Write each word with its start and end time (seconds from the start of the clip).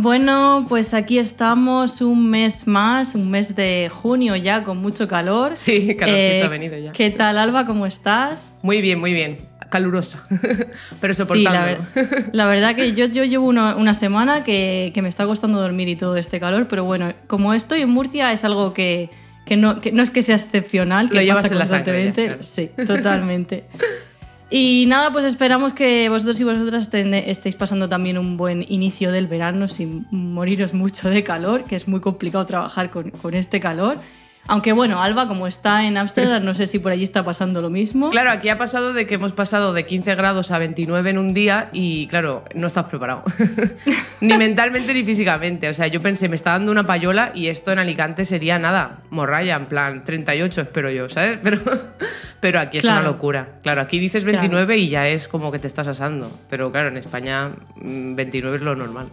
Bueno, 0.00 0.64
pues 0.68 0.94
aquí 0.94 1.18
estamos 1.18 2.00
un 2.02 2.30
mes 2.30 2.68
más, 2.68 3.16
un 3.16 3.28
mes 3.32 3.56
de 3.56 3.90
junio 3.92 4.36
ya 4.36 4.62
con 4.62 4.76
mucho 4.78 5.08
calor. 5.08 5.56
Sí, 5.56 5.96
calorcito 5.98 6.06
Eh, 6.16 6.42
ha 6.44 6.48
venido 6.48 6.78
ya. 6.78 6.92
¿Qué 6.92 7.10
tal, 7.10 7.36
Alba? 7.36 7.66
¿Cómo 7.66 7.84
estás? 7.84 8.52
Muy 8.62 8.80
bien, 8.80 9.00
muy 9.00 9.12
bien. 9.12 9.38
Calurosa, 9.70 10.22
pero 11.00 11.12
Sí, 11.14 11.42
la, 11.42 11.64
ver- 11.66 11.80
la 12.32 12.46
verdad 12.46 12.74
que 12.76 12.94
yo, 12.94 13.04
yo 13.06 13.24
llevo 13.24 13.46
una, 13.48 13.74
una 13.76 13.92
semana 13.92 14.42
que, 14.44 14.92
que 14.94 15.02
me 15.02 15.08
está 15.10 15.26
costando 15.26 15.60
dormir 15.60 15.88
y 15.88 15.96
todo 15.96 16.16
este 16.16 16.38
calor, 16.40 16.68
pero 16.68 16.84
bueno, 16.84 17.10
como 17.26 17.52
estoy 17.52 17.82
en 17.82 17.90
Murcia 17.90 18.32
es 18.32 18.44
algo 18.44 18.72
que, 18.72 19.10
que 19.44 19.58
no, 19.58 19.78
que 19.80 19.92
no 19.92 20.02
es 20.02 20.10
que 20.10 20.22
sea 20.22 20.36
excepcional, 20.36 21.10
que 21.10 21.16
Lo 21.16 21.20
llevas 21.22 21.42
pasa 21.42 21.54
en 21.54 21.58
la 21.58 21.66
sangre 21.66 22.04
ya, 22.04 22.12
constantemente. 22.12 22.26
claro. 22.26 22.42
Sí, 22.42 22.70
totalmente. 22.86 23.64
Y 24.50 24.86
nada, 24.88 25.12
pues 25.12 25.26
esperamos 25.26 25.74
que 25.74 26.08
vosotros 26.08 26.40
y 26.40 26.44
vosotras 26.44 26.88
estéis 26.92 27.54
pasando 27.54 27.86
también 27.88 28.16
un 28.16 28.38
buen 28.38 28.64
inicio 28.68 29.12
del 29.12 29.26
verano 29.26 29.68
sin 29.68 30.06
moriros 30.10 30.72
mucho 30.72 31.10
de 31.10 31.22
calor, 31.22 31.64
que 31.64 31.76
es 31.76 31.86
muy 31.86 32.00
complicado 32.00 32.46
trabajar 32.46 32.90
con, 32.90 33.10
con 33.10 33.34
este 33.34 33.60
calor. 33.60 33.98
Aunque 34.50 34.72
bueno, 34.72 35.02
Alba, 35.02 35.28
como 35.28 35.46
está 35.46 35.84
en 35.84 35.98
Ámsterdam, 35.98 36.42
no 36.42 36.54
sé 36.54 36.66
si 36.66 36.78
por 36.78 36.90
allí 36.90 37.04
está 37.04 37.22
pasando 37.24 37.60
lo 37.62 37.70
mismo. 37.70 38.10
Claro, 38.18 38.30
aquí 38.30 38.48
ha 38.48 38.58
pasado 38.58 38.92
de 38.94 39.06
que 39.06 39.14
hemos 39.16 39.32
pasado 39.32 39.72
de 39.74 39.84
15 39.86 40.14
grados 40.14 40.50
a 40.50 40.58
29 40.58 41.10
en 41.10 41.18
un 41.18 41.32
día 41.32 41.68
y 41.72 42.06
claro, 42.08 42.44
no 42.54 42.66
estás 42.66 42.86
preparado. 42.86 43.22
ni 44.20 44.36
mentalmente 44.36 44.92
ni 44.94 45.04
físicamente. 45.04 45.68
O 45.68 45.74
sea, 45.74 45.86
yo 45.86 46.00
pensé, 46.00 46.28
me 46.28 46.34
está 46.36 46.52
dando 46.52 46.72
una 46.72 46.84
payola 46.84 47.30
y 47.34 47.48
esto 47.48 47.70
en 47.72 47.78
Alicante 47.78 48.24
sería 48.24 48.58
nada, 48.58 49.00
morralla, 49.10 49.56
en 49.56 49.66
plan 49.66 50.02
38 50.02 50.62
espero 50.62 50.90
yo, 50.90 51.08
¿sabes? 51.08 51.38
Pero, 51.42 51.60
pero 52.40 52.60
aquí 52.60 52.78
es 52.78 52.84
Claro. 52.84 53.00
una 53.00 53.08
locura. 53.10 53.48
Claro, 53.62 53.80
aquí 53.82 53.98
dices 53.98 54.24
29 54.24 54.76
y 54.78 54.88
ya 54.88 55.06
es 55.08 55.28
como 55.28 55.52
que 55.52 55.58
te 55.58 55.66
estás 55.66 55.88
asando. 55.88 56.30
Pero 56.48 56.72
claro, 56.72 56.88
en 56.88 56.96
España 56.96 57.50
mm, 57.76 58.14
29 58.14 58.56
es 58.56 58.62
lo 58.62 58.74
normal. 58.74 59.10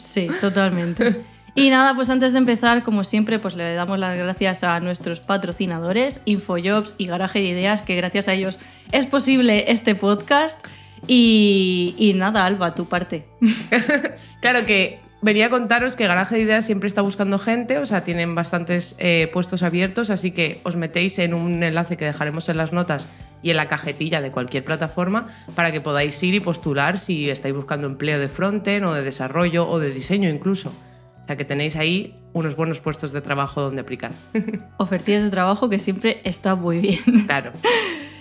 Sí, 0.00 0.28
totalmente. 0.40 1.24
Y 1.56 1.70
nada, 1.70 1.94
pues 1.94 2.10
antes 2.10 2.32
de 2.32 2.38
empezar, 2.38 2.82
como 2.82 3.04
siempre, 3.04 3.38
pues 3.38 3.54
le 3.54 3.74
damos 3.74 3.98
las 3.98 4.16
gracias 4.16 4.64
a 4.64 4.80
nuestros 4.80 5.20
patrocinadores, 5.20 6.20
Infojobs 6.24 6.94
y 6.98 7.06
Garaje 7.06 7.38
de 7.38 7.46
Ideas, 7.46 7.82
que 7.82 7.94
gracias 7.94 8.26
a 8.26 8.32
ellos 8.32 8.58
es 8.90 9.06
posible 9.06 9.70
este 9.70 9.94
podcast. 9.94 10.64
Y, 11.06 12.12
nada, 12.16 12.46
Alba, 12.46 12.74
tu 12.74 12.86
parte. 12.86 13.24
Claro 14.40 14.66
que 14.66 14.98
venía 15.22 15.46
a 15.46 15.50
contaros 15.50 15.96
que 15.96 16.06
Garaje 16.06 16.34
de 16.34 16.42
Ideas 16.42 16.66
siempre 16.66 16.86
está 16.86 17.00
buscando 17.00 17.38
gente, 17.38 17.78
o 17.78 17.86
sea, 17.86 18.04
tienen 18.04 18.34
bastantes 18.34 18.94
eh, 18.98 19.30
puestos 19.32 19.62
abiertos, 19.62 20.10
así 20.10 20.32
que 20.32 20.60
os 20.64 20.76
metéis 20.76 21.18
en 21.18 21.32
un 21.32 21.62
enlace 21.62 21.96
que 21.96 22.04
dejaremos 22.04 22.48
en 22.50 22.58
las 22.58 22.72
notas 22.72 23.06
y 23.42 23.50
en 23.50 23.56
la 23.56 23.68
cajetilla 23.68 24.20
de 24.20 24.30
cualquier 24.30 24.64
plataforma 24.64 25.28
para 25.54 25.72
que 25.72 25.80
podáis 25.80 26.22
ir 26.22 26.34
y 26.34 26.40
postular 26.40 26.98
si 26.98 27.30
estáis 27.30 27.54
buscando 27.54 27.86
empleo 27.86 28.18
de 28.18 28.28
frontend 28.28 28.84
o 28.84 28.92
de 28.92 29.02
desarrollo 29.02 29.66
o 29.66 29.78
de 29.78 29.90
diseño 29.90 30.28
incluso. 30.28 30.74
O 31.24 31.26
sea 31.26 31.36
que 31.36 31.44
tenéis 31.46 31.76
ahí 31.76 32.14
unos 32.34 32.54
buenos 32.54 32.80
puestos 32.80 33.12
de 33.12 33.22
trabajo 33.22 33.62
donde 33.62 33.80
aplicar. 33.80 34.12
Ofertillas 34.76 35.22
de 35.22 35.30
trabajo 35.30 35.70
que 35.70 35.78
siempre 35.78 36.20
está 36.24 36.54
muy 36.54 36.78
bien. 36.80 37.00
claro. 37.26 37.52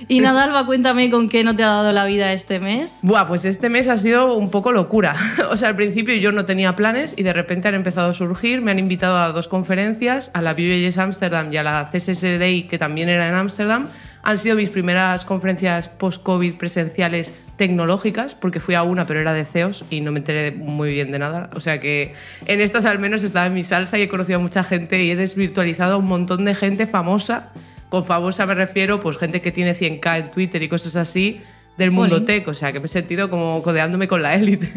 Y 0.07 0.19
nada, 0.19 0.43
Alba, 0.43 0.65
cuéntame 0.65 1.09
con 1.09 1.29
qué 1.29 1.43
no 1.43 1.55
te 1.55 1.63
ha 1.63 1.67
dado 1.67 1.91
la 1.91 2.05
vida 2.05 2.33
este 2.33 2.59
mes. 2.59 2.99
Buah, 3.01 3.27
pues 3.27 3.45
este 3.45 3.69
mes 3.69 3.87
ha 3.87 3.97
sido 3.97 4.35
un 4.35 4.49
poco 4.49 4.71
locura. 4.71 5.15
O 5.53 5.57
sea, 5.57 5.69
al 5.69 5.75
principio 5.75 6.15
yo 6.15 6.31
no 6.31 6.45
tenía 6.45 6.75
planes 6.75 7.13
y 7.15 7.23
de 7.23 7.31
repente 7.31 7.67
han 7.67 7.75
empezado 7.75 8.09
a 8.09 8.13
surgir. 8.13 8.61
Me 8.61 8.71
han 8.71 8.79
invitado 8.79 9.17
a 9.17 9.31
dos 9.31 9.47
conferencias, 9.47 10.31
a 10.33 10.41
la 10.41 10.53
Vue.js 10.53 10.97
Amsterdam 10.97 11.47
y 11.51 11.57
a 11.57 11.63
la 11.63 11.89
CSS 11.91 12.39
Day, 12.39 12.63
que 12.63 12.77
también 12.77 13.09
era 13.09 13.27
en 13.27 13.35
Ámsterdam. 13.35 13.87
Han 14.23 14.37
sido 14.37 14.55
mis 14.55 14.69
primeras 14.69 15.25
conferencias 15.25 15.89
post-COVID 15.89 16.55
presenciales 16.55 17.33
tecnológicas, 17.55 18.35
porque 18.35 18.59
fui 18.59 18.75
a 18.75 18.83
una, 18.83 19.05
pero 19.05 19.19
era 19.19 19.33
de 19.33 19.45
CEOs 19.45 19.85
y 19.89 20.01
no 20.01 20.11
me 20.11 20.19
enteré 20.19 20.51
muy 20.51 20.91
bien 20.91 21.11
de 21.11 21.19
nada. 21.19 21.49
O 21.53 21.59
sea 21.59 21.79
que 21.79 22.13
en 22.45 22.61
estas 22.61 22.85
al 22.85 22.99
menos 22.99 23.23
estaba 23.23 23.45
en 23.45 23.53
mi 23.53 23.63
salsa 23.63 23.97
y 23.99 24.03
he 24.03 24.07
conocido 24.07 24.39
a 24.39 24.41
mucha 24.41 24.63
gente 24.63 25.03
y 25.03 25.11
he 25.11 25.15
desvirtualizado 25.15 25.95
a 25.95 25.97
un 25.97 26.07
montón 26.07 26.45
de 26.45 26.55
gente 26.55 26.87
famosa. 26.87 27.51
Con 27.93 28.05
famosa 28.05 28.47
me 28.47 28.55
refiero, 28.55 28.99
pues 28.99 29.17
gente 29.17 29.39
que 29.39 29.51
tiene 29.51 29.73
100k 29.73 30.17
en 30.17 30.31
Twitter 30.31 30.63
y 30.63 30.67
cosas 30.67 30.95
así 30.95 31.41
del 31.77 31.91
mundo 31.91 32.23
tech, 32.23 32.47
o 32.47 32.53
sea 32.55 32.71
que 32.71 32.79
me 32.79 32.87
he 32.87 32.89
sentido 32.89 33.29
como 33.29 33.61
codeándome 33.61 34.07
con 34.07 34.23
la 34.23 34.33
élite. 34.33 34.67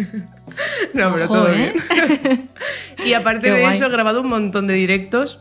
no, 0.93 1.15
pero 1.15 1.27
todo 1.27 1.51
¿eh? 1.51 1.73
bien. 1.73 2.51
y 3.07 3.15
aparte 3.15 3.47
Qué 3.47 3.55
de 3.55 3.61
guay. 3.63 3.75
eso, 3.75 3.87
he 3.87 3.89
grabado 3.89 4.21
un 4.21 4.29
montón 4.29 4.67
de 4.67 4.75
directos. 4.75 5.41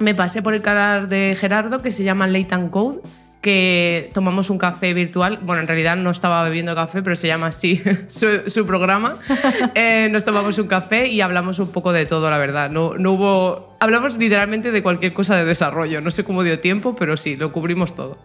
Me 0.00 0.16
pasé 0.16 0.42
por 0.42 0.52
el 0.52 0.62
canal 0.62 1.08
de 1.08 1.36
Gerardo 1.38 1.80
que 1.80 1.92
se 1.92 2.02
llama 2.02 2.26
Late 2.26 2.56
and 2.56 2.70
Code, 2.70 3.00
que 3.42 4.10
tomamos 4.14 4.48
un 4.50 4.56
café 4.56 4.94
virtual. 4.94 5.40
Bueno, 5.42 5.60
en 5.60 5.68
realidad 5.68 5.96
no 5.96 6.10
estaba 6.10 6.44
bebiendo 6.44 6.74
café, 6.76 7.02
pero 7.02 7.16
se 7.16 7.26
llama 7.26 7.48
así 7.48 7.82
su, 8.08 8.48
su 8.48 8.64
programa. 8.64 9.18
Eh, 9.74 10.08
nos 10.10 10.24
tomamos 10.24 10.58
un 10.58 10.66
café 10.66 11.08
y 11.08 11.20
hablamos 11.20 11.58
un 11.58 11.68
poco 11.68 11.92
de 11.92 12.06
todo, 12.06 12.30
la 12.30 12.38
verdad. 12.38 12.70
No, 12.70 12.96
no 12.98 13.12
hubo. 13.12 13.74
Hablamos 13.80 14.16
literalmente 14.18 14.70
de 14.70 14.82
cualquier 14.82 15.12
cosa 15.12 15.36
de 15.36 15.44
desarrollo. 15.44 16.00
No 16.00 16.10
sé 16.10 16.24
cómo 16.24 16.42
dio 16.42 16.60
tiempo, 16.60 16.94
pero 16.94 17.16
sí, 17.16 17.36
lo 17.36 17.52
cubrimos 17.52 17.94
todo. 17.94 18.18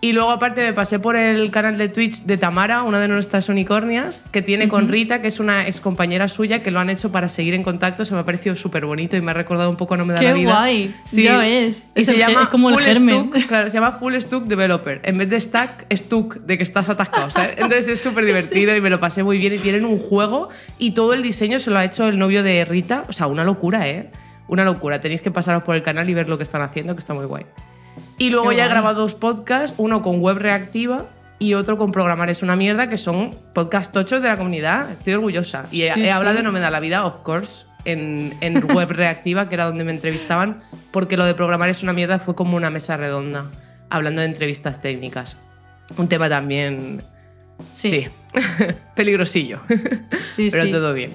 Y 0.00 0.12
luego 0.12 0.30
aparte 0.30 0.60
me 0.60 0.72
pasé 0.72 1.00
por 1.00 1.16
el 1.16 1.50
canal 1.50 1.76
de 1.76 1.88
Twitch 1.88 2.22
de 2.22 2.38
Tamara, 2.38 2.84
una 2.84 3.00
de 3.00 3.08
nuestras 3.08 3.48
unicornias, 3.48 4.22
que 4.30 4.42
tiene 4.42 4.68
con 4.68 4.88
Rita, 4.88 5.20
que 5.20 5.26
es 5.26 5.40
una 5.40 5.66
ex 5.66 5.80
compañera 5.80 6.28
suya, 6.28 6.62
que 6.62 6.70
lo 6.70 6.78
han 6.78 6.88
hecho 6.88 7.10
para 7.10 7.28
seguir 7.28 7.54
en 7.54 7.64
contacto. 7.64 8.04
Se 8.04 8.14
me 8.14 8.20
ha 8.20 8.24
parecido 8.24 8.54
súper 8.54 8.86
bonito 8.86 9.16
y 9.16 9.20
me 9.20 9.32
ha 9.32 9.34
recordado 9.34 9.68
un 9.68 9.76
poco 9.76 9.96
No 9.96 10.04
me 10.04 10.14
da 10.14 10.20
Qué 10.20 10.26
la 10.28 10.34
vida. 10.34 10.52
guay, 10.52 10.94
ya 11.10 11.38
ves. 11.38 11.84
Y 11.96 12.00
Es 12.00 12.06
se 12.06 12.12
el 12.12 12.18
llama 12.18 12.42
es 12.44 12.48
como 12.48 12.68
el 12.68 12.76
Full 12.76 12.84
germen. 12.84 13.30
Stuck, 13.32 13.46
claro, 13.48 13.70
se 13.70 13.74
llama 13.74 13.90
Full 13.90 14.14
Stuck 14.20 14.44
Developer. 14.44 15.00
En 15.02 15.18
vez 15.18 15.30
de 15.30 15.40
Stack, 15.40 15.92
Stuck, 15.92 16.36
de 16.42 16.56
que 16.56 16.62
estás 16.62 16.88
atascado. 16.88 17.32
¿sabes? 17.32 17.54
Entonces 17.56 17.88
es 17.88 18.00
súper 18.00 18.24
divertido 18.24 18.76
y 18.76 18.80
me 18.80 18.90
lo 18.90 19.00
pasé 19.00 19.24
muy 19.24 19.38
bien. 19.38 19.52
Y 19.54 19.58
tienen 19.58 19.84
un 19.84 19.98
juego 19.98 20.48
y 20.78 20.92
todo 20.92 21.12
el 21.12 21.22
diseño 21.22 21.58
se 21.58 21.72
lo 21.72 21.78
ha 21.80 21.84
hecho 21.84 22.06
el 22.06 22.20
novio 22.20 22.44
de 22.44 22.64
Rita. 22.64 23.04
O 23.08 23.12
sea, 23.12 23.26
una 23.26 23.42
locura, 23.42 23.88
¿eh? 23.88 24.12
Una 24.46 24.64
locura. 24.64 25.00
Tenéis 25.00 25.22
que 25.22 25.32
pasaros 25.32 25.64
por 25.64 25.74
el 25.74 25.82
canal 25.82 26.08
y 26.08 26.14
ver 26.14 26.28
lo 26.28 26.36
que 26.36 26.44
están 26.44 26.62
haciendo, 26.62 26.94
que 26.94 27.00
está 27.00 27.14
muy 27.14 27.26
guay. 27.26 27.46
Y 28.18 28.30
luego 28.30 28.50
Qué 28.50 28.56
ya 28.56 28.66
he 28.66 28.68
grabado 28.68 29.02
dos 29.02 29.14
podcasts, 29.14 29.74
uno 29.78 30.02
con 30.02 30.20
web 30.20 30.38
reactiva 30.38 31.06
y 31.38 31.54
otro 31.54 31.78
con 31.78 31.92
programar 31.92 32.28
es 32.30 32.42
una 32.42 32.56
mierda, 32.56 32.88
que 32.88 32.98
son 32.98 33.36
podcast 33.54 33.92
tochos 33.92 34.22
de 34.22 34.28
la 34.28 34.36
comunidad. 34.36 34.90
Estoy 34.90 35.14
orgullosa. 35.14 35.66
Y 35.70 35.82
he, 35.82 35.94
Sí, 35.94 36.04
he 36.04 36.10
hablado 36.10 36.36
sí. 36.36 36.38
de 36.38 36.42
No 36.44 36.52
me 36.52 36.60
da 36.60 36.70
la 36.70 36.80
vida, 36.80 37.04
of 37.04 37.18
course, 37.22 37.64
en, 37.84 38.34
en 38.40 38.60
web 38.74 38.90
reactiva, 38.90 39.48
que 39.48 39.54
era 39.54 39.66
donde 39.66 39.84
me 39.84 39.92
entrevistaban, 39.92 40.58
porque 40.90 41.16
lo 41.16 41.24
de 41.24 41.34
programar 41.34 41.68
es 41.68 41.82
una 41.82 41.92
mierda 41.92 42.18
fue 42.18 42.34
como 42.34 42.56
una 42.56 42.70
mesa 42.70 42.96
redonda, 42.96 43.44
hablando 43.88 44.20
de 44.20 44.26
entrevistas 44.26 44.80
técnicas. 44.80 45.36
Un 45.96 46.08
tema 46.08 46.28
también... 46.28 47.04
Sí. 47.72 47.90
Sí. 47.90 48.06
Peligrosillo. 48.94 49.60
Sí, 50.36 50.50
Pero 50.52 50.64
sí. 50.66 50.70
todo 50.70 50.92
bien. 50.94 51.12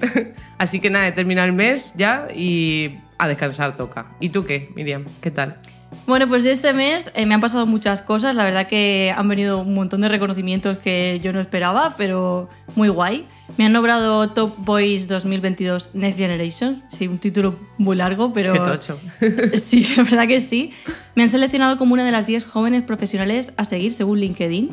Así 0.58 0.80
que 0.80 0.90
nada, 0.90 1.08
he 1.08 1.12
terminado 1.12 1.46
el 1.46 1.54
mes 1.54 1.94
ya 1.96 2.28
y 2.36 2.98
a 3.16 3.26
descansar 3.26 3.74
toca. 3.74 4.04
¿Y 4.20 4.28
tú 4.28 4.44
qué, 4.44 4.70
Miriam? 4.76 5.06
¿Qué 5.22 5.30
tal? 5.30 5.58
Bueno, 6.06 6.28
pues 6.28 6.44
este 6.44 6.72
mes 6.72 7.10
eh, 7.14 7.26
me 7.26 7.34
han 7.34 7.40
pasado 7.40 7.66
muchas 7.66 8.02
cosas. 8.02 8.34
La 8.34 8.44
verdad 8.44 8.66
que 8.66 9.12
han 9.16 9.28
venido 9.28 9.60
un 9.60 9.74
montón 9.74 10.00
de 10.00 10.08
reconocimientos 10.08 10.78
que 10.78 11.20
yo 11.22 11.32
no 11.32 11.40
esperaba, 11.40 11.94
pero 11.96 12.48
muy 12.76 12.88
guay. 12.88 13.26
Me 13.58 13.66
han 13.66 13.72
nombrado 13.72 14.30
Top 14.30 14.54
Boys 14.58 15.06
2022 15.06 15.90
Next 15.94 16.18
Generation. 16.18 16.82
Sí, 16.88 17.08
un 17.08 17.18
título 17.18 17.56
muy 17.78 17.96
largo, 17.96 18.32
pero. 18.32 18.52
Qué 18.52 18.58
tocho. 18.58 19.00
Sí, 19.54 19.86
la 19.96 20.02
verdad 20.02 20.26
que 20.26 20.40
sí. 20.40 20.72
Me 21.14 21.22
han 21.22 21.28
seleccionado 21.28 21.76
como 21.76 21.94
una 21.94 22.04
de 22.04 22.12
las 22.12 22.26
10 22.26 22.46
jóvenes 22.46 22.82
profesionales 22.82 23.52
a 23.56 23.64
seguir 23.64 23.92
según 23.92 24.20
LinkedIn. 24.20 24.70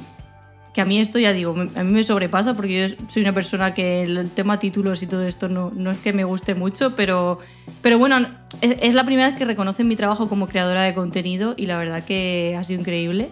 Que 0.74 0.82
a 0.82 0.86
mí 0.86 1.00
esto 1.00 1.20
ya 1.20 1.34
digo, 1.34 1.54
a 1.54 1.84
mí 1.84 1.92
me 1.92 2.04
sobrepasa 2.04 2.54
porque 2.54 2.90
yo 2.90 2.96
soy 3.10 3.24
una 3.24 3.34
persona 3.34 3.74
que 3.74 4.04
el 4.04 4.30
tema 4.30 4.58
títulos 4.58 5.04
y 5.04 5.08
todo 5.08 5.24
esto 5.24 5.50
no, 5.50 5.72
no 5.76 5.92
es 5.92 5.98
que 5.98 6.14
me 6.14 6.24
guste 6.24 6.56
mucho, 6.56 6.96
pero, 6.96 7.40
pero 7.82 7.98
bueno, 7.98 8.26
es, 8.62 8.78
es 8.82 8.94
la 8.94 9.04
primera 9.04 9.28
vez 9.28 9.38
que 9.38 9.44
reconocen 9.44 9.88
mi 9.88 9.98
trabajo 9.98 10.30
como 10.30 10.48
creadora 10.48 10.84
de 10.84 10.94
contenido 10.94 11.56
y 11.58 11.66
la 11.66 11.78
verdad 11.78 12.06
que 12.06 12.56
ha 12.58 12.64
sido 12.64 12.80
increíble 12.80 13.30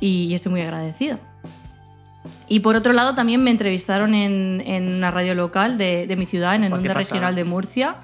y 0.00 0.34
estoy 0.34 0.52
muy 0.52 0.60
agradecida. 0.60 1.18
Y 2.48 2.60
por 2.60 2.76
otro 2.76 2.92
lado, 2.92 3.14
también 3.14 3.42
me 3.42 3.50
entrevistaron 3.50 4.14
en, 4.14 4.62
en 4.66 4.94
una 4.94 5.10
radio 5.10 5.34
local 5.34 5.78
de, 5.78 6.06
de 6.06 6.16
mi 6.16 6.26
ciudad, 6.26 6.54
en 6.54 6.64
el 6.64 6.72
Onda. 6.72 6.94
Regional 6.94 7.34
de 7.34 7.44
Murcia. 7.44 7.96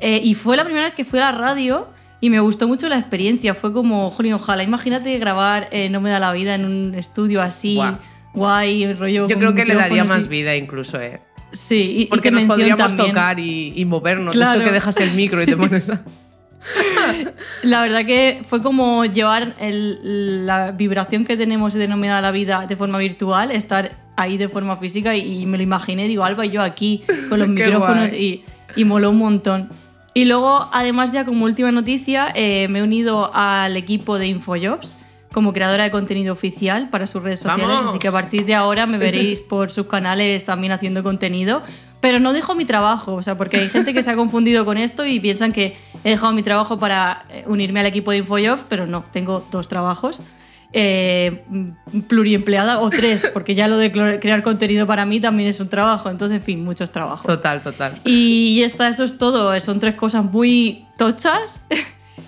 Eh, 0.00 0.20
y 0.22 0.34
fue 0.34 0.56
la 0.56 0.64
primera 0.64 0.86
vez 0.86 0.94
que 0.94 1.04
fui 1.04 1.18
a 1.18 1.30
la 1.30 1.32
radio 1.32 1.88
y 2.20 2.30
me 2.30 2.40
gustó 2.40 2.68
mucho 2.68 2.88
la 2.88 2.98
experiencia. 2.98 3.54
Fue 3.54 3.72
como, 3.72 4.10
jolín, 4.10 4.34
ojalá, 4.34 4.62
imagínate 4.62 5.18
grabar 5.18 5.68
eh, 5.72 5.88
No 5.90 6.00
me 6.00 6.10
da 6.10 6.18
la 6.18 6.32
vida 6.32 6.54
en 6.54 6.64
un 6.64 6.94
estudio 6.94 7.42
así, 7.42 7.76
Buah. 7.76 7.98
Guay, 8.34 8.92
rollo. 8.94 9.26
Yo 9.28 9.38
creo 9.38 9.54
que 9.54 9.64
le 9.64 9.74
daría 9.74 10.04
más 10.04 10.26
y- 10.26 10.28
vida 10.28 10.56
incluso, 10.56 11.00
¿eh? 11.00 11.20
Sí, 11.52 11.96
y, 11.98 12.06
Porque 12.06 12.28
hice 12.28 12.36
nos 12.36 12.44
podríamos 12.44 12.86
también. 12.94 13.08
tocar 13.08 13.40
y, 13.40 13.72
y 13.74 13.84
movernos. 13.84 14.34
Claro. 14.34 14.52
Esto 14.54 14.64
que 14.66 14.72
dejas 14.72 14.96
el 14.98 15.10
micro 15.12 15.42
y 15.42 15.46
te 15.46 15.52
Sí. 15.52 15.58
pones 15.58 15.90
a... 15.90 16.00
La 17.62 17.82
verdad 17.82 18.04
que 18.06 18.42
fue 18.48 18.62
como 18.62 19.04
llevar 19.04 19.52
el- 19.58 20.46
la 20.46 20.70
vibración 20.72 21.24
que 21.24 21.36
tenemos 21.36 21.74
denominada 21.74 22.20
la 22.20 22.30
vida 22.30 22.66
de 22.68 22.76
forma 22.76 22.98
virtual, 22.98 23.50
estar 23.50 23.96
ahí 24.16 24.36
de 24.38 24.48
forma 24.48 24.76
física 24.76 25.16
y, 25.16 25.42
y 25.42 25.46
me 25.46 25.56
lo 25.56 25.62
imaginé, 25.62 26.06
digo, 26.06 26.24
Alba 26.24 26.46
y 26.46 26.50
yo 26.50 26.62
aquí 26.62 27.02
con 27.28 27.38
los 27.38 27.48
micrófonos 27.56 28.12
y, 28.12 28.44
y 28.76 28.84
moló 28.84 29.10
un 29.10 29.18
montón. 29.18 29.68
Y 30.12 30.24
luego, 30.24 30.68
además, 30.72 31.12
ya 31.12 31.24
como 31.24 31.44
última 31.44 31.70
noticia, 31.72 32.28
eh, 32.34 32.66
me 32.68 32.80
he 32.80 32.82
unido 32.82 33.30
al 33.32 33.76
equipo 33.76 34.18
de 34.18 34.26
Infojobs 34.26 34.96
como 35.32 35.52
creadora 35.52 35.84
de 35.84 35.90
contenido 35.90 36.32
oficial 36.32 36.88
para 36.90 37.06
sus 37.06 37.22
redes 37.22 37.40
sociales, 37.40 37.68
¡Vamos! 37.68 37.90
así 37.90 37.98
que 37.98 38.08
a 38.08 38.12
partir 38.12 38.44
de 38.46 38.54
ahora 38.54 38.86
me 38.86 38.98
veréis 38.98 39.40
por 39.48 39.70
sus 39.70 39.86
canales 39.86 40.44
también 40.44 40.72
haciendo 40.72 41.02
contenido. 41.02 41.62
Pero 42.00 42.18
no 42.18 42.32
dejo 42.32 42.54
mi 42.54 42.64
trabajo, 42.64 43.12
o 43.12 43.22
sea, 43.22 43.36
porque 43.36 43.58
hay 43.58 43.68
gente 43.68 43.92
que 43.92 44.02
se 44.02 44.10
ha 44.10 44.16
confundido 44.16 44.64
con 44.64 44.78
esto 44.78 45.04
y 45.04 45.20
piensan 45.20 45.52
que 45.52 45.76
he 46.02 46.10
dejado 46.10 46.32
mi 46.32 46.42
trabajo 46.42 46.78
para 46.78 47.26
eh, 47.28 47.44
unirme 47.46 47.80
al 47.80 47.86
equipo 47.86 48.10
de 48.10 48.18
Infojobs, 48.18 48.64
pero 48.70 48.86
no, 48.86 49.04
tengo 49.12 49.46
dos 49.50 49.68
trabajos. 49.68 50.22
eh, 50.72 51.42
pluriempleada 52.08 52.78
o 52.78 52.90
tres, 52.90 53.28
porque 53.32 53.54
ya 53.54 53.68
lo 53.68 53.76
de 53.76 53.90
crear 53.92 54.42
contenido 54.42 54.86
para 54.86 55.04
mí 55.04 55.20
también 55.20 55.48
es 55.48 55.60
un 55.60 55.68
trabajo, 55.68 56.08
entonces, 56.10 56.38
en 56.38 56.44
fin, 56.44 56.64
muchos 56.64 56.90
trabajos. 56.90 57.26
Total, 57.26 57.60
total. 57.60 57.98
Y 58.04 58.62
está, 58.62 58.88
eso 58.88 59.04
es 59.04 59.18
todo. 59.18 59.58
Son 59.60 59.80
tres 59.80 59.94
cosas 59.94 60.24
muy 60.24 60.86
tochas 60.96 61.60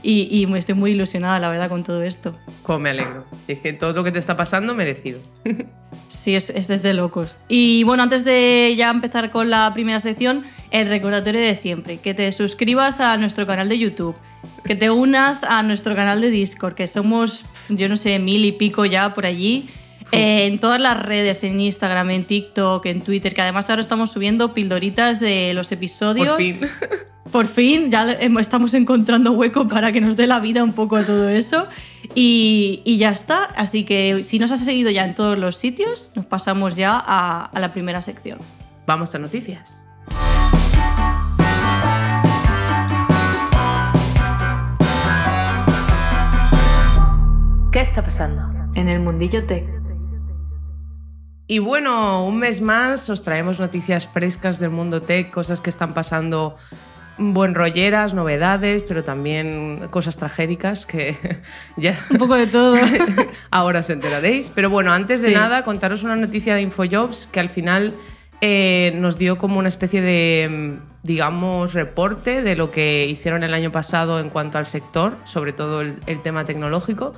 y, 0.03 0.47
estoy 0.57 0.75
muy 0.75 0.93
ilusionada, 0.93 1.39
la 1.39 1.49
verdad, 1.49 1.69
con 1.69 1.85
todo 1.85 2.03
esto. 2.03 2.37
Como 2.63 2.81
me 2.81 2.91
alegro. 2.91 3.25
Si 3.47 3.53
es 3.53 3.59
que 3.59 3.73
todo 3.73 3.93
lo 3.93 4.05
que 4.05 4.13
te 4.13 4.19
está 4.19 4.37
pasando, 4.37 4.75
merecido. 4.75 5.21
Sí, 6.09 6.37
es, 6.37 6.51
es 6.51 6.69
desde 6.69 6.93
locos. 6.93 7.39
Y 7.49 7.85
bueno, 7.85 8.03
antes 8.03 8.23
de 8.23 8.75
ya 8.77 8.91
empezar 8.91 9.31
con 9.31 9.49
la 9.49 9.71
primera 9.73 9.99
sección, 9.99 10.45
el 10.71 10.89
recordatorio 10.89 11.41
de 11.41 11.55
siempre, 11.55 11.99
que 11.99 12.13
te 12.13 12.31
suscribas 12.33 13.01
a 13.01 13.17
nuestro 13.17 13.47
canal 13.47 13.71
de 13.71 13.79
YouTube, 13.79 14.15
que 14.65 14.75
te 14.75 14.91
unas 14.91 15.43
a 15.45 15.63
nuestro 15.63 15.95
canal 15.95 16.21
de 16.21 16.31
Discord, 16.31 16.75
que 16.75 16.87
somos, 16.87 17.47
yo 17.69 17.89
no 17.89 17.97
sé, 17.97 18.19
mil 18.19 18.45
y 18.45 18.53
pico 18.53 18.85
ya 18.85 19.15
por 19.15 19.27
allí. 19.27 19.69
Eh, 20.13 20.47
en 20.47 20.59
todas 20.59 20.81
las 20.81 21.03
redes, 21.03 21.43
en 21.45 21.59
Instagram, 21.61 22.11
en 22.11 22.25
TikTok, 22.25 22.85
en 22.87 23.01
Twitter, 23.03 23.33
que 23.35 23.41
además 23.41 23.71
ahora 23.71 23.81
estamos 23.81 24.13
subiendo 24.13 24.53
pildoritas 24.55 25.21
de 25.21 25.53
los 25.55 25.73
episodios. 25.73 26.29
Por 26.29 26.37
fin. 26.39 26.61
Por 27.33 27.47
fin, 27.47 27.91
ya 27.91 28.13
em- 28.13 28.37
estamos 28.39 28.75
encontrando 28.75 29.33
hueco 29.33 29.67
para 29.67 29.91
que 29.91 30.03
nos 30.03 30.17
dé 30.17 30.27
la 30.27 30.39
vida 30.39 30.63
un 30.63 30.75
poco 30.75 30.97
a 30.97 31.07
todo 31.07 31.31
eso. 31.31 31.67
Y, 32.15 32.83
y 32.85 32.99
ya 32.99 33.09
está. 33.09 33.45
Así 33.57 33.85
que 33.85 34.23
si 34.25 34.39
nos 34.39 34.53
has 34.53 34.63
seguido 34.63 34.91
ya 34.91 35.07
en 35.07 35.15
todos 35.15 35.39
los 35.39 35.57
sitios, 35.57 36.11
nos 36.15 36.27
pasamos 36.27 36.77
ya 36.77 36.93
a, 37.03 37.47
a 37.47 37.61
la 37.61 37.73
primera 37.73 38.03
sección. 38.03 38.39
Vamos 38.87 39.15
a 39.15 39.19
noticias. 39.19 39.79
¿Qué 47.73 47.81
está 47.81 48.03
pasando? 48.03 48.43
En 48.75 48.89
el 48.89 49.01
mundillo 49.01 49.47
tech. 49.47 49.82
Y 51.47 51.59
bueno, 51.59 52.25
un 52.27 52.39
mes 52.39 52.61
más 52.61 53.11
os 53.11 53.23
traemos 53.23 53.59
noticias 53.59 54.07
frescas 54.07 54.59
del 54.59 54.71
mundo 54.71 55.03
tech, 55.03 55.31
cosas 55.31 55.61
que 55.61 55.71
están 55.71 55.93
pasando 55.93 56.55
buen 57.19 57.55
rolleras, 57.55 58.15
novedades, 58.15 58.83
pero 58.89 59.05
también 59.05 59.87
cosas 59.91 60.17
tragédicas 60.17 60.87
que 60.87 61.17
ya 61.77 61.95
Un 62.11 62.17
poco 62.19 62.37
de 62.37 62.47
todo. 62.47 62.75
ahora 63.51 63.81
os 63.81 63.91
enteraréis. 63.91 64.51
Pero 64.51 64.71
bueno, 64.71 64.93
antes 64.93 65.21
de 65.21 65.29
Sí. 65.29 65.35
nada, 65.35 65.63
contaros 65.65 66.05
una 66.05 66.17
noticia 66.17 66.55
de 66.55 66.63
Infojobs 66.63 67.29
que 67.31 67.41
al 67.41 67.51
final 67.51 67.93
eh, 68.41 68.93
nos 68.99 69.19
dio 69.19 69.37
como 69.37 69.59
una 69.59 69.69
especie 69.69 70.01
de, 70.01 70.49
mm, 70.51 71.07
digamos, 71.07 71.75
reporte 71.75 72.43
de 72.43 72.57
lo 72.57 72.71
que 72.71 73.07
hicieron 73.07 73.43
el 73.45 73.53
año 73.53 73.71
pasado 73.71 74.19
en 74.19 74.31
cuanto 74.31 74.59
al 74.59 74.67
sector, 74.67 75.15
sobre 75.25 75.53
todo 75.53 75.81
el, 75.83 75.97
el 76.07 76.23
tema 76.23 76.45
tecnológico. 76.45 77.15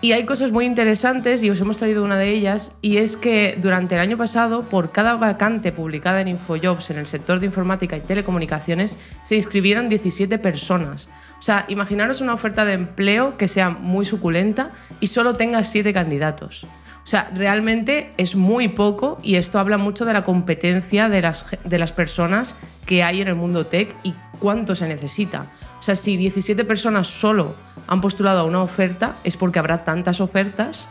Y 0.00 0.12
hay 0.12 0.24
cosas 0.26 0.52
muy 0.52 0.64
interesantes 0.64 1.42
y 1.42 1.50
os 1.50 1.60
hemos 1.60 1.78
traído 1.78 2.04
una 2.04 2.16
de 2.16 2.30
ellas 2.30 2.70
y 2.82 2.98
es 2.98 3.16
que 3.16 3.58
durante 3.60 3.96
el 3.96 4.00
año 4.00 4.16
pasado 4.16 4.62
por 4.62 4.92
cada 4.92 5.16
vacante 5.16 5.72
publicada 5.72 6.20
en 6.20 6.28
Infojobs 6.28 6.90
en 6.90 6.98
el 6.98 7.08
sector 7.08 7.40
de 7.40 7.46
informática 7.46 7.96
y 7.96 8.00
telecomunicaciones 8.00 8.96
se 9.24 9.34
inscribieron 9.34 9.88
17 9.88 10.38
personas. 10.38 11.08
O 11.40 11.42
sea, 11.42 11.64
imaginaros 11.66 12.20
una 12.20 12.34
oferta 12.34 12.64
de 12.64 12.74
empleo 12.74 13.36
que 13.36 13.48
sea 13.48 13.70
muy 13.70 14.04
suculenta 14.04 14.70
y 15.00 15.08
solo 15.08 15.34
tenga 15.34 15.64
7 15.64 15.92
candidatos. 15.92 16.62
O 16.62 17.10
sea, 17.10 17.30
realmente 17.34 18.12
es 18.18 18.36
muy 18.36 18.68
poco 18.68 19.18
y 19.24 19.34
esto 19.34 19.58
habla 19.58 19.78
mucho 19.78 20.04
de 20.04 20.12
la 20.12 20.22
competencia 20.22 21.08
de 21.08 21.22
las, 21.22 21.44
de 21.64 21.78
las 21.78 21.90
personas 21.90 22.54
que 22.86 23.02
hay 23.02 23.20
en 23.20 23.28
el 23.28 23.34
mundo 23.34 23.66
tech 23.66 23.92
y 24.04 24.14
cuánto 24.38 24.76
se 24.76 24.86
necesita. 24.86 25.46
O 25.88 25.90
sea, 25.90 25.96
si 25.96 26.18
17 26.18 26.66
personas 26.66 27.06
solo 27.06 27.54
han 27.86 28.02
postulado 28.02 28.40
a 28.40 28.44
una 28.44 28.60
oferta, 28.60 29.14
es 29.24 29.38
porque 29.38 29.58
habrá 29.58 29.84
tantas 29.84 30.20
ofertas 30.20 30.86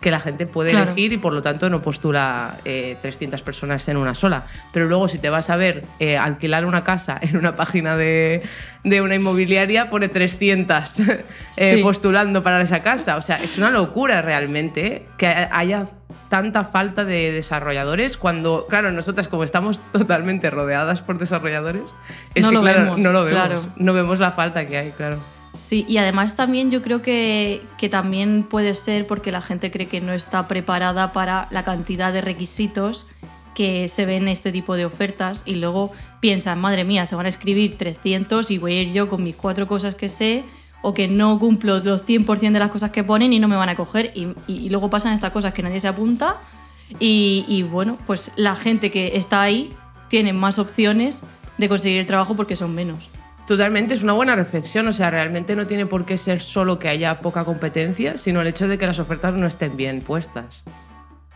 que 0.00 0.10
la 0.10 0.18
gente 0.18 0.44
puede 0.48 0.72
Claro. 0.72 0.86
elegir 0.86 1.12
y 1.12 1.18
por 1.18 1.32
lo 1.32 1.40
tanto 1.40 1.70
no 1.70 1.80
postula 1.82 2.56
eh, 2.64 2.96
300 3.00 3.42
personas 3.42 3.86
en 3.86 3.96
una 3.96 4.12
sola. 4.16 4.44
Pero 4.72 4.86
luego 4.88 5.06
si 5.06 5.18
te 5.18 5.30
vas 5.30 5.50
a 5.50 5.56
ver 5.56 5.84
eh, 6.00 6.16
alquilar 6.18 6.66
una 6.66 6.82
casa 6.82 7.16
en 7.22 7.36
una 7.36 7.54
página 7.54 7.96
de, 7.96 8.42
de 8.82 9.00
una 9.00 9.14
inmobiliaria, 9.14 9.88
pone 9.88 10.08
300 10.08 10.98
eh, 11.56 11.78
postulando 11.80 12.42
para 12.42 12.60
esa 12.60 12.82
casa. 12.82 13.18
O 13.18 13.22
sea, 13.22 13.36
es 13.36 13.56
una 13.56 13.70
locura 13.70 14.20
realmente 14.20 15.06
que 15.16 15.28
haya 15.28 15.86
tanta 16.30 16.64
falta 16.64 17.04
de 17.04 17.32
desarrolladores 17.32 18.16
cuando, 18.16 18.66
claro, 18.70 18.92
nosotras 18.92 19.28
como 19.28 19.44
estamos 19.44 19.80
totalmente 19.92 20.48
rodeadas 20.48 21.02
por 21.02 21.18
desarrolladores, 21.18 21.92
es 22.34 22.44
No 22.44 22.50
que 22.50 22.54
lo 22.54 22.62
claro, 22.62 22.80
vemos, 22.82 22.98
no 22.98 23.12
lo 23.12 23.24
vemos, 23.24 23.46
claro. 23.46 23.60
no 23.76 23.92
vemos 23.92 24.18
la 24.18 24.30
falta 24.30 24.66
que 24.66 24.78
hay, 24.78 24.90
claro. 24.92 25.18
Sí, 25.52 25.84
y 25.88 25.98
además 25.98 26.36
también 26.36 26.70
yo 26.70 26.80
creo 26.80 27.02
que, 27.02 27.60
que 27.76 27.88
también 27.88 28.44
puede 28.44 28.74
ser 28.74 29.08
porque 29.08 29.32
la 29.32 29.42
gente 29.42 29.72
cree 29.72 29.88
que 29.88 30.00
no 30.00 30.12
está 30.12 30.46
preparada 30.46 31.12
para 31.12 31.48
la 31.50 31.64
cantidad 31.64 32.12
de 32.12 32.20
requisitos 32.20 33.08
que 33.52 33.88
se 33.88 34.06
ven 34.06 34.22
en 34.22 34.28
este 34.28 34.52
tipo 34.52 34.76
de 34.76 34.84
ofertas 34.84 35.42
y 35.44 35.56
luego 35.56 35.90
piensan, 36.20 36.60
madre 36.60 36.84
mía, 36.84 37.04
se 37.04 37.16
van 37.16 37.26
a 37.26 37.28
escribir 37.28 37.76
300 37.76 38.48
y 38.52 38.58
voy 38.58 38.74
a 38.74 38.82
ir 38.82 38.92
yo 38.92 39.08
con 39.08 39.24
mis 39.24 39.34
cuatro 39.34 39.66
cosas 39.66 39.96
que 39.96 40.08
sé 40.08 40.44
o 40.82 40.94
que 40.94 41.08
no 41.08 41.38
cumplo 41.38 41.80
los 41.80 42.06
100% 42.06 42.52
de 42.52 42.58
las 42.58 42.70
cosas 42.70 42.90
que 42.90 43.04
ponen 43.04 43.32
y 43.32 43.38
no 43.38 43.48
me 43.48 43.56
van 43.56 43.68
a 43.68 43.76
coger 43.76 44.12
y, 44.14 44.28
y- 44.46 44.66
y 44.66 44.68
luego 44.70 44.88
pasan 44.90 45.12
estas 45.12 45.30
cosas 45.30 45.52
que 45.52 45.62
nadie 45.62 45.80
se 45.80 45.88
apunta 45.88 46.36
y, 46.98 47.44
y 47.48 47.62
bueno, 47.62 47.98
pues 48.06 48.32
la 48.36 48.56
gente 48.56 48.90
que 48.90 49.16
está 49.16 49.42
ahí 49.42 49.72
tiene 50.08 50.32
más 50.32 50.58
opciones 50.58 51.22
de 51.58 51.68
conseguir 51.68 52.00
el 52.00 52.06
trabajo 52.06 52.34
porque 52.34 52.56
son 52.56 52.74
menos. 52.74 53.10
Totalmente, 53.46 53.94
es 53.94 54.02
una 54.02 54.12
buena 54.12 54.34
reflexión. 54.36 54.86
O 54.88 54.92
sea, 54.92 55.10
realmente 55.10 55.54
no 55.56 55.66
tiene 55.66 55.84
por 55.86 56.04
qué 56.04 56.16
ser 56.18 56.40
solo 56.40 56.78
que 56.78 56.88
haya 56.88 57.20
poca 57.20 57.44
competencia, 57.44 58.16
sino 58.16 58.40
el 58.40 58.46
hecho 58.46 58.66
de 58.68 58.78
que 58.78 58.86
las 58.86 58.98
ofertas 58.98 59.34
no 59.34 59.46
estén 59.46 59.76
bien 59.76 60.00
puestas. 60.02 60.62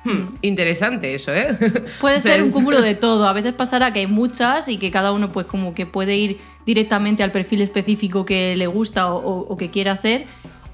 Hmm, 0.04 0.36
interesante 0.42 1.14
eso, 1.14 1.32
¿eh? 1.34 1.56
Puede 2.00 2.16
O 2.18 2.20
sea, 2.20 2.34
ser 2.34 2.42
un 2.42 2.50
cúmulo 2.52 2.82
de 2.82 2.94
todo. 3.06 3.26
A 3.26 3.32
veces 3.32 3.52
pasará 3.52 3.92
que 3.92 4.00
hay 4.00 4.06
muchas 4.06 4.68
y 4.68 4.76
que 4.78 4.90
cada 4.90 5.12
uno 5.12 5.32
pues 5.32 5.46
como 5.46 5.74
que 5.74 5.86
puede 5.86 6.16
ir 6.16 6.38
directamente 6.66 7.22
al 7.22 7.30
perfil 7.32 7.60
específico 7.62 8.24
que 8.24 8.56
le 8.56 8.66
gusta 8.66 9.12
o, 9.12 9.16
o- 9.18 9.46
o 9.48 9.56
que 9.56 9.70
quiere 9.70 9.90
hacer. 9.90 10.26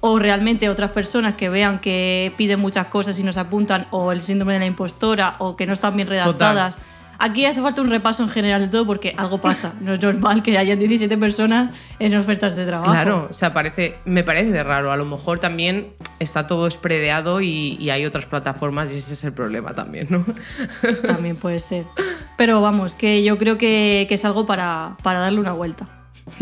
O 0.02 0.18
realmente 0.18 0.68
otras 0.70 0.92
personas 0.92 1.34
que 1.34 1.50
vean 1.50 1.78
que 1.78 2.32
piden 2.38 2.58
muchas 2.58 2.86
cosas 2.86 3.18
y 3.18 3.22
nos 3.22 3.36
apuntan 3.36 3.86
o 3.90 4.12
el 4.12 4.22
síndrome 4.22 4.54
de 4.54 4.60
la 4.60 4.66
impostora 4.66 5.36
o 5.40 5.56
que 5.56 5.66
no 5.66 5.74
están 5.74 5.94
bien 5.94 6.08
redactadas. 6.08 6.78
Aquí 7.22 7.44
hace 7.44 7.60
falta 7.60 7.82
un 7.82 7.90
repaso 7.90 8.22
en 8.22 8.30
general 8.30 8.62
de 8.62 8.68
todo 8.68 8.86
porque 8.86 9.12
algo 9.18 9.42
pasa. 9.42 9.74
No 9.82 9.92
es 9.92 10.00
normal 10.00 10.42
que 10.42 10.56
hayan 10.56 10.78
17 10.78 11.18
personas 11.18 11.74
en 11.98 12.16
ofertas 12.16 12.56
de 12.56 12.64
trabajo. 12.64 12.90
Claro, 12.90 13.28
o 13.28 13.32
sea, 13.34 13.52
parece, 13.52 13.98
me 14.06 14.24
parece 14.24 14.62
raro. 14.64 14.90
A 14.90 14.96
lo 14.96 15.04
mejor 15.04 15.38
también 15.38 15.92
está 16.18 16.46
todo 16.46 16.66
espredeado 16.66 17.42
y, 17.42 17.76
y 17.78 17.90
hay 17.90 18.06
otras 18.06 18.24
plataformas 18.24 18.90
y 18.90 18.96
ese 18.96 19.12
es 19.12 19.22
el 19.24 19.34
problema 19.34 19.74
también, 19.74 20.06
¿no? 20.08 20.24
También 21.06 21.36
puede 21.36 21.60
ser. 21.60 21.84
Pero 22.38 22.62
vamos, 22.62 22.94
que 22.94 23.22
yo 23.22 23.36
creo 23.36 23.58
que, 23.58 24.06
que 24.08 24.14
es 24.14 24.24
algo 24.24 24.46
para, 24.46 24.96
para 25.02 25.20
darle 25.20 25.40
una 25.40 25.52
vuelta. 25.52 25.86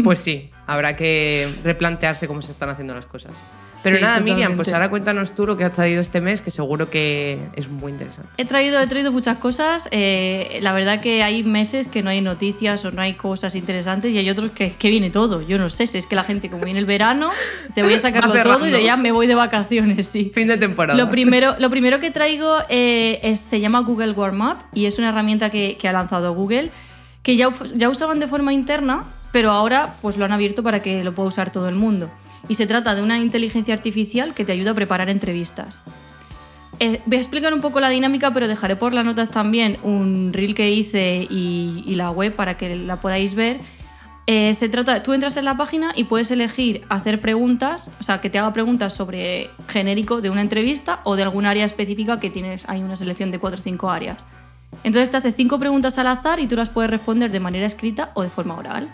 Pues 0.05 0.21
sí, 0.21 0.51
habrá 0.69 0.95
que 0.95 1.53
replantearse 1.65 2.29
cómo 2.29 2.41
se 2.41 2.53
están 2.53 2.69
haciendo 2.69 2.95
las 2.95 3.07
cosas. 3.07 3.33
Pero 3.83 3.97
Sí, 3.97 4.03
nada, 4.03 4.19
Miriam, 4.21 4.57
pues 4.57 4.67
totalmente. 4.69 4.75
ahora 4.75 4.91
cuéntanos 4.91 5.35
tú 5.35 5.47
lo 5.47 5.57
que 5.57 5.65
has 5.65 5.71
traído 5.71 6.01
este 6.01 6.21
mes, 6.21 6.43
que 6.43 6.51
seguro 6.51 6.91
que 6.91 7.39
es 7.55 7.69
muy 7.69 7.93
interesante. 7.93 8.29
He 8.37 8.45
traído, 8.45 8.81
he 8.81 8.87
traído 8.89 9.13
muchas 9.13 9.39
cosas. 9.39 9.89
eh, 9.93 10.59
la 10.63 10.73
verdad 10.73 11.01
que 11.01 11.23
hay 11.23 11.45
meses 11.45 11.87
que 11.89 12.03
no 12.03 12.11
hay 12.11 12.21
noticias 12.21 12.85
o 12.85 12.91
no 12.91 13.01
hay 13.03 13.15
cosas 13.15 13.55
interesantes 13.55 14.13
y 14.13 14.19
hay 14.19 14.29
otros 14.31 14.51
que, 14.51 14.73
que 14.73 14.91
viene 14.91 15.11
todo. 15.11 15.43
Yo 15.43 15.59
no 15.59 15.71
sé 15.71 15.87
si 15.87 15.99
es 15.99 16.07
que 16.07 16.17
la 16.17 16.25
gente 16.25 16.51
como 16.51 16.65
viene 16.65 16.81
el 16.81 16.87
verano, 16.87 17.31
te 17.75 17.83
voy 17.83 17.95
a 17.95 17.99
sacarlo 18.01 18.33
todo 18.43 18.67
y 18.67 18.71
de 18.71 18.83
ya 18.83 18.97
me 18.97 19.13
voy 19.13 19.27
de 19.27 19.35
vacaciones, 19.37 20.07
sí. 20.07 20.33
Fin 20.35 20.49
de 20.49 20.57
temporada. 20.57 20.99
Lo 20.99 21.09
primero, 21.11 21.55
lo 21.59 21.71
primero 21.71 22.01
que 22.01 22.11
traigo 22.11 22.57
eh, 22.69 23.21
es- 23.23 23.39
se 23.41 23.61
llama 23.61 23.81
Google 23.81 24.11
Warm 24.13 24.41
Up 24.41 24.57
y 24.75 24.87
es 24.87 24.99
una 24.99 25.11
herramienta 25.11 25.51
que, 25.51 25.77
que 25.81 25.87
ha 25.89 25.93
lanzado 25.93 26.35
Google 26.35 26.71
que 27.23 27.37
ya, 27.37 27.51
ya 27.75 27.89
usaban 27.91 28.19
de 28.21 28.27
forma 28.27 28.53
interna, 28.53 29.05
pero 29.33 29.51
ahora 29.51 29.95
pues 30.03 30.17
lo 30.17 30.25
han 30.25 30.33
abierto 30.33 30.63
para 30.63 30.81
que 30.83 31.05
lo 31.05 31.13
pueda 31.15 31.29
usar 31.29 31.53
todo 31.53 31.69
el 31.69 31.75
mundo. 31.75 32.11
Y 32.49 32.55
se 32.55 32.67
trata 32.67 32.95
de 32.95 33.03
una 33.03 33.19
inteligencia 33.19 33.75
artificial 33.75 34.35
que 34.35 34.45
te 34.45 34.53
ayuda 34.53 34.73
a 34.73 34.75
preparar 34.75 35.11
entrevistas. 35.11 35.83
eh, 36.81 37.01
voy 37.07 37.19
a 37.19 37.21
explicar 37.21 37.53
un 37.53 37.61
poco 37.61 37.81
la 37.81 37.89
dinámica, 37.89 38.33
pero 38.33 38.49
dejaré 38.49 38.77
por 38.77 38.95
las 38.95 39.05
notas 39.05 39.31
también 39.31 39.79
un 39.83 40.33
reel 40.33 40.55
que 40.55 40.71
hice 40.71 41.27
y, 41.29 41.95
la 41.95 42.11
web 42.11 42.35
para 42.35 42.57
que 42.57 42.77
la 42.77 42.97
podáis 42.97 43.35
ver. 43.35 43.59
Eh, 44.27 44.53
se 44.55 44.69
trata, 44.69 45.03
tú 45.03 45.15
entras 45.15 45.37
en 45.39 45.47
la 45.47 45.57
página 45.57 45.93
y 45.97 46.05
puedes 46.05 46.31
elegir 46.31 46.85
hacer 46.91 47.21
preguntas, 47.21 47.91
o 47.99 48.03
sea, 48.03 48.21
que 48.21 48.29
te 48.29 48.39
haga 48.39 48.53
preguntas 48.53 48.93
sobre 48.93 49.51
genérico 49.69 50.21
de 50.21 50.31
una 50.31 50.43
entrevista 50.43 51.01
o 51.05 51.17
de 51.17 51.23
algún 51.23 51.47
área 51.47 51.65
específica 51.65 52.21
que 52.21 52.29
tienes, 52.29 52.69
hay 52.69 52.83
una 52.83 52.95
selección 52.95 53.31
de 53.31 53.39
4 53.39 53.59
o 53.59 53.63
5 53.63 53.91
áreas. 53.91 54.27
Entonces 54.85 55.11
te 55.11 55.17
hace 55.17 55.33
cinco 55.33 55.59
preguntas 55.59 55.99
al 55.99 56.07
azar 56.07 56.41
y 56.41 56.47
tú 56.47 56.57
las 56.57 56.69
puedes 56.69 56.91
responder 56.91 57.31
de 57.31 57.41
manera 57.41 57.67
escrita 57.67 58.11
o 58.15 58.23
de 58.23 58.31
forma 58.31 58.55
oral. 58.55 58.89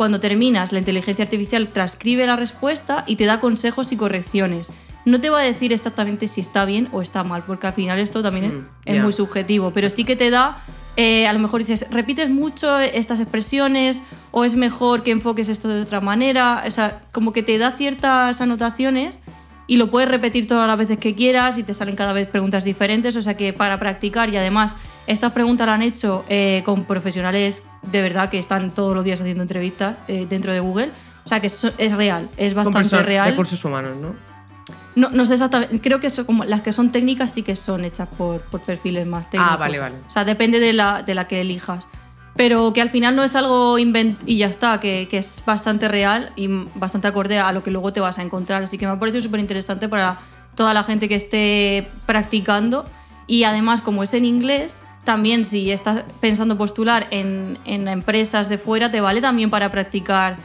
Cuando 0.00 0.18
terminas, 0.18 0.72
la 0.72 0.78
inteligencia 0.78 1.22
artificial 1.26 1.68
transcribe 1.74 2.24
la 2.24 2.34
respuesta 2.34 3.04
y 3.06 3.16
te 3.16 3.26
da 3.26 3.38
consejos 3.38 3.92
y 3.92 3.98
correcciones. 3.98 4.72
No 5.04 5.20
te 5.20 5.28
va 5.28 5.40
a 5.40 5.42
decir 5.42 5.74
exactamente 5.74 6.26
si 6.26 6.40
está 6.40 6.64
bien 6.64 6.88
o 6.92 7.02
está 7.02 7.22
mal, 7.22 7.42
porque 7.46 7.66
al 7.66 7.74
final 7.74 7.98
esto 7.98 8.22
también 8.22 8.44
es- 8.46 8.52
Mm, 8.54 8.66
es 8.86 9.02
muy 9.02 9.12
subjetivo, 9.12 9.72
pero 9.72 9.90
sí 9.90 10.04
que 10.04 10.16
te 10.16 10.30
da, 10.30 10.56
eh, 10.96 11.26
a 11.26 11.34
lo 11.34 11.38
mejor 11.38 11.60
dices, 11.60 11.86
repites 11.90 12.30
mucho 12.30 12.78
estas 12.78 13.20
expresiones 13.20 14.02
o 14.30 14.46
es 14.46 14.56
mejor 14.56 15.02
que 15.02 15.10
enfoques 15.10 15.50
esto 15.50 15.68
de 15.68 15.82
otra 15.82 16.00
manera, 16.00 16.64
o 16.66 16.70
sea, 16.70 17.02
como 17.12 17.34
que 17.34 17.42
te 17.42 17.58
da 17.58 17.72
ciertas 17.72 18.40
anotaciones 18.40 19.20
y 19.66 19.76
lo 19.76 19.90
puedes 19.90 20.08
repetir 20.08 20.46
todas 20.46 20.66
las 20.66 20.78
veces 20.78 20.96
que 20.98 21.14
quieras 21.14 21.58
y 21.58 21.62
te 21.62 21.74
salen 21.74 21.94
cada 21.94 22.14
vez 22.14 22.26
preguntas 22.26 22.64
diferentes, 22.64 23.16
o 23.16 23.20
sea 23.22 23.36
que 23.36 23.52
para 23.52 23.78
practicar 23.78 24.30
y 24.30 24.38
además 24.38 24.76
estas 25.06 25.32
preguntas 25.32 25.66
las 25.66 25.74
han 25.74 25.82
hecho 25.82 26.24
eh, 26.28 26.62
con 26.64 26.84
profesionales 26.84 27.62
de 27.82 28.02
verdad 28.02 28.28
que 28.30 28.38
están 28.38 28.70
todos 28.70 28.94
los 28.94 29.04
días 29.04 29.20
haciendo 29.20 29.42
entrevistas 29.42 29.96
eh, 30.08 30.26
dentro 30.28 30.52
de 30.52 30.60
Google, 30.60 30.90
o 31.24 31.28
sea 31.28 31.40
que 31.40 31.46
es, 31.48 31.64
es 31.78 31.92
real, 31.92 32.28
es 32.36 32.54
Con 32.54 32.64
bastante 32.64 32.96
perso- 32.96 33.04
real. 33.04 33.30
recursos 33.30 33.64
humanos, 33.64 33.96
¿no? 34.00 34.14
No, 34.96 35.08
no 35.10 35.24
sé 35.24 35.34
exactamente, 35.34 35.80
creo 35.80 36.00
que 36.00 36.10
son 36.10 36.24
como 36.24 36.44
las 36.44 36.60
que 36.62 36.72
son 36.72 36.90
técnicas 36.90 37.30
sí 37.32 37.42
que 37.42 37.54
son 37.56 37.84
hechas 37.84 38.08
por, 38.18 38.40
por 38.42 38.60
perfiles 38.60 39.06
más 39.06 39.30
técnicos. 39.30 39.54
Ah, 39.54 39.56
vale, 39.56 39.78
vale. 39.78 39.94
O 40.06 40.10
sea, 40.10 40.24
depende 40.24 40.58
de 40.58 40.72
la, 40.72 41.02
de 41.02 41.14
la 41.14 41.28
que 41.28 41.40
elijas. 41.40 41.86
Pero 42.36 42.72
que 42.72 42.80
al 42.80 42.90
final 42.90 43.14
no 43.16 43.22
es 43.24 43.36
algo 43.36 43.78
invent 43.78 44.18
y 44.26 44.38
ya 44.38 44.46
está, 44.46 44.80
que, 44.80 45.06
que 45.10 45.18
es 45.18 45.42
bastante 45.46 45.88
real 45.88 46.32
y 46.36 46.48
bastante 46.74 47.06
acorde 47.08 47.38
a 47.38 47.52
lo 47.52 47.62
que 47.62 47.70
luego 47.70 47.92
te 47.92 48.00
vas 48.00 48.18
a 48.18 48.22
encontrar. 48.22 48.62
Así 48.64 48.78
que 48.78 48.86
me 48.86 48.92
ha 48.92 48.98
parecido 48.98 49.22
súper 49.22 49.40
interesante 49.40 49.88
para 49.88 50.18
toda 50.54 50.72
la 50.74 50.82
gente 50.82 51.08
que 51.08 51.14
esté 51.16 51.88
practicando. 52.06 52.86
Y 53.26 53.44
además, 53.44 53.82
como 53.82 54.02
es 54.02 54.14
en 54.14 54.24
inglés, 54.24 54.80
también 55.04 55.44
si 55.44 55.70
estás 55.70 56.04
pensando 56.20 56.56
postular 56.58 57.06
en, 57.10 57.58
en 57.64 57.88
empresas 57.88 58.48
de 58.48 58.58
fuera, 58.58 58.90
te 58.90 59.00
vale 59.00 59.20
también 59.20 59.50
para 59.50 59.70
practicar 59.70 60.36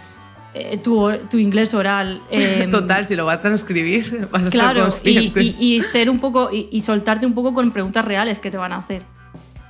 eh, 0.54 0.78
tu, 0.78 1.12
tu 1.30 1.38
inglés 1.38 1.74
oral. 1.74 2.22
em, 2.32 2.70
Total, 2.70 3.06
si 3.06 3.16
lo 3.16 3.26
vas 3.26 3.40
a 3.40 3.42
transcribir, 3.42 4.28
vas 4.32 4.42
a 4.48 4.52
ser 4.52 4.60
Claro, 4.60 4.80
y, 4.80 4.84
consciente. 4.84 5.44
y- 5.44 5.56
y 5.76 5.82
ser 5.82 6.10
un 6.10 6.20
poco 6.20 6.50
y, 6.52 6.70
y 6.72 6.82
soltarte 6.82 7.26
un 7.26 7.34
poco 7.34 7.54
con 7.54 7.72
preguntas 7.72 8.06
reales 8.06 8.40
que 8.40 8.50
te 8.52 8.58
van 8.58 8.74
a 8.74 8.78
hacer. 8.78 9.04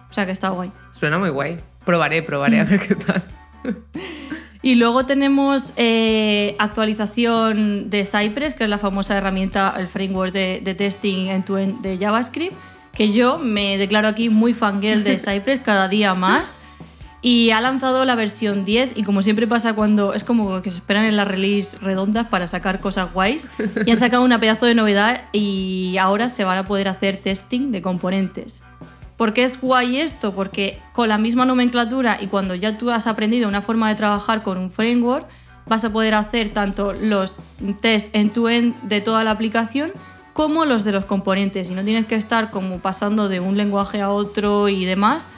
O 0.09 0.13
sea 0.13 0.25
que 0.25 0.31
está 0.31 0.49
guay. 0.49 0.71
Suena 0.91 1.17
muy 1.17 1.29
guay. 1.29 1.59
Probaré, 1.83 2.21
probaré 2.23 2.59
a 2.61 2.63
ver 2.63 2.79
qué 2.79 2.95
tal. 2.95 3.23
Y 4.61 4.73
luego 4.75 5.03
tenemos 5.05 5.73
eh, 5.77 6.55
actualización 6.57 7.91
de 7.91 8.03
Cypress, 8.03 8.55
que 8.55 8.63
es 8.63 8.69
la 8.69 8.79
famosa 8.79 9.15
herramienta, 9.15 9.75
el 9.77 9.87
framework 9.87 10.33
de, 10.33 10.59
de 10.63 10.73
testing 10.73 11.27
en 11.27 11.43
de 11.83 11.97
JavaScript, 11.99 12.55
que 12.95 13.11
yo 13.11 13.37
me 13.37 13.77
declaro 13.77 14.07
aquí 14.07 14.29
muy 14.29 14.53
fangirl 14.53 15.03
de 15.03 15.19
Cypress 15.19 15.59
cada 15.59 15.87
día 15.87 16.15
más. 16.15 16.61
Y 17.21 17.49
ha 17.49 17.59
lanzado 17.59 18.05
la 18.05 18.13
versión 18.13 18.65
10 18.65 18.91
y 18.97 19.03
como 19.03 19.23
siempre 19.23 19.47
pasa 19.47 19.73
cuando 19.73 20.13
es 20.13 20.23
como 20.23 20.61
que 20.61 20.69
se 20.69 20.77
esperan 20.77 21.05
en 21.05 21.17
las 21.17 21.27
release 21.27 21.75
redondas 21.79 22.27
para 22.27 22.47
sacar 22.47 22.79
cosas 22.79 23.11
guays 23.13 23.49
y 23.83 23.89
han 23.89 23.97
sacado 23.97 24.23
una 24.23 24.39
pedazo 24.39 24.67
de 24.67 24.75
novedad 24.75 25.23
y 25.31 25.97
ahora 25.99 26.29
se 26.29 26.43
van 26.43 26.59
a 26.59 26.67
poder 26.67 26.87
hacer 26.87 27.17
testing 27.17 27.71
de 27.71 27.81
componentes. 27.81 28.61
¿Por 29.17 29.33
qué 29.33 29.43
es 29.43 29.59
guay 29.59 29.97
esto? 30.01 30.35
Porque 30.35 30.79
con 30.93 31.09
la 31.09 31.17
misma 31.17 31.45
nomenclatura 31.45 32.19
y 32.21 32.27
cuando 32.27 32.53
ya 32.53 32.77
tú 32.77 32.91
has 32.91 33.07
aprendido 33.07 33.47
una 33.47 33.63
forma 33.63 33.89
de 33.89 33.95
trabajar 33.95 34.43
con 34.43 34.59
un 34.59 34.69
framework, 34.69 35.27
vas 35.65 35.83
a 35.83 35.91
poder 35.91 36.13
hacer 36.13 36.49
tanto 36.49 36.93
los 36.93 37.37
test 37.81 38.07
end-to-end 38.13 38.79
de 38.83 39.01
toda 39.01 39.23
la 39.23 39.31
aplicación 39.31 39.91
como 40.35 40.65
los 40.65 40.83
de 40.83 40.91
los 40.91 41.05
componentes 41.05 41.69
y 41.69 41.73
no 41.73 41.81
tienes 41.85 42.05
que 42.07 42.15
estar 42.15 42.51
como 42.51 42.79
pasando 42.79 43.29
de 43.29 43.39
un 43.39 43.55
lenguaje 43.55 44.01
a 44.01 44.09
otro 44.11 44.67
y 44.67 44.83
demás 44.83 45.29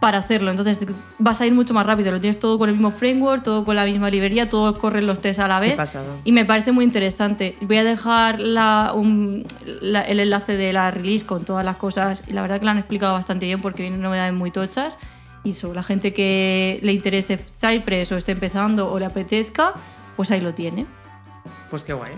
para 0.00 0.18
hacerlo. 0.18 0.50
Entonces 0.50 0.80
vas 1.20 1.40
a 1.40 1.46
ir 1.46 1.52
mucho 1.54 1.72
más 1.74 1.86
rápido, 1.86 2.10
lo 2.10 2.18
tienes 2.18 2.40
todo 2.40 2.58
con 2.58 2.68
el 2.68 2.74
mismo 2.74 2.90
framework, 2.90 3.44
todo 3.44 3.64
con 3.64 3.76
la 3.76 3.84
misma 3.84 4.10
librería, 4.10 4.50
todos 4.50 4.76
corren 4.78 5.06
los 5.06 5.20
tests 5.20 5.38
a 5.40 5.46
la 5.46 5.60
vez. 5.60 5.76
Y 6.24 6.32
me 6.32 6.44
parece 6.44 6.72
muy 6.72 6.84
interesante. 6.84 7.54
Voy 7.60 7.76
a 7.76 7.84
dejar 7.84 8.40
la- 8.40 8.90
un- 8.96 9.46
la- 9.80 10.02
el 10.02 10.18
enlace 10.18 10.56
de 10.56 10.72
la 10.72 10.90
release 10.90 11.24
con 11.24 11.44
todas 11.44 11.64
las 11.64 11.76
cosas 11.76 12.24
y 12.26 12.32
la 12.32 12.42
verdad 12.42 12.58
que 12.58 12.64
lo 12.64 12.72
han 12.72 12.78
explicado 12.78 13.12
bastante 13.12 13.46
bien 13.46 13.60
porque 13.62 13.82
vienen 13.82 14.00
novedades 14.02 14.34
muy 14.34 14.50
tochas. 14.50 14.98
Y 15.44 15.52
sobre 15.52 15.76
la 15.76 15.82
gente 15.84 16.12
que 16.12 16.80
le 16.82 16.92
interese 16.92 17.38
Cypress 17.60 18.10
o 18.10 18.16
esté 18.16 18.32
empezando 18.32 18.90
o 18.90 18.98
le 18.98 19.04
apetezca, 19.06 19.72
pues 20.16 20.32
ahí 20.32 20.40
lo 20.40 20.52
tiene. 20.52 20.84
Pues 21.70 21.84
qué 21.84 21.92
guay. 21.92 22.10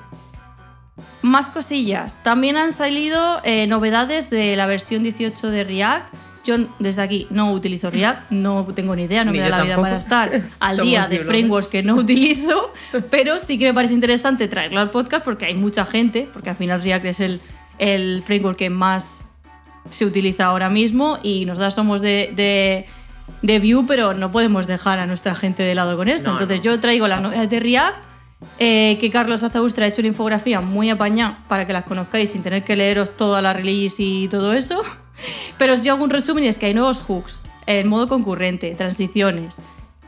Más 1.22 1.50
cosillas. 1.50 2.22
También 2.22 2.56
han 2.56 2.72
salido 2.72 3.40
eh, 3.44 3.66
novedades 3.66 4.30
de 4.30 4.56
la 4.56 4.66
versión 4.66 5.02
18 5.02 5.50
de 5.50 5.64
React. 5.64 6.14
Yo 6.44 6.56
desde 6.78 7.00
aquí 7.00 7.26
no 7.30 7.52
utilizo 7.52 7.90
React, 7.90 8.30
no 8.30 8.66
tengo 8.74 8.94
ni 8.94 9.04
idea, 9.04 9.24
no 9.24 9.32
Ni 9.32 9.38
me 9.38 9.48
da 9.48 9.58
la 9.58 9.64
vida 9.64 9.76
para 9.80 9.96
estar 9.96 10.30
al 10.60 10.76
día 10.76 11.06
de 11.06 11.20
frameworks 11.20 11.68
que 11.68 11.82
no 11.82 11.94
utilizo, 11.94 12.70
pero 13.10 13.40
sí 13.40 13.58
que 13.58 13.66
me 13.66 13.74
parece 13.74 13.94
interesante 13.94 14.46
traerlo 14.46 14.80
al 14.80 14.90
podcast 14.90 15.24
porque 15.24 15.46
hay 15.46 15.54
mucha 15.54 15.86
gente, 15.86 16.28
porque 16.30 16.50
al 16.50 16.56
final 16.56 16.82
React 16.82 17.06
es 17.06 17.20
el, 17.20 17.40
el 17.78 18.22
framework 18.26 18.58
que 18.58 18.68
más 18.68 19.24
se 19.90 20.04
utiliza 20.04 20.46
ahora 20.46 20.68
mismo 20.68 21.18
y 21.22 21.44
nosotros 21.44 21.74
somos 21.74 22.00
de, 22.00 22.32
de, 22.34 22.86
de 23.42 23.58
Vue, 23.58 23.84
pero 23.86 24.14
no 24.14 24.30
podemos 24.32 24.66
dejar 24.66 24.98
a 24.98 25.06
nuestra 25.06 25.34
gente 25.34 25.62
de 25.62 25.74
lado 25.74 25.96
con 25.96 26.08
eso. 26.08 26.26
No, 26.26 26.32
Entonces 26.32 26.58
no. 26.58 26.64
yo 26.64 26.80
traigo 26.80 27.08
las 27.08 27.20
novedades 27.20 27.50
de 27.50 27.60
React, 27.60 27.96
eh, 28.58 28.98
que 29.00 29.10
Carlos 29.10 29.42
Azaustra 29.42 29.84
ha 29.84 29.88
hecho 29.88 30.00
una 30.00 30.08
infografía 30.08 30.60
muy 30.60 30.90
apañada 30.90 31.38
para 31.48 31.66
que 31.66 31.72
las 31.72 31.84
conozcáis 31.84 32.30
sin 32.30 32.42
tener 32.42 32.64
que 32.64 32.76
leeros 32.76 33.16
toda 33.16 33.42
la 33.42 33.52
release 33.52 34.02
y 34.02 34.28
todo 34.28 34.52
eso. 34.52 34.82
Pero 35.58 35.74
os 35.74 35.86
hago 35.86 36.04
un 36.04 36.10
resumen 36.10 36.44
es 36.44 36.58
que 36.58 36.66
hay 36.66 36.74
nuevos 36.74 37.00
hooks, 37.00 37.40
en 37.66 37.88
modo 37.88 38.08
concurrente, 38.08 38.74
transiciones. 38.74 39.60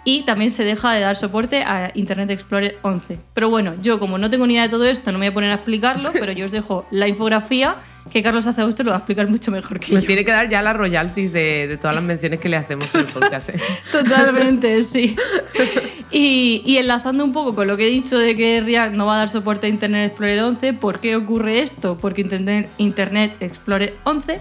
Y 0.08 0.22
también 0.22 0.52
se 0.52 0.62
deja 0.64 0.92
de 0.92 1.00
dar 1.00 1.16
soporte 1.16 1.64
a 1.64 1.90
Internet 1.94 2.30
Explorer 2.30 2.78
11. 2.82 3.18
Pero 3.34 3.50
bueno, 3.50 3.74
yo 3.82 3.98
como 3.98 4.18
no 4.18 4.30
tengo 4.30 4.46
ni 4.46 4.54
idea 4.54 4.62
de 4.62 4.68
todo 4.68 4.84
esto, 4.84 5.10
no 5.10 5.18
me 5.18 5.26
voy 5.26 5.32
a 5.32 5.34
poner 5.34 5.50
a 5.50 5.54
explicarlo, 5.54 6.10
pero 6.12 6.30
yo 6.30 6.46
os 6.46 6.52
dejo 6.52 6.86
la 6.92 7.08
infografía 7.08 7.76
que 8.12 8.22
Carlos 8.22 8.46
Azaustra 8.46 8.84
lo 8.84 8.92
va 8.92 8.98
a 8.98 9.00
explicar 9.00 9.26
mucho 9.28 9.50
mejor 9.50 9.80
que 9.80 9.92
Nos 9.92 10.04
yo. 10.04 10.06
tiene 10.06 10.24
que 10.24 10.30
dar 10.30 10.48
ya 10.48 10.62
las 10.62 10.76
royalties 10.76 11.32
de, 11.32 11.66
de 11.66 11.76
todas 11.76 11.96
las 11.96 12.04
menciones 12.04 12.38
que 12.38 12.48
le 12.48 12.56
hacemos 12.56 12.94
en 12.94 13.00
el 13.00 13.06
podcast. 13.08 13.48
¿eh? 13.48 13.60
Totalmente, 13.90 14.80
sí. 14.84 15.16
Y, 16.12 16.62
y 16.64 16.76
enlazando 16.76 17.24
un 17.24 17.32
poco 17.32 17.56
con 17.56 17.66
lo 17.66 17.76
que 17.76 17.88
he 17.88 17.90
dicho 17.90 18.16
de 18.16 18.36
que 18.36 18.60
React 18.60 18.94
no 18.94 19.06
va 19.06 19.16
a 19.16 19.18
dar 19.18 19.28
soporte 19.28 19.66
a 19.66 19.70
Internet 19.70 20.06
Explorer 20.10 20.40
11, 20.40 20.72
¿por 20.74 21.00
qué 21.00 21.16
ocurre 21.16 21.58
esto? 21.58 21.98
Porque 21.98 22.20
Internet, 22.20 22.68
Internet 22.78 23.32
Explorer 23.40 23.94
11 24.04 24.38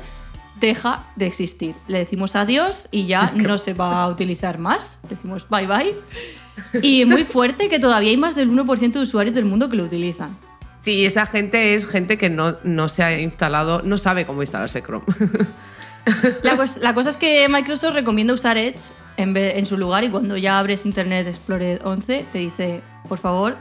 deja 0.59 1.05
de 1.15 1.27
existir. 1.27 1.75
Le 1.87 1.99
decimos 1.99 2.35
adiós 2.35 2.87
y 2.91 3.05
ya 3.05 3.31
no 3.35 3.57
se 3.57 3.73
va 3.73 4.03
a 4.03 4.07
utilizar 4.09 4.57
más. 4.59 4.99
Decimos 5.09 5.47
bye 5.49 5.67
bye. 5.67 5.93
Y 6.81 7.05
muy 7.05 7.23
fuerte 7.25 7.67
que 7.69 7.79
todavía 7.79 8.11
hay 8.11 8.17
más 8.17 8.35
del 8.35 8.49
1% 8.49 8.91
de 8.91 8.99
usuarios 8.99 9.35
del 9.35 9.45
mundo 9.45 9.67
que 9.69 9.75
lo 9.75 9.83
utilizan. 9.83 10.37
Sí, 10.81 11.05
esa 11.05 11.25
gente 11.25 11.75
es 11.75 11.85
gente 11.87 12.17
que 12.17 12.29
no, 12.29 12.57
no 12.63 12.87
se 12.89 13.03
ha 13.03 13.19
instalado, 13.19 13.81
no 13.83 13.97
sabe 13.97 14.25
cómo 14.25 14.41
instalarse 14.43 14.81
Chrome. 14.83 15.03
La, 16.43 16.55
cos- 16.55 16.77
la 16.77 16.93
cosa 16.93 17.09
es 17.09 17.17
que 17.17 17.47
Microsoft 17.49 17.95
recomienda 17.95 18.33
usar 18.33 18.57
Edge 18.57 18.79
en, 19.17 19.33
vez- 19.33 19.55
en 19.57 19.65
su 19.65 19.77
lugar 19.77 20.03
y 20.03 20.09
cuando 20.09 20.37
ya 20.37 20.59
abres 20.59 20.85
Internet 20.85 21.25
Explorer 21.27 21.81
11 21.83 22.25
te 22.31 22.37
dice, 22.37 22.81
por 23.09 23.17
favor, 23.17 23.57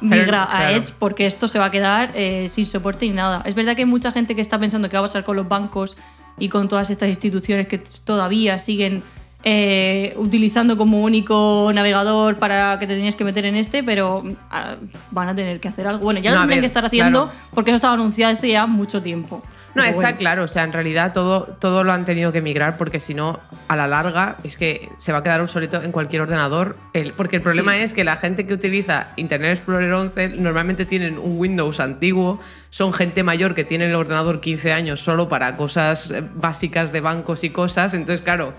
migra 0.00 0.44
a 0.44 0.58
claro. 0.58 0.76
Edge 0.76 0.92
porque 0.98 1.26
esto 1.26 1.48
se 1.48 1.58
va 1.58 1.66
a 1.66 1.70
quedar 1.70 2.12
eh, 2.14 2.48
sin 2.48 2.66
soporte 2.66 3.06
ni 3.06 3.14
nada. 3.14 3.42
Es 3.44 3.54
verdad 3.54 3.74
que 3.74 3.82
hay 3.82 3.86
mucha 3.86 4.12
gente 4.12 4.34
que 4.34 4.40
está 4.40 4.58
pensando 4.58 4.88
que 4.88 4.96
va 4.96 5.00
a 5.00 5.04
pasar 5.04 5.24
con 5.24 5.36
los 5.36 5.48
bancos 5.48 5.96
y 6.38 6.48
con 6.48 6.68
todas 6.68 6.90
estas 6.90 7.08
instituciones 7.08 7.66
que 7.68 7.78
todavía 7.78 8.58
siguen 8.58 9.02
eh, 9.48 10.12
utilizando 10.16 10.76
como 10.76 11.02
único 11.02 11.70
navegador 11.72 12.36
para 12.36 12.78
que 12.78 12.86
te 12.86 12.96
tenías 12.96 13.14
que 13.14 13.22
meter 13.24 13.46
en 13.46 13.54
este, 13.54 13.84
pero 13.84 14.24
ah, 14.50 14.74
van 15.12 15.28
a 15.28 15.36
tener 15.36 15.60
que 15.60 15.68
hacer 15.68 15.86
algo. 15.86 16.02
Bueno, 16.04 16.20
ya 16.20 16.30
No, 16.30 16.36
lo 16.36 16.40
tendrían 16.42 16.56
ver, 16.58 16.62
que 16.62 16.66
estar 16.66 16.84
haciendo 16.84 17.26
claro. 17.26 17.38
porque 17.54 17.70
eso 17.70 17.76
estaba 17.76 17.94
anunciado 17.94 18.34
hace 18.34 18.48
ya 18.48 18.66
mucho 18.66 19.02
tiempo. 19.02 19.42
No, 19.76 19.84
está 19.84 19.94
bueno. 20.02 20.16
claro, 20.18 20.42
o 20.44 20.48
sea, 20.48 20.62
en 20.64 20.72
realidad 20.72 21.12
todo, 21.12 21.42
todo 21.44 21.84
lo 21.84 21.92
han 21.92 22.04
tenido 22.04 22.32
que 22.32 22.40
migrar 22.40 22.76
porque 22.76 22.98
si 23.00 23.14
no, 23.14 23.38
a 23.68 23.76
la 23.76 23.86
larga 23.86 24.36
es 24.42 24.56
que 24.56 24.88
se 24.98 25.12
va 25.12 25.18
a 25.18 25.22
quedar 25.22 25.40
obsoleto 25.40 25.82
en 25.82 25.92
cualquier 25.92 26.22
ordenador. 26.22 26.76
El- 26.92 27.12
porque 27.12 27.36
el 27.36 27.42
problema 27.42 27.74
Sí. 27.74 27.80
es 27.82 27.92
que 27.92 28.02
la 28.04 28.16
gente 28.16 28.46
que 28.46 28.54
utiliza 28.54 29.08
Internet 29.16 29.52
Explorer 29.58 29.92
11 29.92 30.28
normalmente 30.30 30.84
tienen 30.86 31.18
un 31.18 31.38
Windows 31.38 31.78
antiguo, 31.80 32.40
son 32.70 32.92
gente 32.92 33.22
mayor 33.22 33.54
que 33.54 33.64
tiene 33.64 33.86
el 33.86 33.94
ordenador 33.94 34.40
15 34.40 34.72
años 34.72 35.00
solo 35.00 35.28
para 35.28 35.56
cosas 35.56 36.10
eh, 36.10 36.22
básicas 36.34 36.92
de 36.92 37.00
bancos 37.00 37.44
y 37.44 37.50
cosas, 37.50 37.94
entonces 37.94 38.22
claro, 38.22 38.52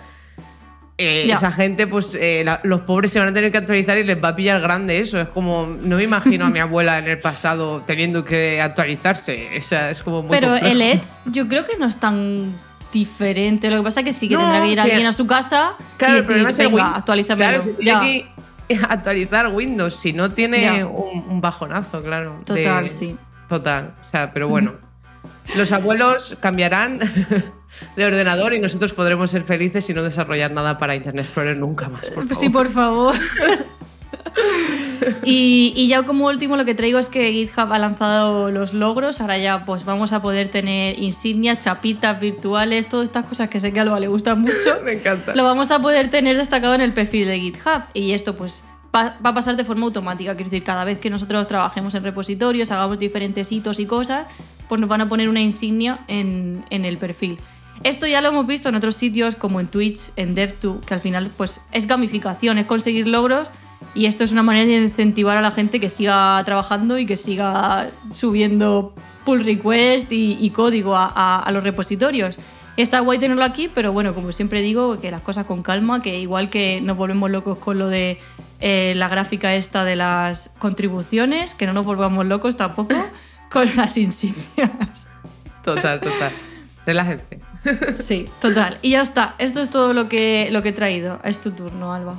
eh, 0.97 1.29
esa 1.31 1.51
gente, 1.51 1.85
pues 1.87 2.15
eh, 2.19 2.41
la- 2.43 2.59
los 2.63 2.81
pobres 2.81 3.11
se 3.11 3.19
van 3.19 3.27
a 3.27 3.33
tener 3.33 3.51
que 3.51 3.57
actualizar 3.59 3.97
y 3.97 4.03
les 4.03 4.21
va 4.23 4.29
a 4.29 4.35
pillar 4.35 4.59
grande 4.61 4.99
eso. 4.99 5.19
Es 5.21 5.27
como, 5.29 5.71
no 5.81 5.97
me 5.97 6.03
imagino 6.03 6.45
a 6.45 6.49
mi 6.49 6.59
abuela 6.59 6.97
en 6.97 7.07
el 7.07 7.19
pasado 7.19 7.83
teniendo 7.85 8.23
que 8.23 8.59
actualizarse. 8.61 9.49
O 9.57 9.61
sea, 9.61 9.91
es 9.91 10.01
como 10.01 10.21
muy 10.23 10.31
Pero 10.31 10.47
complejo. 10.49 10.73
el 10.73 10.81
Edge 10.81 11.05
yo 11.27 11.47
creo 11.47 11.65
que 11.67 11.77
no 11.77 11.85
es 11.85 11.97
tan 11.97 12.53
diferente. 12.91 13.69
Lo 13.69 13.77
que 13.77 13.83
pasa 13.83 13.99
es 13.99 14.05
que 14.07 14.13
sí 14.13 14.27
que 14.27 14.35
No, 14.35 14.41
tendrá 14.41 14.61
que 14.63 14.69
ir 14.71 14.79
alguien 14.79 15.05
a 15.07 15.13
su 15.13 15.27
casa 15.27 15.75
Claro, 15.97 16.15
y 16.15 16.17
el 16.19 16.25
problema 16.25 16.49
es 16.49 16.57
decir, 16.57 16.71
el 16.71 16.75
venga, 16.77 16.95
actualízamelo. 16.95 17.47
Claro, 17.49 17.61
se 17.63 17.73
tiene 17.73 17.91
Ya. 17.91 18.01
que 18.01 18.75
actualizar 18.89 19.47
Windows, 19.49 19.95
si 19.95 20.13
no 20.13 20.31
tiene 20.31 20.83
un, 20.83 21.25
un 21.29 21.41
bajonazo, 21.41 22.01
claro. 22.01 22.37
de- 22.39 22.45
Total, 22.45 22.89
sí. 22.89 23.15
Total. 23.47 23.93
O 24.01 24.03
sea, 24.05 24.33
pero 24.33 24.47
bueno. 24.47 24.73
Los 25.55 25.71
abuelos 25.71 26.35
cambiarán 26.41 26.99
de 27.95 28.05
ordenador 28.05 28.53
y 28.53 28.59
nosotros 28.59 28.93
podremos 28.93 29.31
ser 29.31 29.43
felices 29.43 29.89
y 29.89 29.93
no 29.93 30.03
desarrollar 30.03 30.51
nada 30.51 30.77
para 30.77 30.95
Internet 30.95 31.25
Explorer 31.25 31.57
nunca 31.57 31.89
más. 31.89 32.09
Por 32.11 32.23
Sí, 32.35 32.49
favor. 32.49 32.65
por 32.65 32.69
favor. 32.73 33.15
y, 35.23 35.73
y 35.75 35.87
ya 35.87 36.03
como 36.03 36.27
último 36.27 36.57
lo 36.57 36.65
que 36.65 36.75
traigo 36.75 36.99
es 36.99 37.09
que 37.09 37.31
GitHub 37.31 37.71
ha 37.71 37.79
lanzado 37.79 38.51
los 38.51 38.73
logros. 38.73 39.21
Ahora 39.21 39.37
ya 39.37 39.65
pues 39.65 39.85
vamos 39.85 40.13
a 40.13 40.21
poder 40.21 40.49
tener 40.49 40.99
insignias, 40.99 41.59
chapitas 41.59 42.19
virtuales, 42.19 42.87
todas 42.89 43.05
estas 43.05 43.25
cosas 43.25 43.49
que 43.49 43.59
sé 43.59 43.71
que 43.73 43.79
a 43.79 43.83
Alba 43.83 43.99
le 43.99 44.07
gustan 44.07 44.41
mucho. 44.41 44.53
Me 44.85 44.93
encanta. 44.93 45.35
Lo 45.35 45.43
vamos 45.43 45.71
a 45.71 45.81
poder 45.81 46.09
tener 46.09 46.37
destacado 46.37 46.75
en 46.75 46.81
el 46.81 46.93
perfil 46.93 47.27
de 47.27 47.39
GitHub. 47.39 47.83
Y 47.93 48.11
esto 48.11 48.35
pues 48.35 48.63
va, 48.95 49.17
va 49.25 49.29
a 49.29 49.33
pasar 49.33 49.55
de 49.55 49.63
forma 49.63 49.85
automática. 49.85 50.33
Quiero 50.33 50.49
decir, 50.49 50.63
cada 50.63 50.83
vez 50.83 50.99
que 50.99 51.09
nosotros 51.09 51.47
trabajemos 51.47 51.95
en 51.95 52.03
repositorios, 52.03 52.71
hagamos 52.71 52.99
diferentes 52.99 53.51
hitos 53.51 53.79
y 53.79 53.85
cosas, 53.85 54.27
pues 54.67 54.79
nos 54.81 54.89
van 54.89 55.01
a 55.01 55.09
poner 55.09 55.29
una 55.29 55.41
insignia 55.41 55.99
en, 56.07 56.65
en 56.69 56.85
el 56.85 56.97
perfil. 56.97 57.39
Esto 57.83 58.07
ya 58.07 58.21
lo 58.21 58.29
hemos 58.29 58.47
visto 58.47 58.69
en 58.69 58.75
otros 58.75 58.95
sitios 58.95 59.35
como 59.35 59.59
en 59.59 59.67
Twitch, 59.67 59.99
en 60.15 60.35
Dev2, 60.35 60.81
que 60.81 60.93
al 60.93 60.99
final 60.99 61.31
pues 61.37 61.61
es 61.71 61.87
gamificación, 61.87 62.57
es 62.57 62.65
conseguir 62.65 63.07
logros 63.07 63.51
y 63.93 64.05
esto 64.07 64.23
es 64.23 64.31
una 64.31 64.43
manera 64.43 64.65
de 64.65 64.77
incentivar 64.77 65.37
a 65.37 65.41
la 65.41 65.51
gente 65.51 65.79
que 65.79 65.89
siga 65.89 66.41
trabajando 66.45 66.97
y 66.97 67.05
que 67.05 67.17
siga 67.17 67.89
subiendo 68.15 68.93
pull 69.25 69.43
request 69.45 70.11
y, 70.11 70.37
y 70.39 70.49
código 70.49 70.95
a, 70.95 71.05
a- 71.13 71.39
a 71.39 71.51
los 71.51 71.63
repositorios. 71.63 72.37
Está 72.77 72.99
guay 72.99 73.17
tenerlo 73.19 73.43
aquí, 73.43 73.69
pero 73.73 73.91
bueno, 73.91 74.13
como 74.13 74.31
siempre 74.31 74.61
digo, 74.61 74.99
que 74.99 75.09
las 75.09 75.21
cosas 75.21 75.45
con 75.45 75.63
calma, 75.63 76.01
que 76.01 76.19
igual 76.19 76.49
que 76.49 76.79
nos 76.81 76.95
volvemos 76.95 77.29
locos 77.31 77.57
con 77.57 77.77
lo 77.79 77.87
de 77.87 78.19
eh, 78.59 78.93
la 78.95 79.07
gráfica 79.07 79.55
esta 79.55 79.83
de 79.83 79.95
las 79.95 80.51
contribuciones, 80.59 81.55
que 81.55 81.65
no 81.65 81.73
nos 81.73 81.85
volvamos 81.85 82.25
locos 82.27 82.55
tampoco 82.55 82.95
con 83.51 83.67
las 83.75 83.97
insignias. 83.97 85.07
Total, 85.63 85.99
total. 85.99 86.31
Relájense. 86.85 87.39
Sí, 87.97 88.29
total. 88.41 88.77
Y 88.81 88.91
ya 88.91 89.01
está. 89.01 89.35
Esto 89.37 89.61
es 89.61 89.69
todo 89.69 89.93
lo 89.93 90.07
que, 90.09 90.49
lo 90.51 90.61
que 90.61 90.69
he 90.69 90.73
traído. 90.73 91.19
Es 91.23 91.39
tu 91.39 91.51
turno, 91.51 91.93
Alba. 91.93 92.15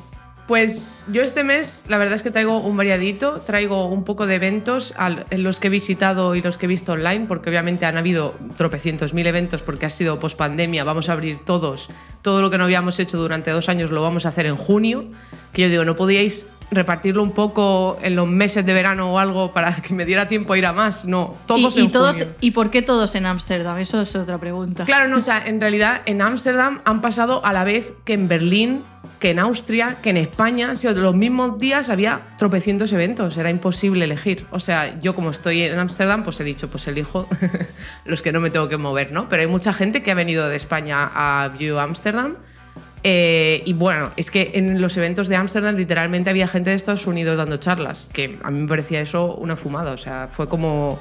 Pues 0.47 1.05
yo 1.13 1.23
este 1.23 1.45
mes, 1.45 1.85
la 1.89 1.99
verdad 1.99 2.15
es 2.15 2.23
que 2.23 2.31
traigo 2.31 2.57
un 2.59 2.75
variadito, 2.75 3.43
traigo 3.43 3.85
un 3.87 4.03
poco 4.03 4.27
de 4.27 4.37
eventos 4.37 4.95
al- 4.97 5.27
los 5.31 5.61
que 5.61 5.67
he 5.67 5.71
visitado 5.71 6.35
y 6.37 6.41
los 6.41 6.57
que 6.57 6.65
he 6.65 6.69
visto 6.71 6.93
online, 6.93 7.27
porque 7.27 7.51
obviamente 7.51 7.85
han 7.85 7.99
habido 7.99 8.35
tropecientos 8.57 9.13
mil 9.13 9.27
eventos 9.27 9.61
porque 9.61 9.85
ha 9.85 9.91
sido 9.91 10.19
post 10.19 10.39
pandemia, 10.39 10.85
vamos 10.85 11.11
a 11.11 11.13
abrir 11.13 11.45
todos, 11.45 11.91
todo 12.23 12.41
lo 12.41 12.49
que 12.51 12.57
no 12.57 12.65
habíamos 12.65 12.99
hecho 12.99 13.19
durante 13.19 13.51
dos 13.51 13.69
años 13.69 13.91
lo 13.91 14.01
vamos 14.01 14.25
a 14.25 14.31
hacer 14.31 14.47
en 14.47 14.57
junio, 14.57 15.05
que 15.53 15.61
yo 15.61 15.69
digo, 15.69 15.85
no 15.85 15.97
podíais 15.97 16.47
repartirlo 16.71 17.23
un 17.23 17.33
poco 17.33 17.99
en 18.03 18.15
los 18.15 18.27
meses 18.27 18.65
de 18.65 18.73
verano 18.73 19.13
o 19.13 19.19
algo 19.19 19.53
para 19.53 19.75
que 19.77 19.95
me 19.95 20.05
diera 20.05 20.29
tiempo 20.29 20.53
a 20.53 20.59
ir 20.59 20.67
a 20.67 20.73
más, 20.73 21.05
no, 21.05 21.37
todos 21.47 21.77
y, 21.77 21.81
y 21.81 21.85
en 21.85 21.93
todos, 21.93 22.17
junio. 22.17 22.35
¿Y 22.41 22.51
por 22.51 22.71
qué 22.71 22.83
todos 22.83 23.15
en 23.15 23.27
Ámsterdam? 23.27 23.79
Eso 23.79 24.01
es 24.01 24.15
otra 24.15 24.39
pregunta. 24.39 24.85
Claro, 24.85 25.09
no, 25.09 25.19
o 25.19 25.21
sea, 25.21 25.43
en 25.47 25.61
realidad 25.61 26.03
en 26.07 26.23
Ámsterdam 26.23 26.81
han 26.85 27.01
pasado 27.01 27.45
a 27.45 27.53
la 27.53 27.65
vez 27.65 27.95
que 28.05 28.13
en 28.13 28.29
Berlín, 28.29 28.83
que 29.19 29.31
en 29.31 29.39
Austria, 29.39 29.97
que 30.03 30.11
en 30.11 30.17
España, 30.17 30.77
sido 30.77 30.95
los 30.95 31.15
mismos 31.15 31.59
días 31.59 31.89
había 31.89 32.21
tropecientos 32.37 32.93
eventos, 32.93 33.37
era 33.37 33.51
imposible 33.51 34.05
elegir. 34.05 34.47
O 34.51 34.61
sea, 34.61 34.99
yo 35.01 35.15
como 35.15 35.31
estoy 35.31 35.63
en 35.63 35.79
Ámsterdam, 35.79 36.23
pues 36.23 36.39
he 36.41 36.45
dicho, 36.45 36.69
pues 36.69 36.87
elijo 36.87 37.27
los 38.05 38.23
que 38.23 38.33
no 38.33 38.41
me 38.41 38.51
tengo 38.51 38.69
que 38.69 38.77
mover, 38.77 39.13
¿no? 39.13 39.29
Pero 39.29 39.43
hay 39.43 39.49
mucha 39.49 39.73
gente 39.73 40.03
que 40.03 40.11
ha 40.11 40.15
venido 40.15 40.49
de 40.49 40.57
España 40.57 41.11
a 41.15 41.49
View 41.49 41.79
Amsterdam. 41.79 42.37
Eh, 43.05 43.63
y 43.65 43.73
bueno, 43.73 44.11
es 44.17 44.31
que 44.31 44.53
en 44.55 44.81
los 44.81 44.97
eventos 44.97 45.29
de 45.29 45.37
Ámsterdam 45.37 45.77
literalmente 45.77 46.31
había 46.31 46.49
gente 46.49 46.71
de 46.71 46.77
Estados 46.77 47.07
Unidos 47.07 47.37
dando 47.37 47.57
charlas, 47.59 48.09
que 48.13 48.39
a 48.43 48.51
mí 48.51 48.61
me 48.63 48.69
parecía 48.69 49.01
eso 49.01 49.35
una 49.37 49.57
fumada, 49.57 49.93
o 49.93 49.97
sea, 49.97 50.29
fue 50.31 50.49
como 50.49 50.99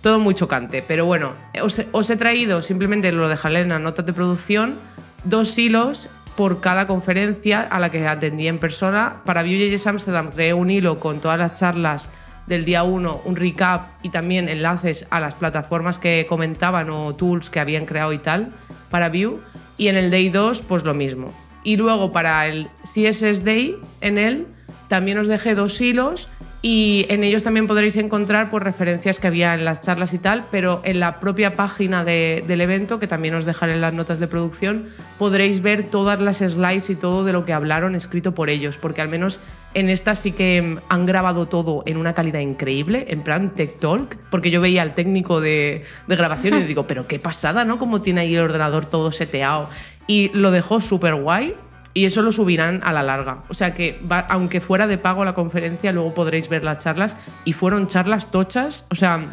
todo 0.00 0.18
muy 0.18 0.34
chocante. 0.34 0.84
Pero 0.86 1.06
bueno, 1.06 1.32
os, 1.62 2.10
he 2.10 2.16
traído, 2.16 2.62
simplemente 2.62 3.12
lo 3.12 3.28
dejaré 3.28 3.60
en 3.60 3.70
las 3.70 3.80
notas 3.80 4.06
de 4.06 4.12
producción, 4.12 4.78
dos 5.24 5.58
hilos 5.58 6.10
por 6.36 6.60
cada 6.60 6.86
conferencia 6.86 7.62
a 7.62 7.80
la 7.80 7.90
que 7.90 8.06
atendí 8.06 8.46
en 8.46 8.58
persona. 8.58 9.22
Para 9.24 9.42
Vue.js 9.42 9.86
Amsterdam 9.86 10.30
creé 10.30 10.54
un 10.54 10.70
hilo 10.70 10.98
con 10.98 11.20
todas 11.20 11.38
las 11.38 11.58
charlas 11.58 12.10
del 12.48 12.64
día 12.64 12.82
1, 12.82 13.22
un 13.24 13.36
recap 13.36 13.88
y 14.02 14.08
también 14.08 14.48
enlaces 14.48 15.06
a 15.10 15.20
las 15.20 15.34
plataformas 15.34 15.98
que 15.98 16.26
comentaban 16.28 16.90
o 16.90 17.14
tools 17.14 17.50
que 17.50 17.60
habían 17.60 17.86
creado 17.86 18.12
y 18.12 18.18
tal 18.18 18.52
para 18.90 19.10
Vue. 19.10 19.38
Y 19.76 19.88
en 19.88 19.96
el 19.96 20.10
Day 20.10 20.30
2, 20.30 20.62
pues 20.62 20.84
lo 20.84 20.94
mismo. 20.94 21.32
Y 21.62 21.76
luego 21.76 22.10
para 22.10 22.46
el 22.46 22.68
CSS 22.82 23.44
Day, 23.44 23.76
en 24.00 24.18
él 24.18 24.46
también 24.88 25.18
os 25.18 25.28
dejé 25.28 25.54
dos 25.54 25.80
hilos 25.80 26.28
y 26.60 27.06
en 27.08 27.22
ellos 27.22 27.44
también 27.44 27.68
podréis 27.68 27.96
encontrar 27.96 28.50
pues, 28.50 28.62
referencias 28.64 29.20
que 29.20 29.28
había 29.28 29.54
en 29.54 29.64
las 29.64 29.80
charlas 29.80 30.12
y 30.12 30.18
tal, 30.18 30.46
pero 30.50 30.80
en 30.84 30.98
la 30.98 31.20
propia 31.20 31.54
página 31.54 32.02
de- 32.02 32.42
del 32.48 32.60
evento, 32.60 32.98
que 32.98 33.06
también 33.06 33.34
os 33.34 33.44
dejaré 33.44 33.74
en 33.74 33.80
las 33.80 33.94
notas 33.94 34.18
de 34.18 34.26
producción, 34.26 34.86
podréis 35.18 35.62
ver 35.62 35.84
todas 35.84 36.20
las 36.20 36.38
slides 36.38 36.90
y 36.90 36.96
todo 36.96 37.24
de 37.24 37.32
lo 37.32 37.44
que 37.44 37.52
hablaron 37.52 37.94
escrito 37.94 38.34
por 38.34 38.50
ellos, 38.50 38.76
porque 38.76 39.00
al 39.00 39.08
menos 39.08 39.38
en 39.74 39.88
esta 39.88 40.16
sí 40.16 40.32
que 40.32 40.60
mm, 40.62 40.78
han 40.88 41.06
grabado 41.06 41.46
todo 41.46 41.84
en 41.86 41.96
una 41.96 42.12
calidad 42.14 42.40
increíble, 42.40 43.06
en 43.08 43.22
plan 43.22 43.54
Tech 43.54 43.78
Talk, 43.78 44.16
porque 44.30 44.50
yo 44.50 44.60
veía 44.60 44.82
al 44.82 44.94
técnico 44.94 45.40
de, 45.40 45.84
de 46.08 46.16
grabación 46.16 46.58
y 46.58 46.62
digo, 46.64 46.88
pero 46.88 47.06
qué 47.06 47.20
pasada, 47.20 47.64
¿no? 47.64 47.78
Como 47.78 48.02
tiene 48.02 48.22
ahí 48.22 48.34
el 48.34 48.40
ordenador 48.42 48.84
todo 48.84 49.12
seteado. 49.12 49.68
Y 50.08 50.30
lo 50.34 50.50
dejó 50.50 50.80
súper 50.80 51.14
guay. 51.14 51.54
Y 51.98 52.04
eso 52.04 52.22
lo 52.22 52.30
subirán 52.30 52.80
a 52.84 52.92
la 52.92 53.02
larga. 53.02 53.42
O 53.48 53.54
sea 53.54 53.74
que, 53.74 53.98
va- 54.10 54.26
aunque 54.28 54.60
fuera 54.60 54.86
de 54.86 54.98
pago 54.98 55.24
la 55.24 55.34
conferencia, 55.34 55.90
luego 55.92 56.14
podréis 56.14 56.48
ver 56.48 56.62
las 56.62 56.78
charlas. 56.84 57.16
Y 57.44 57.52
fueron 57.54 57.88
charlas 57.88 58.30
tochas. 58.30 58.84
O 58.90 58.94
sea, 58.94 59.26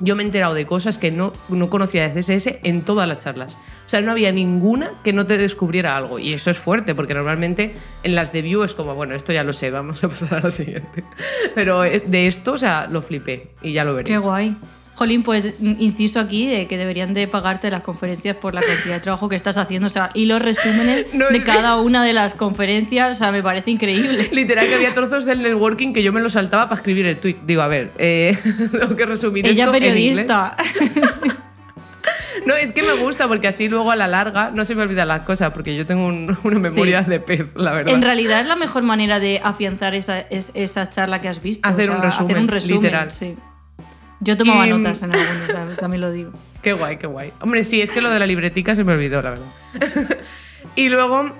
yo 0.00 0.16
me 0.16 0.22
he 0.22 0.26
enterado 0.26 0.54
de 0.54 0.64
cosas 0.66 0.98
que 0.98 1.10
no, 1.12 1.32
no 1.48 1.70
conocía 1.70 2.08
de 2.08 2.20
CSS 2.20 2.58
en 2.64 2.82
todas 2.82 3.06
las 3.06 3.18
charlas. 3.18 3.54
O 3.86 3.88
sea, 3.90 4.00
no 4.00 4.10
había 4.10 4.32
ninguna 4.32 4.90
que 5.04 5.12
no 5.12 5.26
te 5.26 5.38
descubriera 5.38 5.96
algo. 5.96 6.18
Y 6.18 6.32
eso 6.32 6.50
es 6.50 6.58
fuerte, 6.58 6.94
porque 6.94 7.14
normalmente 7.14 7.74
en 8.02 8.14
las 8.14 8.32
de 8.32 8.42
Vue 8.42 8.64
es 8.64 8.74
como, 8.74 8.94
bueno, 8.94 9.14
esto 9.14 9.32
ya 9.32 9.44
lo 9.44 9.52
sé, 9.52 9.70
vamos 9.70 10.02
a 10.02 10.08
pasar 10.08 10.34
a 10.34 10.40
lo 10.40 10.50
siguiente. 10.50 11.04
Pero 11.54 11.84
eh, 11.84 12.02
de 12.04 12.26
esto, 12.26 12.52
o 12.54 12.58
sea, 12.58 12.86
lo 12.90 13.00
flipé. 13.02 13.48
Y 13.62 13.72
ya 13.72 13.84
lo 13.84 13.94
veréis. 13.94 14.18
Qué 14.18 14.24
guay. 14.24 14.56
Jolín, 14.98 15.22
pues 15.22 15.54
inciso 15.60 16.18
aquí 16.18 16.48
de 16.48 16.66
que 16.66 16.76
deberían 16.76 17.14
de 17.14 17.28
pagarte 17.28 17.70
las 17.70 17.82
conferencias 17.82 18.34
por 18.36 18.52
la 18.52 18.60
cantidad 18.60 18.94
de 18.96 19.00
trabajo 19.00 19.28
que 19.28 19.36
estás 19.36 19.56
haciendo. 19.56 19.86
O 19.86 19.90
sea, 19.90 20.10
y 20.12 20.26
los 20.26 20.42
resúmenes 20.42 21.06
No, 21.12 21.28
de 21.28 21.38
que- 21.38 21.44
cada 21.44 21.76
una 21.80 22.04
de 22.04 22.12
las 22.12 22.34
conferencias, 22.34 23.16
o 23.16 23.18
sea, 23.18 23.30
me 23.30 23.42
parece 23.42 23.70
increíble. 23.70 24.28
Literal 24.32 24.66
que 24.66 24.74
había 24.74 24.92
trozos 24.94 25.24
del 25.24 25.40
networking 25.42 25.92
que 25.92 26.02
yo 26.02 26.12
me 26.12 26.20
lo 26.20 26.28
saltaba 26.28 26.64
para 26.68 26.76
escribir 26.80 27.06
el 27.06 27.16
tweet. 27.18 27.36
Digo, 27.46 27.62
a 27.62 27.68
ver, 27.68 27.92
eh, 27.98 28.36
tengo 28.72 28.96
que 28.96 29.06
resumir 29.06 29.46
Ella 29.46 29.64
esto 29.64 29.76
en 29.76 29.82
periodista. 29.82 30.56
No, 32.46 32.54
es 32.54 32.72
que 32.72 32.82
me 32.82 32.94
gusta 32.94 33.28
porque 33.28 33.48
así 33.48 33.68
luego 33.68 33.90
a 33.90 33.96
la 33.96 34.06
larga 34.06 34.50
no 34.54 34.64
se 34.64 34.74
me 34.74 34.82
olvidan 34.82 35.08
las 35.08 35.20
cosas 35.20 35.52
porque 35.52 35.76
yo 35.76 35.84
tengo 35.86 36.06
un- 36.06 36.36
una 36.44 36.58
memoria 36.58 37.02
de 37.02 37.20
pez, 37.20 37.54
la 37.56 37.72
verdad. 37.72 37.92
En 37.94 38.00
realidad 38.02 38.40
es 38.40 38.46
la 38.46 38.56
mejor 38.56 38.82
manera 38.84 39.20
de 39.20 39.40
afianzar 39.44 39.94
esa, 39.94 40.20
es- 40.20 40.52
esa 40.54 40.88
charla 40.88 41.20
que 41.20 41.28
has 41.28 41.42
visto. 41.42 41.68
Hacer 41.68 41.90
un 41.90 42.00
resumen, 42.00 42.30
Hacer 42.30 42.42
un 42.42 42.48
resumen, 42.48 42.76
literal. 42.82 43.12
sí. 43.12 43.34
Yo 44.20 44.36
tomaba 44.36 44.66
Y- 44.66 44.70
notas 44.70 45.02
en 45.02 45.12
algunos, 45.12 45.46
¿sabes? 45.46 45.76
también 45.76 46.00
lo 46.00 46.10
digo. 46.10 46.32
Qué 46.62 46.72
guay, 46.72 46.96
qué 46.96 47.06
guay. 47.06 47.32
Hombre, 47.40 47.62
sí, 47.62 47.80
es 47.80 47.90
que 47.90 48.00
lo 48.00 48.10
de 48.10 48.18
la 48.18 48.26
libretica 48.26 48.74
se 48.74 48.82
me 48.82 48.92
olvidó, 48.92 49.22
la 49.22 49.30
verdad. 49.30 49.46
y 50.76 50.88
luego 50.88 51.30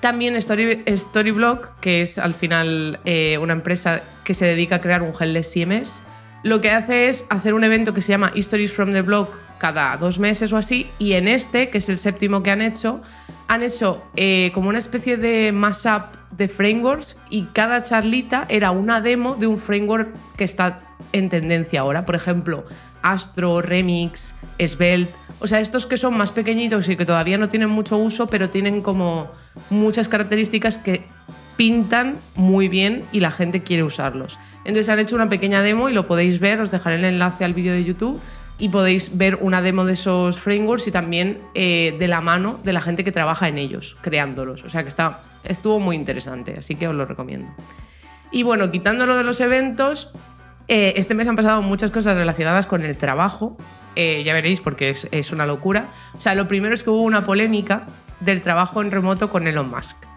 también 0.00 0.36
Story, 0.36 0.82
Storyblock, 0.88 1.78
que 1.80 2.02
es 2.02 2.18
al 2.18 2.34
final 2.34 3.00
eh, 3.04 3.36
una 3.38 3.52
empresa 3.52 4.00
que 4.24 4.32
se 4.32 4.46
dedica 4.46 4.76
a 4.76 4.80
crear 4.80 5.02
un 5.02 5.12
headless 5.18 5.52
CMS, 5.52 6.04
lo 6.44 6.60
que 6.60 6.70
hace 6.70 7.08
es 7.08 7.26
hacer 7.30 7.52
un 7.54 7.64
evento 7.64 7.92
que 7.92 8.00
se 8.00 8.12
llama 8.12 8.30
Histories 8.34 8.72
from 8.72 8.92
the 8.92 9.02
Block 9.02 9.36
cada 9.58 9.96
dos 9.96 10.18
meses 10.20 10.52
o 10.52 10.56
así, 10.56 10.88
y 10.98 11.12
en 11.14 11.26
este, 11.28 11.68
que 11.68 11.78
es 11.78 11.88
el 11.88 11.98
séptimo 11.98 12.42
que 12.42 12.50
han 12.52 12.62
hecho, 12.62 13.02
han 13.48 13.62
hecho 13.64 14.02
eh, 14.16 14.52
como 14.54 14.68
una 14.68 14.78
especie 14.78 15.16
de 15.16 15.50
mashup 15.52 16.04
de 16.30 16.48
frameworks 16.48 17.16
y 17.28 17.44
cada 17.52 17.82
charlita 17.82 18.46
era 18.48 18.70
una 18.70 19.00
demo 19.00 19.34
de 19.34 19.46
un 19.46 19.58
framework 19.58 20.14
que 20.36 20.44
está 20.44 20.80
en 21.12 21.28
tendencia 21.28 21.80
ahora. 21.80 22.04
Por 22.04 22.14
ejemplo, 22.14 22.64
Astro, 23.02 23.62
Remix, 23.62 24.34
Svelte. 24.58 25.12
O 25.40 25.46
sea, 25.46 25.60
estos 25.60 25.86
que 25.86 25.96
son 25.96 26.16
más 26.16 26.32
pequeñitos 26.32 26.88
y 26.88 26.96
que 26.96 27.06
todavía 27.06 27.38
no 27.38 27.48
tienen 27.48 27.70
mucho 27.70 27.96
uso, 27.96 28.28
pero 28.28 28.50
tienen 28.50 28.82
como 28.82 29.30
muchas 29.70 30.08
características 30.08 30.78
que 30.78 31.04
pintan 31.56 32.18
muy 32.34 32.68
bien 32.68 33.04
y 33.12 33.20
la 33.20 33.30
gente 33.30 33.62
quiere 33.62 33.82
usarlos. 33.82 34.38
Entonces 34.64 34.88
han 34.88 34.98
hecho 34.98 35.16
una 35.16 35.28
pequeña 35.28 35.62
demo 35.62 35.88
y 35.88 35.92
lo 35.92 36.06
podéis 36.06 36.40
ver, 36.40 36.60
os 36.60 36.70
dejaré 36.70 36.96
el 36.96 37.04
enlace 37.04 37.44
al 37.44 37.54
vídeo 37.54 37.72
de 37.72 37.84
YouTube 37.84 38.20
y 38.60 38.68
podéis 38.68 39.16
ver 39.16 39.38
una 39.40 39.62
demo 39.62 39.84
de 39.84 39.94
esos 39.94 40.38
frameworks 40.38 40.86
y 40.86 40.92
también 40.92 41.40
eh, 41.54 41.96
de 41.98 42.06
la 42.06 42.20
mano 42.20 42.60
de 42.62 42.72
la 42.72 42.80
gente 42.80 43.02
que 43.02 43.10
trabaja 43.10 43.48
en 43.48 43.58
ellos, 43.58 43.96
creándolos. 44.02 44.62
O 44.64 44.68
sea 44.68 44.82
que 44.82 44.88
está, 44.88 45.20
estuvo 45.44 45.80
muy 45.80 45.96
interesante, 45.96 46.56
así 46.58 46.76
que 46.76 46.86
os 46.86 46.94
lo 46.94 47.06
recomiendo. 47.06 47.50
Y 48.30 48.42
bueno, 48.42 48.70
quitándolo 48.70 49.16
de 49.16 49.24
los 49.24 49.40
eventos, 49.40 50.12
eh, 50.68 50.92
este 50.96 51.14
mes 51.14 51.26
han 51.26 51.36
pasado 51.36 51.62
muchas 51.62 51.90
cosas 51.90 52.16
relacionadas 52.16 52.66
con 52.66 52.84
el 52.84 52.96
trabajo. 52.96 53.56
Eh, 53.96 54.22
ya 54.24 54.34
veréis 54.34 54.60
porque 54.60 54.90
es, 54.90 55.08
es 55.10 55.32
una 55.32 55.46
locura. 55.46 55.88
O 56.16 56.20
sea, 56.20 56.34
lo 56.34 56.46
primero 56.46 56.74
es 56.74 56.84
que 56.84 56.90
hubo 56.90 57.02
una 57.02 57.24
polémica 57.24 57.86
del 58.20 58.42
trabajo 58.42 58.82
en 58.82 58.90
remoto 58.90 59.30
con 59.30 59.48
Elon 59.48 59.70
Musk. 59.70 60.09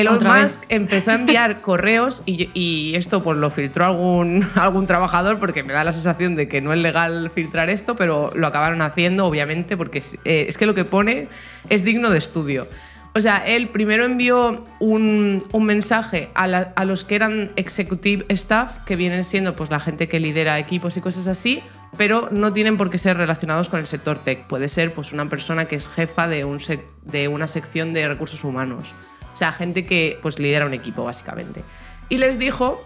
Elon 0.00 0.14
Otra 0.14 0.42
Musk 0.42 0.62
empezó 0.68 1.10
a 1.10 1.14
enviar 1.14 1.60
correos 1.62 2.22
y, 2.26 2.48
y 2.54 2.94
esto 2.96 3.22
pues 3.22 3.38
lo 3.38 3.50
filtró 3.50 3.84
algún, 3.86 4.46
algún 4.54 4.86
trabajador 4.86 5.38
porque 5.38 5.62
me 5.62 5.72
da 5.72 5.84
la 5.84 5.92
sensación 5.92 6.34
de 6.36 6.48
que 6.48 6.60
no 6.60 6.72
es 6.72 6.78
legal 6.80 7.30
filtrar 7.34 7.70
esto, 7.70 7.96
pero 7.96 8.30
lo 8.34 8.46
acabaron 8.46 8.82
haciendo 8.82 9.26
obviamente 9.26 9.76
porque 9.76 9.98
es, 9.98 10.14
eh, 10.24 10.46
es 10.48 10.58
que 10.58 10.66
lo 10.66 10.74
que 10.74 10.84
pone 10.84 11.28
es 11.68 11.84
digno 11.84 12.10
de 12.10 12.18
estudio. 12.18 12.66
O 13.12 13.20
sea, 13.20 13.38
él 13.44 13.70
primero 13.70 14.04
envió 14.04 14.62
un, 14.78 15.42
un 15.50 15.64
mensaje 15.64 16.30
a, 16.34 16.46
la- 16.46 16.72
a 16.76 16.84
los 16.84 17.04
que 17.04 17.16
eran 17.16 17.50
executive 17.56 18.24
staff, 18.28 18.84
que 18.86 18.94
vienen 18.94 19.24
siendo 19.24 19.56
pues 19.56 19.68
la 19.68 19.80
gente 19.80 20.06
que 20.06 20.20
lidera 20.20 20.60
equipos 20.60 20.96
y 20.96 21.00
cosas 21.00 21.26
así, 21.26 21.60
pero 21.96 22.28
no 22.30 22.52
tienen 22.52 22.76
por 22.76 22.88
qué 22.88 22.98
ser 22.98 23.16
relacionados 23.16 23.68
con 23.68 23.80
el 23.80 23.88
sector 23.88 24.16
tech. 24.18 24.46
Puede 24.46 24.68
ser 24.68 24.92
pues 24.94 25.12
una 25.12 25.28
persona 25.28 25.64
que 25.64 25.74
es 25.74 25.88
jefa 25.88 26.28
de, 26.28 26.44
un 26.44 26.60
sec- 26.60 26.84
de 27.04 27.26
una 27.26 27.48
sección 27.48 27.92
de 27.92 28.06
recursos 28.06 28.44
humanos. 28.44 28.94
O 29.40 29.42
sea, 29.42 29.52
gente 29.52 29.86
que 29.86 30.18
pues 30.20 30.38
lidera 30.38 30.66
un 30.66 30.74
equipo 30.74 31.02
básicamente. 31.02 31.64
Y 32.10 32.18
les 32.18 32.38
dijo 32.38 32.78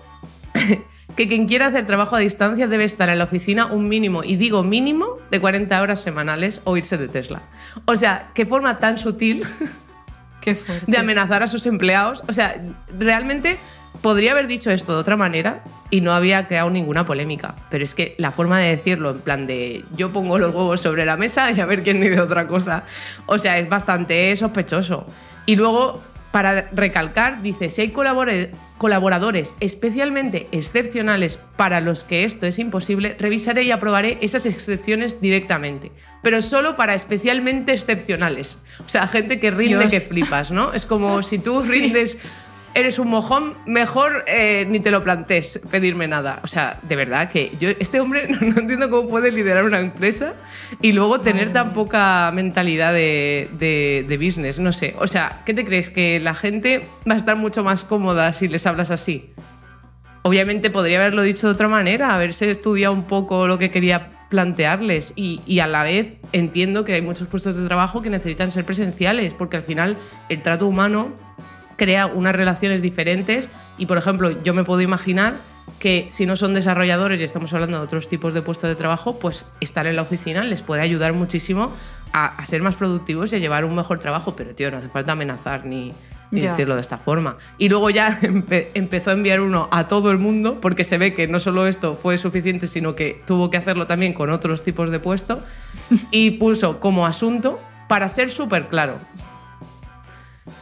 que 1.17 1.27
quien 1.27 1.49
quiera 1.49 1.67
hacer 1.67 1.85
trabajo 1.85 2.15
a 2.15 2.21
distancia 2.21 2.69
debe 2.69 2.85
estar 2.85 3.09
en 3.09 3.19
la 3.19 3.25
oficina 3.25 3.67
un 3.67 3.89
mínimo, 3.89 4.23
y 4.23 4.37
digo 4.37 4.63
mínimo, 4.63 5.17
de 5.33 5.41
40 5.41 5.83
horas 5.83 6.01
semanales 6.01 6.61
o 6.63 6.77
irse 6.77 6.97
de 6.97 7.09
Tesla. 7.09 7.43
O 7.87 7.97
sea, 7.97 8.31
qué 8.35 8.47
forma 8.47 8.79
tan 8.79 8.99
sutil 8.99 9.45
Qué 10.41 10.57
de 10.87 10.97
amenazar 10.97 11.43
a 11.43 11.49
sus 11.49 11.67
empleados. 11.67 12.23
O 12.29 12.33
sea, 12.33 12.63
realmente 12.97 13.59
podría 14.01 14.31
haber 14.31 14.47
dicho 14.47 14.71
esto 14.71 14.93
de 14.93 14.99
otra 14.99 15.17
manera 15.17 15.65
y 15.91 16.03
no 16.03 16.13
había 16.13 16.47
creado 16.47 16.71
ninguna 16.71 17.05
polémica. 17.05 17.57
Pero 17.69 17.83
es 17.83 17.97
que 17.97 18.15
la 18.19 18.31
forma 18.31 18.61
de 18.61 18.69
decirlo, 18.69 19.11
en 19.11 19.19
plan 19.19 19.47
de 19.49 19.85
yo 19.97 20.13
pongo 20.13 20.39
los 20.39 20.55
huevos 20.55 20.81
sobre 20.81 21.05
la 21.05 21.17
mesa 21.17 21.51
y 21.51 21.61
a 21.61 21.67
ver 21.67 21.83
quién 21.83 22.01
dice 22.01 22.21
otra 22.21 22.47
cosa, 22.47 22.85
o 23.27 23.39
sea, 23.41 23.59
es 23.59 23.69
bastante 23.69 24.37
sospechoso. 24.37 25.05
Y 25.47 25.57
luego, 25.57 26.03
para 26.35 26.69
recalcar, 26.73 27.43
dice, 27.43 27.71
si 27.71 27.81
hay 27.83 27.93
colaboradores 27.93 29.55
especialmente 29.61 30.49
excepcionales 30.51 31.39
para 31.57 31.81
los 31.81 32.03
que 32.03 32.25
esto 32.25 32.45
es 32.45 32.59
imposible, 32.59 33.15
revisaré 33.21 33.63
y 33.63 33.71
aprobaré 33.71 34.19
esas 34.21 34.45
excepciones 34.45 35.21
directamente. 35.21 35.93
Pero 36.25 36.43
solo 36.43 36.75
para 36.75 36.95
especialmente 36.95 37.73
excepcionales. 37.73 38.59
O 38.85 38.89
sea, 38.89 39.07
gente 39.07 39.39
que 39.39 39.53
rinde 39.53 39.87
Dios. 39.87 39.93
que 39.93 40.01
flipas, 40.01 40.51
¿no? 40.51 40.73
Es 40.73 40.87
como 40.87 41.23
si 41.23 41.39
tú 41.39 41.63
rindes, 41.69 42.19
eres 42.75 42.99
un 42.99 43.09
mojón, 43.09 43.55
mejor 43.67 44.25
eh, 44.27 44.67
ni 44.69 44.81
te 44.81 44.91
lo 44.91 45.03
plantees 45.03 45.61
pedirme 45.71 46.09
nada. 46.09 46.41
O 46.43 46.47
sea, 46.47 46.79
de 46.83 46.97
verdad 46.97 47.31
que 47.31 47.53
yo, 47.61 47.71
este 47.79 48.01
hombre 48.01 48.27
no, 48.29 48.39
no 48.41 48.61
entiendo 48.61 48.91
cómo 48.91 49.09
puede 49.09 49.31
liderar 49.31 49.65
una 49.65 49.81
empresa 49.81 50.35
y 50.83 50.93
luego 50.93 51.21
tener 51.21 51.53
tan 51.53 51.73
poca 51.73 52.31
mentalidad 52.35 52.93
de, 52.93 53.49
de- 53.59 54.05
de 54.09 54.17
business. 54.19 54.59
No 54.59 54.73
sé. 54.73 54.95
O 54.99 55.07
sea, 55.07 55.43
¿qué 55.47 55.55
te 55.55 55.65
crees? 55.65 55.89
¿Que 55.91 56.19
la 56.21 56.35
gente 56.35 56.87
va 57.09 57.15
a 57.15 57.19
estar 57.19 57.37
mucho 57.37 57.63
más 57.65 57.85
cómoda 57.85 58.33
si 58.33 58.49
les 58.49 58.67
hablas 58.67 58.91
así? 58.91 59.31
Obviamente 60.23 60.71
podría 60.71 60.99
haberlo 61.01 61.23
dicho 61.23 61.47
de 61.49 61.53
otra 61.53 61.69
manera, 61.69 62.15
haberse 62.15 62.51
estudiado 62.51 62.95
un 62.95 63.05
poco 63.05 63.47
lo 63.47 63.59
que 63.59 63.71
quería 63.71 64.09
plantearles 64.31 65.13
y, 65.17 65.43
y 65.47 65.59
a 65.61 65.67
la 65.67 65.83
vez 65.83 66.17
entiendo 66.33 66.83
que 66.85 66.95
hay 66.95 67.03
muchos 67.03 67.29
puestos 67.29 67.57
de 67.57 67.67
trabajo 67.67 68.01
que 68.01 68.09
necesitan 68.09 68.51
ser 68.51 68.65
presenciales 68.65 69.35
porque 69.35 69.59
al 69.59 69.63
final 69.65 69.99
el 70.31 70.41
trato 70.41 70.67
humano 70.67 71.13
crea 71.77 72.07
unas 72.07 72.35
relaciones 72.35 72.83
diferentes 72.83 73.51
y 73.79 73.87
por 73.87 73.99
ejemplo 73.99 74.31
yo 74.43 74.55
me 74.55 74.65
puedo 74.65 74.81
imaginar 74.81 75.35
que 75.79 76.07
si 76.11 76.27
no 76.27 76.37
son 76.37 76.55
desarrolladores 76.55 77.21
y 77.21 77.25
estamos 77.25 77.53
hablando 77.55 77.79
de 77.79 77.85
otros 77.85 78.09
tipos 78.09 78.35
de 78.35 78.43
puestos 78.43 78.69
de 78.69 78.77
trabajo, 78.77 79.19
pues 79.19 79.45
estar 79.61 79.87
en 79.87 79.97
la 79.97 80.03
oficina 80.03 80.45
les 80.45 80.63
puede 80.63 80.83
ayudar 80.83 81.13
muchísimo 81.15 81.73
a, 82.13 82.27
a 82.27 82.47
ser 82.47 82.63
más 82.63 82.75
productivos 82.77 83.33
y 83.33 83.37
a 83.37 83.39
llevar 83.39 83.65
un 83.65 83.75
mejor 83.75 83.99
trabajo, 83.99 84.37
pero 84.37 84.55
tío, 84.55 84.71
no 84.71 84.77
hace 84.79 84.89
falta 84.89 85.13
amenazar 85.13 85.65
ni, 85.65 85.93
ni 86.31 86.43
Ya. 86.43 86.51
decirlo 86.51 86.75
de 86.75 86.81
esta 86.83 86.99
forma. 86.99 87.37
Y 87.59 87.71
luego 87.71 87.89
ya 87.91 88.09
empe- 88.23 88.69
empezó 88.75 89.11
a 89.11 89.15
enviar 89.15 89.41
uno 89.41 89.69
a 89.73 89.89
todo 89.89 90.11
el 90.11 90.19
mundo, 90.19 90.61
porque 90.61 90.85
se 90.85 90.99
ve 90.99 91.15
que 91.15 91.27
no 91.29 91.41
solo 91.41 91.67
esto 91.67 91.99
fue 92.01 92.19
suficiente, 92.19 92.67
sino 92.67 92.95
que 92.95 93.21
tuvo 93.27 93.51
que 93.51 93.57
hacerlo 93.57 93.87
también 93.87 94.13
con 94.13 94.31
otros 94.31 94.63
tipos 94.63 94.91
de 94.91 95.01
puesto, 95.01 95.43
y 96.11 96.33
puso 96.33 96.79
como 96.79 97.07
asunto 97.07 97.59
para 97.89 98.09
ser 98.11 98.31
súper 98.31 98.69
claro. 98.69 98.95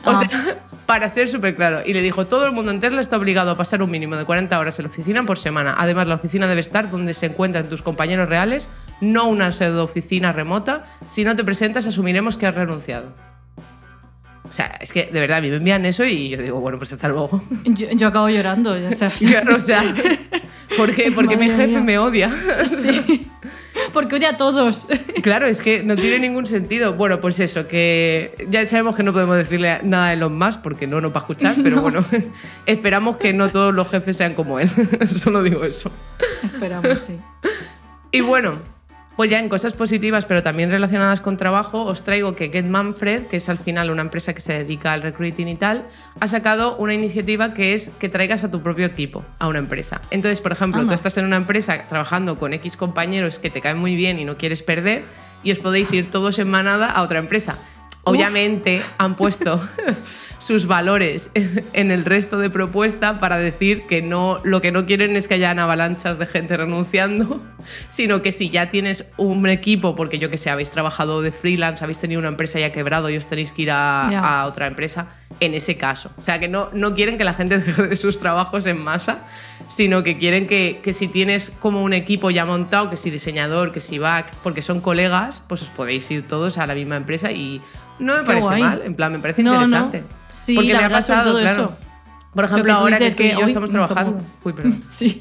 O 0.05 0.11
Ah. 0.11 0.17
sea, 0.17 0.59
para 0.87 1.09
ser 1.09 1.29
súper 1.29 1.55
claro. 1.55 1.81
Y 1.85 1.93
le 1.93 2.03
dijo, 2.03 2.27
todo 2.27 2.47
el 2.47 2.53
mundo 2.53 2.71
en 2.71 2.81
Tesla 2.81 3.01
está 3.01 3.17
obligado 3.17 3.51
a 3.51 3.57
pasar 3.57 3.83
un 3.83 3.91
mínimo 3.91 4.17
de 4.17 4.25
40 4.25 4.59
horas 4.59 4.79
en 4.79 4.85
la 4.85 4.91
oficina 4.91 5.23
por 5.25 5.39
semana. 5.39 5.75
Además, 5.79 6.07
la 6.07 6.15
oficina 6.15 6.47
debe 6.47 6.61
estar 6.61 6.91
donde 6.91 7.15
se 7.15 7.27
encuentran 7.27 7.69
tus 7.69 7.83
compañeros 7.83 8.29
reales, 8.29 8.69
no 9.01 9.27
una 9.27 9.53
pseudo 9.53 9.85
oficina 9.85 10.33
remota. 10.33 10.85
Si 11.07 11.25
no 11.25 11.37
te 11.37 11.45
presentas, 11.45 11.87
asumiremos 11.87 12.37
que 12.37 12.47
has 12.47 12.55
renunciado. 12.55 13.32
O 14.53 14.55
sea, 14.55 14.67
es 14.83 14.93
que 14.93 15.07
de 15.07 15.19
verdad, 15.19 15.39
a 15.39 15.41
mí 15.41 15.49
me 15.49 15.57
envían 15.57 15.87
eso 15.87 16.05
y 16.05 16.29
yo 16.29 16.37
digo, 16.37 16.61
bueno, 16.61 16.77
pues 16.77 16.93
hasta 16.93 17.09
luego. 17.09 17.43
Yo, 17.65 17.91
yo 17.93 18.09
acabo 18.09 18.29
llorando. 18.29 18.79
ya 18.79 18.93
sabes. 18.93 19.19
Claro, 19.27 19.57
o 19.57 19.61
sea, 19.61 19.83
¿por 20.77 20.95
qué? 20.95 21.11
Porque 21.11 21.39
mi 21.39 21.47
jefe 21.47 21.69
mía. 21.69 21.81
me 21.81 21.99
odia. 21.99 22.31
Sí. 22.67 23.31
Porque 23.95 24.17
odia 24.17 24.31
a 24.31 24.37
todos. 24.37 24.87
Claro, 25.23 25.47
es 25.47 25.61
que 25.61 25.83
no 25.83 25.97
tiene 25.97 26.19
ningún 26.19 26.47
sentido. 26.47 26.95
Bueno, 26.95 27.21
pues 27.21 27.41
eso, 27.41 27.67
que 27.67 28.47
ya 28.51 28.67
sabemos 28.67 28.95
que 28.95 29.03
no 29.03 29.13
podemos 29.13 29.37
decirle 29.37 29.81
nada 29.83 30.09
a 30.09 30.13
Elon 30.13 30.37
Musk 30.37 30.61
porque 30.61 30.87
no 30.87 31.01
nos 31.01 31.13
va 31.13 31.17
a 31.17 31.21
escuchar, 31.21 31.57
pero 31.63 31.83
bueno, 31.83 32.05
esperamos 32.65 33.17
que 33.17 33.33
no 33.33 33.51
todos 33.51 33.75
los 33.75 33.89
jefes 33.91 34.17
sean 34.17 34.35
como 34.35 34.61
él. 34.61 34.71
Solo 35.11 35.43
digo 35.43 35.65
eso. 35.65 35.91
Esperamos, 36.43 37.01
sí. 37.01 37.19
Y 38.13 38.21
bueno, 38.21 38.59
pues 39.17 39.31
ya 39.31 39.39
en 39.39 39.49
cosas 39.49 39.75
positivas, 39.75 40.25
pero 40.25 40.43
también 40.43 40.71
relacionadas 40.71 41.21
con 41.21 41.37
trabajo, 41.37 41.85
os 41.85 42.03
traigo 42.03 42.35
que 42.35 42.51
Get 42.51 42.65
Manfred, 42.65 43.27
que 43.27 43.37
es 43.37 43.49
al 43.49 43.59
final 43.59 43.91
una 43.91 44.03
empresa 44.03 44.35
que 44.35 44.41
se 44.41 44.53
dedica 44.53 44.93
al 44.93 45.03
recruiting 45.03 45.49
y 45.49 45.57
tal, 45.57 45.87
ha 46.21 46.29
sacado 46.29 46.77
una 46.77 46.95
iniciativa 46.95 47.53
que 47.55 47.75
es 47.75 47.91
que 47.99 48.09
traigas 48.09 48.45
a 48.45 48.51
tu 48.51 48.63
propio 48.63 48.87
equipo 48.87 49.25
a 49.39 49.49
una 49.49 49.59
empresa. 49.59 50.01
Entonces, 50.11 50.41
por 50.41 50.53
ejemplo, 50.53 50.81
Anda. 50.81 50.91
tú 50.91 50.95
estás 50.95 51.19
en 51.19 51.27
una 51.27 51.37
empresa 51.37 51.87
trabajando 51.87 52.39
con 52.39 52.53
X 52.55 52.77
compañeros 52.77 53.39
que 53.39 53.51
te 53.51 53.61
caen 53.61 53.79
muy 53.79 53.97
bien 53.97 54.19
y 54.19 54.25
no 54.25 54.37
quieres 54.37 54.63
perder, 54.63 55.05
y 55.43 55.53
os 55.53 55.59
podéis 55.59 55.93
ir 55.93 56.11
todos 56.11 56.39
en 56.39 56.49
manada 56.49 56.91
a 56.91 57.03
otra 57.03 57.19
empresa. 57.19 57.59
Obviamente 58.05 58.83
han 58.99 59.15
puesto 59.15 59.61
sus 60.43 60.67
valores 60.67 61.31
en 61.73 61.93
el 61.93 62.05
resto 62.05 62.37
de 62.39 62.51
propuesta 62.51 63.21
para 63.21 63.37
decir 63.39 63.87
que 63.87 64.03
no, 64.03 64.41
lo 64.43 64.61
que 64.61 64.73
no 64.73 64.87
quieren 64.87 65.15
es 65.17 65.29
que 65.29 65.35
hayan 65.35 65.61
avalanchas 65.61 66.19
de 66.19 66.27
gente 66.27 66.57
renunciando, 66.57 67.41
sino 67.89 68.23
que 68.23 68.33
si 68.33 68.51
ya 68.51 68.69
tienes 68.69 69.05
un 69.17 69.47
equipo, 69.49 69.95
porque 69.95 70.19
yo 70.19 70.31
que 70.31 70.39
sé, 70.39 70.51
habéis 70.51 70.71
trabajado 70.71 71.23
de 71.23 71.31
freelance, 71.31 71.85
habéis 71.85 72.01
tenido 72.01 72.19
una 72.19 72.29
empresa 72.29 72.59
ya 72.59 72.73
quebrado 72.73 73.09
y 73.09 73.17
os 73.17 73.27
tenéis 73.29 73.53
que 73.53 73.63
ir 73.63 73.71
a, 73.71 74.09
Ya. 74.11 74.41
a 74.43 74.47
otra 74.47 74.67
empresa, 74.67 75.07
en 75.39 75.55
ese 75.55 75.77
caso. 75.77 76.11
O 76.17 76.23
sea, 76.23 76.41
que 76.41 76.49
no, 76.49 76.71
no 76.73 76.93
quieren 76.95 77.19
que 77.19 77.25
la 77.25 77.35
gente 77.35 77.59
deje 77.61 77.83
de 77.87 77.97
sus 77.97 78.19
trabajos 78.19 78.67
en 78.67 78.83
masa, 78.83 79.19
sino 79.73 80.03
que 80.03 80.19
quieren 80.19 80.49
que, 80.49 80.81
que 80.83 80.93
si 80.93 81.07
tienes 81.07 81.53
como 81.61 81.85
un 81.85 81.93
equipo 81.93 82.31
ya 82.31 82.45
montado, 82.45 82.91
que 82.91 82.97
si 82.97 83.11
diseñador, 83.11 83.71
que 83.71 83.79
si 83.79 83.99
back, 83.99 84.27
porque 84.43 84.61
son 84.61 84.81
colegas, 84.81 85.41
pues 85.47 85.63
os 85.63 85.69
podéis 85.69 86.11
ir 86.11 86.27
todos 86.27 86.59
a 86.59 86.67
la 86.67 86.75
misma 86.75 86.97
empresa 86.97 87.31
y 87.31 87.61
no 88.03 88.17
me 88.19 88.23
parece 88.25 88.43
guay. 88.45 88.63
mal, 88.63 88.83
en 88.85 88.95
plan, 88.95 89.13
me 89.13 89.19
parece 89.19 89.43
No, 89.43 89.53
no. 89.55 89.63
interesante. 89.65 90.05
Sí, 90.33 90.55
porque 90.55 90.73
la 90.73 90.79
me 90.81 90.85
ha 90.87 90.91
pasado, 90.91 91.31
todo 91.33 91.41
claro. 91.41 91.63
eso. 91.63 91.77
Por 92.35 92.45
que 92.47 92.51
ejemplo, 92.53 92.73
ahora 92.73 92.99
que, 92.99 93.05
dices 93.05 93.17
tú 93.17 93.23
y 93.23 93.27
que 93.27 93.33
yo 93.35 93.39
hoy 93.41 93.45
estamos 93.47 93.71
tomo- 93.71 93.87
trabajando. 93.87 94.25
Uy, 94.45 94.53
perdón. 94.53 94.85
Sí. 94.91 95.21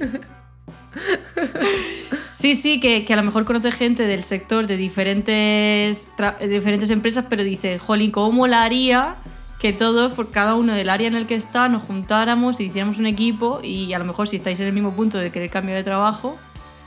Sí, 2.32 2.56
sí, 2.56 2.80
que, 2.80 3.06
que 3.06 3.14
a 3.14 3.16
lo 3.16 3.24
mejor 3.24 3.46
conoce 3.46 3.72
gente 3.72 4.08
del 4.08 4.24
sector 4.24 4.68
de 4.68 4.78
diferentes, 4.78 6.12
de 6.40 6.48
diferentes 6.48 6.90
empresas, 6.90 7.26
pero 7.30 7.44
dice, 7.44 7.78
jolín, 7.80 8.12
¿cómo 8.12 8.32
molaría 8.32 9.16
que 9.60 9.74
todos, 9.74 10.14
por 10.14 10.32
cada 10.32 10.56
uno 10.56 10.74
del 10.74 10.90
área 10.90 11.08
en 11.08 11.16
el 11.16 11.28
que 11.28 11.36
está, 11.36 11.70
nos 11.70 11.84
juntáramos 11.84 12.60
y 12.60 12.64
hiciéramos 12.64 12.98
un 12.98 13.06
equipo 13.06 13.60
y 13.62 13.94
a 13.94 14.00
lo 14.00 14.06
mejor 14.06 14.28
si 14.28 14.38
estáis 14.38 14.60
en 14.60 14.68
el 14.68 14.74
mismo 14.74 14.92
punto 14.94 15.18
de 15.20 15.32
querer 15.32 15.50
cambiar 15.52 15.78
de 15.78 15.84
trabajo, 15.84 16.38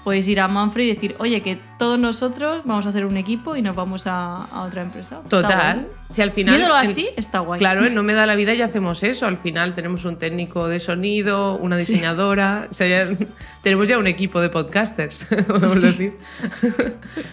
podéis 0.05 0.29
ir 0.29 0.39
a 0.39 0.47
Manfred 0.49 0.85
y 0.85 0.95
decir, 0.95 1.17
oye, 1.19 1.41
que 1.41 1.59
todos 1.79 1.99
nosotros 1.99 2.61
vamos 2.65 2.85
a 2.87 2.91
hacer 2.91 3.07
un 3.07 3.17
equipo 3.17 3.57
y 3.57 3.63
nos 3.63 3.75
vamos 3.75 4.07
a, 4.07 4.45
a 4.45 4.63
otra 4.63 4.83
empresa. 4.83 5.21
Total. 5.29 5.89
Si 6.11 6.21
al 6.23 6.31
final. 6.31 6.57
Viéndolo 6.57 6.79
en- 6.81 6.91
así, 6.91 7.09
está 7.17 7.39
guay. 7.41 7.59
Claro, 7.59 7.87
en 7.87 7.95
No 7.95 8.03
Me 8.03 8.13
Da 8.13 8.27
la 8.27 8.37
Vida 8.37 8.53
ya 8.55 8.67
hacemos 8.67 9.03
eso. 9.03 9.27
Al 9.27 9.39
final 9.39 9.73
tenemos 9.75 10.05
un 10.05 10.17
técnico 10.19 10.69
de 10.69 10.79
sonido, 10.79 11.57
una 11.57 11.77
diseñadora. 11.79 12.69
o 12.71 12.75
sea, 12.75 12.87
ya- 12.87 13.17
tenemos 13.63 13.89
ya 13.89 13.99
un 13.99 14.07
equipo 14.07 14.41
de 14.41 14.51
podcasters, 14.51 15.27
podemos 15.49 15.81
decir. 15.81 16.17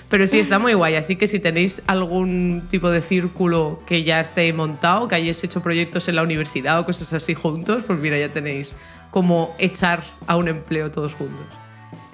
Pero 0.10 0.26
sí, 0.28 0.40
está 0.40 0.58
muy 0.58 0.74
guay. 0.74 0.96
Así 0.96 1.18
que 1.18 1.28
si 1.28 1.40
tenéis 1.40 1.82
algún 1.88 2.64
tipo 2.72 2.90
de 2.90 3.02
círculo 3.02 3.82
que 3.86 4.04
ya 4.04 4.20
esté 4.22 4.52
montado, 4.54 5.08
que 5.08 5.16
hayáis 5.16 5.44
hecho 5.44 5.62
proyectos 5.62 6.08
en 6.08 6.16
la 6.16 6.24
universidad 6.24 6.80
o 6.80 6.86
cosas 6.86 7.14
así 7.14 7.34
juntos, 7.34 7.84
pues 7.86 8.00
mira, 8.00 8.18
ya 8.18 8.30
tenéis 8.30 8.76
como 9.12 9.54
echar 9.60 10.02
a 10.26 10.38
un 10.38 10.48
empleo 10.48 10.90
todos 10.90 11.14
juntos. 11.14 11.46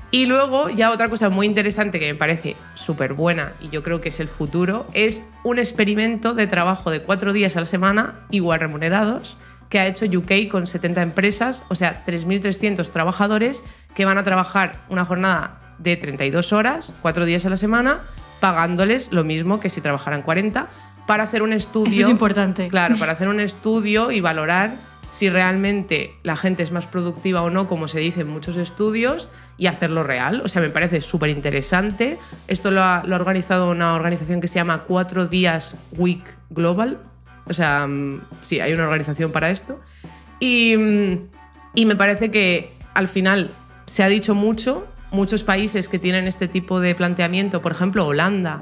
Y 0.10 0.26
luego, 0.26 0.70
ya 0.70 0.91
otra 0.91 1.10
cosa 1.10 1.30
muy 1.30 1.46
interesante 1.46 2.00
que 2.00 2.12
me 2.12 2.17
parece 2.17 2.56
súper 2.76 3.13
buena 3.13 3.52
y 3.62 3.70
yo 3.70 3.84
creo 3.84 4.00
que 4.00 4.10
es 4.10 4.20
el 4.20 4.30
futuro, 4.30 4.88
es 4.93 5.24
un 5.43 5.60
experimento 5.60 6.34
de 6.34 6.48
trabajo 6.48 6.91
de 6.91 7.02
cuatro 7.02 7.34
días 7.34 7.58
a 7.58 7.60
la 7.60 7.65
semana, 7.65 8.22
igual 8.32 8.62
remunerados, 8.62 9.36
que 9.70 9.80
ha 9.80 9.88
hecho 9.88 10.06
UK 10.06 10.50
con 10.50 10.65
70 10.65 11.02
empresas, 11.02 11.65
o 11.67 11.76
sea, 11.76 12.06
3.300 12.06 12.89
trabajadores 12.89 13.65
que 13.96 14.06
van 14.06 14.17
a 14.17 14.24
trabajar 14.24 14.86
una 14.89 15.04
jornada 15.04 15.60
de 15.78 15.98
32 15.98 16.54
horas, 16.54 16.93
cuatro 17.02 17.26
días 17.26 17.46
a 17.46 17.50
la 17.50 17.58
semana, 17.58 18.00
pagándoles 18.39 19.12
lo 19.12 19.26
mismo 19.26 19.60
que 19.60 19.70
si 19.70 19.82
trabajaran 19.82 20.22
40, 20.22 20.67
para 21.06 21.24
hacer 21.24 21.43
un 21.43 21.54
estudio. 21.54 21.91
Eso 21.91 22.02
es 22.04 22.10
importante. 22.10 22.70
Claro, 22.70 22.98
para 22.98 23.12
hacer 23.12 23.28
un 23.28 23.39
estudio 23.39 24.12
y 24.12 24.22
valorar 24.22 24.76
si 25.10 25.30
realmente 25.30 26.13
la 26.24 26.36
gente 26.36 26.63
es 26.63 26.72
más 26.72 26.88
productiva 26.88 27.41
o 27.41 27.50
no, 27.50 27.67
como 27.67 27.88
se 27.88 28.00
dice 28.00 28.22
en 28.22 28.30
muchos 28.30 28.58
estudios, 28.58 29.30
y 29.58 29.67
hacerlo 29.67 30.04
real. 30.04 30.41
O 30.43 30.48
sea, 30.48 30.62
me 30.62 30.70
parece 30.70 31.02
súper 31.02 31.30
interesante. 31.30 32.17
Esto 32.48 32.72
lo 32.72 32.82
ha, 32.82 33.04
organizado 33.10 33.70
una 33.70 33.93
organización 33.93 34.41
que 34.41 34.48
se 34.48 34.56
llama 34.56 34.84
Cuatro 34.84 35.28
Días 35.28 35.76
Week 35.98 36.24
Global. 36.50 37.00
O 37.46 37.54
sea, 37.54 37.88
mm, 37.88 38.22
sí, 38.41 38.60
hay 38.60 38.74
una 38.74 38.84
organización 38.84 39.32
para 39.32 39.50
esto. 39.50 39.80
Y, 40.39 40.76
mm, 40.78 41.30
y 41.76 41.86
me 41.86 41.96
parece 41.96 42.32
que 42.32 42.72
al 42.93 43.08
final 43.08 43.52
se 43.86 44.04
ha 44.04 44.08
dicho 44.08 44.36
mucho, 44.36 44.88
muchos 45.12 45.43
países 45.43 45.88
que 45.88 46.00
tienen 46.00 46.28
este 46.28 46.48
tipo 46.48 46.80
de 46.80 46.93
planteamiento, 46.96 47.62
por 47.62 47.72
ejemplo, 47.72 48.06
Holanda, 48.06 48.62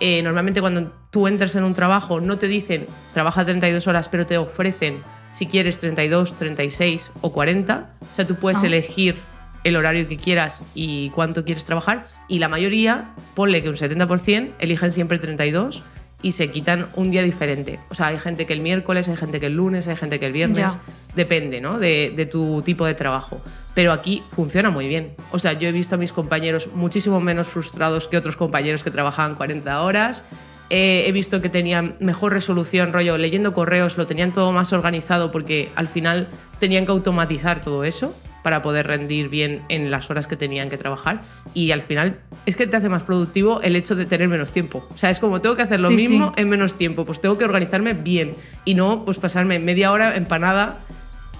eh, 0.00 0.20
normalmente 0.22 0.60
cuando 0.60 0.90
tú 1.10 1.28
entras 1.28 1.54
en 1.54 1.62
un 1.62 1.74
trabajo 1.74 2.20
no 2.20 2.36
te 2.36 2.48
dicen 2.48 2.88
trabaja 3.12 3.44
32 3.44 3.86
horas, 3.86 4.08
pero 4.08 4.26
te 4.26 4.36
ofrecen 4.36 4.96
si 5.32 5.46
quieres 5.46 5.78
32, 5.80 6.36
36 6.36 7.10
o 7.20 7.32
40. 7.32 7.90
O 8.00 8.14
sea, 8.14 8.26
tú 8.26 8.36
puedes 8.36 8.62
Ah. 8.62 8.66
elegir 8.66 9.16
el 9.64 9.76
horario 9.76 10.06
que 10.08 10.16
quieras 10.16 10.64
y 10.74 11.10
cuánto 11.10 11.44
quieres 11.44 11.64
trabajar. 11.64 12.04
Y 12.28 12.38
la 12.38 12.48
mayoría, 12.48 13.10
ponle 13.34 13.62
que 13.62 13.68
un 13.68 13.76
70%, 13.76 14.52
eligen 14.58 14.90
siempre 14.90 15.18
32 15.18 15.82
y 16.20 16.32
se 16.32 16.50
quitan 16.50 16.86
un 16.94 17.10
día 17.10 17.22
diferente. 17.22 17.80
O 17.90 17.94
sea, 17.94 18.08
hay 18.08 18.18
gente 18.18 18.46
que 18.46 18.52
el 18.52 18.60
miércoles, 18.60 19.08
hay 19.08 19.16
gente 19.16 19.40
que 19.40 19.46
el 19.46 19.54
lunes, 19.54 19.88
hay 19.88 19.96
gente 19.96 20.20
que 20.20 20.26
el 20.26 20.32
viernes. 20.32 20.72
Ya. 20.74 20.80
Depende, 21.16 21.60
¿no? 21.60 21.78
De, 21.78 22.12
de 22.14 22.26
tu 22.26 22.62
tipo 22.62 22.86
de 22.86 22.94
trabajo. 22.94 23.40
Pero 23.74 23.92
aquí 23.92 24.22
funciona 24.34 24.70
muy 24.70 24.86
bien. 24.88 25.14
O 25.30 25.38
sea, 25.38 25.52
yo 25.54 25.68
he 25.68 25.72
visto 25.72 25.94
a 25.94 25.98
mis 25.98 26.12
compañeros 26.12 26.68
muchísimo 26.74 27.20
menos 27.20 27.48
frustrados 27.48 28.06
que 28.08 28.16
otros 28.16 28.36
compañeros 28.36 28.82
que 28.84 28.90
trabajaban 28.90 29.34
40 29.34 29.80
horas. 29.82 30.22
Eh, 30.74 31.04
he 31.06 31.12
visto 31.12 31.42
que 31.42 31.50
tenían 31.50 31.96
mejor 32.00 32.32
resolución, 32.32 32.94
rollo, 32.94 33.18
leyendo 33.18 33.52
correos, 33.52 33.98
lo 33.98 34.06
tenían 34.06 34.32
todo 34.32 34.52
más 34.52 34.72
organizado 34.72 35.30
porque 35.30 35.68
al 35.74 35.86
final 35.86 36.28
tenían 36.58 36.86
que 36.86 36.92
automatizar 36.92 37.60
todo 37.60 37.84
eso 37.84 38.16
para 38.42 38.62
poder 38.62 38.86
rendir 38.86 39.28
bien 39.28 39.62
en 39.68 39.90
las 39.90 40.08
horas 40.08 40.26
que 40.26 40.34
tenían 40.34 40.70
que 40.70 40.78
trabajar. 40.78 41.20
Y 41.52 41.72
al 41.72 41.82
final 41.82 42.18
es 42.46 42.56
que 42.56 42.66
te 42.66 42.74
hace 42.78 42.88
más 42.88 43.02
productivo 43.02 43.60
el 43.60 43.76
hecho 43.76 43.94
de 43.94 44.06
tener 44.06 44.28
menos 44.28 44.50
tiempo. 44.50 44.88
O 44.94 44.96
sea, 44.96 45.10
es 45.10 45.20
como 45.20 45.42
tengo 45.42 45.56
que 45.56 45.62
hacer 45.62 45.78
lo 45.78 45.88
Sí, 45.90 45.94
mismo 45.96 46.32
sí. 46.34 46.40
en 46.42 46.48
menos 46.48 46.74
tiempo, 46.76 47.04
pues 47.04 47.20
tengo 47.20 47.36
que 47.36 47.44
organizarme 47.44 47.92
bien 47.92 48.34
y 48.64 48.72
no 48.74 49.04
pues 49.04 49.18
pasarme 49.18 49.58
media 49.58 49.92
hora 49.92 50.16
empanada 50.16 50.78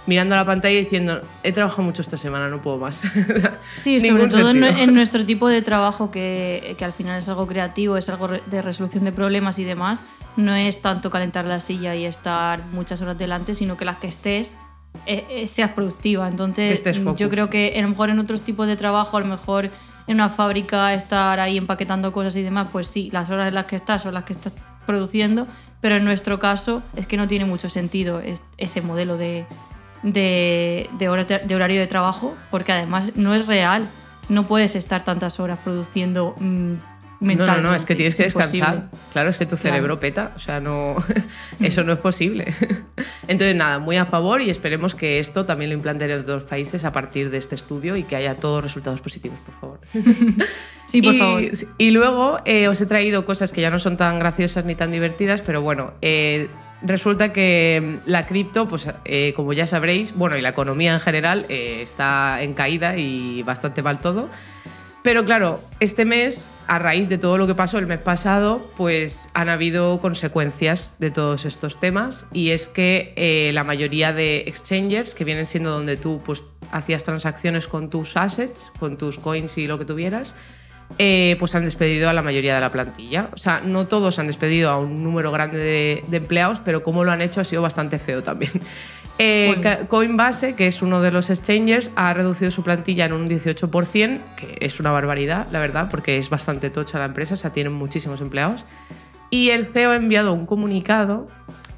mirando 0.06 0.34
la 0.36 0.44
pantalla 0.44 0.76
diciendo, 0.78 1.20
he 1.42 1.52
trabajado 1.52 1.82
mucho 1.82 2.02
esta 2.02 2.16
semana, 2.16 2.48
no 2.48 2.60
puedo 2.60 2.78
más. 2.78 3.02
Sí, 3.74 4.00
sobre 4.06 4.26
todo 4.28 4.50
en, 4.50 4.62
en 4.64 4.94
nuestro 4.94 5.24
tipo 5.24 5.48
de 5.48 5.62
trabajo, 5.62 6.10
que, 6.10 6.74
que 6.78 6.84
al 6.84 6.92
final 6.92 7.18
es 7.18 7.28
algo 7.28 7.46
creativo, 7.46 7.96
es 7.96 8.08
algo 8.08 8.28
de 8.28 8.62
resolución 8.62 9.04
de 9.04 9.12
problemas 9.12 9.58
y 9.58 9.64
demás, 9.64 10.04
no 10.36 10.54
es 10.54 10.80
tanto 10.82 11.10
calentar 11.10 11.44
la 11.44 11.60
silla 11.60 11.94
y 11.94 12.04
estar 12.04 12.64
muchas 12.72 13.00
horas 13.02 13.16
delante, 13.18 13.54
sino 13.54 13.76
que 13.76 13.84
las 13.84 13.96
que 13.98 14.08
estés 14.08 14.56
eh, 15.06 15.24
eh, 15.30 15.46
seas 15.46 15.70
productiva. 15.70 16.26
Entonces, 16.28 16.72
estés 16.72 16.98
yo 17.16 17.28
creo 17.30 17.48
que 17.50 17.74
a 17.78 17.82
lo 17.82 17.88
mejor 17.88 18.10
en 18.10 18.18
otros 18.18 18.42
tipos 18.42 18.66
de 18.66 18.76
trabajo, 18.76 19.16
a 19.16 19.20
lo 19.20 19.26
mejor 19.26 19.66
en 20.06 20.14
una 20.16 20.28
fábrica 20.30 20.92
estar 20.94 21.38
ahí 21.38 21.56
empaquetando 21.58 22.12
cosas 22.12 22.34
y 22.36 22.42
demás, 22.42 22.68
pues 22.72 22.86
sí, 22.88 23.08
las 23.12 23.30
horas 23.30 23.48
en 23.48 23.54
las 23.54 23.66
que 23.66 23.76
estás 23.76 24.02
son 24.02 24.14
las 24.14 24.24
que 24.24 24.32
estás 24.32 24.52
produciendo, 24.86 25.46
pero 25.80 25.96
en 25.96 26.04
nuestro 26.04 26.38
caso 26.40 26.82
es 26.96 27.06
que 27.06 27.16
no 27.16 27.28
tiene 27.28 27.44
mucho 27.44 27.68
sentido 27.68 28.20
es- 28.20 28.42
ese 28.58 28.80
modelo 28.82 29.16
de, 29.16 29.46
de, 30.02 30.88
horario 31.08 31.80
de 31.80 31.86
trabajo, 31.86 32.34
porque 32.50 32.72
además 32.72 33.12
no 33.14 33.34
es 33.34 33.46
real. 33.46 33.88
No 34.28 34.46
puedes 34.46 34.76
estar 34.76 35.04
tantas 35.04 35.40
horas 35.40 35.58
produciendo 35.62 36.34
mm, 36.38 36.72
No, 37.20 37.46
no, 37.46 37.58
no, 37.58 37.74
es 37.74 37.84
que 37.84 37.94
tienes 37.94 38.14
que 38.14 38.24
descansar. 38.24 38.54
imposible. 38.56 38.82
Claro, 39.12 39.30
es 39.30 39.38
que 39.38 39.46
tu 39.46 39.56
Claro. 39.56 39.62
cerebro 39.62 40.00
peta, 40.00 40.32
o 40.34 40.38
sea, 40.38 40.60
no, 40.60 40.96
eso 41.60 41.84
no 41.84 41.92
es 41.92 41.98
posible. 41.98 42.52
Entonces, 43.28 43.54
nada, 43.54 43.78
muy 43.78 43.96
a 43.96 44.04
favor 44.04 44.40
y 44.40 44.50
esperemos 44.50 44.94
que 44.94 45.18
esto 45.20 45.44
también 45.44 45.70
lo 45.70 45.74
implanten 45.76 46.10
en 46.10 46.20
otros 46.20 46.44
países 46.44 46.84
a 46.84 46.92
partir 46.92 47.30
de 47.30 47.38
este 47.38 47.54
estudio 47.54 47.96
y 47.96 48.02
que 48.04 48.16
haya 48.16 48.36
todos 48.36 48.62
resultados 48.62 49.00
positivos, 49.00 49.38
por 49.40 49.54
favor. 49.60 49.80
Sí, 50.86 51.00
por 51.00 51.14
y, 51.14 51.18
favor. 51.18 51.42
Y 51.78 51.90
luego 51.90 52.38
eh, 52.44 52.68
os 52.68 52.78
he 52.82 52.84
traído 52.86 53.24
cosas 53.24 53.50
que 53.52 53.62
ya 53.62 53.70
no 53.70 53.78
son 53.78 53.96
tan 53.96 54.18
graciosas 54.18 54.66
ni 54.66 54.74
tan 54.74 54.90
divertidas, 54.90 55.40
pero 55.40 55.62
bueno, 55.62 55.94
eh, 56.02 56.48
resulta 56.84 57.32
que 57.32 57.98
la 58.06 58.26
cripto, 58.26 58.68
pues 58.68 58.88
eh, 59.04 59.32
como 59.34 59.52
ya 59.52 59.66
sabréis, 59.66 60.14
bueno, 60.14 60.36
y 60.36 60.42
la 60.42 60.50
economía 60.50 60.94
en 60.94 61.00
general 61.00 61.46
eh, 61.48 61.80
está 61.82 62.42
en 62.42 62.54
caída 62.54 62.96
y 62.96 63.42
bastante 63.42 63.82
mal 63.82 64.00
todo. 64.00 64.28
Pero 65.02 65.24
claro, 65.24 65.60
este 65.80 66.04
mes, 66.04 66.48
a 66.68 66.78
raíz 66.78 67.08
de 67.08 67.18
todo 67.18 67.36
lo 67.36 67.48
que 67.48 67.56
pasó 67.56 67.78
el 67.78 67.88
mes 67.88 67.98
pasado, 67.98 68.64
pues 68.76 69.30
han 69.34 69.48
habido 69.48 70.00
consecuencias 70.00 70.94
de 71.00 71.10
todos 71.10 71.44
estos 71.44 71.80
temas 71.80 72.26
y 72.32 72.50
es 72.50 72.68
que 72.68 73.12
eh, 73.16 73.50
la 73.52 73.64
mayoría 73.64 74.12
de 74.12 74.44
exchangers, 74.46 75.16
que 75.16 75.24
vienen 75.24 75.46
siendo 75.46 75.70
donde 75.70 75.96
tú 75.96 76.20
pues, 76.24 76.44
hacías 76.70 77.02
transacciones 77.02 77.66
con 77.66 77.90
tus 77.90 78.16
assets, 78.16 78.70
con 78.78 78.96
tus 78.96 79.18
coins 79.18 79.58
y 79.58 79.66
lo 79.66 79.76
que 79.76 79.84
tuvieras, 79.84 80.36
eh, 80.98 81.36
pues 81.38 81.54
han 81.54 81.64
despedido 81.64 82.08
a 82.08 82.12
la 82.12 82.22
mayoría 82.22 82.54
de 82.54 82.60
la 82.60 82.70
plantilla. 82.70 83.30
O 83.32 83.36
sea, 83.36 83.60
no 83.64 83.86
todos 83.86 84.18
han 84.18 84.26
despedido 84.26 84.70
a 84.70 84.78
un 84.78 85.02
número 85.02 85.32
grande 85.32 85.58
de, 85.58 86.04
de 86.06 86.16
empleados, 86.16 86.60
pero 86.60 86.82
como 86.82 87.04
lo 87.04 87.12
han 87.12 87.22
hecho 87.22 87.40
ha 87.40 87.44
sido 87.44 87.62
bastante 87.62 87.98
feo 87.98 88.22
también. 88.22 88.52
Eh, 89.18 89.54
Bueno. 89.56 89.88
Coinbase, 89.88 90.54
que 90.54 90.66
es 90.66 90.82
uno 90.82 91.00
de 91.00 91.12
los 91.12 91.30
exchangers, 91.30 91.92
ha 91.96 92.12
reducido 92.14 92.50
su 92.50 92.62
plantilla 92.62 93.04
en 93.04 93.12
un 93.12 93.28
18%, 93.28 94.20
que 94.36 94.56
es 94.60 94.80
una 94.80 94.90
barbaridad, 94.90 95.46
la 95.52 95.60
verdad, 95.60 95.88
porque 95.90 96.18
es 96.18 96.30
bastante 96.30 96.70
tocha 96.70 96.98
la 96.98 97.04
empresa, 97.04 97.34
o 97.34 97.36
sea, 97.36 97.52
tienen 97.52 97.72
muchísimos 97.72 98.20
empleados. 98.20 98.64
Y 99.30 99.50
el 99.50 99.66
CEO 99.66 99.90
ha 99.90 99.96
enviado 99.96 100.32
un 100.32 100.46
comunicado 100.46 101.28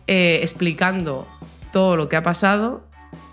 eh, 0.06 0.40
explicando 0.42 1.26
todo 1.72 1.96
lo 1.96 2.08
que 2.08 2.16
ha 2.16 2.22
pasado, 2.22 2.84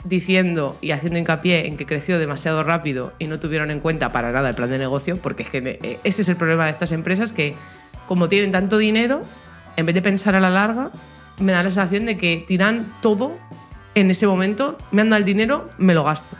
diciendo 0.03 0.77
y 0.81 0.91
haciendo 0.91 1.19
hincapié 1.19 1.67
en 1.67 1.77
que 1.77 1.85
creció 1.85 2.17
demasiado 2.19 2.63
rápido 2.63 3.13
y 3.19 3.27
no 3.27 3.39
tuvieron 3.39 3.71
en 3.71 3.79
cuenta 3.79 4.11
para 4.11 4.31
nada 4.31 4.49
el 4.49 4.55
plan 4.55 4.69
de 4.69 4.77
negocio, 4.77 5.17
porque 5.21 5.43
es 5.43 5.49
que 5.49 5.79
eh, 5.83 5.99
ese 6.03 6.23
es 6.23 6.29
el 6.29 6.35
problema 6.35 6.65
de 6.65 6.71
estas 6.71 6.91
empresas, 6.91 7.33
que 7.33 7.55
como 8.07 8.27
tienen 8.29 8.51
tanto 8.51 8.77
dinero, 8.77 9.23
en 9.77 9.85
vez 9.85 9.95
de 9.95 10.01
pensar 10.01 10.35
a 10.35 10.39
la 10.39 10.49
larga, 10.49 10.91
me 11.39 11.51
da 11.51 11.63
la 11.63 11.69
sensación 11.69 12.05
de 12.05 12.17
que 12.17 12.43
tiran 12.45 12.91
todo 13.01 13.37
en 13.95 14.09
ese 14.09 14.25
momento, 14.27 14.77
me 14.91 15.01
anda 15.01 15.17
el 15.17 15.25
dinero, 15.25 15.69
me 15.77 15.93
lo 15.93 16.03
gasto. 16.03 16.35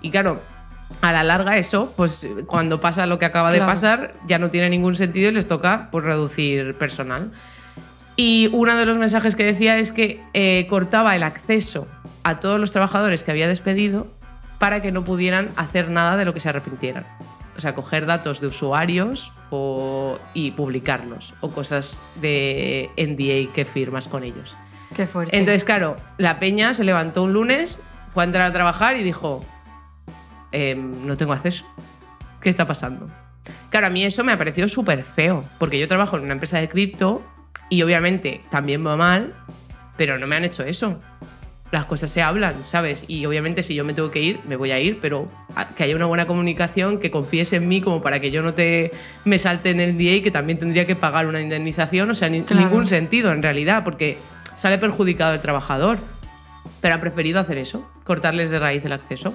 Y 0.00 0.10
claro, 0.10 0.40
a 1.00 1.12
la 1.12 1.22
larga 1.24 1.56
eso, 1.58 1.92
pues 1.96 2.26
cuando 2.46 2.80
pasa 2.80 3.06
lo 3.06 3.18
que 3.18 3.24
acaba 3.24 3.50
de 3.50 3.58
Claro. 3.58 3.72
pasar, 3.72 4.14
ya 4.26 4.38
no 4.38 4.50
tiene 4.50 4.70
ningún 4.70 4.94
sentido 4.94 5.30
y 5.30 5.32
les 5.32 5.46
toca 5.46 5.88
pues, 5.90 6.04
reducir 6.04 6.76
personal. 6.76 7.32
Y 8.16 8.50
uno 8.52 8.76
de 8.76 8.84
los 8.86 8.98
mensajes 8.98 9.36
que 9.36 9.44
decía 9.44 9.78
es 9.78 9.90
que 9.92 10.22
eh, 10.34 10.66
cortaba 10.68 11.16
el 11.16 11.22
acceso 11.22 11.86
a 12.24 12.40
todos 12.40 12.60
los 12.60 12.70
trabajadores 12.72 13.24
que 13.24 13.30
había 13.30 13.48
despedido 13.48 14.06
para 14.58 14.80
que 14.82 14.92
no 14.92 15.04
pudieran 15.04 15.50
hacer 15.56 15.90
nada 15.90 16.16
de 16.16 16.24
lo 16.24 16.34
que 16.34 16.40
se 16.40 16.48
arrepintieran. 16.50 17.06
O 17.56 17.60
sea, 17.60 17.74
coger 17.74 18.06
datos 18.06 18.40
de 18.40 18.46
usuarios 18.46 19.32
o- 19.50 20.18
y 20.34 20.52
publicarlos 20.52 21.34
o 21.40 21.50
cosas 21.50 21.98
de 22.20 22.90
NDA 22.96 23.52
que 23.52 23.64
firmas 23.64 24.08
con 24.08 24.24
ellos. 24.24 24.56
Qué 24.94 25.06
fuerte. 25.06 25.36
Entonces, 25.36 25.64
claro, 25.64 25.96
la 26.18 26.38
peña 26.38 26.74
se 26.74 26.84
levantó 26.84 27.22
un 27.24 27.32
lunes, 27.32 27.78
fue 28.12 28.22
a 28.22 28.26
entrar 28.26 28.46
a 28.48 28.52
trabajar 28.52 28.96
y 28.96 29.02
dijo, 29.02 29.44
"Em, 30.52 31.06
no 31.06 31.16
tengo 31.16 31.32
acceso. 31.32 31.64
¿Qué 32.40 32.50
está 32.50 32.66
pasando? 32.66 33.08
Claro, 33.70 33.86
a 33.86 33.90
mí 33.90 34.04
eso 34.04 34.22
me 34.22 34.32
ha 34.32 34.38
parecido 34.38 34.68
súper 34.68 35.02
feo, 35.02 35.42
porque 35.58 35.78
yo 35.78 35.88
trabajo 35.88 36.16
en 36.16 36.24
una 36.24 36.34
empresa 36.34 36.58
de 36.58 36.68
cripto 36.68 37.22
y 37.68 37.82
obviamente 37.82 38.40
también 38.50 38.86
va 38.86 38.96
mal, 38.96 39.34
pero 39.96 40.18
no 40.18 40.26
me 40.26 40.36
han 40.36 40.44
hecho 40.44 40.62
eso. 40.64 41.00
Las 41.70 41.86
cosas 41.86 42.10
se 42.10 42.20
hablan, 42.20 42.66
¿sabes? 42.66 43.06
Y 43.08 43.24
obviamente 43.24 43.62
si 43.62 43.74
yo 43.74 43.82
me 43.82 43.94
tengo 43.94 44.10
que 44.10 44.20
ir, 44.20 44.40
me 44.46 44.56
voy 44.56 44.72
a 44.72 44.78
ir, 44.78 44.98
pero 45.00 45.26
que 45.74 45.84
haya 45.84 45.96
una 45.96 46.04
buena 46.04 46.26
comunicación, 46.26 46.98
que 46.98 47.10
confíes 47.10 47.52
en 47.54 47.66
mí 47.66 47.80
como 47.80 48.02
para 48.02 48.20
que 48.20 48.30
yo 48.30 48.42
no 48.42 48.52
te 48.52 48.90
me 49.24 49.38
salte 49.38 49.70
en 49.70 49.80
el 49.80 49.96
día 49.96 50.14
y 50.16 50.20
que 50.20 50.30
también 50.30 50.58
tendría 50.58 50.86
que 50.86 50.96
pagar 50.96 51.26
una 51.26 51.40
indemnización, 51.40 52.10
o 52.10 52.14
sea, 52.14 52.28
ni- 52.28 52.42
Claro. 52.42 52.62
ningún 52.62 52.86
sentido 52.86 53.32
en 53.32 53.42
realidad, 53.42 53.84
porque 53.84 54.18
sale 54.58 54.76
perjudicado 54.76 55.32
el 55.32 55.40
trabajador. 55.40 55.98
Pero 56.82 56.94
ha 56.96 57.00
preferido 57.00 57.40
hacer 57.40 57.56
eso, 57.58 57.88
cortarles 58.04 58.50
de 58.50 58.58
raíz 58.58 58.84
el 58.84 58.92
acceso. 58.92 59.34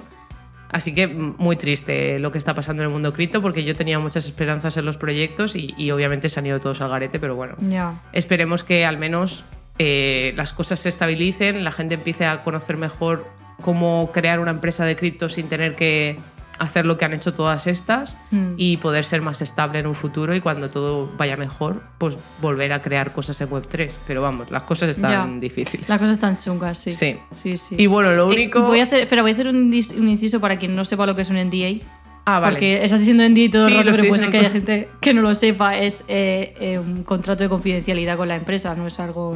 Así 0.70 0.94
que 0.94 1.06
muy 1.06 1.56
triste 1.56 2.18
lo 2.18 2.30
que 2.30 2.38
está 2.38 2.54
pasando 2.54 2.82
en 2.82 2.88
el 2.88 2.92
mundo 2.92 3.12
cripto, 3.12 3.40
porque 3.40 3.64
yo 3.64 3.74
tenía 3.74 3.98
muchas 3.98 4.26
esperanzas 4.26 4.76
en 4.76 4.84
los 4.84 4.96
proyectos 4.96 5.56
y, 5.56 5.74
y 5.78 5.90
obviamente 5.90 6.28
se 6.28 6.40
han 6.40 6.46
ido 6.46 6.60
todos 6.60 6.80
al 6.80 6.90
garete, 6.90 7.18
pero 7.18 7.36
bueno. 7.36 7.56
Ya. 7.60 8.00
Esperemos 8.12 8.64
que 8.64 8.84
al 8.84 8.98
menos 8.98 9.44
eh, 9.78 10.34
las 10.36 10.52
cosas 10.52 10.80
se 10.80 10.88
estabilicen, 10.88 11.62
la 11.62 11.70
gente 11.70 11.94
empiece 11.94 12.26
a 12.26 12.42
conocer 12.42 12.76
mejor 12.76 13.24
cómo 13.62 14.10
crear 14.12 14.40
una 14.40 14.50
empresa 14.50 14.84
de 14.84 14.96
cripto 14.96 15.28
sin 15.28 15.48
tener 15.48 15.76
que 15.76 16.16
hacer 16.58 16.84
lo 16.86 16.96
que 16.98 17.04
han 17.04 17.12
hecho 17.12 17.32
todas 17.34 17.66
estas 17.66 18.16
Mm. 18.30 18.54
y 18.56 18.76
poder 18.78 19.04
ser 19.04 19.22
más 19.22 19.40
estable 19.42 19.78
en 19.78 19.86
un 19.86 19.94
futuro 19.94 20.34
y 20.34 20.40
cuando 20.40 20.68
todo 20.68 21.10
vaya 21.16 21.36
mejor, 21.36 21.82
pues 21.98 22.18
volver 22.40 22.72
a 22.72 22.82
crear 22.82 23.12
cosas 23.12 23.40
en 23.40 23.48
Web3. 23.50 23.92
Pero 24.06 24.22
vamos, 24.22 24.50
las 24.50 24.62
cosas 24.64 24.90
están 24.90 25.10
Ya. 25.34 25.40
difíciles. 25.40 25.88
Las 25.88 25.98
cosas 26.00 26.14
están 26.16 26.36
chungas, 26.36 26.78
sí. 26.78 26.92
Sí. 26.92 27.16
sí, 27.36 27.56
sí. 27.56 27.76
Y 27.78 27.86
bueno, 27.86 28.12
lo 28.14 28.30
Eh, 28.30 28.34
único... 28.34 28.62
voy 28.62 28.80
a 28.80 28.84
hacer, 28.84 29.00
espera, 29.00 29.22
voy 29.22 29.30
a 29.30 29.34
hacer 29.34 29.48
un, 29.48 29.72
inciso 29.72 30.40
para 30.40 30.58
quien 30.58 30.74
no 30.76 30.84
sepa 30.84 31.06
lo 31.06 31.14
que 31.16 31.22
es 31.22 31.30
un 31.30 31.36
NDA. 31.36 31.80
Ah, 32.24 32.40
vale. 32.40 32.52
Porque 32.56 32.84
estás 32.84 32.98
diciendo 32.98 33.22
NDA 33.24 33.40
y 33.44 33.48
todo 33.48 33.66
Sí, 33.68 33.72
el 33.72 33.78
lo 33.78 33.84
rato, 33.84 33.96
pero 33.96 34.08
puede 34.08 34.22
ser 34.22 34.30
que 34.30 34.38
haya 34.38 34.50
gente 34.50 34.88
que 35.00 35.14
no 35.14 35.22
lo 35.22 35.34
sepa. 35.34 35.78
Es 35.78 36.04
eh, 36.08 36.54
eh, 36.60 36.78
un 36.78 37.02
contrato 37.02 37.42
de 37.42 37.48
confidencialidad 37.48 38.18
con 38.18 38.28
la 38.28 38.36
empresa, 38.36 38.74
no 38.74 38.86
es 38.86 39.00
algo. 39.00 39.34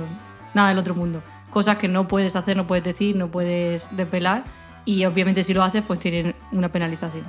nada 0.54 0.68
del 0.68 0.78
otro 0.78 0.94
mundo. 0.94 1.22
Cosas 1.50 1.78
que 1.78 1.88
no 1.88 2.06
puedes 2.08 2.36
hacer, 2.36 2.56
no 2.56 2.66
puedes 2.66 2.84
decir, 2.84 3.16
no 3.16 3.28
puedes 3.30 3.86
desvelar. 3.92 4.44
Y 4.84 5.04
obviamente 5.04 5.44
si 5.44 5.54
lo 5.54 5.62
haces, 5.62 5.82
pues 5.86 6.00
tienen 6.00 6.34
una 6.52 6.70
penalización. 6.70 7.24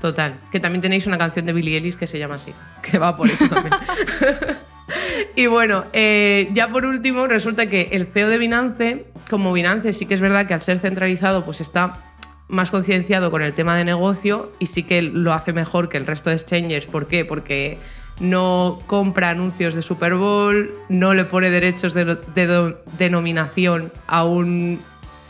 Total. 0.00 0.38
Que 0.50 0.60
también 0.60 0.80
tenéis 0.82 1.06
una 1.06 1.18
canción 1.18 1.44
de 1.46 1.52
Billie 1.52 1.76
Ellis 1.76 1.96
que 1.96 2.06
se 2.06 2.18
llama 2.18 2.36
así, 2.36 2.52
que 2.82 2.98
va 2.98 3.16
por 3.16 3.28
eso 3.28 3.46
también. 3.48 3.74
y 5.36 5.46
bueno, 5.46 5.84
eh, 5.92 6.48
ya 6.52 6.68
por 6.68 6.84
último, 6.86 7.26
resulta 7.26 7.66
que 7.66 7.90
el 7.92 8.06
CEO 8.06 8.28
de 8.28 8.38
Binance, 8.38 9.04
como 9.28 9.52
Binance 9.52 9.92
sí 9.92 10.06
que 10.06 10.14
es 10.14 10.20
verdad 10.20 10.46
que 10.46 10.54
al 10.54 10.62
ser 10.62 10.78
centralizado, 10.78 11.44
pues 11.44 11.60
está 11.60 11.98
más 12.48 12.70
concienciado 12.70 13.30
con 13.30 13.42
el 13.42 13.52
tema 13.52 13.76
de 13.76 13.84
negocio 13.84 14.50
y 14.58 14.66
sí 14.66 14.82
que 14.82 15.02
lo 15.02 15.32
hace 15.32 15.52
mejor 15.52 15.88
que 15.88 15.98
el 15.98 16.06
resto 16.06 16.30
de 16.30 16.36
exchanges. 16.36 16.86
¿Por 16.86 17.06
qué? 17.06 17.24
Porque 17.24 17.78
no 18.18 18.80
compra 18.86 19.30
anuncios 19.30 19.74
de 19.74 19.82
Super 19.82 20.14
Bowl, 20.14 20.70
no 20.88 21.14
le 21.14 21.24
pone 21.24 21.50
derechos 21.50 21.94
de, 21.94 22.16
de 22.34 22.46
do- 22.46 22.82
denominación 22.98 23.92
a 24.08 24.24
un 24.24 24.80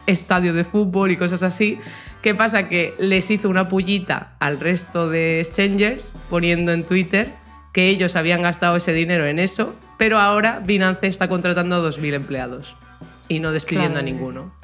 estadio 0.07 0.53
de 0.55 0.65
fútbol 0.65 1.11
y 1.11 1.17
cosas 1.17 1.43
así. 1.43 1.79
¿Qué 2.23 2.35
pasa? 2.35 2.69
Que 2.69 2.95
les 2.99 3.31
hizo 3.31 3.49
una 3.49 3.69
pullita 3.69 4.35
al 4.41 4.59
resto 4.61 5.09
de 5.09 5.41
exchangers 5.41 6.15
poniendo 6.29 6.73
en 6.73 6.85
Twitter 6.85 7.33
que 7.73 7.89
ellos 7.89 8.17
habían 8.17 8.43
gastado 8.43 8.77
ese 8.77 8.93
dinero 8.93 9.27
en 9.27 9.39
eso, 9.39 9.75
pero 9.97 10.19
ahora 10.19 10.61
Binance 10.65 11.07
está 11.07 11.29
contratando 11.29 11.77
a 11.77 11.81
2.000 11.81 12.15
empleados 12.15 12.75
y 13.29 13.39
no 13.39 13.53
despidiendo 13.53 13.93
Claro. 14.01 14.09
a 14.09 14.11
ninguno. 14.11 14.61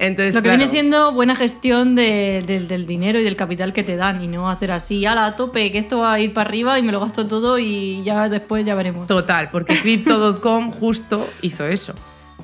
Entonces, 0.00 0.34
Lo 0.34 0.40
que 0.40 0.44
claro, 0.48 0.56
viene 0.58 0.70
siendo 0.70 1.12
buena 1.12 1.36
gestión 1.36 1.94
de- 1.94 2.42
del- 2.46 2.66
del 2.68 2.86
dinero 2.86 3.20
y 3.20 3.22
del 3.22 3.36
capital 3.36 3.74
que 3.74 3.82
te 3.84 3.96
dan 3.96 4.24
y 4.24 4.28
no 4.28 4.48
hacer 4.50 4.72
así, 4.72 5.04
a 5.04 5.14
la 5.14 5.36
tope, 5.36 5.70
que 5.70 5.76
esto 5.78 5.98
va 5.98 6.14
a 6.14 6.18
ir 6.20 6.32
para 6.32 6.48
arriba 6.48 6.78
y 6.78 6.82
me 6.82 6.90
lo 6.90 7.00
gasto 7.00 7.26
todo 7.26 7.58
y 7.58 8.02
ya 8.02 8.28
después 8.30 8.64
ya 8.64 8.74
veremos. 8.74 9.06
Total, 9.06 9.50
porque 9.50 9.74
Crypto.com 9.82 10.70
justo 10.72 11.28
hizo 11.42 11.66
eso. 11.66 11.94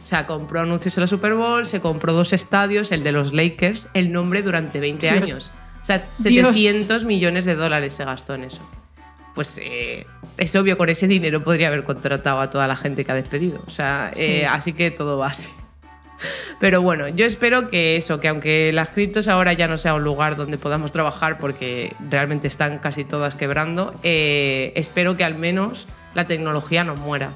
O 0.07 0.09
sea, 0.09 0.25
compró 0.29 0.61
anuncios 0.61 0.97
en 0.97 1.01
la 1.01 1.09
Super 1.09 1.35
Bowl, 1.35 1.67
se 1.67 1.81
compró 1.81 2.13
dos 2.13 2.33
estadios, 2.33 2.93
el 2.93 3.03
de 3.03 3.11
los 3.11 3.33
Lakers, 3.33 3.89
el 3.93 4.13
nombre 4.13 4.41
durante 4.43 4.79
20 4.79 5.05
Dios. 5.11 5.23
años. 5.33 5.53
O 5.83 5.85
sea, 5.85 5.99
Dios. 5.99 6.47
700 6.55 7.05
millones 7.05 7.45
de 7.45 7.57
dólares 7.57 7.93
se 7.93 8.05
gastó 8.05 8.35
en 8.35 8.45
eso. 8.45 8.61
Pues 9.35 9.59
eh, 9.61 10.07
es 10.39 10.55
obvio, 10.55 10.79
con 10.79 10.89
ese 10.91 11.09
dinero 11.09 11.43
podría 11.43 11.67
haber 11.67 11.83
contratado 11.83 12.39
a 12.41 12.51
toda 12.51 12.69
la 12.69 12.77
gente 12.77 13.05
que 13.05 13.11
ha 13.11 13.17
despedido. 13.17 13.61
O 13.67 13.71
sea, 13.71 14.13
eh, 14.15 14.43
Sí. 14.43 14.45
así 14.45 14.73
que 14.75 14.93
todo 14.93 15.19
va 15.19 15.27
así. 15.27 15.49
Pero 16.61 16.83
bueno, 16.83 17.09
yo 17.09 17.27
espero 17.27 17.67
que 17.67 17.97
eso, 17.97 18.21
que 18.21 18.29
aunque 18.29 18.71
las 18.73 18.91
criptos 18.91 19.27
ahora 19.27 19.55
ya 19.55 19.67
no 19.67 19.77
sea 19.77 19.95
un 19.95 20.05
lugar 20.05 20.37
donde 20.37 20.57
podamos 20.57 20.93
trabajar 20.93 21.37
porque 21.37 21.93
realmente 22.09 22.47
están 22.47 22.79
casi 22.79 23.03
todas 23.05 23.35
quebrando, 23.35 23.93
eh, 24.05 24.73
espero 24.77 25.17
que 25.17 25.25
al 25.25 25.35
menos 25.35 25.89
la 26.15 26.29
tecnología 26.29 26.85
no 26.85 26.95
muera 26.95 27.33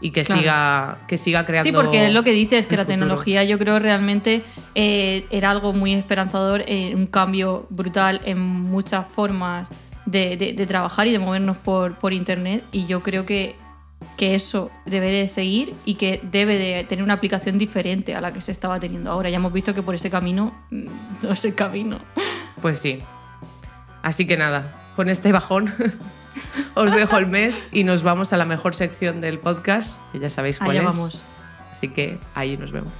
y 0.00 0.10
que, 0.10 0.22
Claro. 0.24 0.40
siga, 0.40 0.98
que 1.06 1.18
siga 1.18 1.44
creando. 1.46 1.68
Sí, 1.68 1.72
porque 1.74 2.06
es 2.06 2.12
lo 2.12 2.22
que 2.22 2.32
dices, 2.32 2.66
que 2.66 2.74
el 2.74 2.78
la 2.78 2.84
futuro. 2.84 2.98
tecnología 3.00 3.44
yo 3.44 3.58
creo 3.58 3.78
realmente 3.78 4.42
eh, 4.74 5.26
era 5.30 5.50
algo 5.50 5.72
muy 5.72 5.92
esperanzador, 5.94 6.62
eh, 6.66 6.94
un 6.94 7.06
cambio 7.06 7.66
brutal 7.70 8.20
en 8.24 8.38
muchas 8.40 9.12
formas 9.12 9.68
de, 10.06 10.36
de- 10.36 10.52
de 10.54 10.66
trabajar 10.66 11.06
y 11.06 11.12
de 11.12 11.18
movernos 11.18 11.56
por, 11.58 11.96
por 11.96 12.12
Internet 12.12 12.64
y 12.72 12.86
yo 12.86 13.00
creo 13.02 13.26
que, 13.26 13.54
que 14.16 14.34
eso 14.34 14.70
debe 14.86 15.06
de 15.12 15.28
seguir 15.28 15.74
y 15.84 15.94
que 15.94 16.20
debe 16.22 16.56
de 16.56 16.84
tener 16.84 17.04
una 17.04 17.14
aplicación 17.14 17.58
diferente 17.58 18.14
a 18.14 18.20
la 18.20 18.32
que 18.32 18.40
se 18.40 18.52
estaba 18.52 18.80
teniendo 18.80 19.10
ahora. 19.10 19.28
Ya 19.30 19.36
hemos 19.36 19.52
visto 19.52 19.74
que 19.74 19.82
por 19.82 19.94
ese 19.94 20.10
camino 20.10 20.52
mm, 20.70 20.86
no 21.22 21.32
es 21.32 21.44
el 21.44 21.54
camino. 21.54 21.98
Pues 22.62 22.78
sí. 22.78 23.00
Así 24.02 24.26
que 24.26 24.36
nada, 24.38 24.72
con 24.96 25.10
este 25.10 25.30
bajón 25.30 25.72
os 26.74 26.92
dejo 26.94 27.16
el 27.18 27.26
mes 27.26 27.68
y 27.72 27.84
nos 27.84 28.02
vamos 28.02 28.32
a 28.32 28.36
la 28.36 28.44
mejor 28.44 28.74
sección 28.74 29.20
del 29.20 29.38
podcast, 29.38 30.00
que 30.12 30.18
ya 30.18 30.30
sabéis 30.30 30.58
cuál 30.58 30.70
Allá 30.72 30.80
es. 30.80 30.86
vamos. 30.86 31.22
Así 31.72 31.88
que 31.88 32.18
ahí 32.34 32.56
nos 32.56 32.72
vemos. 32.72 32.92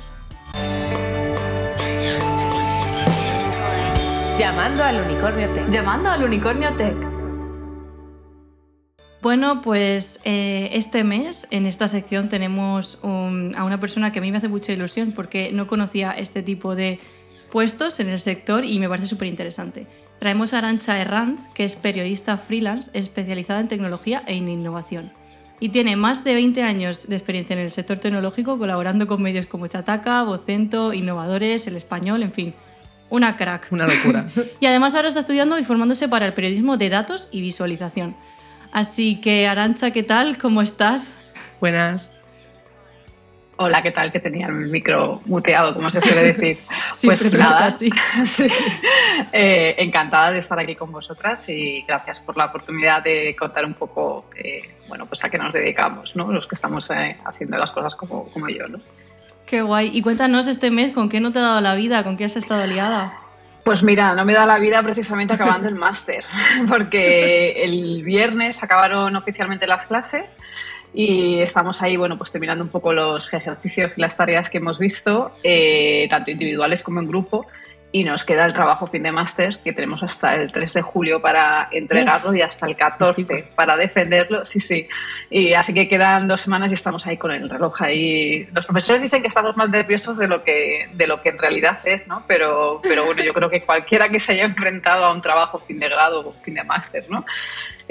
Llamando 4.39 4.85
al 4.85 5.01
unicornio 5.03 5.49
tech. 5.49 5.71
Llamando 5.71 6.11
al 6.11 6.23
Unicornio 6.25 6.73
Tech. 6.77 6.97
Bueno, 9.23 9.61
pues 9.61 10.21
eh, 10.25 10.71
este 10.73 11.05
mes 11.05 11.47
en 11.51 11.67
esta 11.67 11.89
sección 11.89 12.31
tenemos 12.31 12.99
un- 13.03 13.55
a 13.55 13.65
una 13.65 13.79
persona 13.79 14.13
que 14.13 14.19
a 14.19 14.23
mí 14.23 14.33
me 14.33 14.39
hace 14.39 14.49
mucha 14.49 14.73
ilusión 14.73 15.13
porque 15.13 15.51
no 15.53 15.67
conocía 15.67 16.13
este 16.13 16.43
tipo 16.43 16.75
de 16.75 16.99
puestos 17.53 18.01
en 18.01 18.09
el 18.09 18.19
sector 18.21 18.65
y 18.65 18.79
me 18.79 18.89
parece 18.89 19.09
súper 19.09 19.29
interesante. 19.29 19.87
Traemos 20.21 20.53
a 20.53 20.59
Arancha 20.59 21.01
Herranz, 21.01 21.41
que 21.55 21.65
es 21.65 21.77
periodista 21.77 22.37
freelance 22.37 22.91
especializada 22.93 23.59
en 23.59 23.69
tecnología 23.69 24.23
e 24.27 24.37
innovación. 24.37 25.11
Y 25.61 25.71
tiene 25.71 25.97
más 25.97 26.25
de 26.25 26.35
20 26.35 26.63
años 26.63 27.09
de 27.09 27.17
experiencia 27.17 27.55
en 27.55 27.61
el 27.61 27.71
sector 27.71 27.99
tecnológico 27.99 28.59
colaborando 28.59 29.07
con 29.07 29.23
medios 29.23 29.47
como 29.47 29.67
Chataca, 29.67 30.23
Vocento, 30.23 30.93
Innovadores, 30.93 31.67
El 31.67 31.77
Español, 31.77 32.23
en 32.23 32.33
fin. 32.33 32.55
Una 33.09 33.39
crack. 33.39 33.69
Una 33.71 33.87
locura. 33.87 34.29
Y 34.61 34.67
además 34.67 34.95
ahora 34.95 35.09
está 35.09 35.21
estudiando 35.21 35.59
y 35.59 35.65
formándose 35.65 36.07
para 36.07 36.27
el 36.27 36.35
periodismo 36.35 36.77
de 36.77 36.91
datos 36.91 37.29
y 37.33 37.41
visualización. 37.41 38.15
Así 38.73 39.21
que, 39.23 39.49
Arancha, 39.49 39.91
¿qué 39.91 40.03
tal? 40.03 40.37
¿Cómo 40.37 40.61
estás? 40.61 41.15
Buenas. 41.61 42.11
Hola, 43.63 43.83
¿qué 43.83 43.91
tal? 43.91 44.11
Que 44.11 44.21
tenía 44.21 44.47
el 44.47 44.71
micro 44.71 45.21
muteado, 45.27 45.75
como 45.75 45.91
se 45.91 46.01
suele 46.01 46.33
decir. 46.33 46.55
Siempre 46.95 47.29
pues 47.29 47.39
nada, 47.39 47.67
así. 47.67 47.91
sí. 48.25 48.49
Eh, 49.35 49.75
encantada 49.77 50.31
de 50.31 50.39
estar 50.39 50.59
aquí 50.59 50.75
con 50.75 50.91
vosotras 50.91 51.47
y 51.47 51.83
gracias 51.87 52.21
por 52.21 52.39
la 52.39 52.47
oportunidad 52.47 53.03
de 53.03 53.37
contar 53.39 53.67
un 53.67 53.75
poco, 53.75 54.31
eh, 54.35 54.63
bueno, 54.89 55.05
pues 55.05 55.23
a 55.25 55.29
qué 55.29 55.37
nos 55.37 55.53
dedicamos, 55.53 56.17
¿no? 56.17 56.33
Los 56.33 56.47
que 56.47 56.55
estamos 56.55 56.89
eh, 56.89 57.19
haciendo 57.23 57.59
las 57.59 57.71
cosas 57.71 57.95
como, 57.97 58.33
como 58.33 58.49
yo, 58.49 58.67
¿no? 58.67 58.79
Qué 59.47 59.61
guay. 59.61 59.91
Y 59.93 60.01
cuéntanos 60.01 60.47
este 60.47 60.71
mes, 60.71 60.95
¿con 60.95 61.11
qué 61.11 61.21
no 61.21 61.31
te 61.31 61.41
ha 61.41 61.43
dado 61.43 61.61
la 61.61 61.75
vida? 61.75 62.03
¿Con 62.03 62.17
qué 62.17 62.25
has 62.25 62.37
estado 62.37 62.67
liada? 62.67 63.13
Pues 63.63 63.83
mira, 63.83 64.15
no 64.15 64.25
me 64.25 64.33
da 64.33 64.47
la 64.47 64.59
vida 64.59 64.83
precisamente 64.83 65.35
acabando 65.35 65.69
el 65.69 65.75
máster, 65.75 66.25
porque 66.67 67.63
el 67.63 68.05
viernes 68.05 68.63
acabaron 68.63 69.15
oficialmente 69.17 69.67
las 69.67 69.85
clases 69.85 70.39
y 70.93 71.41
estamos 71.41 71.83
ahí, 71.83 71.97
bueno, 71.97 72.19
pues 72.19 72.33
terminando 72.33 72.65
un 72.65 72.71
poco 72.71 72.93
los 72.93 73.33
ejercicios 73.33 73.97
y 73.97 74.01
las 74.01 74.17
tareas 74.17 74.51
que 74.51 74.59
hemos 74.59 74.79
visto, 74.79 75.33
eh, 75.43 76.07
tanto 76.11 76.31
individuales 76.31 76.83
como 76.83 77.01
en 77.01 77.07
grupo, 77.07 77.47
y 77.93 78.05
nos 78.05 78.25
queda 78.25 78.47
el 78.47 78.53
trabajo 78.53 78.87
fin 78.87 79.03
de 79.03 79.11
máster 79.11 79.59
que 79.65 79.73
tenemos 79.73 80.03
hasta 80.03 80.37
el 80.37 80.53
3 80.53 80.75
de 80.75 80.83
julio 80.83 81.21
para 81.21 81.69
entregarlo 81.73 82.33
y 82.35 82.41
hasta 82.41 82.67
el 82.67 82.77
14 82.77 83.23
Justico. 83.23 83.49
para 83.57 83.77
defenderlo, 83.77 84.45
sí, 84.45 84.61
sí. 84.61 84.89
Y 85.29 85.55
así 85.55 85.75
que 85.75 85.89
quedan 85.89 86.29
dos 86.29 86.41
semanas 86.41 86.71
y 86.71 86.75
estamos 86.75 87.07
ahí 87.07 87.17
con 87.17 87.33
el 87.33 87.49
reloj 87.49 87.83
ahí. 87.83 88.49
Los 88.53 88.65
profesores 88.65 89.03
dicen 89.03 89.23
que 89.23 89.29
estamos 89.29 89.57
más 89.57 89.71
nerviosos 89.71 90.19
de 90.19 90.29
lo 90.29 90.45
que, 90.45 90.89
de 90.93 91.07
lo 91.07 91.21
que 91.21 91.31
en 91.31 91.39
realidad 91.39 91.81
es, 91.85 92.07
¿no? 92.07 92.23
Pero, 92.29 92.81
pero 92.83 93.05
bueno, 93.05 93.23
yo 93.25 93.35
creo 93.35 93.51
que 93.51 93.63
cualquiera 93.63 94.09
que 94.09 94.21
se 94.21 94.33
haya 94.33 94.45
enfrentado 94.45 95.05
a 95.05 95.13
un 95.13 95.21
trabajo 95.21 95.59
fin 95.59 95.81
de 95.81 95.89
grado 95.89 96.29
o 96.29 96.33
fin 96.33 96.55
de 96.55 96.65
máster, 96.65 97.07
¿no? 97.09 97.25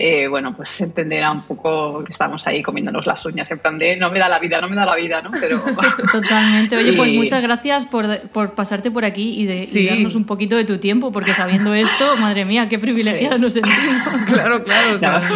Eh, 0.01 0.29
bueno, 0.29 0.55
pues 0.55 0.79
entenderá 0.79 1.29
un 1.29 1.41
poco 1.41 2.05
que 2.05 2.13
estamos 2.13 2.47
ahí 2.47 2.63
comiéndonos 2.63 3.05
las 3.05 3.25
uñas 3.25 3.51
en 3.51 3.59
plan 3.59 3.77
de 3.77 3.97
no 3.97 4.09
me 4.09 4.17
da 4.17 4.29
la 4.29 4.39
vida, 4.39 4.61
no 4.61 4.69
me 4.69 4.75
da 4.77 4.85
la 4.85 4.95
vida, 4.95 5.21
¿no? 5.21 5.29
Pero 5.37 5.59
Totalmente. 6.13 6.77
Oye, 6.77 6.93
pues 6.93 7.11
muchas 7.11 7.41
gracias 7.41 7.85
por, 7.85 8.21
por 8.29 8.55
pasarte 8.55 8.91
por 8.91 9.03
aquí 9.03 9.37
y, 9.37 9.45
de, 9.45 9.67
y 9.69 9.87
darnos 9.87 10.15
un 10.15 10.23
poquito 10.23 10.55
de 10.55 10.63
tu 10.63 10.77
tiempo, 10.77 11.11
porque 11.11 11.33
sabiendo 11.33 11.73
esto, 11.73 12.15
madre 12.17 12.45
mía, 12.45 12.69
qué 12.69 12.79
privilegiados 12.79 13.41
nos 13.41 13.53
sentimos. 13.53 13.79
Claro, 14.29 14.63
claro. 14.63 14.95
o 14.95 14.99
sea, 14.99 15.27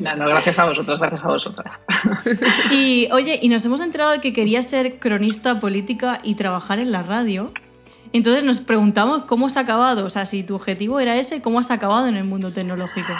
no, 0.00 0.16
no, 0.16 0.26
gracias 0.26 0.58
a 0.58 0.64
vosotros, 0.64 0.98
gracias 0.98 1.24
a 1.24 1.28
vosotras. 1.28 1.80
Y 2.72 3.08
oye, 3.12 3.38
y 3.40 3.48
nos 3.48 3.64
hemos 3.64 3.80
enterado 3.80 4.10
de 4.12 4.20
que 4.20 4.32
querías 4.32 4.66
ser 4.66 4.98
cronista 4.98 5.60
política 5.60 6.18
y 6.24 6.34
trabajar 6.34 6.80
en 6.80 6.90
la 6.90 7.02
radio. 7.02 7.52
Entonces 8.12 8.42
nos 8.42 8.60
preguntamos 8.60 9.24
cómo 9.24 9.46
has 9.46 9.56
acabado, 9.56 10.04
o 10.04 10.10
sea, 10.10 10.26
si 10.26 10.42
tu 10.42 10.56
objetivo 10.56 10.98
era 10.98 11.16
ese, 11.16 11.42
¿cómo 11.42 11.60
has 11.60 11.70
acabado 11.70 12.08
en 12.08 12.16
el 12.16 12.24
mundo 12.24 12.52
tecnológico? 12.52 13.12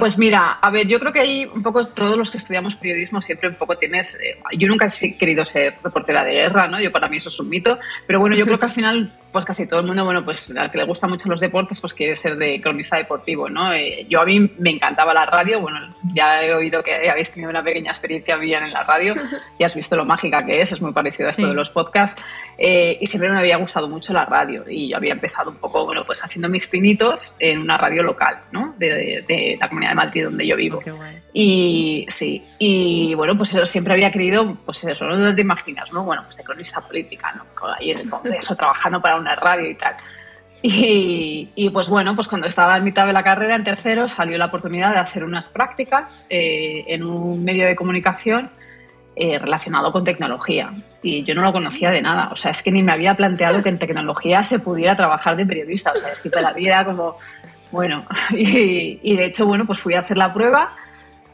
Pues 0.00 0.18
mira, 0.18 0.52
a 0.52 0.70
ver, 0.70 0.86
yo 0.86 0.98
creo 0.98 1.12
que 1.12 1.20
ahí 1.20 1.44
un 1.44 1.62
poco 1.62 1.84
todos 1.84 2.16
los 2.16 2.30
que 2.30 2.38
estudiamos 2.38 2.74
periodismo 2.74 3.20
siempre 3.20 3.50
un 3.50 3.54
poco 3.54 3.76
tienes. 3.76 4.16
eh, 4.16 4.38
yo 4.58 4.66
nunca 4.66 4.86
he 4.86 5.16
querido 5.16 5.44
ser 5.44 5.74
reportera 5.84 6.24
de 6.24 6.32
guerra, 6.32 6.66
¿no? 6.66 6.80
Yo 6.80 6.90
para 6.90 7.08
mí 7.08 7.18
eso 7.18 7.28
es 7.28 7.38
un 7.38 7.48
mito, 7.48 7.78
pero 8.06 8.18
bueno, 8.18 8.34
yo 8.34 8.46
creo 8.46 8.58
que 8.58 8.64
al 8.64 8.72
final 8.72 9.12
pues 9.32 9.44
casi 9.44 9.66
todo 9.66 9.80
el 9.80 9.86
mundo, 9.86 10.04
bueno, 10.04 10.24
pues 10.24 10.50
al 10.56 10.70
que 10.70 10.78
le 10.78 10.84
gustan 10.84 11.10
mucho 11.10 11.28
los 11.28 11.40
deportes, 11.40 11.80
pues 11.80 11.94
quiere 11.94 12.14
ser 12.14 12.36
de 12.36 12.60
cronista 12.60 12.96
deportivo, 12.96 13.48
¿no? 13.48 13.72
Eh, 13.72 14.06
yo 14.08 14.20
a 14.20 14.24
mí 14.24 14.50
me 14.58 14.70
encantaba 14.70 15.14
la 15.14 15.26
radio, 15.26 15.60
bueno, 15.60 15.78
ya 16.14 16.44
he 16.44 16.52
oído 16.54 16.82
que 16.82 17.08
habéis 17.08 17.30
tenido 17.32 17.50
una 17.50 17.62
pequeña 17.62 17.92
experiencia 17.92 18.36
bien 18.36 18.64
en 18.64 18.72
la 18.72 18.82
radio 18.84 19.14
y 19.58 19.64
has 19.64 19.74
visto 19.74 19.96
lo 19.96 20.04
mágica 20.04 20.44
que 20.44 20.60
es, 20.60 20.72
es 20.72 20.80
muy 20.80 20.92
parecido 20.92 21.28
a 21.28 21.30
esto 21.30 21.46
de 21.46 21.54
los 21.54 21.70
podcasts, 21.70 22.20
eh, 22.62 22.98
y 23.00 23.06
siempre 23.06 23.30
me 23.30 23.38
había 23.38 23.56
gustado 23.56 23.88
mucho 23.88 24.12
la 24.12 24.26
radio 24.26 24.64
y 24.68 24.90
yo 24.90 24.98
había 24.98 25.12
empezado 25.12 25.50
un 25.50 25.56
poco, 25.56 25.86
bueno, 25.86 26.04
pues 26.04 26.22
haciendo 26.22 26.46
mis 26.48 26.66
pinitos 26.66 27.34
en 27.38 27.60
una 27.60 27.78
radio 27.78 28.02
local, 28.02 28.38
¿no? 28.52 28.74
De, 28.76 29.24
de, 29.26 29.56
la 29.58 29.66
comunidad 29.66 29.92
de 29.92 29.96
Madrid 29.96 30.24
donde 30.24 30.46
yo 30.46 30.56
vivo. 30.56 30.82
Y 31.32 32.06
sí, 32.10 32.44
y 32.58 33.14
bueno, 33.14 33.34
pues 33.36 33.54
eso 33.54 33.64
siempre 33.64 33.94
había 33.94 34.10
querido, 34.10 34.56
pues 34.66 34.84
eso, 34.84 35.04
no 35.06 35.34
te 35.34 35.40
imaginas, 35.40 35.90
¿no? 35.92 36.04
Bueno, 36.04 36.22
pues 36.24 36.36
de 36.36 36.44
cronista 36.44 36.82
política, 36.82 37.32
¿no? 37.34 37.44
Ahí 37.78 37.92
en 37.92 38.00
el 38.00 38.10
Congreso, 38.10 38.54
trabajando 38.54 39.00
para 39.00 39.16
una 39.20 39.36
radio 39.36 39.70
y 39.70 39.74
tal. 39.74 39.94
Y, 40.62 41.70
pues 41.72 41.88
bueno, 41.88 42.14
pues 42.14 42.28
cuando 42.28 42.46
estaba 42.46 42.76
en 42.76 42.84
mitad 42.84 43.06
de 43.06 43.14
la 43.14 43.22
carrera, 43.22 43.56
en 43.56 43.64
tercero, 43.64 44.08
salió 44.08 44.36
la 44.36 44.46
oportunidad 44.46 44.92
de 44.92 44.98
hacer 44.98 45.24
unas 45.24 45.48
prácticas 45.48 46.26
eh, 46.28 46.84
en 46.88 47.02
un 47.04 47.42
medio 47.42 47.66
de 47.66 47.74
comunicación 47.74 48.50
eh, 49.16 49.38
relacionado 49.38 49.90
con 49.90 50.04
tecnología. 50.04 50.70
Y 51.02 51.24
yo 51.24 51.34
no 51.34 51.42
lo 51.42 51.52
conocía 51.52 51.90
de 51.90 52.02
nada. 52.02 52.28
O 52.30 52.36
sea, 52.36 52.50
es 52.50 52.62
que 52.62 52.70
ni 52.70 52.82
me 52.82 52.92
había 52.92 53.14
planteado 53.14 53.62
que 53.62 53.70
en 53.70 53.78
tecnología 53.78 54.42
se 54.42 54.58
pudiera 54.58 54.96
trabajar 54.96 55.36
de 55.36 55.46
periodista. 55.46 55.92
O 55.92 55.98
sea, 55.98 56.10
es 56.10 56.20
que 56.20 56.28
la 56.40 56.52
vida 56.52 56.84
como, 56.84 57.16
bueno, 57.72 58.04
y, 58.32 59.00
y, 59.02 59.16
de 59.16 59.24
hecho, 59.24 59.46
bueno, 59.46 59.64
pues 59.64 59.80
fui 59.80 59.94
a 59.94 60.00
hacer 60.00 60.18
la 60.18 60.32
prueba 60.32 60.70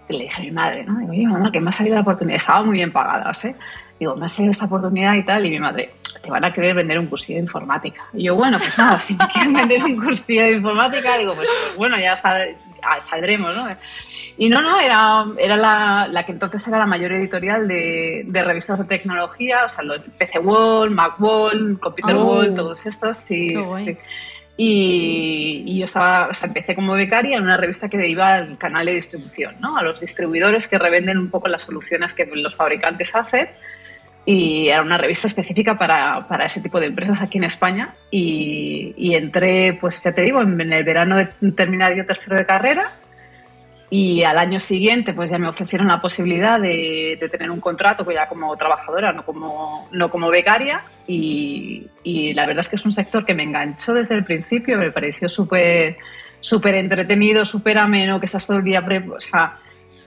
y 0.09 0.12
le 0.12 0.24
dije 0.24 0.41
a 0.41 0.45
mi 0.45 0.51
madre, 0.53 0.84
¿no? 0.84 0.99
Digo, 1.01 1.11
oye, 1.11 1.26
mamá, 1.26 1.51
que 1.51 1.61
me 1.61 1.70
ha 1.70 1.72
salido 1.72 1.97
la 1.97 2.03
oportunidad. 2.03 2.37
Estaba 2.37 2.62
muy 2.62 2.74
bien 2.74 2.93
pagada, 2.93 3.32
¿eh? 3.43 3.55
Digo, 3.99 4.14
me 4.14 4.26
ha 4.26 4.28
salido 4.28 4.53
esta 4.53 4.66
oportunidad 4.66 5.14
y 5.14 5.24
tal. 5.24 5.47
Y 5.47 5.51
mi 5.51 5.59
madre, 5.59 5.91
te 6.27 6.31
van 6.31 6.45
a 6.45 6.53
querer 6.53 6.74
vender 6.74 6.99
un 6.99 7.07
cursillo 7.07 7.39
de 7.39 7.45
informática. 7.45 8.03
Y 8.12 8.24
yo, 8.24 8.35
bueno, 8.35 8.59
pues 8.59 8.79
nada, 8.79 8.99
si 9.01 9.14
me 9.14 9.27
quieren 9.29 9.53
vender 9.53 9.83
un 9.83 9.97
cursillo 9.97 10.43
de 10.43 10.53
informática, 10.53 11.16
digo, 11.16 11.35
pues, 11.35 11.49
bueno, 11.77 11.99
ya 11.99 12.16
saldremos, 12.99 13.57
¿no? 13.57 13.68
Y 14.39 14.51
no, 14.51 14.61
no, 14.61 14.79
era, 14.79 15.24
era 15.39 15.57
la, 15.57 16.09
la, 16.11 16.27
que 16.27 16.33
entonces 16.33 16.66
era 16.68 16.79
la 16.79 16.87
mayor 16.87 17.12
editorial 17.12 17.66
de, 17.66 18.24
de, 18.27 18.43
revistas 18.45 18.79
de 18.79 18.85
tecnología, 18.85 19.64
o 19.64 19.68
sea, 19.68 19.83
los 19.83 20.03
PC 20.03 20.41
World, 20.41 20.95
Mac 20.95 21.18
World, 21.18 21.79
Computer 21.79 22.14
oh. 22.16 22.27
World, 22.27 22.55
todos 22.55 22.85
estos, 22.85 23.16
sí, 23.16 23.57
sí. 23.83 23.97
Y, 24.59 25.62
y, 25.66 25.79
yo 25.79 25.85
estaba, 25.85 26.29
o 26.29 26.35
sea, 26.35 26.49
empecé 26.49 26.74
como 26.74 26.93
becaria 26.93 27.37
en 27.37 27.45
una 27.45 27.57
revista 27.57 27.89
que 27.89 28.07
iba 28.07 28.35
al 28.35 28.59
canal 28.59 28.85
de 28.87 28.95
distribución, 28.95 29.55
¿no? 29.61 29.77
A 29.79 29.83
los 29.83 30.01
distribuidores 30.01 30.68
que 30.68 30.79
revenden 30.79 31.18
un 31.18 31.31
poco 31.31 31.49
las 31.49 31.62
soluciones 31.62 32.12
que 32.12 32.27
los 32.27 32.55
fabricantes 32.55 33.14
hacen 33.14 33.49
y 34.29 34.68
era 34.68 34.83
una 34.83 34.99
revista 34.99 35.29
específica 35.29 35.77
para, 35.77 36.27
para, 36.29 36.47
ese 36.47 36.61
tipo 36.61 36.81
de 36.81 36.87
empresas 36.87 37.22
aquí 37.22 37.39
en 37.39 37.45
España. 37.45 37.95
Y, 38.11 38.93
y, 38.97 39.14
entré, 39.14 39.79
pues 39.81 40.03
ya 40.03 40.12
te 40.12 40.22
digo, 40.22 40.43
en, 40.43 40.61
el 40.61 40.83
verano 40.83 41.16
de 41.16 41.27
terminar 41.53 41.95
yo 41.95 42.05
tercero 42.05 42.37
de 42.37 42.45
carrera. 42.45 42.93
Y 43.89 44.24
al 44.24 44.37
año 44.39 44.59
siguiente 44.59 45.12
pues 45.12 45.31
ya 45.31 45.39
me 45.39 45.47
ofrecieron 45.47 45.87
la 45.87 46.01
posibilidad 46.01 46.61
de, 46.61 47.16
de 47.20 47.29
tener 47.29 47.53
un 47.53 47.61
contrato 47.61 48.05
pues 48.05 48.16
ya 48.16 48.27
como 48.27 48.57
trabajadora, 48.57 49.12
no 49.12 49.24
como, 49.24 49.89
no 49.93 50.11
como 50.11 50.29
becaria. 50.29 50.83
Y, 51.07 51.87
y, 52.03 52.35
la 52.35 52.47
verdad 52.47 52.64
es 52.64 52.68
que 52.68 52.77
es 52.77 52.85
un 52.85 52.93
sector 52.93 53.24
que 53.24 53.33
me 53.33 53.45
enganchó 53.45 53.95
desde 53.95 54.16
el 54.16 54.24
principio, 54.24 54.77
me 54.77 54.91
pareció 54.91 55.29
súper 55.29 55.99
súper 56.41 56.74
entretenido, 56.74 57.45
súper 57.45 57.79
ameno, 57.79 58.18
que 58.20 58.27
estás 58.27 58.47
todo 58.47 58.59
el 58.59 58.64
día... 58.64 58.83
Pre 58.83 58.99
o 59.09 59.20
sea, 59.20 59.59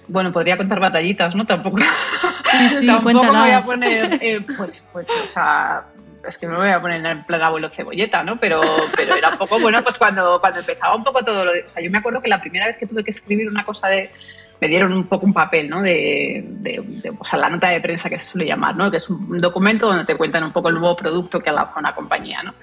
bueno, 0.10 0.32
podría 0.32 0.58
contar 0.58 0.80
batallitas, 0.80 1.36
¿no? 1.36 1.46
Tampoco, 1.46 1.78
sí, 1.80 2.70
sí, 2.70 2.88
tampoco 2.88 3.24
me 3.24 3.40
voy 3.40 3.52
a 3.52 3.60
poner, 3.60 4.18
eh, 4.22 4.42
pues, 4.58 4.88
pues, 4.92 5.10
o 5.10 5.28
sea, 5.28 5.86
es 6.28 6.38
que 6.38 6.48
me 6.48 6.56
voy 6.56 6.70
a 6.70 6.82
poner 6.82 7.06
en 7.06 7.24
plan 7.24 7.42
abuelo 7.42 7.70
cebolleta, 7.70 8.24
¿no? 8.24 8.40
Pero, 8.40 8.60
pero 8.96 9.16
era 9.16 9.30
un 9.30 9.38
poco, 9.38 9.60
bueno, 9.60 9.82
pues 9.84 9.98
cuando, 9.98 10.40
cuando 10.40 10.60
empezaba 10.60 10.96
un 10.96 11.04
poco 11.04 11.24
todo 11.24 11.46
lo 11.46 11.54
de, 11.54 11.64
o 11.64 11.70
sea, 11.70 11.82
yo 11.82 11.90
me 11.92 12.00
acuerdo 12.00 12.22
que 12.22 12.30
la 12.30 12.42
primera 12.42 12.68
vez 12.68 12.78
que 12.78 12.86
tuve 12.86 13.04
que 13.04 13.12
escribir 13.12 13.48
una 13.48 13.64
cosa 13.64 13.88
de, 13.88 14.10
me 14.60 14.68
dieron 14.68 14.92
un 14.94 15.06
poco 15.06 15.26
un 15.26 15.34
papel, 15.34 15.70
¿no? 15.70 15.82
De, 15.82 16.44
de, 16.46 16.82
de 16.86 17.10
o 17.18 17.24
sea, 17.24 17.40
la 17.40 17.50
nota 17.50 17.70
de 17.70 17.80
prensa 17.80 18.10
que 18.10 18.20
se 18.20 18.26
suele 18.26 18.46
llamar, 18.46 18.76
¿no? 18.76 18.92
Que 18.92 18.98
es 18.98 19.10
un 19.10 19.38
documento 19.38 19.88
donde 19.88 20.06
te 20.06 20.18
cuentan 20.18 20.44
un 20.44 20.52
poco 20.52 20.70
el 20.70 20.76
nuevo 20.76 20.96
producto 20.96 21.40
que 21.40 21.50
ha 21.50 21.54
lanzado 21.54 21.80
una 21.80 21.96
compañía, 21.96 22.44
¿no? 22.44 22.54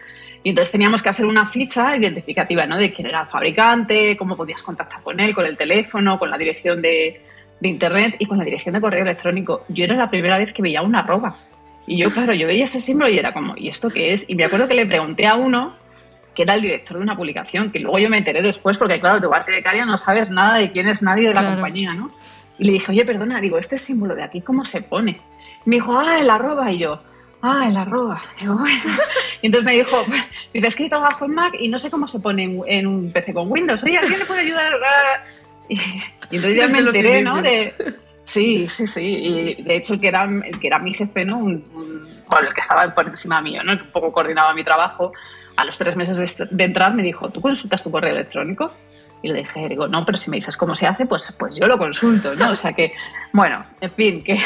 Y 0.42 0.50
entonces 0.50 0.70
teníamos 0.70 1.02
que 1.02 1.08
hacer 1.08 1.24
una 1.26 1.46
ficha 1.46 1.96
identificativa, 1.96 2.66
¿no? 2.66 2.76
De 2.76 2.92
quién 2.92 3.08
era 3.08 3.22
el 3.22 3.26
fabricante, 3.26 4.16
cómo 4.16 4.36
podías 4.36 4.62
contactar 4.62 5.02
con 5.02 5.18
él, 5.18 5.34
con 5.34 5.44
el 5.44 5.56
teléfono, 5.56 6.18
con 6.18 6.30
la 6.30 6.38
dirección 6.38 6.80
de, 6.80 7.20
de 7.60 7.68
internet 7.68 8.16
y 8.18 8.26
con 8.26 8.38
la 8.38 8.44
dirección 8.44 8.74
de 8.74 8.80
correo 8.80 9.02
electrónico. 9.02 9.64
Yo 9.68 9.84
era 9.84 9.96
la 9.96 10.10
primera 10.10 10.38
vez 10.38 10.52
que 10.52 10.62
veía 10.62 10.82
una 10.82 11.00
arroba. 11.00 11.36
Y 11.86 11.98
yo, 11.98 12.10
claro, 12.10 12.32
yo 12.34 12.46
veía 12.46 12.64
ese 12.64 12.80
símbolo 12.80 13.10
y 13.10 13.18
era 13.18 13.32
como, 13.32 13.54
¿y 13.56 13.68
esto 13.68 13.88
qué 13.88 14.12
es? 14.12 14.24
Y 14.28 14.34
me 14.34 14.44
acuerdo 14.44 14.66
que 14.66 14.74
le 14.74 14.86
pregunté 14.86 15.26
a 15.26 15.36
uno 15.36 15.72
que 16.34 16.42
era 16.42 16.54
el 16.54 16.60
director 16.60 16.98
de 16.98 17.02
una 17.02 17.16
publicación, 17.16 17.72
que 17.72 17.80
luego 17.80 17.98
yo 17.98 18.10
me 18.10 18.18
enteré 18.18 18.42
después, 18.42 18.76
porque 18.76 19.00
claro, 19.00 19.22
tu 19.22 19.30
parte 19.30 19.50
becaria 19.50 19.86
no 19.86 19.98
sabes 19.98 20.28
nada 20.28 20.58
de 20.58 20.70
quién 20.70 20.86
es 20.86 21.00
nadie 21.00 21.28
de 21.28 21.34
la 21.34 21.50
compañía, 21.50 21.94
¿no? 21.94 22.10
Y 22.58 22.64
le 22.64 22.72
dije, 22.72 22.92
oye, 22.92 23.06
perdona, 23.06 23.40
digo, 23.40 23.56
este 23.58 23.78
símbolo 23.78 24.14
de 24.14 24.22
aquí, 24.22 24.42
¿cómo 24.42 24.62
se 24.64 24.82
pone? 24.82 25.18
me 25.66 25.76
dijo, 25.76 25.98
ah, 25.98 26.18
el 26.18 26.30
arroba. 26.30 26.72
Y 26.72 26.78
yo, 26.78 26.98
ah, 27.42 27.66
el 27.68 27.76
arroba. 27.76 28.22
Y, 28.40 28.46
bueno. 28.46 28.66
y 29.42 29.46
entonces 29.46 29.64
me 29.64 29.74
dijo, 29.74 30.04
dice, 30.52 30.66
es 30.66 30.74
que 30.74 30.88
trabajo 30.88 31.24
en 31.24 31.34
Mac 31.34 31.54
y 31.58 31.68
no 31.68 31.78
sé 31.78 31.90
cómo 31.90 32.06
se 32.06 32.20
pone 32.20 32.62
en, 32.66 32.86
un 32.86 33.12
PC 33.12 33.34
con 33.34 33.50
Windows. 33.50 33.82
Oye, 33.82 33.98
¿alguien 33.98 34.18
le 34.18 34.24
puede 34.24 34.40
ayudar? 34.40 34.72
Y, 36.28 36.36
entonces 36.36 36.56
ya 36.56 36.66
me 36.66 36.78
enteré, 36.80 37.22
¿no? 37.22 37.40
De, 37.40 37.72
sí, 38.24 38.68
sí, 38.68 38.86
sí. 38.88 39.00
Y 39.00 39.62
de 39.62 39.76
hecho, 39.76 39.94
el 39.94 40.00
que 40.00 40.08
era, 40.08 40.24
el 40.24 40.58
que 40.58 40.66
era 40.66 40.80
mi 40.80 40.92
jefe, 40.92 41.24
¿no? 41.24 41.38
Un, 41.38 41.64
bueno, 42.28 42.48
el 42.48 42.54
que 42.54 42.62
estaba 42.62 42.92
por 42.92 43.06
encima 43.06 43.40
mío, 43.40 43.62
¿no? 43.62 43.72
El 43.72 43.78
que 43.78 43.84
un 43.84 43.92
poco 43.92 44.10
coordinaba 44.10 44.52
mi 44.52 44.64
trabajo, 44.64 45.12
a 45.56 45.64
los 45.64 45.78
tres 45.78 45.96
meses 45.96 46.36
de, 46.36 46.64
entrar 46.64 46.94
me 46.94 47.02
dijo, 47.02 47.30
¿tú 47.30 47.40
consultas 47.40 47.82
tu 47.82 47.90
correo 47.90 48.12
electrónico? 48.12 48.72
Y 49.22 49.28
le 49.28 49.38
dije, 49.38 49.68
digo, 49.68 49.88
no, 49.88 50.04
pero 50.04 50.18
si 50.18 50.30
me 50.30 50.36
dices 50.36 50.56
cómo 50.56 50.74
se 50.74 50.86
hace, 50.86 51.06
pues, 51.06 51.32
pues 51.38 51.56
yo 51.56 51.66
lo 51.66 51.78
consulto, 51.78 52.34
¿no? 52.34 52.50
O 52.50 52.56
sea 52.56 52.72
que, 52.72 52.92
bueno, 53.32 53.64
en 53.80 53.90
fin, 53.92 54.22
que, 54.22 54.38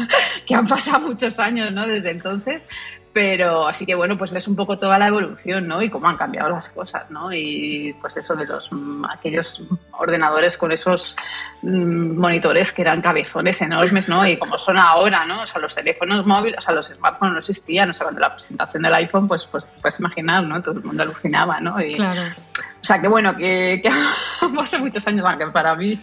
que 0.46 0.54
han 0.54 0.66
pasado 0.66 1.08
muchos 1.08 1.38
años, 1.38 1.70
¿no? 1.72 1.86
Desde 1.86 2.10
entonces, 2.10 2.62
pero 3.16 3.66
así 3.66 3.86
que 3.86 3.94
bueno, 3.94 4.18
pues 4.18 4.30
ves 4.30 4.46
un 4.46 4.54
poco 4.54 4.78
toda 4.78 4.98
la 4.98 5.06
evolución, 5.06 5.66
¿no? 5.66 5.80
Y 5.80 5.88
cómo 5.88 6.06
han 6.06 6.18
cambiado 6.18 6.50
las 6.50 6.68
cosas, 6.68 7.10
¿no? 7.10 7.32
Y 7.32 7.96
pues 7.98 8.14
eso 8.18 8.36
de 8.36 8.44
los 8.44 8.68
aquellos 9.10 9.62
ordenadores 9.92 10.58
con 10.58 10.70
esos 10.70 11.16
monitores 11.62 12.72
que 12.72 12.82
eran 12.82 13.00
cabezones 13.00 13.60
enormes, 13.62 14.08
¿no? 14.08 14.26
Y 14.26 14.36
como 14.36 14.58
son 14.58 14.78
ahora, 14.78 15.24
¿no? 15.24 15.42
O 15.42 15.46
sea, 15.46 15.60
los 15.60 15.74
teléfonos 15.74 16.24
móviles, 16.26 16.58
o 16.58 16.60
sea, 16.60 16.74
los 16.74 16.86
smartphones 16.86 17.32
no 17.32 17.38
existían, 17.40 17.90
o 17.90 17.94
sea, 17.94 18.04
cuando 18.04 18.20
la 18.20 18.32
presentación 18.32 18.82
del 18.82 18.94
iPhone, 18.94 19.26
pues, 19.26 19.46
pues 19.46 19.66
puedes 19.80 19.98
imaginar, 19.98 20.44
¿no? 20.44 20.60
Todo 20.62 20.78
el 20.78 20.84
mundo 20.84 21.02
alucinaba, 21.02 21.60
¿no? 21.60 21.80
Y, 21.80 21.94
claro. 21.94 22.22
O 22.80 22.84
sea, 22.86 23.00
que 23.00 23.08
bueno, 23.08 23.36
que, 23.36 23.80
que 23.82 23.90
hace 24.62 24.78
muchos 24.78 25.04
años, 25.08 25.24
aunque 25.24 25.46
para 25.48 25.74
mí 25.74 26.00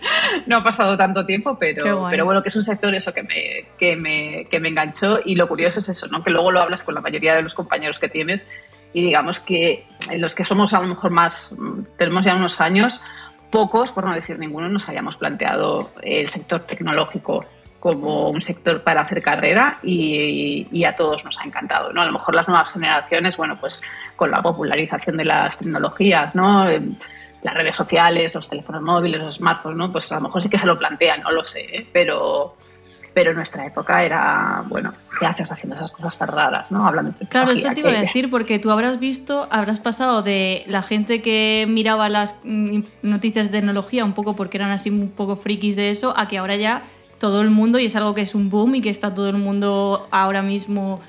no 0.48 0.58
ha 0.58 0.64
pasado 0.64 0.98
tanto 0.98 1.26
tiempo, 1.26 1.58
pero, 1.58 2.08
pero 2.10 2.26
bueno, 2.26 2.44
que 2.44 2.50
es 2.50 2.56
un 2.58 2.62
sector 2.62 2.94
eso 2.94 3.14
que 3.14 3.24
me, 3.24 3.66
que, 3.80 3.96
me, 3.96 4.46
que 4.52 4.60
me 4.60 4.68
enganchó 4.68 5.20
y 5.24 5.36
lo 5.36 5.48
curioso 5.48 5.80
es 5.80 5.88
eso, 5.88 6.08
¿no? 6.08 6.24
Que 6.24 6.32
luego 6.32 6.52
lo 6.52 6.62
hablas 6.62 6.84
con 6.84 6.96
la 6.96 7.02
mayoría 7.02 7.36
de 7.36 7.42
los 7.42 7.54
compañeros 7.54 8.00
que 8.00 8.10
tienes 8.10 8.48
y 8.92 9.02
digamos 9.02 9.40
que 9.40 9.86
los 10.18 10.36
que 10.36 10.44
somos 10.44 10.74
a 10.74 10.82
lo 10.82 10.88
mejor 10.88 11.12
más, 11.12 11.58
tenemos 11.98 12.26
ya 12.26 12.36
unos 12.36 12.60
años, 12.60 13.02
pocos, 13.54 13.92
por 13.92 14.04
no 14.04 14.16
decir 14.16 14.40
ninguno, 14.40 14.68
nos 14.68 14.90
habíamos 14.90 15.16
planteado 15.16 15.92
el 16.02 16.28
sector 16.28 16.62
tecnológico 16.62 17.46
como 17.80 18.32
un 18.32 18.42
sector 18.42 18.82
para 18.82 19.02
hacer 19.02 19.22
carrera 19.22 19.78
y, 19.84 20.84
a 20.84 20.96
todos 20.96 21.24
nos 21.24 21.40
ha 21.40 21.44
encantado. 21.44 21.94
¿no? 21.94 22.02
A 22.02 22.06
lo 22.06 22.14
mejor 22.14 22.34
las 22.34 22.48
nuevas 22.48 22.72
generaciones, 22.72 23.38
bueno, 23.38 23.56
pues 23.60 23.84
con 24.16 24.32
la 24.32 24.42
popularización 24.42 25.18
de 25.18 25.26
las 25.26 25.60
tecnologías, 25.60 26.34
¿no? 26.34 26.66
las 26.68 27.54
redes 27.54 27.76
sociales, 27.76 28.34
los 28.34 28.50
teléfonos 28.50 28.82
móviles, 28.82 29.22
los 29.22 29.36
smartphones, 29.36 29.78
¿no? 29.78 29.92
pues 29.92 30.12
a 30.12 30.16
lo 30.16 30.22
mejor 30.22 30.42
sí 30.42 30.50
que 30.50 30.58
se 30.58 30.66
lo 30.66 30.80
plantean, 30.80 31.22
no 31.22 31.30
lo 31.30 31.44
sé, 31.44 31.60
¿eh? 31.60 31.88
pero, 31.94 32.56
pero 33.14 33.32
en 33.32 33.38
nuestra 33.38 33.66
época 33.66 34.04
era, 34.04 34.64
bueno, 34.68 34.94
¿qué 35.20 35.26
haces 35.26 35.52
haciendo 35.52 35.76
esas 35.76 35.92
cosas 35.92 36.18
tan 36.18 36.28
raras? 36.30 36.72
¿no? 36.72 36.88
Hablando 36.88 37.14
de 37.20 37.28
claro, 37.28 37.52
eso 37.52 37.70
te 37.74 37.80
iba 37.82 37.90
a 37.90 38.02
decir, 38.02 38.30
porque 38.30 38.60
tú 38.60 38.72
habrás 38.72 39.00
visto, 39.00 39.48
habrás 39.52 39.80
pasado 39.80 40.22
de 40.22 40.64
la 40.68 40.82
gente 40.82 41.22
que 41.22 41.66
miraba 41.70 42.10
las 42.10 42.36
mm, 42.44 42.80
noticias 43.04 43.52
de 43.52 43.60
tecnología 43.60 44.04
un 44.06 44.14
poco 44.14 44.36
porque 44.36 44.58
eran 44.58 44.72
así 44.72 44.90
un 44.90 45.12
poco 45.12 45.36
frikis 45.36 45.76
de 45.76 45.92
eso, 45.92 46.14
a 46.18 46.28
que 46.28 46.38
ahora 46.38 46.56
ya 46.56 46.84
todo 47.20 47.42
el 47.42 47.50
mundo, 47.50 47.80
y 47.80 47.86
es 47.86 47.96
algo 47.96 48.14
que 48.16 48.22
es 48.22 48.36
un 48.36 48.50
boom 48.50 48.76
y 48.76 48.82
que 48.82 48.90
está 48.90 49.14
todo 49.14 49.30
el 49.30 49.38
mundo 49.38 50.08
ahora 50.12 50.42
mismo 50.42 51.00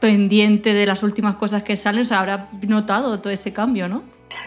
pendiente 0.00 0.72
de 0.72 0.86
las 0.86 1.02
últimas 1.02 1.36
cosas 1.36 1.62
que 1.62 1.76
salen, 1.76 2.02
o 2.02 2.04
sea, 2.04 2.20
habrá 2.20 2.48
notado 2.62 3.20
todo 3.20 3.32
ese 3.32 3.52
cambio, 3.52 3.86
¿no? 3.86 4.02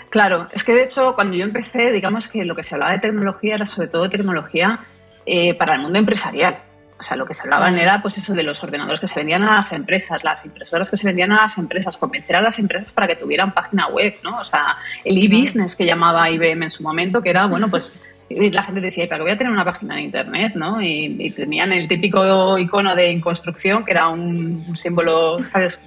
Claro, 0.10 0.48
es 0.52 0.64
que 0.64 0.74
de 0.74 0.84
hecho 0.84 1.14
cuando 1.16 1.36
yo 1.38 1.44
empecé, 1.44 1.92
digamos 1.92 2.28
que 2.28 2.44
lo 2.44 2.56
que 2.56 2.64
se 2.64 2.76
hablaba 2.76 2.92
de 2.94 3.00
tecnología 3.00 3.56
era 3.56 3.66
sobre 3.66 3.88
todo 3.88 4.10
tecnología 4.10 4.80
eh, 5.26 5.54
para 5.54 5.76
el 5.76 5.82
mundo 5.82 6.00
empresarial. 6.00 6.58
O 7.00 7.04
sea, 7.04 7.18
lo 7.18 7.26
que 7.26 7.34
se 7.34 7.44
hablaban 7.44 7.78
era 7.78 8.02
pues 8.02 8.18
eso 8.18 8.34
de 8.34 8.44
los 8.44 8.64
ordenadores 8.64 9.02
que 9.02 9.08
se 9.08 9.20
vendían 9.20 9.44
a 9.44 9.58
las 9.58 9.72
empresas, 9.72 10.24
las 10.24 10.46
impresoras 10.46 10.90
que 10.90 10.98
se 10.98 11.08
vendían 11.08 11.32
a 11.32 11.44
las 11.44 11.58
empresas, 11.58 11.98
convencer 11.98 12.36
a 12.36 12.42
las 12.42 12.60
empresas 12.60 12.92
para 12.92 13.08
que 13.08 13.16
tuvieran 13.16 13.52
página 13.54 13.88
web, 13.88 14.16
¿no? 14.24 14.40
O 14.40 14.44
sea, 14.44 14.78
el 15.04 15.18
e-business 15.18 15.76
que 15.76 15.86
llamaba 15.86 16.30
IBM 16.30 16.64
en 16.64 16.70
su 16.70 16.84
momento, 16.84 17.22
que 17.22 17.32
era, 17.32 17.48
bueno, 17.48 17.68
pues 17.68 17.92
y 18.30 18.52
la 18.52 18.64
gente 18.64 18.82
decía, 18.82 19.08
¿para 19.08 19.18
qué 19.18 19.24
voy 19.24 19.32
a 19.32 19.38
tener 19.38 19.54
una 19.54 19.66
página 19.66 19.98
en 19.98 20.06
internet? 20.06 20.54
¿no? 20.56 20.82
Y, 20.82 21.32
tenían 21.32 21.72
el 21.72 21.88
típico 21.88 22.58
icono 22.58 22.96
de 22.96 23.20
construcción, 23.22 23.84
que 23.86 23.92
era 23.92 24.08
un, 24.08 24.76
símbolo, 24.76 25.40
¿sabes? 25.40 25.78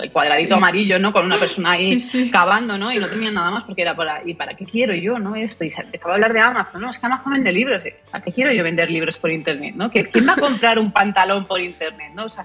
El 0.00 0.10
cuadradito 0.10 0.56
amarillo, 0.56 0.98
¿no? 0.98 1.12
Con 1.12 1.26
una 1.26 1.36
persona 1.36 1.72
ahí 1.72 1.98
Sí, 1.98 2.24
sí. 2.24 2.30
cavando, 2.30 2.78
¿no? 2.78 2.92
Y 2.92 2.98
no 2.98 3.06
tenía 3.06 3.30
nada 3.30 3.50
más 3.50 3.64
porque 3.64 3.82
era 3.82 3.94
para, 3.94 4.20
¿y 4.24 4.34
para 4.34 4.54
qué 4.54 4.64
quiero 4.64 4.94
yo, 4.94 5.18
no? 5.18 5.36
Esto, 5.36 5.64
y 5.64 5.70
se 5.70 5.82
empezaba 5.82 6.12
a 6.12 6.14
hablar 6.14 6.32
de 6.32 6.40
Amazon, 6.40 6.80
¿no? 6.80 6.90
Es 6.90 6.98
que 6.98 7.06
Amazon 7.06 7.32
vende 7.32 7.52
libros, 7.52 7.82
¿para 8.10 8.24
qué 8.24 8.32
quiero 8.32 8.52
yo 8.52 8.62
vender 8.62 8.90
libros 8.90 9.16
por 9.18 9.30
internet, 9.30 9.74
¿no? 9.76 9.90
¿Quién 9.90 10.08
va 10.28 10.34
a 10.34 10.36
comprar 10.36 10.78
un 10.78 10.92
pantalón 10.92 11.44
por 11.44 11.60
internet, 11.60 12.12
¿no? 12.14 12.24
O 12.24 12.28
sea, 12.28 12.44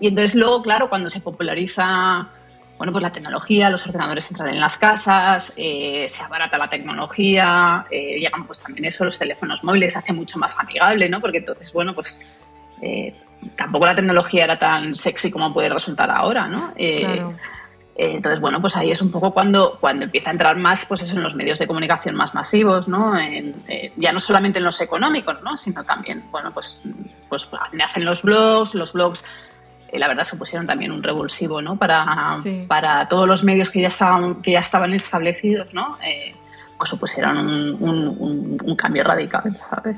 y 0.00 0.08
entonces 0.08 0.34
luego, 0.34 0.62
claro, 0.62 0.88
cuando 0.88 1.08
se 1.08 1.20
populariza 1.20 2.28
bueno, 2.82 2.90
pues 2.90 3.02
la 3.02 3.12
tecnología, 3.12 3.70
los 3.70 3.86
ordenadores 3.86 4.28
entran 4.28 4.48
en 4.48 4.58
las 4.58 4.76
casas, 4.76 5.52
eh, 5.56 6.06
se 6.08 6.20
abarata 6.20 6.58
la 6.58 6.68
tecnología, 6.68 7.86
eh, 7.88 8.18
llegan 8.18 8.44
pues 8.44 8.60
también 8.60 8.86
eso, 8.86 9.04
los 9.04 9.16
teléfonos 9.16 9.62
móviles 9.62 9.92
se 9.92 9.98
hace 10.00 10.12
mucho 10.12 10.36
más 10.36 10.58
amigable, 10.58 11.08
¿no? 11.08 11.20
Porque 11.20 11.38
entonces, 11.38 11.72
bueno, 11.72 11.94
pues 11.94 12.20
eh, 12.82 13.14
tampoco 13.56 13.86
la 13.86 13.94
tecnología 13.96 14.44
era 14.44 14.58
tan 14.58 14.96
sexy 14.96 15.30
como 15.30 15.52
puede 15.54 15.68
resultar 15.68 16.10
ahora, 16.10 16.46
¿no? 16.48 16.72
Eh, 16.76 16.98
Claro. 17.00 17.30
eh, 17.96 18.12
entonces, 18.14 18.40
bueno, 18.40 18.60
pues 18.60 18.76
ahí 18.76 18.90
es 18.90 19.00
un 19.02 19.10
poco 19.10 19.32
cuando, 19.32 19.76
cuando 19.80 20.04
empieza 20.04 20.30
a 20.30 20.32
entrar 20.32 20.56
más 20.56 20.84
pues 20.86 21.02
eso, 21.02 21.14
en 21.16 21.22
los 21.22 21.34
medios 21.34 21.58
de 21.58 21.66
comunicación 21.66 22.14
más 22.14 22.34
masivos, 22.34 22.88
¿no? 22.88 23.18
En, 23.18 23.54
ya 23.96 24.12
no 24.12 24.20
solamente 24.20 24.58
en 24.58 24.64
los 24.64 24.80
económicos, 24.80 25.42
¿no? 25.42 25.56
Sino 25.56 25.84
también, 25.84 26.22
bueno, 26.30 26.50
pues, 26.50 26.82
pues 27.28 27.46
me 27.72 27.84
hacen 27.84 28.04
los 28.04 28.22
blogs, 28.22 28.74
los 28.74 28.92
blogs, 28.92 29.24
la 29.92 30.08
verdad, 30.08 30.24
supusieron 30.24 30.66
también 30.66 30.90
un 30.90 31.02
revulsivo, 31.02 31.60
¿no? 31.60 31.76
Para, 31.76 32.28
Sí. 32.42 32.64
para 32.66 33.06
todos 33.08 33.28
los 33.28 33.44
medios 33.44 33.70
que 33.70 33.82
ya 33.82 33.88
estaban, 33.88 34.40
que 34.42 34.52
ya 34.52 34.60
estaban 34.60 34.94
establecidos, 34.94 35.72
¿no? 35.74 35.98
Pues 36.78 36.88
supusieron 36.90 37.36
un, 37.36 37.76
un- 37.78 38.08
un- 38.18 38.58
un 38.64 38.76
cambio 38.76 39.04
radical, 39.04 39.56
¿sabes? 39.70 39.96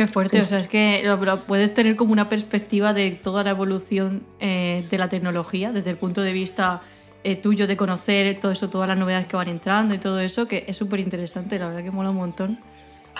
Qué 0.00 0.06
fuerte, 0.06 0.40
o 0.40 0.46
sea, 0.46 0.60
es 0.60 0.68
que 0.68 1.02
lo, 1.04 1.22
lo 1.22 1.44
puedes 1.44 1.74
tener 1.74 1.94
como 1.94 2.12
una 2.12 2.30
perspectiva 2.30 2.94
de 2.94 3.10
toda 3.10 3.44
la 3.44 3.50
evolución 3.50 4.22
eh, 4.40 4.86
de 4.88 4.96
la 4.96 5.10
tecnología, 5.10 5.72
desde 5.72 5.90
el 5.90 5.98
punto 5.98 6.22
de 6.22 6.32
vista 6.32 6.80
eh, 7.22 7.36
tuyo 7.36 7.66
de 7.66 7.76
conocer 7.76 8.40
todo 8.40 8.50
eso, 8.50 8.70
todas 8.70 8.88
las 8.88 8.98
novedades 8.98 9.26
que 9.26 9.36
van 9.36 9.48
entrando 9.48 9.94
y 9.94 9.98
todo 9.98 10.18
eso, 10.20 10.48
que 10.48 10.64
es 10.66 10.78
súper 10.78 11.00
interesante, 11.00 11.58
la 11.58 11.66
verdad 11.66 11.84
que 11.84 11.90
mola 11.90 12.08
un 12.08 12.16
montón. 12.16 12.58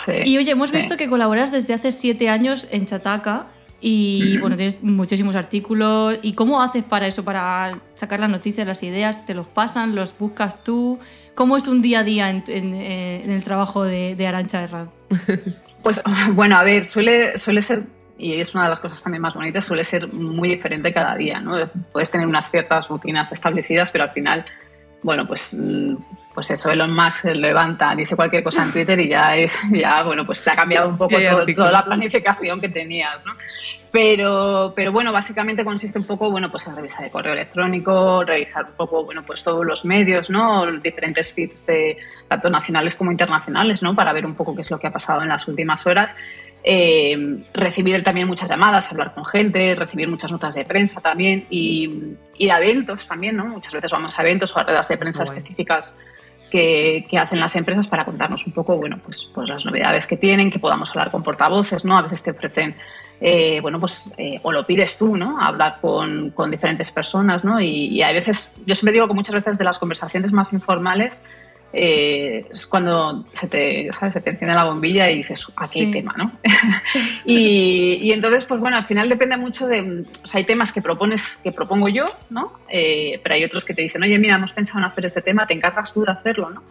Sí, 0.06 0.12
Y 0.24 0.38
oye, 0.38 0.52
hemos 0.52 0.70
sí. 0.70 0.76
visto 0.76 0.96
que 0.96 1.06
colaboras 1.10 1.52
desde 1.52 1.74
hace 1.74 1.92
siete 1.92 2.30
años 2.30 2.66
en 2.70 2.86
Chataca 2.86 3.48
y 3.82 4.38
bueno, 4.38 4.56
tienes 4.56 4.82
muchísimos 4.82 5.34
artículos. 5.34 6.18
¿Y 6.22 6.32
cómo 6.32 6.62
haces 6.62 6.82
para 6.82 7.06
eso, 7.06 7.24
para 7.26 7.78
sacar 7.94 8.20
las 8.20 8.30
noticias, 8.30 8.66
las 8.66 8.82
ideas? 8.82 9.26
¿Te 9.26 9.34
los 9.34 9.46
pasan? 9.46 9.94
¿Los 9.94 10.18
buscas 10.18 10.64
tú? 10.64 10.98
¿Cómo 11.40 11.56
es 11.56 11.68
un 11.68 11.80
día 11.80 12.00
a 12.00 12.04
día 12.04 12.28
en, 12.28 12.44
eh, 12.74 13.24
el 13.26 13.42
trabajo 13.42 13.82
de, 13.82 14.14
de 14.14 14.26
Arancha 14.26 14.62
Herrad? 14.62 14.88
Pues 15.82 16.02
bueno, 16.34 16.58
a 16.58 16.62
ver, 16.62 16.84
suele, 16.84 17.38
suele 17.38 17.62
ser, 17.62 17.84
y 18.18 18.34
es 18.34 18.54
una 18.54 18.64
de 18.64 18.68
las 18.68 18.78
cosas 18.78 19.02
también 19.02 19.22
más 19.22 19.32
bonitas, 19.32 19.64
suele 19.64 19.82
ser 19.82 20.12
muy 20.12 20.50
diferente 20.50 20.92
cada 20.92 21.16
día, 21.16 21.40
¿no? 21.40 21.56
Puedes 21.92 22.10
tener 22.10 22.26
unas 22.26 22.50
ciertas 22.50 22.88
rutinas 22.88 23.32
establecidas, 23.32 23.90
pero 23.90 24.04
al 24.04 24.10
final, 24.10 24.44
bueno, 25.02 25.26
pues, 25.26 25.54
mm, 25.58 25.94
pues 26.34 26.50
eso, 26.50 26.70
Elon 26.70 26.92
Musk 26.94 27.22
se 27.22 27.34
levanta, 27.34 27.94
dice 27.94 28.14
cualquier 28.16 28.42
cosa 28.42 28.62
en 28.64 28.72
Twitter 28.72 28.98
y 29.00 29.08
ya 29.08 29.36
es, 29.36 29.52
ya, 29.72 30.02
bueno, 30.02 30.24
pues 30.24 30.38
se 30.40 30.50
ha 30.50 30.56
cambiado 30.56 30.88
un 30.88 30.96
poco 30.96 31.16
todo- 31.30 31.46
toda 31.54 31.72
la 31.72 31.84
planificación 31.84 32.60
que 32.60 32.68
tenías, 32.68 33.18
¿no? 33.24 33.32
Pero, 33.92 34.72
pero 34.76 34.92
bueno, 34.92 35.12
básicamente 35.12 35.64
consiste 35.64 35.98
un 35.98 36.04
poco, 36.04 36.30
bueno, 36.30 36.48
pues 36.48 36.64
en 36.68 36.76
revisar 36.76 37.04
el 37.04 37.10
correo 37.10 37.32
electrónico, 37.32 38.22
revisar 38.24 38.64
un 38.66 38.72
poco, 38.74 39.04
bueno, 39.04 39.24
pues 39.26 39.42
todos 39.42 39.66
los 39.66 39.84
medios, 39.84 40.30
¿no? 40.30 40.64
Los 40.64 40.80
diferentes 40.82 41.32
feeds, 41.32 41.66
de, 41.66 41.98
tanto 42.28 42.48
nacionales 42.50 42.94
como 42.94 43.10
internacionales, 43.10 43.82
¿no? 43.82 43.94
Para 43.96 44.12
ver 44.12 44.24
un 44.26 44.36
poco 44.36 44.54
qué 44.54 44.60
es 44.60 44.70
lo 44.70 44.78
que 44.78 44.86
ha 44.86 44.92
pasado 44.92 45.22
en 45.22 45.28
las 45.28 45.48
últimas 45.48 45.84
horas. 45.88 46.14
Eh, 46.62 47.44
recibir 47.54 48.04
también 48.04 48.26
muchas 48.26 48.50
llamadas, 48.50 48.90
hablar 48.90 49.14
con 49.14 49.24
gente, 49.24 49.74
recibir 49.74 50.08
muchas 50.08 50.30
notas 50.30 50.54
de 50.54 50.64
prensa 50.66 51.00
también 51.00 51.46
y 51.48 52.16
ir 52.36 52.52
a 52.52 52.58
eventos 52.58 53.06
también, 53.06 53.36
¿no? 53.36 53.46
Muchas 53.46 53.72
veces 53.72 53.90
vamos 53.90 54.18
a 54.18 54.22
eventos 54.22 54.54
o 54.54 54.58
a 54.58 54.64
ruedas 54.64 54.88
de 54.88 54.98
prensa 54.98 55.22
específicas 55.22 55.96
que, 56.50 57.06
que 57.08 57.16
hacen 57.16 57.40
las 57.40 57.56
empresas 57.56 57.88
para 57.88 58.04
contarnos 58.04 58.46
un 58.46 58.52
poco, 58.52 58.76
bueno, 58.76 58.98
pues, 59.02 59.30
pues 59.34 59.48
las 59.48 59.64
novedades 59.64 60.06
que 60.06 60.18
tienen, 60.18 60.50
que 60.50 60.58
podamos 60.58 60.90
hablar 60.90 61.10
con 61.10 61.22
portavoces, 61.22 61.84
¿no? 61.84 61.96
A 61.96 62.02
veces 62.02 62.22
te 62.22 62.32
ofrecen, 62.32 62.74
eh, 63.22 63.60
bueno, 63.62 63.80
pues, 63.80 64.12
eh, 64.18 64.38
o 64.42 64.52
lo 64.52 64.66
pides 64.66 64.98
tú, 64.98 65.16
¿no? 65.16 65.40
Hablar 65.40 65.78
con, 65.80 66.30
con 66.30 66.50
diferentes 66.50 66.90
personas, 66.90 67.42
¿no? 67.42 67.58
Y, 67.58 67.86
y 67.86 68.02
hay 68.02 68.14
veces, 68.14 68.52
yo 68.66 68.74
siempre 68.74 68.92
digo 68.92 69.08
que 69.08 69.14
muchas 69.14 69.34
veces 69.34 69.56
de 69.56 69.64
las 69.64 69.78
conversaciones 69.78 70.32
más 70.32 70.52
informales 70.52 71.22
eh, 71.72 72.44
es 72.52 72.66
cuando 72.66 73.24
se 73.34 73.46
te, 73.46 73.88
¿sabes? 73.92 74.14
se 74.14 74.20
te 74.20 74.30
enciende 74.30 74.54
la 74.54 74.64
bombilla 74.64 75.08
y 75.10 75.18
dices, 75.18 75.46
aquí 75.56 75.80
hay 75.80 75.86
Sí. 75.86 75.92
tema, 75.92 76.14
¿no? 76.16 76.32
y, 77.24 77.98
y 78.02 78.12
entonces, 78.12 78.44
pues 78.44 78.60
bueno, 78.60 78.76
al 78.76 78.86
final 78.86 79.08
depende 79.08 79.36
mucho 79.36 79.66
de, 79.68 80.02
o 80.22 80.26
sea, 80.26 80.38
hay 80.38 80.44
temas 80.44 80.72
que 80.72 80.82
propones, 80.82 81.38
que 81.42 81.52
propongo 81.52 81.88
yo, 81.88 82.06
¿no? 82.30 82.52
Eh, 82.68 83.20
pero 83.22 83.34
hay 83.34 83.44
otros 83.44 83.64
que 83.64 83.74
te 83.74 83.82
dicen, 83.82 84.02
oye, 84.02 84.18
mira, 84.18 84.36
hemos 84.36 84.52
pensado 84.52 84.78
en 84.80 84.84
hacer 84.86 85.04
este 85.04 85.22
tema, 85.22 85.46
te 85.46 85.54
encargas 85.54 85.92
tú 85.92 86.04
de 86.04 86.12
hacerlo, 86.12 86.50
¿no? 86.50 86.62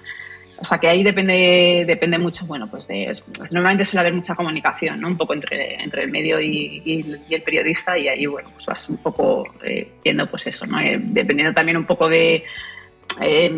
O 0.61 0.65
sea, 0.65 0.77
que 0.77 0.89
ahí 0.89 1.03
depende, 1.03 1.85
depende 1.87 2.17
mucho, 2.17 2.45
bueno, 2.45 2.67
pues 2.69 2.85
de, 2.89 3.17
pues 3.37 3.53
normalmente 3.53 3.85
suele 3.85 4.01
haber 4.01 4.13
mucha 4.13 4.35
comunicación, 4.35 4.99
¿no? 4.99 5.07
Un 5.07 5.15
poco 5.15 5.33
entre, 5.33 5.81
entre 5.81 6.03
el 6.03 6.11
medio 6.11 6.41
y, 6.41 6.81
y 6.83 6.99
el- 6.99 7.21
y 7.29 7.35
el 7.35 7.41
periodista 7.43 7.97
y 7.97 8.09
ahí, 8.09 8.25
bueno, 8.25 8.49
pues 8.53 8.65
vas 8.65 8.89
un 8.89 8.97
poco 8.97 9.45
eh, 9.63 9.87
viendo 10.03 10.29
pues 10.29 10.47
eso, 10.47 10.65
¿no? 10.65 10.77
Dependiendo 10.99 11.53
también 11.53 11.77
un 11.77 11.85
poco 11.85 12.09
de, 12.09 12.43
eh, 13.21 13.51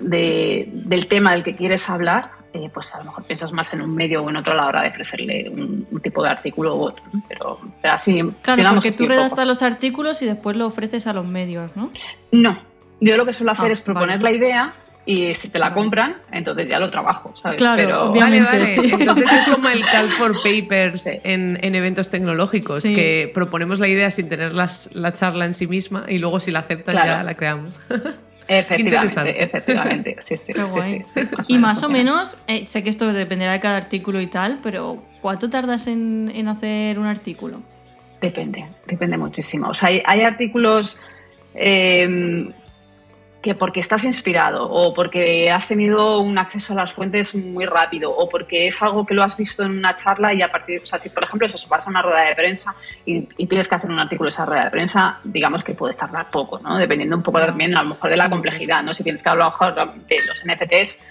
de- 0.00 0.68
del 0.72 1.06
tema 1.06 1.32
del 1.32 1.44
que 1.44 1.54
quieres 1.56 1.88
hablar, 1.88 2.30
eh, 2.52 2.68
pues 2.72 2.92
a 2.94 2.98
lo 2.98 3.04
mejor 3.04 3.24
piensas 3.24 3.52
más 3.52 3.72
en 3.74 3.80
un 3.82 3.94
medio 3.94 4.24
o 4.24 4.30
en 4.30 4.36
otro 4.36 4.52
a 4.52 4.56
la 4.56 4.66
hora 4.66 4.82
de 4.82 4.88
ofrecerle 4.88 5.50
un, 5.54 5.86
un 5.90 6.00
tipo 6.00 6.22
de 6.22 6.30
artículo 6.30 6.74
u 6.76 6.80
otro, 6.82 7.04
¿no? 7.12 7.22
Pero, 7.28 7.60
pero 7.80 7.94
así, 7.94 8.20
Claro, 8.42 8.70
porque 8.74 8.90
tú 8.90 9.04
poco. 9.04 9.10
redactas 9.10 9.46
los 9.46 9.62
artículos 9.62 10.20
y 10.22 10.26
después 10.26 10.56
lo 10.56 10.66
ofreces 10.66 11.06
a 11.06 11.12
los 11.12 11.26
medios, 11.26 11.70
¿no? 11.76 11.90
No, 12.32 12.58
yo 13.00 13.16
lo 13.16 13.24
que 13.24 13.32
suelo 13.32 13.52
hacer 13.52 13.66
Ah, 13.68 13.72
es 13.72 13.80
proponer 13.80 14.18
vale. 14.18 14.22
la 14.32 14.44
idea 14.44 14.74
y 15.06 15.32
si 15.34 15.48
te 15.48 15.58
la 15.58 15.70
Vale. 15.70 15.80
compran, 15.80 16.16
entonces 16.32 16.68
ya 16.68 16.78
lo 16.78 16.90
trabajo, 16.90 17.34
¿sabes? 17.40 17.56
Claro, 17.56 17.76
Pero, 17.84 18.10
obviamente. 18.10 18.46
Vale, 18.50 18.60
vale. 18.76 18.88
sí. 18.88 18.94
Entonces 18.98 19.32
es 19.32 19.54
como 19.54 19.68
el 19.68 19.84
call 19.86 20.08
for 20.08 20.34
papers 20.42 21.02
Sí. 21.02 21.20
en, 21.24 21.58
en 21.62 21.74
eventos 21.74 22.10
tecnológicos, 22.10 22.82
Sí. 22.82 22.94
que 22.94 23.30
proponemos 23.32 23.78
la 23.78 23.88
idea 23.88 24.10
sin 24.10 24.28
tener 24.28 24.52
las- 24.54 24.90
la 24.92 25.12
charla 25.12 25.46
en 25.46 25.54
sí 25.54 25.66
misma 25.68 26.04
y 26.08 26.18
luego 26.18 26.38
si 26.40 26.50
la 26.50 26.58
aceptan 26.60 26.94
Claro. 26.96 27.08
ya 27.10 27.22
la 27.22 27.34
creamos. 27.34 27.80
Efectivamente, 28.50 29.42
efectivamente. 29.42 30.16
Sí, 30.20 30.36
sí, 30.36 30.52
Qué 30.54 30.62
sí, 30.62 30.70
guay. 30.70 31.04
sí, 31.06 31.20
sí, 31.20 31.28
Y 31.48 31.58
más 31.58 31.82
o 31.82 31.88
menos, 31.88 32.36
eh, 32.48 32.66
sé 32.66 32.82
que 32.82 32.90
esto 32.90 33.12
dependerá 33.12 33.52
de 33.52 33.60
cada 33.60 33.76
artículo 33.76 34.20
y 34.20 34.26
tal, 34.26 34.58
pero 34.62 34.96
¿cuánto 35.20 35.48
tardas 35.48 35.86
en, 35.86 36.32
en 36.34 36.48
hacer 36.48 36.98
un 36.98 37.06
artículo? 37.06 37.62
Depende, 38.20 38.66
depende 38.86 39.16
muchísimo. 39.16 39.68
O 39.68 39.74
sea, 39.74 39.88
hay, 39.88 40.02
hay 40.04 40.22
artículos 40.22 40.98
eh, 41.54 42.50
que 43.42 43.54
porque 43.54 43.80
estás 43.80 44.04
inspirado 44.04 44.68
o 44.68 44.92
porque 44.92 45.50
has 45.50 45.66
tenido 45.66 46.20
un 46.20 46.36
acceso 46.36 46.74
a 46.74 46.76
las 46.76 46.92
fuentes 46.92 47.34
muy 47.34 47.64
rápido 47.64 48.10
o 48.10 48.28
porque 48.28 48.66
es 48.66 48.82
algo 48.82 49.06
que 49.06 49.14
lo 49.14 49.22
has 49.22 49.36
visto 49.36 49.64
en 49.64 49.78
una 49.78 49.96
charla 49.96 50.34
y 50.34 50.42
a 50.42 50.50
partir, 50.50 50.80
o 50.82 50.86
sea, 50.86 50.98
si 50.98 51.08
por 51.08 51.24
ejemplo 51.24 51.46
eso 51.46 51.68
vas 51.68 51.86
a 51.86 51.90
una 51.90 52.02
rueda 52.02 52.20
de 52.22 52.34
prensa 52.34 52.74
y, 53.06 53.26
y 53.38 53.46
tienes 53.46 53.66
que 53.66 53.74
hacer 53.74 53.90
un 53.90 53.98
artículo 53.98 54.26
de 54.26 54.34
esa 54.34 54.44
rueda 54.44 54.64
de 54.64 54.70
prensa, 54.70 55.18
digamos 55.24 55.64
que 55.64 55.72
puedes 55.72 55.96
tardar 55.96 56.30
poco, 56.30 56.58
¿no? 56.58 56.76
Dependiendo 56.76 57.16
un 57.16 57.22
poco 57.22 57.38
también 57.38 57.74
a 57.76 57.82
lo 57.82 57.90
mejor 57.90 58.10
de 58.10 58.16
la 58.16 58.28
complejidad, 58.28 58.82
¿no? 58.82 58.92
Si 58.92 59.02
tienes 59.02 59.22
que 59.22 59.28
hablar 59.30 59.46
a 59.46 59.50
lo 59.50 59.52
mejor 59.52 59.94
de 60.06 60.16
los 60.26 60.42
NFTs 60.44 61.02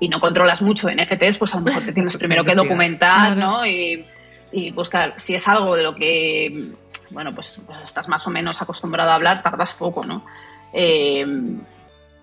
y 0.00 0.08
no 0.08 0.20
controlas 0.20 0.62
mucho 0.62 0.86
de 0.86 0.96
NFTs, 0.96 1.36
pues 1.36 1.54
a 1.54 1.58
lo 1.58 1.66
mejor 1.66 1.82
te 1.82 1.92
tienes 1.92 2.16
primero 2.18 2.44
que 2.44 2.54
documentar. 2.54 3.36
¿no? 3.36 3.66
Y, 3.66 4.06
y 4.52 4.70
buscar 4.70 5.12
si 5.16 5.34
es 5.34 5.46
algo 5.48 5.76
de 5.76 5.82
lo 5.82 5.94
que, 5.94 6.70
bueno, 7.10 7.34
pues, 7.34 7.60
pues 7.66 7.78
estás 7.84 8.08
más 8.08 8.26
o 8.26 8.30
menos 8.30 8.62
acostumbrado 8.62 9.10
a 9.10 9.14
hablar, 9.16 9.42
tardas 9.42 9.74
poco, 9.74 10.04
¿no? 10.04 10.24
Eh, 10.72 11.26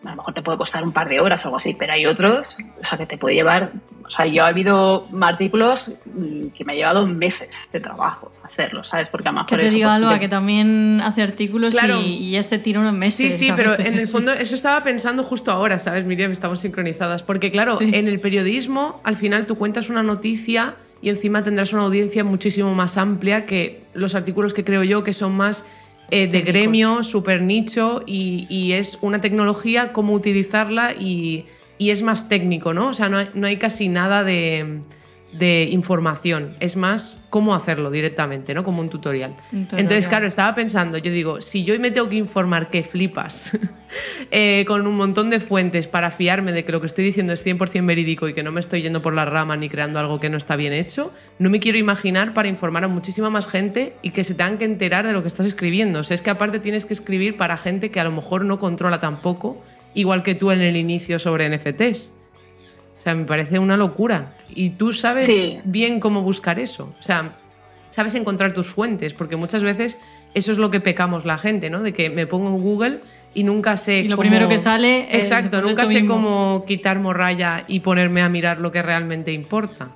a 0.05 0.09
lo 0.11 0.15
mejor 0.17 0.33
te 0.33 0.41
puede 0.41 0.57
costar 0.57 0.83
un 0.83 0.91
par 0.91 1.07
de 1.09 1.19
horas 1.19 1.43
o 1.45 1.47
algo 1.49 1.57
así, 1.57 1.73
pero 1.77 1.93
hay 1.93 2.05
otros, 2.05 2.57
o 2.81 2.85
sea, 2.85 2.97
que 2.97 3.05
te 3.05 3.17
puede 3.17 3.35
llevar, 3.35 3.71
o 4.05 4.09
sea, 4.09 4.25
yo 4.25 4.43
ha 4.43 4.47
habido 4.47 5.07
artículos 5.21 5.91
mm, 6.05 6.47
que 6.55 6.65
me 6.65 6.73
ha 6.73 6.75
llevado 6.75 7.05
meses 7.05 7.49
de 7.71 7.79
trabajo 7.79 8.31
hacerlos, 8.43 8.89
¿sabes? 8.89 9.07
Porque 9.09 9.29
a 9.29 9.31
lo 9.31 9.45
Que 9.45 9.55
mejor 9.55 9.59
te 9.59 9.65
eso, 9.67 9.75
diga 9.75 9.87
pues, 9.89 9.97
Alba 9.97 10.13
sí 10.15 10.19
que 10.19 10.27
también 10.27 11.01
hace 11.03 11.21
artículos 11.21 11.73
Claro. 11.73 12.01
y, 12.01 12.15
y 12.17 12.31
ya 12.31 12.43
se 12.43 12.59
tira 12.59 12.79
unos 12.81 12.93
meses. 12.93 13.33
Sí, 13.37 13.45
sí, 13.47 13.53
pero 13.55 13.79
en 13.79 13.93
el 13.97 14.07
fondo 14.09 14.33
eso 14.33 14.55
estaba 14.55 14.83
pensando 14.83 15.23
justo 15.23 15.51
ahora, 15.51 15.79
¿sabes, 15.79 16.03
Miriam? 16.05 16.31
Estamos 16.31 16.59
sincronizadas. 16.59 17.23
Porque 17.23 17.49
claro, 17.49 17.77
Sí. 17.77 17.91
en 17.93 18.07
el 18.09 18.19
periodismo 18.19 18.99
al 19.05 19.15
final 19.15 19.45
tú 19.45 19.57
cuentas 19.57 19.89
una 19.89 20.03
noticia 20.03 20.73
y 21.01 21.09
encima 21.09 21.43
tendrás 21.43 21.71
una 21.71 21.83
audiencia 21.83 22.23
muchísimo 22.25 22.75
más 22.75 22.97
amplia 22.97 23.45
que 23.45 23.81
los 23.93 24.15
artículos 24.15 24.53
que 24.53 24.63
creo 24.65 24.83
yo 24.83 25.03
que 25.03 25.13
son 25.13 25.31
más 25.37 25.63
eh, 26.11 26.27
de 26.27 26.41
gremio, 26.41 27.03
súper 27.03 27.41
nicho 27.41 28.03
y, 28.05 28.45
y 28.49 28.73
es 28.73 28.99
una 29.01 29.21
tecnología, 29.21 29.93
cómo 29.93 30.13
utilizarla 30.13 30.93
y, 30.93 31.45
y 31.77 31.89
es 31.89 32.03
más 32.03 32.29
técnico, 32.29 32.73
¿no? 32.73 32.89
O 32.89 32.93
sea, 32.93 33.09
no 33.09 33.17
hay, 33.17 33.29
no 33.33 33.47
hay 33.47 33.57
casi 33.57 33.87
nada 33.87 34.23
de, 34.23 34.81
de 35.31 35.69
información, 35.71 36.55
es 36.59 36.75
más 36.75 37.17
cómo 37.29 37.55
hacerlo 37.55 37.89
directamente, 37.89 38.53
¿no? 38.53 38.63
Como 38.63 38.81
un 38.81 38.89
tutorial. 38.89 39.35
Entonces, 39.53 40.07
claro, 40.07 40.27
estaba 40.27 40.53
pensando, 40.53 40.97
yo 40.97 41.11
digo, 41.11 41.39
si 41.39 41.63
yo 41.63 41.79
me 41.79 41.91
tengo 41.91 42.09
que 42.09 42.17
informar 42.17 42.69
que 42.69 42.83
flipas 42.83 43.57
eh, 44.31 44.65
con 44.67 44.85
un 44.85 44.97
montón 44.97 45.29
de 45.29 45.39
fuentes 45.39 45.87
para 45.87 46.11
fiarme 46.11 46.51
de 46.51 46.65
que 46.65 46.73
lo 46.73 46.81
que 46.81 46.87
estoy 46.87 47.05
diciendo 47.05 47.31
es 47.31 47.45
100% 47.45 47.85
verídico 47.85 48.27
y 48.27 48.33
que 48.33 48.43
no 48.43 48.51
me 48.51 48.59
estoy 48.59 48.81
yendo 48.81 49.01
por 49.01 49.13
la 49.13 49.23
rama 49.23 49.55
ni 49.55 49.69
creando 49.69 49.99
algo 49.99 50.19
que 50.19 50.29
no 50.29 50.37
está 50.37 50.57
bien 50.57 50.73
hecho, 50.73 51.13
no 51.39 51.49
me 51.49 51.59
quiero 51.59 51.77
imaginar 51.77 52.33
para 52.33 52.49
informar 52.49 52.83
a 52.83 52.87
muchísima 52.89 53.29
más 53.29 53.47
gente 53.47 53.93
y 54.01 54.11
que 54.11 54.25
se 54.25 54.33
tengan 54.33 54.57
que 54.57 54.65
enterar 54.65 55.07
de 55.07 55.13
lo 55.13 55.21
que 55.21 55.29
estás 55.29 55.45
escribiendo. 55.45 55.99
O 55.99 56.03
sea, 56.03 56.15
es 56.15 56.21
que 56.21 56.29
aparte 56.29 56.59
tienes 56.59 56.83
que 56.83 56.93
escribir 56.93 57.37
para 57.37 57.55
gente 57.55 57.91
que 57.91 58.01
a 58.01 58.03
lo 58.03 58.11
mejor 58.11 58.43
no 58.43 58.59
controla 58.59 58.99
tampoco, 58.99 59.61
igual 59.93 60.23
que 60.23 60.35
tú 60.35 60.51
en 60.51 60.61
el 60.61 60.75
inicio 60.75 61.17
sobre 61.19 61.49
NFTs. 61.49 62.11
O 63.01 63.03
sea, 63.03 63.15
me 63.15 63.25
parece 63.25 63.57
una 63.57 63.77
locura. 63.77 64.33
Y 64.47 64.69
tú 64.69 64.93
sabes 64.93 65.25
Sí. 65.25 65.59
bien 65.63 65.99
cómo 65.99 66.21
buscar 66.21 66.59
eso. 66.59 66.93
O 66.99 67.01
sea, 67.01 67.31
sabes 67.89 68.13
encontrar 68.13 68.53
tus 68.53 68.67
fuentes, 68.67 69.15
porque 69.15 69.35
muchas 69.35 69.63
veces 69.63 69.97
eso 70.35 70.51
es 70.51 70.59
lo 70.59 70.69
que 70.69 70.79
pecamos 70.81 71.25
la 71.25 71.39
gente, 71.39 71.71
¿no? 71.71 71.81
De 71.81 71.93
que 71.93 72.11
me 72.11 72.27
pongo 72.27 72.49
en 72.55 72.61
Google 72.61 72.99
y 73.33 73.43
nunca 73.43 73.75
sé 73.75 74.01
Y 74.01 74.03
lo 74.07 74.17
cómo- 74.17 74.29
primero 74.29 74.47
que 74.47 74.59
sale 74.59 75.07
es 75.09 75.17
Exacto, 75.31 75.63
nunca 75.63 75.87
sé 75.87 75.95
mismo. 76.01 76.13
cómo 76.13 76.63
quitar 76.67 76.99
morralla 76.99 77.63
y 77.67 77.79
ponerme 77.79 78.21
a 78.21 78.29
mirar 78.29 78.59
lo 78.59 78.71
que 78.71 78.83
realmente 78.83 79.31
importa. 79.31 79.89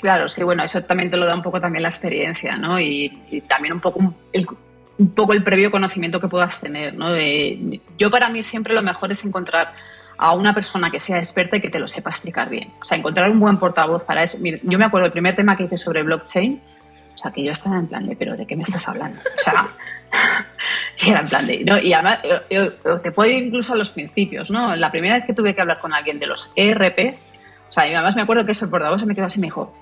Claro, 0.00 0.28
sí, 0.28 0.44
bueno, 0.44 0.62
eso 0.62 0.80
también 0.84 1.10
te 1.10 1.16
lo 1.16 1.26
da 1.26 1.34
un 1.34 1.42
poco 1.42 1.60
también 1.60 1.82
la 1.82 1.88
experiencia, 1.88 2.56
¿no? 2.56 2.78
Y, 2.78 3.18
y 3.32 3.40
también 3.40 3.74
un 3.74 3.80
poco 3.80 4.14
el, 4.32 4.46
un 4.98 5.10
poco 5.10 5.32
el 5.32 5.42
previo 5.42 5.72
conocimiento 5.72 6.20
que 6.20 6.28
puedas 6.28 6.60
tener, 6.60 6.94
¿no? 6.94 7.10
De- 7.12 7.80
yo 7.98 8.12
para 8.12 8.28
mí 8.28 8.42
siempre 8.42 8.74
lo 8.74 8.82
mejor 8.82 9.10
es 9.10 9.24
encontrar 9.24 9.72
a 10.18 10.34
una 10.34 10.54
persona 10.54 10.90
que 10.90 10.98
sea 10.98 11.18
experta 11.18 11.56
y 11.56 11.60
que 11.60 11.70
te 11.70 11.78
lo 11.78 11.88
sepa 11.88 12.10
explicar 12.10 12.48
bien. 12.48 12.70
O 12.80 12.84
sea, 12.84 12.98
encontrar 12.98 13.30
un 13.30 13.40
buen 13.40 13.58
portavoz 13.58 14.04
para 14.04 14.22
eso. 14.22 14.38
Yo 14.62 14.78
me 14.78 14.84
acuerdo 14.84 15.06
el 15.06 15.12
primer 15.12 15.36
tema 15.36 15.56
que 15.56 15.64
hice 15.64 15.76
sobre 15.76 16.02
blockchain, 16.02 16.60
o 17.14 17.18
sea, 17.18 17.30
que 17.30 17.42
yo 17.42 17.52
estaba 17.52 17.78
en 17.78 17.86
plan 17.86 18.06
de, 18.06 18.16
pero 18.16 18.36
¿de 18.36 18.46
qué 18.46 18.56
me 18.56 18.62
estás 18.62 18.86
hablando? 18.88 19.18
O 19.18 19.42
sea, 19.42 19.68
y 21.06 21.10
era 21.10 21.20
en 21.20 21.26
plan 21.26 21.46
de, 21.46 21.64
¿no? 21.64 21.78
Y 21.78 21.92
además, 21.92 22.20
te 23.02 23.12
puedo 23.12 23.30
ir 23.30 23.44
incluso 23.44 23.72
a 23.72 23.76
los 23.76 23.90
principios, 23.90 24.50
¿no? 24.50 24.74
La 24.76 24.90
primera 24.90 25.16
vez 25.16 25.26
que 25.26 25.34
tuve 25.34 25.54
que 25.54 25.60
hablar 25.60 25.78
con 25.78 25.92
alguien 25.92 26.18
de 26.18 26.26
los 26.26 26.50
ERPs, 26.56 27.28
o 27.68 27.72
sea, 27.72 27.88
y 27.88 27.94
además 27.94 28.16
me 28.16 28.22
acuerdo 28.22 28.44
que 28.44 28.52
ese 28.52 28.68
portavoz 28.68 29.00
se 29.00 29.06
me 29.06 29.14
quedó 29.14 29.26
así 29.26 29.38
y 29.38 29.42
me 29.42 29.48
dijo, 29.48 29.74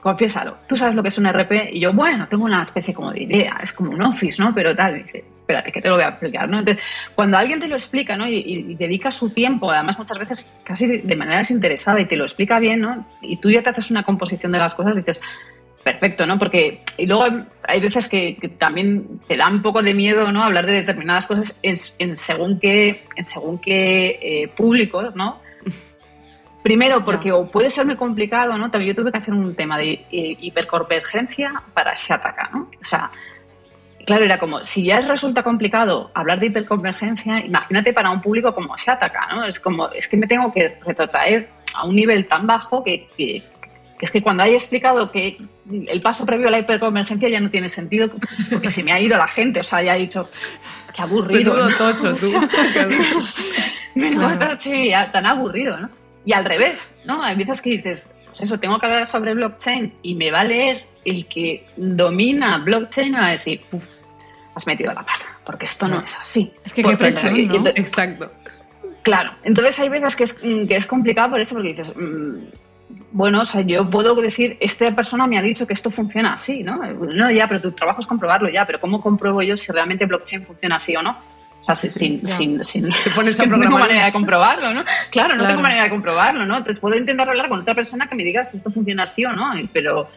confiésalo, 0.00 0.56
tú 0.66 0.76
sabes 0.76 0.94
lo 0.94 1.02
que 1.02 1.08
es 1.08 1.18
un 1.18 1.26
RP 1.26 1.70
y 1.72 1.80
yo, 1.80 1.92
bueno, 1.92 2.26
tengo 2.28 2.44
una 2.44 2.62
especie 2.62 2.94
como 2.94 3.12
de 3.12 3.22
idea, 3.22 3.60
es 3.62 3.72
como 3.72 3.90
un 3.90 4.02
office, 4.02 4.40
¿no? 4.40 4.54
Pero 4.54 4.74
tal, 4.74 4.98
y 4.98 5.02
dice, 5.02 5.24
espérate, 5.50 5.72
que 5.72 5.80
te 5.82 5.88
lo 5.88 5.96
voy 5.96 6.04
a 6.04 6.08
explicar, 6.08 6.48
¿no? 6.48 6.60
Entonces, 6.60 6.82
cuando 7.14 7.36
alguien 7.36 7.58
te 7.60 7.66
lo 7.68 7.74
explica, 7.76 8.16
¿no? 8.16 8.26
Y, 8.26 8.36
y- 8.36 8.74
dedica 8.76 9.10
su 9.10 9.30
tiempo, 9.30 9.70
además 9.70 9.98
muchas 9.98 10.18
veces 10.18 10.52
casi 10.64 10.86
de- 10.86 11.16
manera 11.16 11.38
desinteresada 11.38 12.00
y 12.00 12.06
te 12.06 12.16
lo 12.16 12.24
explica 12.24 12.58
bien, 12.60 12.80
¿no? 12.80 13.04
Y 13.20 13.36
tú 13.36 13.50
ya 13.50 13.62
te 13.62 13.70
haces 13.70 13.90
una 13.90 14.02
composición 14.04 14.52
de 14.52 14.58
las 14.58 14.74
cosas 14.74 14.94
y 14.94 14.98
dices, 14.98 15.20
perfecto, 15.82 16.26
¿no? 16.26 16.38
Porque, 16.38 16.82
y 16.96 17.06
luego 17.06 17.24
hay- 17.24 17.44
hay 17.66 17.80
veces 17.80 18.08
que, 18.08 18.36
que 18.36 18.48
también 18.48 19.20
te 19.26 19.36
da 19.36 19.48
un 19.48 19.60
poco 19.62 19.82
de 19.82 19.92
miedo, 19.94 20.30
¿no? 20.30 20.42
Hablar 20.44 20.66
de 20.66 20.72
determinadas 20.72 21.26
cosas 21.26 21.54
en, 21.62 21.76
en 21.98 22.14
según 22.16 22.60
qué, 22.60 23.02
en 23.16 23.24
según 23.24 23.58
qué 23.58 24.18
eh, 24.22 24.48
públicos, 24.56 25.14
¿no? 25.16 25.40
Primero, 26.62 27.02
porque 27.04 27.32
o 27.32 27.50
puede 27.50 27.70
ser 27.70 27.86
muy 27.86 27.96
complicado, 27.96 28.58
¿no? 28.58 28.70
También 28.70 28.94
yo 28.94 29.00
tuve 29.02 29.10
que 29.10 29.16
hacer 29.18 29.32
un 29.32 29.54
tema 29.54 29.78
de 29.78 29.92
eh, 30.12 30.36
hiperconvergencia 30.40 31.54
para 31.72 31.94
Shataka, 31.96 32.50
¿no? 32.52 32.68
O 32.78 32.84
sea, 32.84 33.10
claro, 34.10 34.24
era 34.24 34.38
como, 34.38 34.62
si 34.64 34.84
ya 34.84 35.00
resulta 35.00 35.42
complicado 35.42 36.10
hablar 36.14 36.40
de 36.40 36.46
hiperconvergencia, 36.46 37.40
imagínate 37.44 37.92
para 37.92 38.10
un 38.10 38.20
público 38.20 38.54
como 38.54 38.76
Shataka, 38.76 39.28
¿no? 39.34 39.44
Es 39.44 39.58
como, 39.60 39.88
es 39.90 40.08
que 40.08 40.16
me 40.16 40.26
tengo 40.26 40.52
que 40.52 40.76
retrotraer 40.84 41.48
a 41.74 41.86
un 41.86 41.94
nivel 41.94 42.26
tan 42.26 42.46
bajo 42.46 42.82
que, 42.84 43.06
que- 43.16 43.42
que 43.98 44.06
es 44.06 44.10
que 44.12 44.22
cuando 44.22 44.42
haya 44.42 44.54
explicado 44.54 45.12
que 45.12 45.36
el 45.70 46.00
paso 46.00 46.24
previo 46.24 46.48
a 46.48 46.50
la 46.50 46.58
hiperconvergencia 46.58 47.28
ya 47.28 47.38
no 47.38 47.50
tiene 47.50 47.68
sentido, 47.68 48.08
porque 48.50 48.70
se 48.70 48.82
me 48.82 48.92
ha 48.92 48.98
ido 49.00 49.18
la 49.18 49.28
gente, 49.28 49.60
o 49.60 49.62
sea, 49.62 49.82
ya 49.82 49.94
he 49.94 49.98
dicho, 50.00 50.28
qué 50.96 51.02
aburrido. 51.02 51.52
Menudo 51.54 51.68
¿no? 51.70 51.76
tocho, 51.76 52.14
tú. 52.14 52.32
Menudo 53.94 54.38
tocho 54.38 54.74
y 54.74 54.90
tan 55.12 55.26
aburrido, 55.26 55.76
¿no? 55.78 55.90
Y 56.24 56.32
al 56.32 56.44
revés, 56.44 56.94
¿no? 57.04 57.22
Hay 57.22 57.36
veces 57.36 57.60
que 57.60 57.70
dices, 57.70 58.14
pues 58.26 58.40
eso, 58.42 58.58
tengo 58.58 58.78
que 58.78 58.86
hablar 58.86 59.06
sobre 59.06 59.34
blockchain 59.34 59.92
y 60.02 60.14
me 60.14 60.30
va 60.30 60.40
a 60.40 60.44
leer 60.44 60.84
el 61.04 61.26
que 61.26 61.66
domina 61.76 62.58
blockchain 62.58 63.14
va 63.14 63.26
a 63.26 63.30
decir, 63.32 63.60
uff, 63.72 63.86
has 64.60 64.66
metido 64.66 64.92
la 64.92 65.00
pata, 65.02 65.24
porque 65.44 65.66
esto 65.66 65.88
no 65.88 66.00
es 66.00 66.16
así. 66.20 66.52
Es 66.64 66.72
que 66.72 66.82
Pues 66.82 66.98
qué 66.98 67.04
presión, 67.04 67.66
Exacto. 67.76 68.30
Claro, 69.02 69.32
entonces 69.44 69.78
hay 69.80 69.88
veces 69.88 70.14
que 70.14 70.24
es, 70.24 70.38
mm, 70.42 70.66
que 70.68 70.76
es 70.76 70.86
complicado 70.86 71.30
por 71.30 71.40
eso, 71.40 71.54
porque 71.54 71.68
dices, 71.74 71.92
mm, 71.96 72.34
bueno, 73.12 73.40
o 73.42 73.46
sea, 73.46 73.62
yo 73.62 73.88
puedo 73.88 74.14
decir, 74.16 74.56
esta 74.60 74.94
persona 74.94 75.26
me 75.26 75.38
ha 75.38 75.42
dicho 75.42 75.66
que 75.66 75.72
esto 75.74 75.90
funciona 75.90 76.34
así, 76.34 76.62
¿no? 76.62 76.76
No, 76.76 77.30
ya, 77.30 77.48
pero 77.48 77.60
tu 77.60 77.72
trabajo 77.72 78.00
es 78.00 78.06
comprobarlo 78.06 78.48
ya, 78.50 78.64
pero 78.66 78.78
¿cómo 78.80 79.00
compruebo 79.00 79.42
yo 79.42 79.56
si 79.56 79.72
realmente 79.72 80.04
blockchain 80.06 80.44
funciona 80.44 80.76
así 80.76 80.94
o 80.96 81.02
no? 81.02 81.16
O 81.60 81.64
sea, 81.64 81.74
si- 81.74 81.90
sin, 81.90 82.26
sin, 82.26 82.62
sin, 82.64 82.88
Te 83.04 83.10
pones 83.10 83.38
a 83.40 83.42
que 83.44 83.48
no 83.48 83.54
tengo 83.56 83.66
programar. 83.68 83.88
manera 83.88 84.06
de 84.06 84.12
comprobarlo, 84.12 84.72
¿no? 84.74 84.84
Claro, 85.10 85.28
no 85.30 85.34
Claro. 85.36 85.48
tengo 85.48 85.62
manera 85.62 85.82
de 85.84 85.90
comprobarlo, 85.90 86.46
¿no? 86.46 86.56
Entonces 86.58 86.78
puedo 86.80 86.96
intentar 86.96 87.28
hablar 87.28 87.48
con 87.48 87.60
otra 87.60 87.74
persona 87.74 88.06
que 88.08 88.16
me 88.16 88.24
diga 88.24 88.44
si 88.44 88.56
esto 88.58 88.70
funciona 88.70 89.04
así 89.04 89.24
o 89.24 89.32
no, 89.32 89.50
pero... 89.72 90.08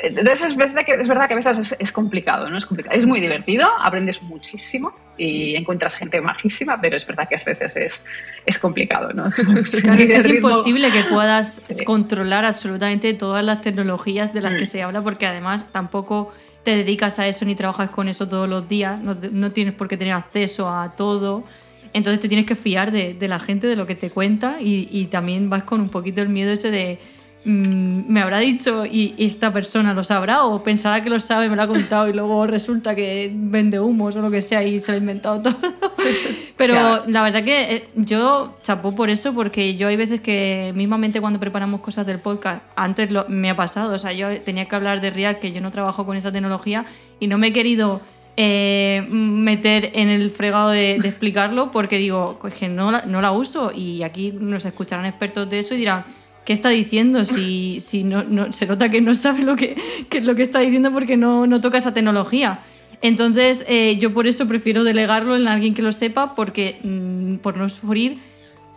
Entonces 0.00 0.42
es 0.42 0.56
verdad 0.56 0.84
que, 0.84 0.92
es 0.94 1.08
verdad 1.08 1.28
que 1.28 1.34
a 1.34 1.36
veces 1.36 1.58
es, 1.58 1.76
es 1.78 1.92
complicado, 1.92 2.48
¿no? 2.48 2.58
Es 2.58 2.66
complicado. 2.66 2.96
Es 2.96 3.06
muy 3.06 3.20
divertido, 3.20 3.68
aprendes 3.80 4.20
muchísimo 4.22 4.92
y 5.16 5.54
encuentras 5.54 5.94
gente 5.96 6.20
majísima, 6.20 6.80
pero 6.80 6.96
es 6.96 7.06
verdad 7.06 7.28
que 7.28 7.36
a 7.36 7.42
veces 7.44 7.76
es, 7.76 8.06
es 8.44 8.58
complicado, 8.58 9.12
¿no? 9.12 9.24
Claro, 9.82 10.02
es 10.02 10.26
que 10.26 10.34
imposible 10.36 10.90
que 10.90 11.04
puedas 11.04 11.62
Sí. 11.74 11.84
controlar 11.84 12.44
absolutamente 12.44 13.14
todas 13.14 13.44
las 13.44 13.60
tecnologías 13.60 14.32
de 14.34 14.40
las 14.40 14.54
que 14.54 14.64
Mm. 14.64 14.66
se 14.66 14.82
habla, 14.82 15.02
porque 15.02 15.26
además 15.26 15.66
tampoco 15.72 16.32
te 16.64 16.76
dedicas 16.76 17.18
a 17.18 17.26
eso 17.28 17.44
ni 17.44 17.54
trabajas 17.54 17.90
con 17.90 18.08
eso 18.08 18.26
todos 18.28 18.48
los 18.48 18.66
días, 18.68 18.98
no, 19.00 19.14
no 19.32 19.50
tienes 19.52 19.74
por 19.74 19.86
qué 19.88 19.96
tener 19.96 20.14
acceso 20.14 20.68
a 20.68 20.96
todo. 20.96 21.44
Entonces 21.92 22.18
te 22.20 22.28
tienes 22.28 22.46
que 22.46 22.56
fiar 22.56 22.90
de, 22.90 23.14
de 23.14 23.28
la 23.28 23.38
gente, 23.38 23.66
de 23.68 23.76
lo 23.76 23.86
que 23.86 23.94
te 23.94 24.10
cuenta, 24.10 24.56
y, 24.60 24.88
y 24.90 25.06
también 25.06 25.48
vas 25.50 25.62
con 25.64 25.80
un 25.80 25.88
poquito 25.90 26.20
el 26.22 26.28
miedo 26.28 26.52
ese 26.52 26.70
de. 26.70 26.98
Mm, 27.44 28.10
¿Me 28.12 28.20
habrá 28.20 28.38
dicho 28.38 28.84
y 28.86 29.14
y 29.16 29.26
esta 29.26 29.52
persona 29.52 29.94
lo 29.94 30.04
sabrá? 30.04 30.44
¿O 30.44 30.62
pensará 30.62 31.02
que 31.02 31.10
lo 31.10 31.20
sabe, 31.20 31.48
me 31.48 31.56
lo 31.56 31.62
ha 31.62 31.68
contado 31.68 32.08
y 32.08 32.12
luego 32.12 32.46
resulta 32.46 32.94
que 32.94 33.30
vende 33.34 33.78
humos 33.80 34.16
o 34.16 34.20
lo 34.22 34.30
que 34.30 34.42
sea 34.42 34.62
y 34.64 34.80
se 34.80 34.92
lo 34.92 34.96
ha 34.96 35.00
inventado 35.00 35.40
todo? 35.42 35.56
Pero 36.56 36.74
Claro. 36.74 37.04
la 37.08 37.22
verdad 37.22 37.42
que 37.44 37.74
eh, 37.76 37.88
yo 37.96 38.56
chapó 38.62 38.94
por 38.94 39.10
eso, 39.10 39.34
porque 39.34 39.74
yo 39.76 39.88
hay 39.88 39.96
veces 39.96 40.20
que 40.20 40.72
mismamente 40.76 41.20
cuando 41.20 41.40
preparamos 41.40 41.80
cosas 41.80 42.06
del 42.06 42.18
podcast, 42.20 42.62
antes 42.76 43.10
lo- 43.10 43.26
me 43.28 43.50
ha 43.50 43.56
pasado, 43.56 43.92
o 43.94 43.98
sea, 43.98 44.12
yo 44.12 44.40
tenía 44.42 44.64
que 44.66 44.76
hablar 44.76 45.00
de 45.00 45.10
React, 45.10 45.40
que 45.40 45.52
yo 45.52 45.60
no 45.60 45.70
trabajo 45.72 46.06
con 46.06 46.16
esa 46.16 46.30
tecnología, 46.30 46.86
y 47.18 47.26
no 47.26 47.38
me 47.38 47.48
he 47.48 47.52
querido 47.52 48.00
eh, 48.36 49.04
meter 49.10 49.90
en 49.94 50.08
el 50.08 50.30
fregado 50.30 50.70
de, 50.70 50.98
de 51.00 51.08
explicarlo, 51.08 51.70
porque 51.70 51.98
digo, 51.98 52.38
"Es 52.46 52.54
que 52.54 52.68
no 52.68 52.90
la, 52.92 53.02
no 53.06 53.20
la 53.20 53.32
uso, 53.32 53.72
y 53.72 54.02
aquí 54.02 54.32
nos 54.32 54.64
escucharán 54.64 55.06
expertos 55.06 55.48
de 55.50 55.58
eso 55.60 55.74
y 55.74 55.78
dirán, 55.78 56.04
¿qué 56.44 56.52
está 56.52 56.68
diciendo? 56.68 57.24
Si, 57.24 57.80
si 57.80 58.04
no, 58.04 58.52
se 58.52 58.66
nota 58.66 58.90
que 58.90 59.00
no 59.00 59.14
sabe 59.14 59.42
lo 59.42 59.56
que, 59.56 59.76
lo 60.22 60.34
que 60.34 60.42
está 60.42 60.60
diciendo 60.60 60.92
porque 60.92 61.16
no, 61.16 61.46
no 61.46 61.60
toca 61.60 61.78
esa 61.78 61.94
tecnología. 61.94 62.60
Entonces, 63.02 63.64
eh, 63.68 63.96
yo 63.98 64.14
por 64.14 64.26
eso 64.26 64.46
prefiero 64.48 64.84
delegarlo 64.84 65.36
en 65.36 65.48
alguien 65.48 65.74
que 65.74 65.82
lo 65.82 65.92
sepa, 65.92 66.34
porque 66.34 66.78
mm, 66.82 67.36
por 67.36 67.56
no 67.56 67.68
sufrir 67.68 68.18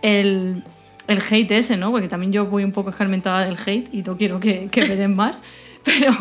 el, 0.02 0.64
el 1.08 1.20
hate 1.30 1.52
ese, 1.52 1.78
¿no? 1.78 1.92
Porque 1.92 2.08
también 2.08 2.32
yo 2.32 2.46
voy 2.46 2.64
un 2.64 2.72
poco 2.72 2.90
escarmentada 2.90 3.46
del 3.46 3.58
hate 3.66 3.88
y 3.94 4.02
no 4.02 4.18
quiero 4.18 4.40
que, 4.40 4.68
que 4.70 4.82
me 4.86 4.96
den 4.96 5.16
más. 5.16 5.42
Pero, 5.88 6.12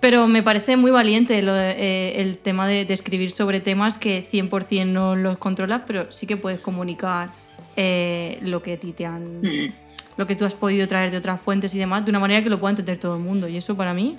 pero 0.00 0.26
me 0.26 0.42
parece 0.42 0.76
muy 0.76 0.90
valiente 0.90 1.38
eh, 1.38 2.14
el 2.16 2.36
tema 2.36 2.66
de, 2.66 2.84
de 2.84 2.92
escribir 2.92 3.30
sobre 3.30 3.60
temas 3.60 3.96
que 3.96 4.24
100% 4.24 4.86
no 4.86 5.14
los 5.14 5.38
controlas, 5.38 5.82
pero 5.86 6.10
sí 6.10 6.26
que 6.26 6.36
puedes 6.36 6.58
comunicar 6.58 7.30
eh, 7.76 8.38
lo 8.42 8.60
que 8.60 8.72
a 8.72 8.76
ti 8.76 8.92
te 8.92 9.06
han 9.06 9.40
Mm. 9.40 9.72
Lo 10.16 10.26
que 10.26 10.36
tú 10.36 10.44
has 10.44 10.54
podido 10.54 10.86
traer 10.88 11.10
de 11.10 11.16
otras 11.18 11.40
fuentes 11.40 11.74
y 11.74 11.78
demás 11.78 12.04
de 12.04 12.10
una 12.10 12.20
manera 12.20 12.42
que 12.42 12.50
lo 12.50 12.58
pueda 12.60 12.70
entender 12.70 12.98
todo 12.98 13.16
el 13.16 13.22
mundo. 13.22 13.48
Y 13.48 13.56
eso 13.56 13.76
para 13.76 13.92
mí 13.94 14.16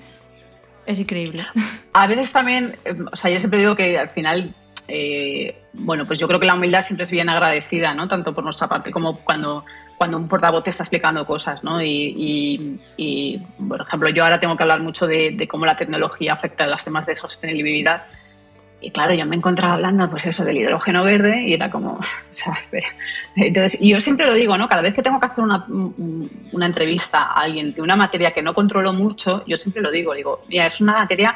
es 0.86 1.00
increíble. 1.00 1.46
A 1.94 2.08
veces 2.08 2.32
también, 2.32 2.76
eh, 2.86 2.96
o 3.12 3.16
sea, 3.16 3.32
yo 3.32 3.40
siempre 3.40 3.60
digo 3.60 3.76
que 3.76 3.98
al 3.98 4.10
final, 4.10 4.54
eh, 4.88 5.58
bueno, 5.74 6.06
pues 6.06 6.20
yo 6.20 6.28
creo 6.28 6.40
que 6.40 6.46
la 6.46 6.54
humildad 6.56 6.82
siempre 6.82 7.04
es 7.04 7.12
bien 7.12 7.30
agradecida, 7.30 7.94
¿no? 7.94 8.08
Tanto 8.08 8.34
por 8.36 8.44
nuestra 8.44 8.68
parte 8.68 8.92
como 8.92 9.18
cuando, 9.20 9.64
cuando 9.98 10.18
un 10.18 10.28
portavoz 10.28 10.64
te 10.66 10.70
está 10.72 10.84
explicando 10.84 11.26
cosas, 11.26 11.64
¿no? 11.64 11.82
Y, 11.82 12.14
y- 12.18 12.80
y, 12.98 13.38
por 13.68 13.80
ejemplo, 13.82 14.10
yo 14.10 14.24
ahora 14.26 14.40
tengo 14.42 14.58
que 14.58 14.64
hablar 14.64 14.82
mucho 14.82 15.08
de, 15.08 15.32
de 15.32 15.48
cómo 15.48 15.66
la 15.66 15.78
tecnología 15.78 16.34
afecta 16.34 16.66
a 16.66 16.68
los 16.70 16.84
temas 16.84 17.06
de 17.06 17.16
sostenibilidad. 17.16 18.04
Y 18.86 18.92
claro, 18.92 19.16
yo 19.16 19.26
me 19.26 19.36
encontraba 19.36 19.74
hablando, 19.74 20.08
pues 20.12 20.28
eso, 20.28 20.46
del 20.46 20.58
hidrógeno 20.58 21.04
verde 21.04 21.42
y 21.48 21.54
era 21.54 21.72
como, 21.72 21.94
o 21.94 22.04
sea, 22.32 22.54
espera. 22.54 22.88
Entonces, 23.36 23.82
y 23.82 23.90
yo 23.90 24.00
siempre 24.00 24.28
lo 24.28 24.34
digo, 24.36 24.58
¿no? 24.60 24.70
Cada 24.70 24.84
vez 24.84 24.94
que 24.94 25.02
tengo 25.02 25.20
que 25.20 25.26
hacer 25.26 25.44
una, 25.44 25.66
un- 25.68 26.30
una 26.52 26.66
entrevista 26.68 27.24
a 27.24 27.42
alguien 27.42 27.74
de 27.74 27.82
una 27.82 27.96
materia 27.96 28.32
que 28.32 28.44
no 28.44 28.54
controlo 28.54 28.94
mucho, 28.94 29.44
yo 29.48 29.58
siempre 29.58 29.82
lo 29.82 29.90
digo, 29.90 30.14
digo, 30.14 30.44
mira, 30.50 30.68
es 30.68 30.80
una 30.82 30.94
materia 31.00 31.34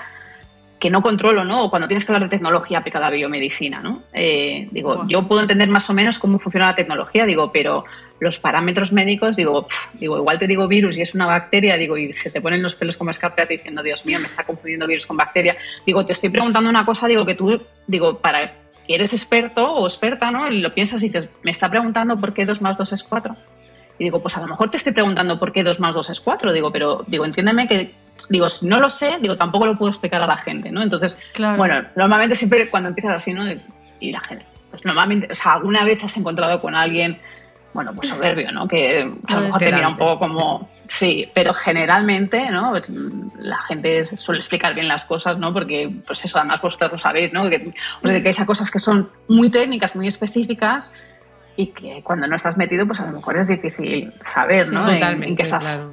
que 0.80 0.90
no 0.92 1.02
controlo, 1.02 1.44
¿no? 1.44 1.64
O 1.64 1.70
cuando 1.72 1.88
tienes 1.88 2.06
que 2.06 2.12
hablar 2.14 2.30
de 2.30 2.36
tecnología 2.38 2.78
aplicada 2.78 3.08
a 3.08 3.10
biomedicina, 3.10 3.82
¿no? 3.82 4.04
Eh, 4.14 4.68
digo, 4.72 5.06
yo 5.08 5.28
puedo 5.28 5.42
entender 5.42 5.68
más 5.70 5.90
o 5.90 5.94
menos 5.94 6.20
cómo 6.20 6.38
funciona 6.40 6.68
la 6.68 6.76
tecnología, 6.76 7.26
digo, 7.26 7.52
pero 7.52 7.84
los 8.20 8.40
parámetros 8.40 8.92
médicos, 8.92 9.36
digo, 9.36 9.68
digo, 9.94 10.18
igual 10.18 10.40
te 10.40 10.48
digo 10.48 10.68
virus 10.68 10.98
y 10.98 11.02
es 11.02 11.16
una 11.16 11.26
bacteria, 11.26 11.78
digo, 11.78 11.98
y 11.98 12.14
se 12.14 12.30
te 12.30 12.42
ponen 12.42 12.62
los 12.62 12.76
pelos 12.76 12.98
como 12.98 13.12
escarpias 13.12 13.48
diciendo, 13.48 13.82
Dios 13.82 14.06
mío, 14.06 14.20
me 14.20 14.26
está 14.26 14.44
confundiendo 14.44 14.88
virus 14.88 15.06
con 15.06 15.18
bacteria. 15.18 15.56
Digo, 15.86 16.06
te 16.06 16.14
estoy 16.14 16.30
preguntando 16.30 16.70
una 16.70 16.86
cosa, 16.86 17.08
digo, 17.08 17.26
que 17.26 17.36
tú, 17.36 17.62
digo, 17.88 18.18
para 18.20 18.52
que 18.88 18.96
eres 18.96 19.14
experto 19.14 19.72
o 19.72 19.88
experta, 19.88 20.32
¿no? 20.32 20.50
Y 20.52 20.62
lo 20.62 20.74
piensas 20.74 21.02
y 21.04 21.08
dices, 21.10 21.30
me 21.44 21.52
está 21.52 21.70
preguntando 21.70 22.16
por 22.18 22.34
qué 22.34 22.46
2 22.46 22.62
más 22.62 22.78
2 22.78 22.94
es 22.94 23.04
4. 23.04 23.36
Y 24.00 24.06
digo, 24.06 24.22
pues 24.22 24.36
a 24.38 24.42
lo 24.42 24.48
mejor 24.48 24.72
te 24.72 24.78
estoy 24.78 24.94
preguntando 24.94 25.38
por 25.38 25.52
qué 25.52 25.64
2 25.64 25.80
más 25.80 25.94
2 25.94 26.10
es 26.10 26.20
4. 26.22 26.54
Digo, 26.54 26.72
pero, 26.72 27.04
digo, 27.08 27.26
entiéndeme 27.26 27.68
que, 27.68 27.92
digo, 28.30 28.50
si 28.50 28.66
no 28.66 28.80
lo 28.80 28.90
sé, 28.90 29.18
digo, 29.22 29.38
tampoco 29.38 29.66
lo 29.66 29.76
puedo 29.76 29.90
explicar 29.90 30.22
a 30.22 30.28
la 30.28 30.38
gente, 30.38 30.72
¿no? 30.72 30.82
Entonces, 30.82 31.18
Claro. 31.34 31.58
bueno, 31.58 31.84
normalmente 31.96 32.36
siempre 32.36 32.70
cuando 32.70 32.90
empiezas 32.90 33.16
así, 33.16 33.34
¿no? 33.34 33.44
Y 34.00 34.12
la 34.12 34.22
gente, 34.22 34.46
pues 34.72 34.86
normalmente, 34.86 35.28
o 35.32 35.36
sea, 35.36 35.54
alguna 35.54 35.84
vez 35.84 36.04
has 36.04 36.16
encontrado 36.16 36.62
con 36.62 36.74
alguien, 36.74 37.20
bueno, 37.74 37.94
pues 37.94 38.10
soberbio, 38.10 38.52
¿no? 38.52 38.68
Que 38.68 39.02
a 39.28 39.34
lo 39.36 39.42
mejor 39.42 39.60
te 39.60 39.72
mira 39.72 39.88
un 39.88 39.96
poco 39.98 40.20
como, 40.20 40.70
sí, 40.88 41.30
pero 41.36 41.54
generalmente, 41.54 42.50
¿no? 42.50 42.70
Pues, 42.70 42.90
la 43.40 43.58
gente 43.68 44.06
suele 44.06 44.40
explicar 44.40 44.74
bien 44.74 44.88
las 44.88 45.06
cosas, 45.06 45.38
¿no? 45.38 45.54
Porque, 45.54 45.90
pues 46.08 46.26
eso, 46.26 46.40
además 46.40 46.62
vosotros 46.62 46.92
lo 46.94 46.98
sabéis, 46.98 47.32
¿no? 47.32 47.48
Que 47.50 47.72
os 48.04 48.10
dedicáis 48.12 48.40
a 48.40 48.46
cosas 48.46 48.72
que 48.72 48.80
son 48.80 49.08
muy 49.28 49.50
técnicas, 49.50 49.96
muy 49.96 50.08
específicas 50.08 50.92
y 51.56 51.68
que 51.68 52.02
cuando 52.04 52.26
no 52.28 52.36
estás 52.36 52.58
metido, 52.58 52.88
pues 52.88 53.00
a 53.02 53.06
lo 53.06 53.14
mejor 53.14 53.38
es 53.38 53.48
difícil 53.48 54.14
saber, 54.22 54.66
Sí, 54.66 54.74
¿no? 54.74 54.88
En- 54.88 54.94
Totalmente, 54.96 55.28
en, 55.30 55.36
qué 55.36 55.44
estás. 55.44 55.64
claro. 55.64 55.92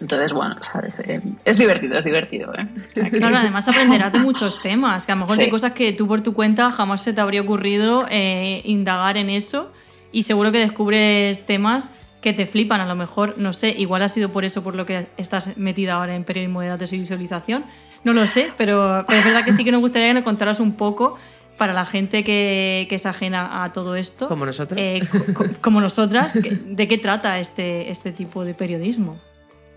Entonces, 0.00 0.32
bueno, 0.32 0.56
¿sabes? 0.72 0.98
Eh, 1.00 1.20
es 1.44 1.58
divertido, 1.58 1.98
es 1.98 2.04
divertido, 2.04 2.52
¿eh? 2.54 2.66
Que- 2.94 3.10
Claro, 3.18 3.36
además 3.36 3.68
aprenderás 3.68 4.12
de 4.12 4.18
muchos 4.20 4.60
temas, 4.62 5.04
que 5.06 5.12
a 5.12 5.14
lo 5.14 5.20
mejor 5.22 5.36
Sí. 5.36 5.44
de 5.44 5.50
cosas 5.50 5.72
que 5.72 5.92
tú 5.92 6.06
por 6.08 6.22
tu 6.22 6.32
cuenta 6.34 6.70
jamás 6.70 7.02
se 7.02 7.12
te 7.12 7.20
habría 7.20 7.42
ocurrido 7.42 8.06
eh, 8.10 8.62
indagar 8.64 9.16
en 9.18 9.28
eso 9.30 9.72
y 10.12 10.22
seguro 10.24 10.52
que 10.52 10.58
descubres 10.58 11.44
temas 11.46 11.90
que 12.20 12.32
te 12.32 12.44
flipan, 12.46 12.80
a 12.80 12.86
lo 12.86 12.94
mejor, 12.94 13.34
no 13.38 13.52
sé, 13.52 13.70
igual 13.78 14.02
ha 14.02 14.08
sido 14.08 14.30
por 14.30 14.44
eso 14.44 14.62
por 14.62 14.74
lo 14.74 14.84
que 14.86 15.06
estás 15.16 15.56
metida 15.56 15.94
ahora 15.94 16.14
en 16.14 16.24
periodismo 16.24 16.60
de 16.60 16.68
datos 16.68 16.92
y 16.92 16.98
visualización, 16.98 17.64
no 18.04 18.12
lo 18.12 18.26
sé, 18.26 18.50
pero, 18.58 19.04
pero 19.06 19.18
es 19.20 19.24
verdad 19.24 19.44
que 19.44 19.52
sí 19.52 19.64
que 19.64 19.72
nos 19.72 19.80
gustaría 19.80 20.08
que 20.08 20.14
nos 20.14 20.22
contaras 20.24 20.60
un 20.60 20.72
poco 20.72 21.16
para 21.58 21.72
la 21.74 21.84
gente 21.84 22.24
que, 22.24 22.86
que 22.88 22.94
es 22.94 23.04
ajena 23.06 23.62
a 23.64 23.72
todo 23.72 23.94
esto. 23.96 24.28
Como 24.28 24.46
nosotros. 24.46 24.78
eh, 24.82 25.00
co- 25.10 25.32
co- 25.34 25.44
como 25.60 25.80
nosotras, 25.80 26.32
¿de 26.34 26.88
qué 26.88 26.96
trata 26.98 27.38
este, 27.38 27.90
este 27.90 28.12
tipo 28.12 28.44
de 28.44 28.54
periodismo? 28.54 29.18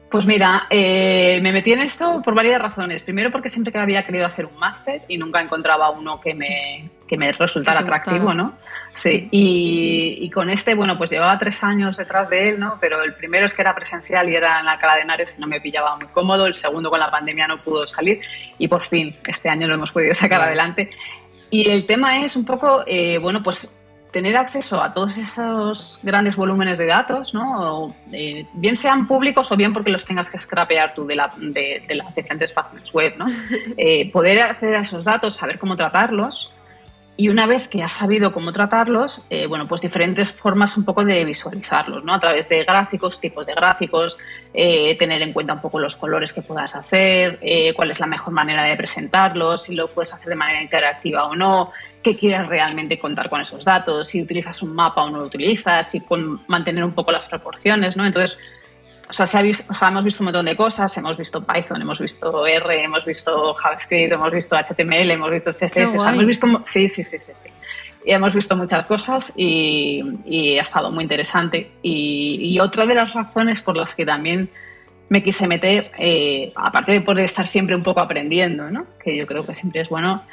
Pues 0.10 0.26
mira, 0.26 0.68
eh, 0.70 1.40
me 1.42 1.52
metí 1.52 1.74
en 1.74 1.80
esto 1.80 2.22
por 2.24 2.36
varias 2.36 2.62
razones. 2.62 3.02
Primero 3.02 3.32
porque 3.32 3.50
siempre 3.50 3.74
que 3.74 3.80
había 3.80 4.06
querido 4.06 4.26
hacer 4.26 4.46
un 4.46 4.58
máster 4.60 5.02
y 5.10 5.18
nunca 5.18 5.42
encontraba 5.42 5.90
uno 5.90 6.22
que 6.22 6.34
me, 6.36 6.90
que 7.08 7.18
me 7.18 7.32
resultara 7.32 7.80
Que 7.80 7.84
atractivo. 7.86 8.34
¿no? 8.34 8.54
Sí, 8.94 9.28
y, 9.32 10.18
y 10.22 10.30
con 10.30 10.50
este, 10.50 10.74
bueno, 10.76 10.98
pues 10.98 11.10
llevaba 11.10 11.38
tres 11.40 11.64
años 11.64 11.98
detrás 11.98 12.30
de 12.30 12.50
él, 12.50 12.60
¿no? 12.60 12.78
Pero 12.80 13.02
el 13.04 13.14
primero 13.16 13.46
es 13.46 13.54
que 13.54 13.62
era 13.64 13.74
presencial 13.74 14.30
y 14.30 14.36
era 14.36 14.60
en 14.60 14.66
la 14.66 14.78
Cala 14.78 14.96
de 14.96 15.02
Henares 15.02 15.36
y 15.38 15.42
no 15.42 15.48
me 15.48 15.60
pillaba 15.60 15.96
muy 15.98 16.08
cómodo. 16.08 16.46
El 16.46 16.54
segundo 16.56 16.90
con 16.90 17.00
la 17.00 17.10
pandemia 17.10 17.48
no 17.48 17.62
pudo 17.62 17.88
salir 17.88 18.22
y 18.60 18.68
por 18.68 18.84
fin 18.86 19.16
este 19.28 19.50
año 19.50 19.68
lo 19.68 19.76
hemos 19.76 19.92
podido 19.92 20.14
sacar 20.14 20.42
adelante. 20.42 20.92
Y 21.50 21.70
el 21.70 21.86
tema 21.86 22.24
es 22.24 22.36
un 22.36 22.46
poco, 22.46 22.84
eh, 22.88 23.18
bueno, 23.20 23.42
pues 23.44 23.74
tener 24.12 24.38
acceso 24.38 24.80
a 24.82 24.92
todos 24.94 25.18
esos 25.18 26.00
grandes 26.04 26.36
volúmenes 26.36 26.78
de 26.78 26.86
datos, 26.86 27.34
¿no? 27.34 27.84
O, 27.86 27.96
eh, 28.12 28.46
bien 28.54 28.76
sean 28.76 29.08
públicos 29.08 29.52
o 29.52 29.58
bien 29.58 29.74
porque 29.74 29.90
los 29.90 30.06
tengas 30.06 30.30
que 30.30 30.38
scrapear 30.38 30.94
tú 30.94 31.04
de, 31.08 31.16
la- 31.16 31.34
de- 31.36 31.84
de 31.88 31.96
las 31.96 32.14
diferentes 32.16 32.52
páginas 32.52 32.94
web, 32.94 33.16
¿no? 33.18 33.26
Eh, 33.78 34.12
poder 34.12 34.40
acceder 34.42 34.76
a 34.76 34.82
esos 34.82 35.04
datos, 35.04 35.36
saber 35.36 35.58
cómo 35.58 35.76
tratarlos 35.76 36.53
y 37.16 37.30
una 37.30 37.46
vez 37.46 37.68
que 37.68 37.84
has 37.84 37.92
sabido 37.92 38.34
cómo 38.34 38.52
tratarlos, 38.52 39.24
eh, 39.30 39.46
bueno, 39.46 39.68
pues 39.68 39.82
diferentes 39.82 40.32
formas 40.32 40.76
un 40.78 40.84
poco 40.84 41.06
de 41.06 41.24
visualizarlos, 41.24 42.04
¿no? 42.04 42.14
A 42.14 42.20
través 42.20 42.50
de 42.50 42.64
gráficos, 42.64 43.20
tipos 43.20 43.46
de 43.46 43.54
gráficos, 43.54 44.18
eh, 44.52 44.98
tener 44.98 45.22
en 45.22 45.32
cuenta 45.32 45.54
un 45.54 45.62
poco 45.62 45.78
los 45.78 45.96
colores 45.96 46.34
que 46.34 46.42
puedas 46.42 46.76
hacer, 46.76 47.38
eh, 47.42 47.74
cuál 47.76 47.92
es 47.92 48.00
la 48.00 48.08
mejor 48.08 48.34
manera 48.34 48.64
de 48.64 48.76
presentarlos, 48.76 49.64
si 49.64 49.76
lo 49.76 49.90
puedes 49.90 50.12
hacer 50.12 50.30
de 50.30 50.36
manera 50.36 50.64
interactiva 50.64 51.26
o 51.26 51.36
no, 51.36 51.72
qué 52.02 52.18
quieres 52.18 52.48
realmente 52.48 52.98
contar 52.98 53.30
con 53.30 53.42
esos 53.42 53.64
datos, 53.64 54.08
si 54.08 54.22
utilizas 54.22 54.64
un 54.64 54.74
mapa 54.74 55.04
o 55.04 55.10
no 55.12 55.20
lo 55.20 55.26
utilizas, 55.26 55.92
si 55.92 56.02
con 56.02 56.42
mantener 56.48 56.84
un 56.84 56.94
poco 56.94 57.12
las 57.12 57.26
proporciones, 57.26 57.96
¿no? 57.96 58.08
Entonces, 58.08 58.40
o 59.10 59.14
sea, 59.14 59.26
se 59.26 59.38
ha 59.38 59.42
vis- 59.42 59.64
o 59.70 59.74
sea, 59.74 59.90
hemos 59.90 60.04
visto 60.04 60.24
un 60.24 60.26
montón 60.26 60.46
de 60.46 60.56
cosas, 60.56 60.96
hemos 60.98 61.18
visto 61.18 61.44
Python, 61.44 61.82
hemos 61.82 62.00
visto 62.00 62.46
R, 62.46 62.84
hemos 62.84 63.06
visto 63.06 63.54
JavaScript, 63.56 64.14
hemos 64.14 64.32
visto 64.32 64.56
HTML, 64.56 65.12
hemos 65.12 65.32
visto 65.32 65.54
CSS, 65.54 65.96
o 65.98 66.02
sea, 66.02 66.12
hemos 66.14 66.26
visto, 66.26 66.48
sí, 66.66 66.88
sí, 66.88 67.04
sí, 67.04 67.20
sí, 67.20 67.32
sí. 67.36 67.50
Y 68.06 68.12
hemos 68.12 68.34
visto 68.34 68.56
muchas 68.58 68.86
cosas 68.86 69.32
y, 69.36 70.02
y 70.26 70.58
ha 70.58 70.64
estado 70.64 70.92
muy 70.92 71.04
interesante. 71.04 71.72
Y, 71.82 72.38
y 72.42 72.60
otra 72.60 72.86
de 72.86 72.96
las 72.96 73.14
razones 73.14 73.62
por 73.62 73.78
las 73.78 73.96
que 73.96 74.06
también 74.06 74.50
me 75.10 75.24
quise 75.24 75.48
meter, 75.48 75.92
eh, 75.98 76.52
aparte 76.56 76.92
de 76.94 77.02
poder 77.02 77.26
estar 77.26 77.48
siempre 77.48 77.76
un 77.76 77.84
poco 77.84 78.00
aprendiendo, 78.02 78.70
¿no? 78.72 78.86
que 79.04 79.16
yo 79.16 79.28
creo 79.28 79.46
que 79.46 79.54
siempre 79.54 79.82
es 79.82 79.90
bueno, 79.90 80.24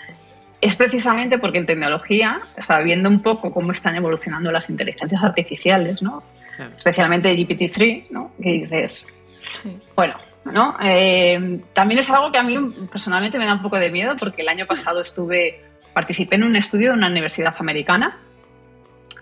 es 0.61 0.75
precisamente 0.77 1.39
porque 1.39 1.59
en 1.59 1.67
tecnología, 1.67 2.41
o 2.59 2.63
sea, 2.63 2.81
viendo 2.81 3.09
un 3.09 3.21
poco 3.21 3.53
cómo 3.53 3.73
están 3.73 3.95
evolucionando 3.97 4.51
las 4.53 4.69
inteligencias 4.71 5.23
artificiales, 5.23 6.03
¿no? 6.03 6.23
Claro. 6.61 6.77
especialmente 6.77 7.35
GPT-3, 7.35 8.11
¿no? 8.11 8.33
que 8.43 8.51
dices, 8.53 9.07
Sí. 9.55 9.79
bueno, 9.97 10.15
¿no? 10.45 10.77
Eh, 10.85 11.59
también 11.73 12.01
es 12.01 12.11
algo 12.11 12.31
que 12.31 12.37
a 12.39 12.43
mí 12.43 12.57
personalmente 12.91 13.39
me 13.39 13.47
da 13.47 13.55
un 13.55 13.63
poco 13.63 13.77
de 13.79 13.91
miedo 13.91 14.15
porque 14.19 14.43
el 14.43 14.49
año 14.49 14.67
pasado 14.67 15.01
estuve, 15.01 15.63
participé 15.95 16.35
en 16.35 16.45
un 16.45 16.57
estudio 16.57 16.91
de 16.91 16.99
una 16.99 17.07
universidad 17.09 17.55
americana. 17.59 18.19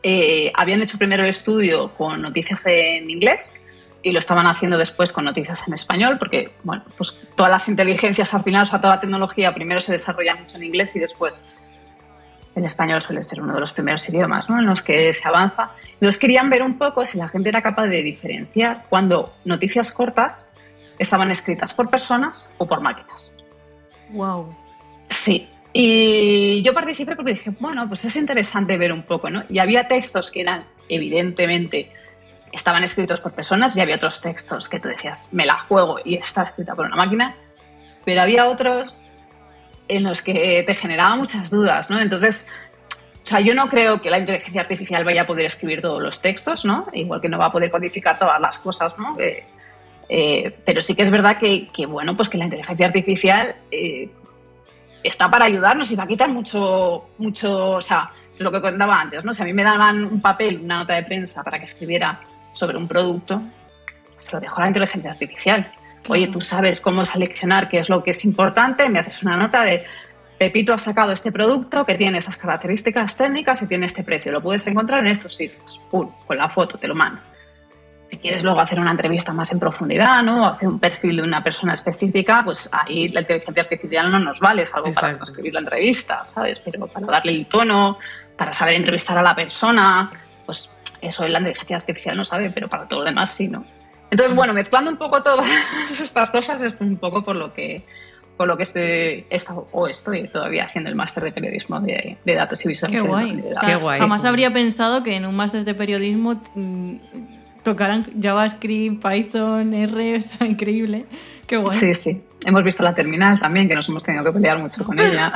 Eh, 0.03 0.51
habían 0.55 0.83
hecho 0.83 0.99
primero 0.99 1.23
el 1.23 1.31
estudio 1.31 1.91
con 1.97 2.21
noticias 2.23 2.65
en 2.67 3.09
inglés 3.09 3.61
y 4.03 4.11
lo 4.13 4.19
estaban 4.19 4.47
haciendo 4.47 4.77
después 4.77 5.13
con 5.13 5.25
noticias 5.25 5.63
en 5.67 5.75
español 5.75 6.19
porque, 6.19 6.51
bueno, 6.65 6.83
pues 6.97 7.17
todas 7.37 7.51
las 7.51 7.69
inteligencias 7.69 8.33
al 8.35 8.43
final, 8.45 8.65
o 8.65 8.67
sea, 8.67 8.81
toda 8.81 8.97
la 8.97 9.01
tecnología 9.01 9.55
primero 9.55 9.81
se 9.81 9.93
desarrolla 9.93 10.35
mucho 10.37 10.57
en 10.57 10.65
inglés 10.65 10.95
y 10.97 10.99
después 11.01 11.45
el 12.59 12.65
español 12.65 13.01
suele 13.01 13.23
ser 13.23 13.41
uno 13.41 13.55
de 13.55 13.61
los 13.61 13.73
primeros 13.73 14.09
idiomas 14.09 14.51
¿no? 14.51 14.59
en 14.59 14.67
los 14.67 14.83
que 14.83 15.13
se 15.13 15.27
avanza. 15.27 15.71
Entonces 15.95 16.19
querían 16.19 16.51
ver 16.51 16.63
un 16.63 16.77
poco 16.77 17.05
si 17.07 17.19
la 17.19 17.29
gente 17.29 17.49
era 17.49 17.63
capaz 17.63 17.87
de 17.87 18.03
diferenciar 18.03 18.83
cuando 18.89 19.33
noticias 19.45 19.93
cortas 19.93 20.51
estaban 20.99 21.31
escritas 21.31 21.73
por 21.73 21.89
personas 21.89 22.51
o 22.59 22.67
por 22.67 22.81
máquinas. 22.81 23.33
Wow. 24.11 24.55
Sí. 25.11 25.49
Y 25.73 26.63
yo 26.63 26.75
participé 26.75 27.15
porque 27.15 27.33
dije, 27.33 27.53
bueno, 27.61 27.87
pues 27.87 28.05
es 28.05 28.17
interesante 28.17 28.77
ver 28.77 28.93
un 28.93 29.03
poco, 29.03 29.31
¿no? 29.31 29.45
Y 29.49 29.59
había 29.59 29.87
textos 29.87 30.31
que 30.31 30.41
eran, 30.41 30.65
evidentemente, 30.89 31.93
estaban 32.53 32.83
escritos 32.83 33.21
por 33.21 33.33
personas 33.33 33.77
y 33.77 33.81
había 33.81 33.97
otros 33.97 34.21
textos 34.21 34.69
que 34.69 34.81
tú 34.81 34.89
decías, 34.89 35.29
me 35.31 35.47
la 35.47 35.59
juego 35.61 35.99
y 36.05 36.17
está 36.17 36.43
escrita 36.43 36.75
por 36.75 36.87
una 36.87 36.97
máquina, 36.97 37.37
pero 38.05 38.23
había 38.23 38.49
otros 38.49 39.05
en 39.89 40.05
los 40.05 40.23
que 40.23 40.63
te 40.67 40.77
generaba 40.77 41.17
muchas 41.17 41.51
dudas, 41.51 41.91
¿no? 41.91 42.01
Entonces, 42.01 42.47
o 43.25 43.31
sea, 43.31 43.41
yo 43.41 43.55
no 43.55 43.69
creo 43.69 44.01
que 44.01 44.11
la 44.11 44.19
inteligencia 44.19 44.63
artificial 44.63 45.05
vaya 45.05 45.23
a 45.23 45.27
poder 45.27 45.45
escribir 45.45 45.83
todos 45.83 46.01
los 46.01 46.23
textos, 46.23 46.65
¿no? 46.65 46.87
Igual 46.95 47.21
que 47.21 47.29
no 47.29 47.39
va 47.39 47.47
a 47.47 47.53
poder 47.53 47.71
codificar 47.71 48.19
todas 48.19 48.41
las 48.41 48.59
cosas, 48.59 48.99
¿no? 48.99 49.19
Eh, 49.21 49.45
eh, 50.09 50.57
pero 50.65 50.81
sí 50.81 50.95
que 50.95 51.03
es 51.03 51.11
verdad 51.11 51.39
que, 51.39 51.69
que, 51.69 51.85
bueno, 51.85 52.17
pues 52.17 52.31
que 52.31 52.39
la 52.39 52.45
inteligencia 52.45 52.87
artificial 52.87 53.55
eh, 53.71 54.09
está 55.03 55.31
para 55.31 55.45
ayudarnos 55.45 55.91
y 55.91 55.97
va 55.97 56.05
a 56.05 56.07
quitar 56.07 56.31
mucho, 56.31 57.11
mucho, 57.19 57.73
o 57.73 57.83
sea, 57.83 58.09
lo 58.39 58.51
que 58.51 58.63
contaba 58.63 58.99
antes, 58.99 59.23
¿no? 59.23 59.35
Si 59.35 59.43
a 59.43 59.45
mí 59.45 59.53
me 59.53 59.63
daban 59.63 60.05
un 60.05 60.21
papel, 60.23 60.61
una 60.63 60.79
nota 60.79 60.95
de 60.95 61.03
prensa 61.03 61.43
para 61.43 61.59
que 61.59 61.65
escribiera 61.65 62.21
sobre 62.55 62.79
un 62.79 62.89
producto, 62.89 63.43
se 64.19 64.33
lo 64.33 64.41
dejo 64.41 64.61
la 64.61 64.69
inteligencia 64.69 65.11
artificial. 65.11 65.71
Oye, 66.09 66.29
tú 66.29 66.41
sabes 66.41 66.81
cómo 66.81 67.05
seleccionar 67.05 67.69
qué 67.69 67.81
es 67.81 67.89
lo 67.89 68.03
que 68.03 68.11
es 68.11 68.25
importante, 68.25 68.89
me 68.89 69.01
haces 69.01 69.23
una 69.23 69.37
nota 69.37 69.63
de 69.63 69.85
Pepito 70.39 70.73
ha 70.73 70.79
sacado 70.79 71.11
este 71.11 71.33
producto 71.33 71.85
que 71.85 71.97
tiene 71.97 72.19
estas 72.19 72.37
características 72.37 73.17
técnicas 73.17 73.61
y 73.61 73.67
tiene 73.67 73.87
este 73.87 74.05
precio. 74.05 74.31
Lo 74.31 74.41
puedes 74.41 74.65
encontrar 74.69 75.01
en 75.01 75.09
estos 75.09 75.35
sitios. 75.35 75.81
Pum, 75.91 76.11
con 76.27 76.39
la 76.39 76.49
foto 76.49 76.79
te 76.79 76.87
lo 76.87 76.95
mando. 76.95 77.21
Si 78.09 78.19
quieres 78.19 78.43
luego 78.45 78.61
hacer 78.61 78.79
una 78.79 78.93
entrevista 78.93 79.33
más 79.33 79.51
en 79.53 79.59
profundidad, 79.59 80.23
¿no? 80.23 80.45
O 80.45 80.47
hacer 80.47 80.69
un 80.69 80.79
perfil 80.79 81.17
de 81.17 81.23
una 81.23 81.43
persona 81.43 81.75
específica, 81.75 82.43
pues 82.45 82.71
ahí 82.73 83.09
la 83.09 83.21
inteligencia 83.21 83.65
artificial 83.65 84.11
no 84.11 84.19
nos 84.21 84.39
vale, 84.39 84.63
es 84.63 84.73
algo 84.73 84.93
para 84.93 85.09
Exacto. 85.09 85.25
escribir 85.25 85.55
la 85.55 85.61
entrevista, 85.61 86.25
¿sabes? 86.25 86.61
Pero 86.61 86.87
para 86.87 87.07
darle 87.07 87.33
el 87.33 87.47
tono, 87.47 87.99
para 88.37 88.53
saber 88.53 88.75
entrevistar 88.75 89.19
a 89.19 89.23
la 89.23 89.35
persona, 89.35 90.11
pues 90.47 90.71
eso 91.03 91.27
la 91.27 91.39
inteligencia 91.41 91.77
artificial 91.77 92.17
no 92.17 92.25
sabe, 92.25 92.51
pero 92.51 92.69
para 92.69 92.87
todo 92.87 93.01
lo 93.01 93.07
demás 93.07 93.31
sí, 93.31 93.49
¿no? 93.49 93.67
Entonces, 94.11 94.35
bueno, 94.35 94.53
mezclando 94.55 94.91
un 94.91 94.97
poco 94.97 95.23
todas 95.23 95.47
estas 96.03 96.31
cosas 96.31 96.63
es 96.63 96.75
un 96.81 96.97
poco 96.97 97.23
por 97.25 97.37
lo 97.37 97.53
que 97.55 97.83
por 98.37 98.47
lo 98.47 98.57
que 98.57 98.63
estoy, 98.63 99.25
estado, 99.31 99.67
o 99.73 99.89
estoy 99.89 100.29
todavía 100.29 100.67
haciendo 100.67 100.89
el 100.89 100.95
máster 100.95 101.25
de 101.25 101.33
periodismo 101.33 101.81
de, 101.81 102.19
de 102.25 102.35
datos 102.37 102.61
y 102.61 102.63
Qué 102.63 102.69
visualización. 102.69 103.09
guay. 103.09 103.35
de 103.35 103.43
O 103.43 103.49
datos. 103.49 103.61
sea, 103.61 103.69
Qué 103.69 103.83
guay. 103.83 103.99
Jamás 103.99 104.25
habría 104.25 104.53
pensado 104.53 105.03
que 105.03 105.17
en 105.17 105.27
un 105.27 105.35
máster 105.35 105.65
de 105.65 105.75
periodismo 105.75 106.41
mm, 106.55 106.95
tocaran 107.65 108.07
JavaScript, 108.23 109.05
Python, 109.05 109.75
R, 109.75 110.17
o 110.19 110.23
sea, 110.23 110.47
increíble. 110.47 111.05
Qué 111.49 111.57
guay. 111.57 111.81
Sí, 111.81 111.95
sí. 111.95 112.23
Hemos 112.47 112.63
visto 112.63 112.85
la 112.85 112.95
terminal 112.95 113.41
también, 113.41 113.69
que 113.69 113.75
nos 113.75 113.89
hemos 113.89 114.05
tenido 114.05 114.23
que 114.23 114.31
pelear 114.31 114.61
mucho 114.61 114.85
con 114.85 115.01
ella. 115.01 115.33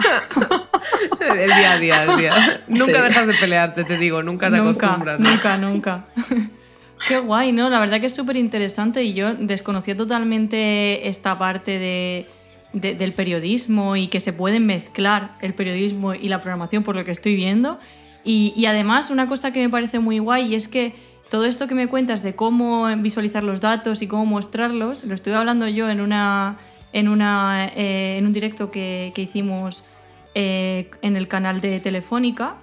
El 1.37 1.47
día 1.49 1.73
a 1.73 1.79
día, 1.79 2.05
el 2.05 2.17
día. 2.19 2.61
Nunca 2.69 2.97
Sí. 2.99 3.03
dejas 3.09 3.27
de 3.27 3.35
pelearte, 3.35 3.83
te 3.85 3.97
digo, 3.99 4.23
nunca 4.23 4.49
te 4.51 4.59
nunca, 4.59 4.69
acostumbras. 4.87 5.19
nunca, 5.21 5.57
nunca. 5.57 6.05
Qué 7.09 7.19
guay, 7.19 7.53
¿no? 7.53 7.69
La 7.69 7.81
verdad 7.81 8.01
que 8.01 8.07
es 8.07 8.15
súper 8.15 8.37
interesante 8.37 9.03
y 9.03 9.13
yo 9.13 9.35
desconocía 9.35 9.97
totalmente 9.97 11.09
esta 11.09 11.37
parte 11.37 11.79
de, 11.79 12.27
de- 12.73 12.95
del 12.95 13.13
periodismo 13.13 13.97
y 13.97 14.07
que 14.07 14.21
se 14.21 14.33
pueden 14.33 14.67
mezclar 14.67 15.31
el 15.41 15.53
periodismo 15.55 16.15
y 16.15 16.29
la 16.29 16.41
programación 16.41 16.85
por 16.85 16.95
lo 16.95 17.05
que 17.05 17.11
estoy 17.11 17.35
viendo. 17.35 17.79
Y, 18.25 18.67
además 18.67 19.11
una 19.11 19.27
cosa 19.27 19.53
que 19.53 19.61
me 19.61 19.69
parece 19.69 19.99
muy 19.99 20.21
guay 20.21 20.55
es 20.55 20.69
que 20.69 20.95
todo 21.29 21.45
esto 21.45 21.67
que 21.67 21.75
me 21.75 21.89
cuentas 21.89 22.23
de 22.23 22.37
cómo 22.37 22.87
visualizar 22.99 23.43
los 23.43 23.61
datos 23.61 24.01
y 24.01 24.07
cómo 24.07 24.25
mostrarlos, 24.25 25.03
lo 25.03 25.15
estuve 25.15 25.35
hablando 25.35 25.67
yo 25.67 25.91
en, 25.91 26.01
una, 26.01 26.59
en, 26.93 27.09
una, 27.09 27.67
eh, 27.75 28.19
en 28.19 28.27
un 28.27 28.33
directo 28.33 28.71
que, 28.71 29.11
que 29.13 29.23
hicimos 29.23 29.83
eh, 30.37 30.89
en 31.03 31.17
el 31.17 31.27
canal 31.27 31.61
de 31.61 31.81
Telefónica, 31.81 32.55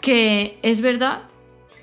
que 0.00 0.56
es 0.62 0.82
verdad 0.82 1.22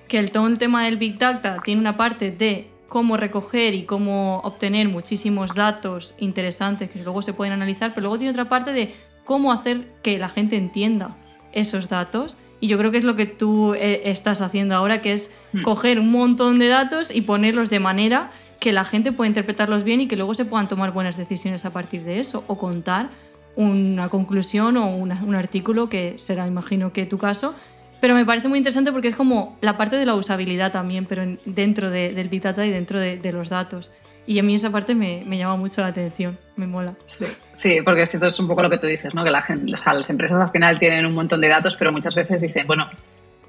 que 0.09 0.17
el, 0.17 0.31
todo 0.31 0.47
el 0.47 0.57
tema 0.57 0.83
del 0.83 0.97
Big 0.97 1.17
Data 1.17 1.57
tiene 1.63 1.79
una 1.79 1.95
parte 1.95 2.31
de 2.31 2.67
cómo 2.89 3.15
recoger 3.15 3.73
y 3.75 3.83
cómo 3.83 4.39
obtener 4.43 4.89
muchísimos 4.89 5.53
datos 5.55 6.13
interesantes 6.17 6.89
que 6.89 7.01
luego 7.03 7.21
se 7.21 7.31
pueden 7.33 7.53
analizar, 7.53 7.91
pero 7.93 8.01
luego 8.01 8.17
tiene 8.17 8.31
otra 8.31 8.45
parte 8.45 8.73
de 8.73 8.93
cómo 9.23 9.51
hacer 9.53 9.87
que 10.01 10.17
la 10.17 10.27
gente 10.27 10.57
entienda 10.57 11.15
esos 11.53 11.87
datos. 11.87 12.35
Y 12.59 12.67
yo 12.67 12.77
creo 12.77 12.91
que 12.91 12.97
es 12.97 13.03
lo 13.05 13.15
que 13.15 13.25
tú 13.27 13.73
eh, 13.75 14.01
estás 14.05 14.41
haciendo 14.41 14.75
ahora, 14.75 15.01
que 15.01 15.13
es 15.13 15.31
Hmm. 15.53 15.61
coger 15.63 15.99
un 15.99 16.11
montón 16.11 16.59
de 16.59 16.67
datos 16.67 17.09
y 17.15 17.21
ponerlos 17.21 17.69
de 17.69 17.79
manera 17.79 18.31
que 18.59 18.71
la 18.73 18.85
gente 18.85 19.11
pueda 19.11 19.27
interpretarlos 19.29 19.83
bien 19.83 20.01
y 20.01 20.07
que 20.07 20.15
luego 20.17 20.33
se 20.33 20.45
puedan 20.45 20.67
tomar 20.67 20.91
buenas 20.91 21.15
decisiones 21.17 21.63
a 21.65 21.69
partir 21.71 22.03
de 22.03 22.19
eso 22.19 22.43
o 22.47 22.57
contar 22.57 23.09
una 23.55 24.09
conclusión 24.09 24.77
o 24.77 24.87
una- 24.95 25.21
un 25.23 25.35
artículo 25.35 25.89
que 25.89 26.15
será, 26.19 26.45
imagino 26.47 26.91
que 26.93 27.05
tu 27.05 27.17
caso. 27.17 27.53
Pero 28.01 28.15
me 28.15 28.25
parece 28.25 28.47
muy 28.47 28.57
interesante 28.57 28.91
porque 28.91 29.09
es 29.09 29.15
como 29.15 29.57
la 29.61 29.75
parte 29.77 29.95
de 29.97 30.05
la 30.05 30.15
usabilidad 30.15 30.71
también, 30.71 31.05
pero 31.05 31.23
en- 31.23 31.39
dentro 31.45 31.89
de- 31.89 32.13
del 32.13 32.29
Big 32.29 32.41
Data 32.41 32.65
y 32.65 32.69
dentro 32.69 32.99
de, 32.99 33.17
de 33.17 33.31
los 33.31 33.49
datos. 33.49 33.91
Y 34.25 34.37
a 34.39 34.43
mí 34.43 34.53
esa 34.55 34.69
parte 34.69 34.93
me, 34.95 35.23
me 35.25 35.37
llama 35.37 35.55
mucho 35.55 35.81
la 35.81 35.87
atención, 35.87 36.37
me 36.55 36.67
mola. 36.67 36.93
Sí, 37.07 37.25
sí, 37.53 37.79
porque 37.83 38.03
esto 38.03 38.23
es 38.25 38.39
un 38.39 38.47
poco 38.47 38.61
lo 38.61 38.69
que 38.69 38.77
tú 38.77 38.85
dices, 38.87 39.13
¿no? 39.15 39.23
Que 39.23 39.31
la 39.31 39.41
gente, 39.41 39.73
o 39.73 39.77
sea, 39.77 39.93
las 39.93 40.09
empresas 40.09 40.39
al 40.39 40.51
final 40.51 40.77
tienen 40.79 41.05
un 41.05 41.13
montón 41.13 41.41
de 41.41 41.47
datos, 41.47 41.75
pero 41.75 41.91
muchas 41.91 42.13
veces 42.15 42.39
dicen, 42.39 42.67
bueno, 42.67 42.87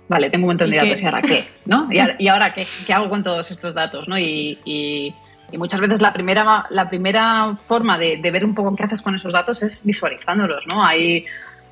vale, 0.09 0.31
tengo 0.31 0.45
un 0.47 0.51
montón 0.51 0.69
¿Y 0.69 0.71
de 0.73 0.79
qué? 0.79 0.85
datos, 0.87 1.03
¿y 1.03 1.07
ahora 1.07 1.23
qué? 1.23 1.45
¿No? 1.67 1.89
¿Y 1.93 2.25
y 2.25 2.29
ahora 2.29 2.55
qué? 2.55 2.67
¿Qué 2.87 2.93
hago 2.95 3.11
con 3.11 3.23
todos 3.23 3.51
estos 3.51 3.75
datos? 3.75 4.09
¿no? 4.09 4.19
Y, 4.19 4.59
y- 4.65 5.15
y 5.53 5.59
muchas 5.59 5.81
veces 5.81 6.01
la 6.01 6.13
primera, 6.13 6.65
la 6.71 6.89
primera 6.89 7.57
forma 7.67 7.99
de, 7.99 8.17
de 8.19 8.31
ver 8.31 8.45
un 8.45 8.55
poco 8.55 8.75
qué 8.77 8.85
haces 8.85 9.03
con 9.03 9.17
esos 9.17 9.33
datos 9.33 9.63
es 9.65 9.85
visualizándolos, 9.85 10.65
¿no? 10.69 10.85
Hay, 10.85 11.27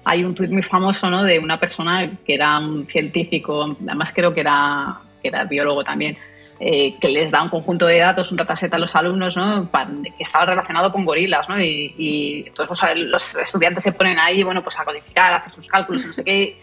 hay 0.09 0.25
un 0.25 0.35
tuit 0.35 0.51
muy 0.51 0.63
famoso, 0.63 1.11
¿no? 1.11 1.23
De 1.23 1.39
una 1.39 1.61
persona 1.61 2.11
que 2.25 2.35
era 2.35 2.59
un 2.59 2.87
científico, 2.87 3.77
además 3.87 4.11
creo 4.15 4.33
que 4.33 4.41
era, 4.41 4.97
que 5.21 5.29
era 5.29 5.45
biólogo 5.45 5.85
también, 5.85 6.17
eh, 6.59 6.95
que 6.99 7.11
les 7.11 7.31
da 7.31 7.43
un 7.43 7.51
conjunto 7.51 7.87
de 7.87 7.99
datos, 7.99 8.31
un 8.31 8.39
dataset 8.39 8.73
a 8.73 8.79
los 8.79 8.95
alumnos, 8.97 9.37
¿no? 9.37 9.71
Que 9.71 10.23
estaba 10.23 10.47
relacionado 10.47 10.91
con 10.91 11.05
gorilas, 11.05 11.47
¿no? 11.51 11.61
Y, 11.61 11.95
y 11.99 12.45
entonces 12.47 12.79
pues, 12.81 12.99
los 12.99 13.35
estudiantes 13.35 13.83
se 13.83 13.93
ponen 13.93 14.19
ahí, 14.19 14.43
bueno, 14.43 14.65
pues 14.65 14.79
a 14.79 14.85
codificar, 14.87 15.31
a 15.35 15.37
hacer 15.37 15.53
sus 15.53 15.69
cálculos, 15.69 16.07
no 16.07 16.13
sé 16.15 16.25
qué. 16.25 16.57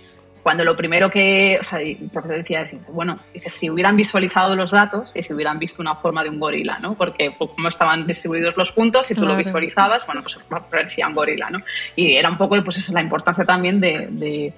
Cuando 0.45 0.63
lo 0.63 0.75
primero 0.77 1.09
que, 1.09 1.57
o 1.59 1.63
sea, 1.63 1.79
el 1.81 1.97
profesor 2.13 2.37
decía, 2.37 2.63
bueno, 2.89 3.17
dice, 3.33 3.49
si 3.49 3.67
hubieran 3.67 3.95
visualizado 3.97 4.55
los 4.55 4.69
datos 4.69 5.11
y 5.15 5.23
si 5.23 5.33
hubieran 5.33 5.57
visto 5.57 5.81
una 5.81 5.95
forma 5.95 6.21
de 6.23 6.29
un 6.29 6.39
gorila, 6.39 6.77
¿no? 6.77 6.93
Porque 6.93 7.31
pues, 7.35 7.49
como 7.55 7.67
estaban 7.67 8.05
distribuidos 8.05 8.55
los 8.55 8.71
puntos, 8.71 9.07
si 9.07 9.15
tú 9.15 9.25
lo 9.25 9.35
visualizabas, 9.35 10.05
bueno, 10.05 10.21
pues 10.21 10.37
parecía 10.69 11.07
un 11.07 11.15
gorila, 11.15 11.49
¿no? 11.49 11.61
Y 11.95 12.13
era 12.13 12.29
un 12.29 12.37
poco, 12.37 12.63
pues 12.63 12.77
eso, 12.77 12.93
la 12.93 13.01
importancia 13.01 13.43
también 13.43 13.79
de, 13.81 14.07
de, 14.11 14.53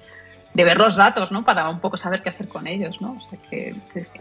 de 0.52 0.64
ver 0.64 0.76
los 0.76 0.94
datos, 0.94 1.32
¿no? 1.32 1.42
Para 1.42 1.66
un 1.70 1.80
poco 1.80 1.96
saber 1.96 2.20
qué 2.22 2.28
hacer 2.28 2.48
con 2.48 2.66
ellos, 2.66 3.00
¿no? 3.00 3.12
O 3.12 3.30
sea 3.30 3.38
que, 3.48 3.74
sí, 3.88 4.02
sí. 4.02 4.18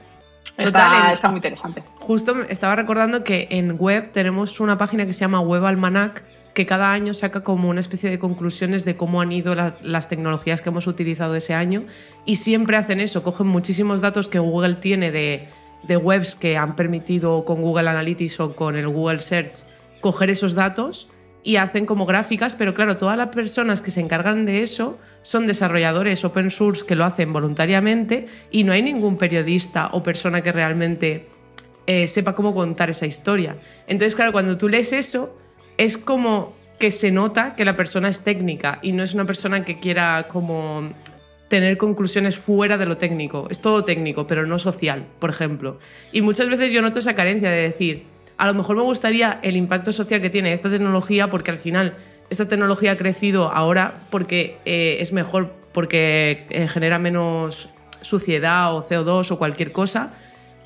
Está, 0.58 0.86
Total, 0.86 1.06
en- 1.08 1.12
está 1.12 1.28
muy 1.28 1.40
interesante. 1.40 1.84
Justo 2.00 2.44
estaba 2.48 2.78
recordando 2.78 3.26
que 3.26 3.50
en 3.52 3.76
web 3.78 4.10
tenemos 4.14 4.62
una 4.62 4.78
página 4.78 5.06
que 5.06 5.12
se 5.12 5.20
llama 5.20 5.42
Web 5.42 5.66
Almanac 5.66 6.24
que 6.58 6.66
cada 6.66 6.92
año 6.92 7.14
saca 7.14 7.42
como 7.44 7.70
una 7.70 7.82
especie 7.82 8.10
de 8.10 8.18
conclusiones 8.18 8.84
de 8.84 8.96
cómo 8.96 9.22
han 9.22 9.32
ido 9.32 9.54
la- 9.54 9.78
las 9.84 10.10
tecnologías 10.10 10.64
que 10.64 10.70
hemos 10.70 10.88
utilizado 10.88 11.36
ese 11.36 11.54
año 11.54 11.84
y 12.26 12.38
siempre 12.38 12.78
hacen 12.78 13.00
eso, 13.00 13.22
cogen 13.22 13.46
muchísimos 13.46 14.02
datos 14.02 14.28
que 14.28 14.40
Google 14.40 14.74
tiene 14.74 15.12
de, 15.12 15.46
de 15.84 15.98
webs 15.98 16.34
que 16.34 16.58
han 16.58 16.76
permitido 16.76 17.46
con 17.46 17.62
Google 17.62 17.90
Analytics 17.92 18.40
o 18.40 18.56
con 18.56 18.76
el 18.76 18.88
Google 18.88 19.20
Search 19.20 19.66
coger 20.02 20.32
esos 20.32 20.56
datos 20.56 21.10
y 21.44 21.58
hacen 21.58 21.86
como 21.86 22.08
gráficas, 22.08 22.56
pero 22.56 22.74
claro, 22.74 22.98
todas 22.98 23.18
las 23.18 23.28
personas 23.28 23.84
que 23.84 23.92
se 23.92 24.00
encargan 24.02 24.46
de 24.48 24.64
eso 24.64 24.98
son 25.22 25.46
desarrolladores 25.46 26.26
open 26.26 26.50
source 26.50 26.84
que 26.88 26.96
lo 26.96 27.06
hacen 27.06 27.32
voluntariamente 27.34 28.26
y 28.50 28.64
no 28.64 28.74
hay 28.74 28.82
ningún 28.82 29.18
periodista 29.20 29.90
o 29.94 30.02
persona 30.02 30.42
que 30.42 30.52
realmente 30.52 31.28
eh, 31.86 32.08
sepa 32.08 32.34
cómo 32.34 32.56
contar 32.56 32.90
esa 32.90 33.06
historia. 33.06 33.56
Entonces, 33.86 34.16
claro, 34.16 34.32
cuando 34.32 34.58
tú 34.58 34.68
lees 34.70 34.92
eso, 34.92 35.38
es 35.78 35.98
como 35.98 36.56
que 36.80 36.92
se 36.92 37.12
nota 37.12 37.56
que 37.56 37.66
la 37.66 37.76
persona 37.76 38.10
es 38.10 38.22
técnica 38.22 38.80
y 38.82 38.92
no 38.92 39.04
es 39.04 39.14
una 39.14 39.26
persona 39.26 39.66
que 39.66 39.80
quiera 39.80 40.28
como 40.28 40.92
tener 41.48 41.78
conclusiones 41.78 42.38
fuera 42.38 42.78
de 42.78 42.86
lo 42.86 42.98
técnico. 42.98 43.48
Es 43.50 43.62
todo 43.62 43.84
técnico, 43.84 44.28
pero 44.28 44.46
no 44.46 44.60
social, 44.60 45.06
por 45.20 45.30
ejemplo. 45.30 45.80
Y 46.12 46.22
muchas 46.22 46.50
veces 46.50 46.72
yo 46.72 46.82
noto 46.82 47.00
esa 47.00 47.16
carencia 47.16 47.50
de 47.50 47.62
decir, 47.62 48.04
a 48.38 48.46
lo 48.46 48.54
mejor 48.54 48.76
me 48.76 48.84
gustaría 48.84 49.40
el 49.42 49.56
impacto 49.56 49.92
social 49.92 50.22
que 50.22 50.30
tiene 50.30 50.54
esta 50.54 50.70
tecnología 50.70 51.30
porque 51.30 51.52
al 51.52 51.58
final 51.58 51.96
esta 52.30 52.48
tecnología 52.48 52.92
ha 52.92 52.98
crecido 52.98 53.52
ahora 53.52 54.02
porque 54.12 54.58
eh, 54.66 54.98
es 55.00 55.14
mejor, 55.14 55.54
porque 55.72 56.46
eh, 56.50 56.68
genera 56.68 57.00
menos 57.00 57.70
suciedad 58.02 58.76
o 58.76 58.82
CO2 58.82 59.32
o 59.32 59.38
cualquier 59.38 59.72
cosa. 59.72 60.14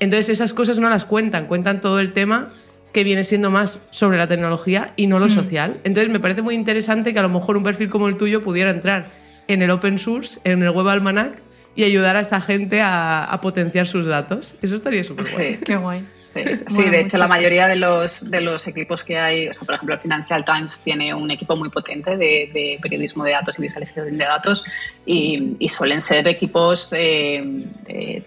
Entonces 0.00 0.28
esas 0.28 0.52
cosas 0.52 0.78
no 0.80 0.90
las 0.90 1.04
cuentan, 1.04 1.46
cuentan 1.46 1.80
todo 1.80 2.00
el 2.00 2.12
tema 2.12 2.52
que 2.92 3.04
viene 3.04 3.24
siendo 3.24 3.50
más 3.50 3.80
sobre 3.90 4.18
la 4.18 4.26
tecnología 4.26 4.92
y 4.96 5.06
no 5.06 5.18
lo 5.18 5.28
social. 5.28 5.78
Entonces 5.84 6.12
me 6.12 6.20
parece 6.20 6.42
muy 6.42 6.54
interesante 6.54 7.12
que 7.12 7.18
a 7.18 7.22
lo 7.22 7.30
mejor 7.30 7.56
un 7.56 7.62
perfil 7.62 7.88
como 7.88 8.08
el 8.08 8.16
tuyo 8.16 8.42
pudiera 8.42 8.70
entrar 8.70 9.06
en 9.48 9.62
el 9.62 9.70
open 9.70 9.98
source, 9.98 10.38
en 10.44 10.62
el 10.62 10.70
web 10.70 10.88
almanac 10.88 11.32
y 11.74 11.84
ayudar 11.84 12.16
a 12.16 12.20
esa 12.20 12.40
gente 12.40 12.80
a, 12.80 13.24
a 13.24 13.40
potenciar 13.40 13.86
sus 13.86 14.06
datos. 14.06 14.54
Eso 14.60 14.76
estaría 14.76 15.02
súper 15.04 15.30
guay. 15.30 15.54
Sí. 15.54 15.64
Qué 15.64 15.76
guay. 15.76 16.04
Sí, 16.34 16.82
de 16.82 17.00
hecho 17.00 17.04
mucho. 17.04 17.18
la 17.18 17.28
mayoría 17.28 17.66
de 17.66 17.76
los, 17.76 18.30
de 18.30 18.40
los 18.40 18.66
equipos 18.66 19.04
que 19.04 19.18
hay, 19.18 19.48
o 19.48 19.54
sea, 19.54 19.64
por 19.64 19.74
ejemplo 19.74 19.94
el 19.94 20.00
Financial 20.00 20.44
Times 20.44 20.80
tiene 20.82 21.12
un 21.14 21.30
equipo 21.30 21.56
muy 21.56 21.68
potente 21.68 22.16
de, 22.16 22.50
de 22.52 22.78
periodismo 22.80 23.24
de 23.24 23.32
datos 23.32 23.58
y 23.58 23.62
visualización 23.62 24.16
de 24.16 24.24
datos 24.24 24.64
y, 25.04 25.56
y 25.58 25.68
suelen 25.68 26.00
ser 26.00 26.26
equipos, 26.26 26.92
eh, 26.92 27.66
eh, 27.86 28.22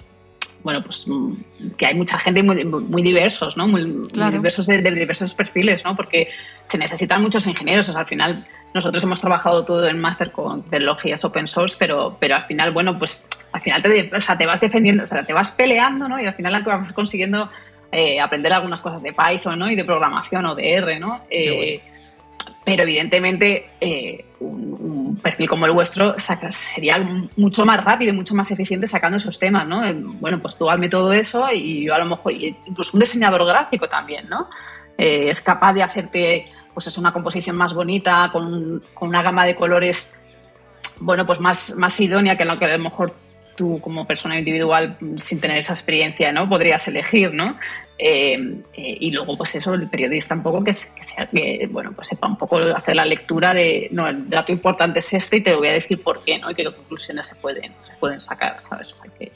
bueno, 0.66 0.84
pues 0.84 1.08
mm, 1.08 1.34
que 1.78 1.86
hay 1.86 1.94
mucha 1.94 2.18
gente 2.18 2.42
muy, 2.42 2.66
muy 2.66 3.04
diversos, 3.04 3.56
¿no? 3.56 3.68
Muy, 3.68 3.86
diversos 4.32 4.66
de, 4.66 4.82
de 4.82 4.92
diversos 4.92 5.36
perfiles, 5.36 5.86
¿no? 5.86 5.96
Porque 5.96 6.30
se 6.68 6.80
necesitan 6.80 7.22
muchos 7.22 7.46
ingenieros, 7.46 7.88
o 7.88 7.92
sea, 7.92 8.02
al 8.02 8.08
final 8.08 8.46
nosotros 8.74 9.04
hemos 9.04 9.22
trabajado 9.22 9.64
todo 9.64 9.88
en 9.88 10.00
máster 10.00 10.32
con 10.32 10.64
tecnologías 10.64 11.24
open 11.24 11.48
source, 11.48 11.76
pero, 11.78 12.18
pero 12.20 12.36
al 12.36 12.46
final, 12.46 12.72
bueno, 12.72 12.98
pues 12.98 13.28
al 13.52 13.62
final 13.62 13.84
te, 13.84 14.10
o 14.12 14.20
sea, 14.20 14.38
te 14.38 14.48
vas 14.48 14.60
defendiendo, 14.60 15.04
o 15.04 15.06
sea, 15.06 15.24
te 15.24 15.34
vas 15.34 15.52
peleando, 15.52 16.10
¿no? 16.10 16.20
Y 16.20 16.26
al 16.26 16.34
final 16.34 16.56
acabas 16.56 16.92
consiguiendo 16.92 17.48
eh, 17.92 18.20
aprender 18.20 18.52
algunas 18.52 18.82
cosas 18.82 19.04
de 19.04 19.14
Python 19.14 19.60
¿no? 19.60 19.70
y 19.70 19.76
de 19.76 19.86
programación 19.86 20.48
o 20.48 20.56
de 20.56 20.74
R, 20.74 21.00
¿no? 21.00 21.22
Eh, 21.30 21.80
pero 22.66 22.84
evidentemente 22.84 23.70
eh, 23.80 24.26
un, 24.40 25.18
perfil 25.22 25.48
como 25.48 25.66
el 25.66 25.72
vuestro 25.72 26.18
saca- 26.20 26.52
sería 26.52 26.98
mucho 27.38 27.66
más 27.66 27.82
rápido 27.84 28.12
y 28.12 28.16
mucho 28.16 28.36
más 28.36 28.52
eficiente 28.52 28.88
sacando 28.88 29.18
esos 29.18 29.40
temas, 29.40 29.66
¿no? 29.68 29.86
Eh, 29.86 29.94
Bueno, 29.96 30.40
pues 30.42 30.58
tú 30.58 30.70
hazme 30.70 30.90
todo 30.90 31.14
eso 31.14 31.50
y 31.54 31.86
yo 31.86 31.94
a 31.96 32.00
lo 32.00 32.06
mejor, 32.06 32.34
incluso 32.34 32.92
un 32.98 33.00
diseñador 33.00 33.46
gráfico 33.46 33.88
también, 33.88 34.28
¿no? 34.28 34.50
Eh, 34.98 35.30
es 35.30 35.40
capaz 35.42 35.74
de 35.74 35.84
hacerte, 35.84 36.48
pues 36.74 36.88
es 36.88 36.98
una 36.98 37.12
composición 37.12 37.56
más 37.56 37.74
bonita, 37.74 38.30
con, 38.34 38.82
con 38.94 39.10
una 39.10 39.22
gama 39.22 39.46
de 39.46 39.56
colores, 39.56 40.10
bueno, 41.00 41.26
pues 41.26 41.40
más, 41.40 41.76
más 41.76 42.00
idónea 42.00 42.38
que 42.38 42.46
lo 42.46 42.58
que 42.58 42.66
a 42.66 42.78
lo 42.78 42.84
mejor 42.84 43.14
tú 43.56 43.80
como 43.82 44.06
persona 44.06 44.38
individual 44.38 44.98
sin 45.18 45.40
tener 45.40 45.58
esa 45.58 45.74
experiencia, 45.74 46.32
¿no? 46.32 46.48
Podrías 46.50 46.88
elegir, 46.88 47.34
¿no? 47.34 47.58
Eh, 47.98 48.58
eh, 48.74 48.98
y 49.00 49.12
luego, 49.12 49.38
pues 49.38 49.56
eso, 49.56 49.74
el 49.74 49.88
periodista 49.88 50.36
un 50.36 50.44
poco 50.44 50.64
que, 50.64 50.74
se- 50.74 50.94
que 50.94 51.04
sea, 51.04 51.28
que, 51.28 51.68
bueno, 51.72 51.94
pues 51.94 52.10
sepa 52.10 52.28
un 52.28 52.38
poco 52.38 52.58
hacer 52.58 52.96
la 52.98 53.06
lectura 53.06 53.54
de, 53.54 53.88
no, 53.92 54.08
el 54.10 54.30
dato 54.30 54.52
importante 54.52 55.00
es 55.00 55.14
este 55.14 55.38
y 55.38 55.42
te 55.42 55.56
voy 55.56 55.70
a 55.70 55.74
decir 55.74 56.04
por 56.04 56.22
qué, 56.26 56.38
¿no? 56.38 56.52
Y 56.52 56.56
qué 56.56 56.66
conclusiones 56.66 57.26
se 57.26 57.36
pueden, 57.36 57.72
se 57.80 57.96
pueden 57.96 58.20
sacar, 58.20 58.58
¿sabes? 58.70 58.90
O 58.90 59.02
sea 59.02 59.12
que- 59.18 59.32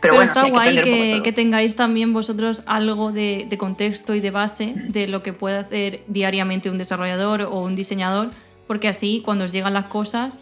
Pero, 0.00 0.14
bueno, 0.14 0.26
está 0.30 0.44
sí, 0.44 0.50
guay 0.50 0.80
que, 0.80 1.20
que 1.24 1.32
tengáis 1.32 1.74
también 1.74 2.12
vosotros 2.12 2.62
algo 2.66 3.10
de, 3.10 3.46
de 3.48 3.58
contexto 3.58 4.14
y 4.14 4.20
de 4.20 4.30
base 4.30 4.74
de 4.76 5.08
lo 5.08 5.24
que 5.24 5.32
puede 5.32 5.58
hacer 5.58 6.00
diariamente 6.06 6.70
un 6.70 6.78
desarrollador 6.78 7.42
o 7.42 7.58
un 7.62 7.74
diseñador, 7.74 8.30
porque 8.68 8.86
así 8.86 9.22
cuando 9.24 9.44
os 9.46 9.50
llegan 9.52 9.74
las 9.74 9.86
cosas 9.86 10.38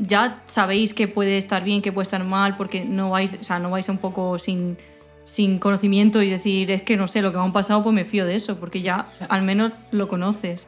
ya 0.00 0.42
sabéis 0.46 0.94
que 0.94 1.06
puede 1.08 1.38
estar 1.38 1.62
bien, 1.62 1.82
que 1.82 1.92
puede 1.92 2.04
estar 2.04 2.24
mal, 2.24 2.56
porque 2.56 2.84
no 2.84 3.10
vais, 3.10 3.36
o 3.40 3.44
sea, 3.44 3.58
no 3.58 3.70
vais 3.70 3.88
un 3.88 3.98
poco 3.98 4.38
sin, 4.38 4.76
sin 5.24 5.58
conocimiento 5.58 6.22
y 6.22 6.30
decir, 6.30 6.70
es 6.70 6.82
que 6.82 6.96
no 6.96 7.06
sé, 7.06 7.22
lo 7.22 7.30
que 7.32 7.38
me 7.38 7.44
han 7.44 7.52
pasado, 7.52 7.82
pues 7.82 7.94
me 7.94 8.04
fío 8.04 8.24
de 8.26 8.34
eso, 8.36 8.58
porque 8.58 8.82
ya 8.82 9.06
al 9.28 9.42
menos 9.42 9.72
lo 9.92 10.08
conoces. 10.08 10.66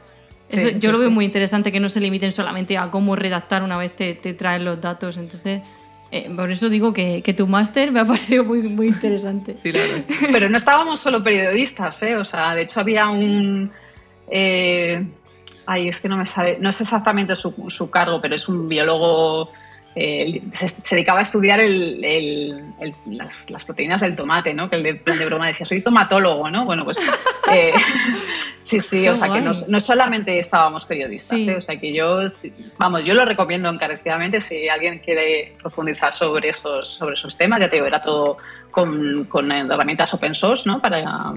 Eso, 0.51 0.69
Sí, 0.69 0.75
yo 0.81 0.93
lo 0.93 0.99
sí, 0.99 1.03
veo 1.03 1.09
sí. 1.09 1.15
muy 1.15 1.25
interesante 1.25 1.73
que 1.73 1.81
no 1.81 1.89
se 1.89 1.99
limiten 2.01 2.31
solamente 2.31 2.77
a 2.77 2.91
cómo 2.91 3.17
redactar 3.17 3.63
una 3.63 3.79
vez 3.79 3.97
te, 3.97 4.15
te 4.15 4.35
traen 4.35 4.65
los 4.67 4.81
datos. 4.83 5.17
Entonces, 5.17 5.63
eh, 6.11 6.31
por 6.37 6.51
eso 6.51 6.69
digo 6.69 6.93
que, 6.93 7.23
que 7.23 7.33
tu 7.33 7.47
máster 7.47 7.91
me 7.91 8.01
ha 8.01 8.05
parecido 8.13 8.45
muy, 8.45 8.61
muy 8.65 8.89
interesante. 8.89 9.57
Sí, 9.57 9.73
Pero 10.31 10.51
no 10.51 10.59
estábamos 10.59 11.01
solo 11.01 11.25
periodistas, 11.25 12.03
¿eh? 12.03 12.17
O 12.17 12.25
sea, 12.27 12.55
de 12.55 12.63
hecho 12.65 12.81
había 12.81 13.09
un... 13.09 13.71
eh, 14.31 15.07
ay, 15.73 15.89
es 15.89 16.01
que 16.01 16.09
no 16.09 16.17
me 16.17 16.27
sale, 16.27 16.59
no 16.61 16.71
sé 16.73 16.83
exactamente 16.85 17.35
su, 17.37 17.53
su 17.71 17.91
cargo, 17.91 18.21
pero 18.21 18.35
es 18.37 18.49
un 18.49 18.69
biólogo... 18.69 19.51
eh, 19.95 20.41
se, 20.53 20.69
se 20.69 20.95
dedicaba 20.95 21.21
a 21.21 21.23
estudiar 21.23 21.61
el- 21.61 22.03
el- 22.03 22.65
el- 22.81 22.95
las, 23.19 23.51
las 23.51 23.63
proteínas 23.65 24.01
del 24.01 24.17
tomate, 24.17 24.55
¿no? 24.55 24.71
Que 24.71 24.77
el 24.77 24.83
de, 24.83 25.27
broma 25.27 25.47
decía, 25.49 25.67
soy 25.67 25.83
tomatólogo, 25.83 26.49
¿no? 26.51 26.65
Bueno, 26.65 26.83
pues 26.85 26.99
eh, 27.53 27.73
sí, 28.63 28.81
sí, 28.81 29.03
Qué 29.03 29.11
o 29.11 29.17
sea 29.19 29.29
que 29.31 29.43
no, 29.43 29.53
no 29.69 29.81
solamente 29.81 30.39
estábamos 30.39 30.87
periodistas, 30.87 31.39
Sí. 31.39 31.51
¿eh? 31.51 31.57
o 31.57 31.61
sea 31.61 31.79
que 31.79 31.93
yo, 31.93 32.21
vamos, 32.79 33.05
yo 33.05 33.13
lo 33.13 33.25
recomiendo 33.27 33.69
encarecidamente 33.69 34.41
si 34.41 34.67
alguien 34.67 34.99
quiere 35.01 35.57
profundizar 35.61 36.11
sobre 36.11 36.49
esos, 36.49 36.89
sobre 36.95 37.15
esos 37.15 37.37
temas, 37.37 37.61
ya 37.61 37.69
te 37.69 37.77
digo, 37.77 37.87
era 37.87 38.01
todo 38.01 38.39
con, 38.71 39.25
con 39.25 39.53
herramientas 39.53 40.15
open 40.15 40.35
source, 40.35 40.63
¿no? 40.65 40.81
Para, 40.81 41.35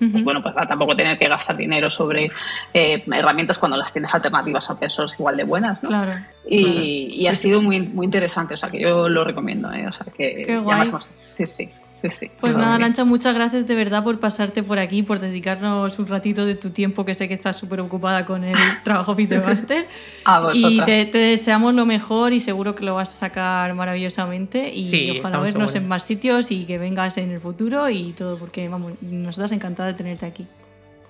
Ujú. 0.00 0.22
bueno, 0.22 0.42
pues 0.42 0.54
tampoco 0.54 0.94
tener 0.94 1.18
que 1.18 1.28
gastar 1.28 1.56
dinero 1.56 1.90
sobre 1.90 2.30
eh, 2.72 3.02
herramientas 3.12 3.58
cuando 3.58 3.76
las 3.76 3.92
tienes 3.92 4.12
alternativas 4.14 4.70
a 4.70 4.74
open 4.74 4.90
source 4.90 5.16
igual 5.18 5.36
de 5.36 5.44
buenas, 5.44 5.82
¿no? 5.82 5.88
Claro. 5.88 6.12
Y, 6.48 7.08
y 7.14 7.26
ha 7.26 7.34
sido 7.34 7.60
muy, 7.60 7.80
muy 7.80 8.06
interesante, 8.06 8.54
o 8.54 8.56
sea 8.56 8.70
que 8.70 8.80
yo 8.80 9.08
lo 9.08 9.24
recomiendo, 9.24 9.72
¿eh? 9.72 9.86
O 9.86 9.92
sea 9.92 10.06
que 10.16 10.44
Qué 10.46 10.58
guay. 10.58 10.90
sí, 11.28 11.46
sí, 11.46 11.70
sí, 12.02 12.10
sí. 12.10 12.30
Pues 12.40 12.56
nada. 12.56 12.76
Arancha, 12.76 13.04
muchas 13.04 13.34
gracias 13.34 13.66
de 13.66 13.74
verdad 13.74 14.04
por 14.04 14.20
pasarte 14.20 14.62
por 14.62 14.78
aquí, 14.78 15.02
por 15.02 15.18
dedicarnos 15.18 15.98
un 15.98 16.06
ratito 16.06 16.46
de 16.46 16.54
tu 16.54 16.70
tiempo, 16.70 17.04
que 17.04 17.14
sé 17.14 17.28
que 17.28 17.34
estás 17.34 17.56
súper 17.56 17.80
ocupada 17.80 18.24
con 18.24 18.44
el 18.44 18.56
trabajo 18.84 19.14
vosotras. 19.14 19.64
y 20.54 20.80
te, 20.84 21.06
te 21.06 21.18
deseamos 21.18 21.74
lo 21.74 21.86
mejor 21.86 22.32
y 22.32 22.40
seguro 22.40 22.74
que 22.74 22.84
lo 22.84 22.94
vas 22.94 23.10
a 23.10 23.18
sacar 23.18 23.74
maravillosamente. 23.74 24.72
Y 24.72 24.88
Sí, 24.88 25.18
ojalá 25.18 25.40
vernos 25.40 25.74
en 25.74 25.88
más 25.88 26.02
sitios 26.02 26.50
y 26.50 26.64
que 26.64 26.78
vengas 26.78 27.18
en 27.18 27.30
el 27.30 27.40
futuro 27.40 27.88
y 27.88 28.12
todo, 28.12 28.38
porque 28.38 28.68
vamos, 28.68 28.94
nosotras 29.00 29.52
encantadas 29.52 29.94
de 29.94 29.98
tenerte 29.98 30.26
aquí. 30.26 30.46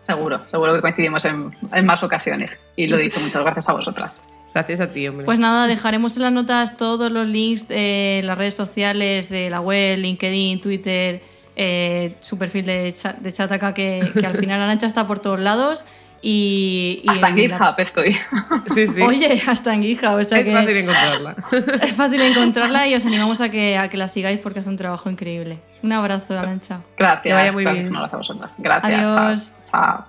Seguro, 0.00 0.40
seguro 0.50 0.74
que 0.74 0.80
coincidimos 0.80 1.24
en, 1.24 1.54
en 1.72 1.86
más 1.86 2.02
ocasiones. 2.02 2.58
Y 2.76 2.86
lo 2.86 2.96
he 2.96 3.02
dicho, 3.02 3.20
muchas 3.20 3.42
gracias 3.42 3.68
a 3.68 3.72
vosotras. 3.72 4.22
Gracias 4.54 4.80
a 4.80 4.90
ti, 4.90 5.06
hombre. 5.06 5.24
Pues 5.24 5.38
nada, 5.38 5.66
dejaremos 5.66 6.16
en 6.16 6.22
las 6.22 6.32
notas 6.32 6.76
todos 6.76 7.12
los 7.12 7.26
links 7.26 7.68
de 7.68 8.22
las 8.24 8.36
redes 8.36 8.54
sociales, 8.54 9.28
de 9.28 9.50
la 9.50 9.60
web, 9.60 9.98
LinkedIn, 9.98 10.60
Twitter, 10.60 11.22
eh, 11.54 12.14
su 12.20 12.38
perfil 12.38 12.66
de, 12.66 12.92
cha- 12.92 13.14
de 13.18 13.32
Chataka, 13.32 13.74
que, 13.74 14.00
que 14.18 14.26
al 14.26 14.36
final 14.36 14.60
Arancha 14.62 14.86
está 14.86 15.06
por 15.06 15.18
todos 15.20 15.38
lados. 15.40 15.84
Y, 16.20 17.00
y 17.04 17.08
Hasta 17.10 17.28
en 17.28 17.36
la- 17.50 17.56
GitHub 17.56 17.74
estoy. 17.78 18.16
sí, 18.74 18.86
sí. 18.88 19.02
Oye, 19.02 19.40
hasta 19.46 19.72
en 19.72 19.82
GitHub, 19.82 20.14
o 20.18 20.24
sea 20.24 20.40
es 20.40 20.48
que 20.48 20.52
fácil 20.54 20.76
encontrarla. 20.78 21.36
es 21.82 21.92
fácil 21.94 22.20
encontrarla 22.22 22.88
y 22.88 22.94
os 22.96 23.06
animamos 23.06 23.40
a 23.40 23.50
que, 23.50 23.76
a 23.78 23.88
que 23.88 23.96
la 23.96 24.08
sigáis 24.08 24.40
porque 24.40 24.58
hace 24.58 24.68
un 24.68 24.76
trabajo 24.76 25.08
increíble. 25.10 25.60
Un 25.84 25.92
abrazo, 25.92 26.36
Arancha. 26.36 26.80
Gracias. 26.96 27.22
Que 27.22 27.32
vaya 27.32 27.52
muy 27.52 27.62
gracias, 27.62 27.84
bien. 27.86 27.92
un 27.92 27.96
abrazo 27.98 28.16
a 28.16 28.18
vosotras. 28.18 28.56
Gracias. 28.58 29.00
Adiós. 29.16 29.54
Chao. 29.70 29.82
chao. 29.82 30.04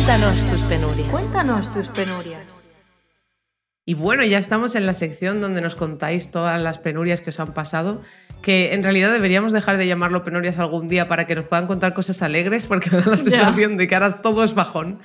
Cuéntanos 0.00 0.38
tus 0.50 0.60
penurias. 0.62 1.08
Cuéntanos 1.10 1.72
tus 1.74 1.88
penurias. 1.90 2.62
Y 3.84 3.92
bueno, 3.92 4.24
ya 4.24 4.38
estamos 4.38 4.74
en 4.74 4.86
la 4.86 4.94
sección 4.94 5.42
donde 5.42 5.60
nos 5.60 5.76
contáis 5.76 6.30
todas 6.30 6.58
las 6.58 6.78
penurias 6.78 7.20
que 7.20 7.28
os 7.28 7.38
han 7.38 7.52
pasado, 7.52 8.00
que 8.40 8.72
en 8.72 8.82
realidad 8.82 9.12
deberíamos 9.12 9.52
dejar 9.52 9.76
de 9.76 9.86
llamarlo 9.86 10.24
penurias 10.24 10.58
algún 10.58 10.88
día 10.88 11.06
para 11.06 11.26
que 11.26 11.34
nos 11.34 11.44
puedan 11.44 11.66
contar 11.66 11.92
cosas 11.92 12.22
alegres, 12.22 12.66
porque 12.66 12.90
me 12.90 13.02
da 13.02 13.10
la 13.10 13.16
sensación 13.18 13.76
de 13.76 13.86
que 13.88 13.94
ahora 13.94 14.22
todo 14.22 14.42
es 14.42 14.54
bajón. 14.54 15.00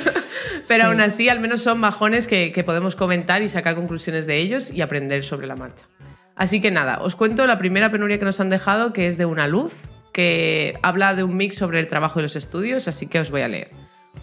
Pero 0.68 0.84
Sí. 0.84 0.88
aún 0.88 1.00
así, 1.02 1.28
al 1.28 1.40
menos 1.40 1.60
son 1.60 1.78
bajones 1.82 2.26
que, 2.26 2.50
que 2.50 2.64
podemos 2.64 2.96
comentar 2.96 3.42
y 3.42 3.48
sacar 3.50 3.74
conclusiones 3.74 4.26
de 4.26 4.38
ellos 4.38 4.70
y 4.70 4.80
aprender 4.80 5.22
sobre 5.22 5.46
la 5.48 5.54
marcha. 5.54 5.84
Así 6.34 6.62
que 6.62 6.70
nada, 6.70 7.00
os 7.02 7.14
cuento 7.14 7.46
la 7.46 7.58
primera 7.58 7.90
penuria 7.90 8.18
que 8.18 8.24
nos 8.24 8.40
han 8.40 8.48
dejado, 8.48 8.94
que 8.94 9.06
es 9.06 9.18
de 9.18 9.26
una 9.26 9.46
luz, 9.46 9.82
que 10.14 10.78
habla 10.82 11.14
de 11.14 11.24
un 11.24 11.36
mix 11.36 11.56
sobre 11.56 11.78
el 11.78 11.86
trabajo 11.88 12.20
y 12.20 12.22
los 12.22 12.36
estudios, 12.36 12.88
así 12.88 13.06
que 13.06 13.20
os 13.20 13.30
voy 13.30 13.42
a 13.42 13.48
leer. 13.48 13.70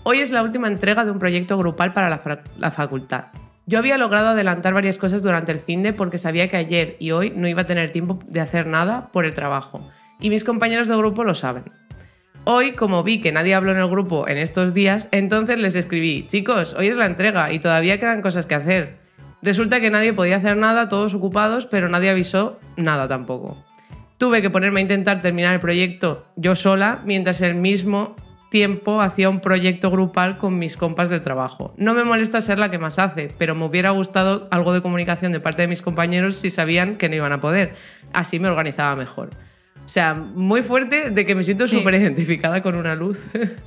Hoy 0.03 0.19
es 0.19 0.31
la 0.31 0.41
última 0.41 0.67
entrega 0.67 1.03
de 1.03 1.11
un 1.11 1.19
proyecto 1.19 1.57
grupal 1.57 1.91
para 1.91 2.09
la, 2.09 2.71
facultad. 2.71 3.25
Yo 3.65 3.77
había 3.77 3.97
logrado 3.97 4.29
adelantar 4.29 4.73
varias 4.73 4.97
cosas 4.97 5.21
durante 5.21 5.51
el 5.51 5.59
fin 5.59 5.83
de 5.83 5.91
porque 5.91 6.17
sabía 6.17 6.47
que 6.47 6.55
ayer 6.55 6.95
y 6.99 7.11
hoy 7.11 7.33
no 7.35 7.47
iba 7.47 7.63
a 7.63 7.65
tener 7.65 7.91
tiempo 7.91 8.17
de 8.25 8.39
hacer 8.39 8.67
nada 8.67 9.09
por 9.11 9.25
el 9.25 9.33
trabajo. 9.33 9.85
Y 10.21 10.29
mis 10.29 10.45
compañeros 10.45 10.87
de 10.87 10.95
grupo 10.95 11.23
lo 11.25 11.33
saben. 11.33 11.65
Hoy, 12.45 12.71
como 12.71 13.03
vi 13.03 13.19
que 13.19 13.33
nadie 13.33 13.53
habló 13.53 13.71
en 13.71 13.79
el 13.79 13.89
grupo 13.89 14.29
en 14.29 14.37
estos 14.37 14.73
días, 14.73 15.09
entonces 15.11 15.57
les 15.57 15.75
escribí, 15.75 16.25
chicos, 16.27 16.73
hoy 16.77 16.87
es 16.87 16.95
la 16.95 17.05
entrega 17.05 17.51
y 17.51 17.59
todavía 17.59 17.99
quedan 17.99 18.21
cosas 18.21 18.45
que 18.45 18.55
hacer. 18.55 18.99
Resulta 19.41 19.81
que 19.81 19.89
nadie 19.89 20.13
podía 20.13 20.37
hacer 20.37 20.55
nada, 20.55 20.87
todos 20.87 21.13
ocupados, 21.13 21.65
pero 21.65 21.89
nadie 21.89 22.09
avisó 22.09 22.57
nada 22.77 23.09
tampoco. 23.09 23.61
Tuve 24.17 24.41
que 24.41 24.49
ponerme 24.49 24.79
a 24.79 24.83
intentar 24.83 25.19
terminar 25.19 25.53
el 25.53 25.59
proyecto 25.59 26.25
yo 26.37 26.55
sola, 26.55 27.01
mientras 27.03 27.41
el 27.41 27.55
mismo 27.55 28.15
tiempo 28.49 29.01
hacía 29.01 29.29
un 29.29 29.39
proyecto 29.41 29.91
grupal 29.91 30.37
con 30.37 30.57
mis 30.57 30.77
compas 30.77 31.09
del 31.09 31.21
trabajo. 31.21 31.73
No 31.77 31.93
me 31.93 32.03
molesta 32.03 32.41
ser 32.41 32.59
la 32.59 32.71
que 32.71 32.77
más 32.79 32.97
hace, 32.99 33.33
pero 33.37 33.55
me 33.55 33.65
hubiera 33.65 33.89
gustado 33.91 34.47
algo 34.51 34.73
de 34.73 34.81
comunicación 34.81 35.31
de 35.31 35.39
parte 35.39 35.63
de 35.63 35.67
mis 35.67 35.81
compañeros 35.81 36.35
si 36.37 36.49
sabían 36.49 36.95
que 36.97 37.09
no 37.09 37.15
iban 37.15 37.31
a 37.33 37.41
poder. 37.41 37.73
Así 38.13 38.39
me 38.39 38.47
organizaba 38.47 38.95
mejor. 38.95 39.31
O 39.85 39.89
sea, 39.89 40.13
muy 40.13 40.63
fuerte 40.63 41.11
de 41.11 41.25
que 41.25 41.35
me 41.35 41.43
siento 41.43 41.67
Sí. 41.67 41.77
súper 41.77 41.95
identificada 41.95 42.61
con 42.61 42.75
una 42.75 42.95
luz. 42.95 43.19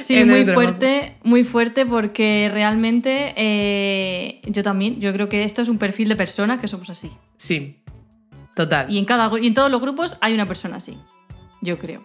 Sí, 0.00 0.24
muy 0.24 0.46
fuerte, 0.46 1.16
muy 1.24 1.42
fuerte 1.44 1.84
porque 1.84 2.48
realmente 2.50 3.34
eh, 3.36 4.40
yo 4.46 4.62
también, 4.62 5.00
yo 5.00 5.12
creo 5.12 5.28
que 5.28 5.42
esto 5.44 5.60
es 5.60 5.68
un 5.68 5.78
perfil 5.78 6.08
de 6.08 6.16
personas 6.16 6.60
que 6.60 6.68
somos 6.68 6.88
así. 6.90 7.10
Sí, 7.36 7.76
total. 8.54 8.88
Y 8.90 8.98
en, 8.98 9.04
cada, 9.04 9.30
y 9.38 9.48
en 9.48 9.54
todos 9.54 9.70
los 9.70 9.80
grupos 9.80 10.16
hay 10.20 10.32
una 10.32 10.46
persona 10.46 10.76
así, 10.76 10.96
yo 11.60 11.76
creo. 11.76 12.02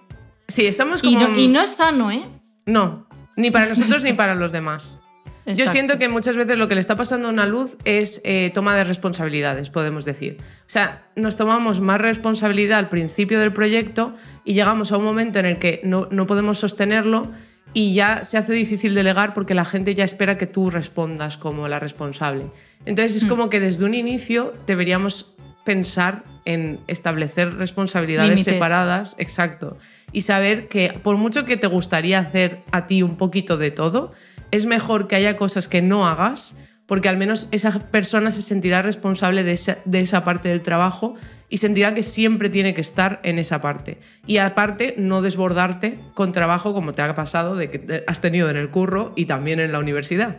Sí, 0.47 0.65
estamos 0.65 1.01
Y 1.03 1.13
como... 1.15 1.27
no, 1.29 1.39
y 1.39 1.47
no 1.47 1.61
es 1.61 1.69
sano, 1.71 2.11
¿eh? 2.11 2.23
No, 2.65 3.07
ni 3.35 3.51
para 3.51 3.67
nosotros 3.67 4.03
ni 4.03 4.13
para 4.21 4.35
los 4.35 4.51
demás. 4.51 4.97
Yo 5.45 5.67
siento 5.67 5.99
que 5.99 6.07
muchas 6.07 6.37
veces 6.37 6.57
lo 6.57 6.69
que 6.69 6.75
le 6.75 6.79
está 6.79 6.95
pasando 6.95 7.27
a 7.27 7.31
una 7.31 7.45
luz 7.45 7.75
es 7.83 8.21
eh, 8.23 8.49
toma 8.53 8.77
de 8.77 8.85
responsabilidades, 8.85 9.69
podemos 9.69 10.05
decir. 10.05 10.37
O 10.39 10.69
sea, 10.69 11.03
nos 11.17 11.35
tomamos 11.35 11.81
más 11.81 11.99
responsabilidad 11.99 12.79
al 12.79 12.87
principio 12.87 13.41
del 13.41 13.51
proyecto 13.51 14.15
y 14.45 14.53
llegamos 14.53 14.93
a 14.93 14.97
un 14.97 15.03
momento 15.03 15.39
en 15.39 15.45
el 15.45 15.59
que 15.59 15.81
no, 15.83 16.07
no 16.11 16.25
podemos 16.27 16.59
sostenerlo 16.59 17.29
y 17.73 17.93
ya 17.93 18.23
se 18.23 18.37
hace 18.37 18.53
difícil 18.53 18.93
delegar 18.95 19.33
porque 19.33 19.53
la 19.53 19.65
gente 19.65 19.93
ya 19.95 20.05
espera 20.05 20.37
que 20.37 20.47
tú 20.47 20.69
respondas 20.69 21.37
como 21.37 21.67
la 21.67 21.77
responsable. 21.79 22.45
Entonces 22.85 23.17
es 23.17 23.25
Mm. 23.25 23.27
como 23.29 23.49
que 23.49 23.59
desde 23.59 23.83
un 23.83 23.95
inicio 23.95 24.53
deberíamos 24.65 25.32
pensar 25.63 26.23
en 26.45 26.79
establecer 26.87 27.55
responsabilidades 27.55 28.31
Límites. 28.31 28.53
separadas, 28.53 29.15
exacto, 29.17 29.77
y 30.11 30.21
saber 30.21 30.67
que 30.67 30.99
por 31.01 31.17
mucho 31.17 31.45
que 31.45 31.57
te 31.57 31.67
gustaría 31.67 32.19
hacer 32.19 32.61
a 32.71 32.85
ti 32.87 33.01
un 33.01 33.15
poquito 33.15 33.57
de 33.57 33.71
todo, 33.71 34.11
es 34.51 34.65
mejor 34.65 35.07
que 35.07 35.15
haya 35.15 35.35
cosas 35.35 35.67
que 35.67 35.81
no 35.81 36.07
hagas, 36.07 36.55
porque 36.85 37.09
al 37.09 37.17
menos 37.17 37.47
esa 37.51 37.79
persona 37.79 38.29
se 38.29 38.41
sentirá 38.41 38.81
responsable 38.81 39.43
de 39.43 39.53
esa, 39.53 39.77
de 39.85 40.01
esa 40.01 40.23
parte 40.23 40.49
del 40.49 40.61
trabajo 40.61 41.15
y 41.49 41.57
sentirá 41.57 41.93
que 41.93 42.03
siempre 42.03 42.49
tiene 42.49 42.73
que 42.73 42.81
estar 42.81 43.19
en 43.23 43.39
esa 43.39 43.61
parte. 43.61 43.99
Y 44.27 44.37
aparte, 44.37 44.95
no 44.97 45.21
desbordarte 45.21 45.97
con 46.13 46.31
trabajo 46.33 46.73
como 46.73 46.93
te 46.93 47.01
ha 47.01 47.15
pasado 47.15 47.55
de 47.55 47.69
que 47.69 48.03
has 48.05 48.21
tenido 48.21 48.49
en 48.49 48.57
el 48.57 48.69
curro 48.69 49.13
y 49.15 49.25
también 49.25 49.59
en 49.59 49.71
la 49.71 49.79
universidad. 49.79 50.37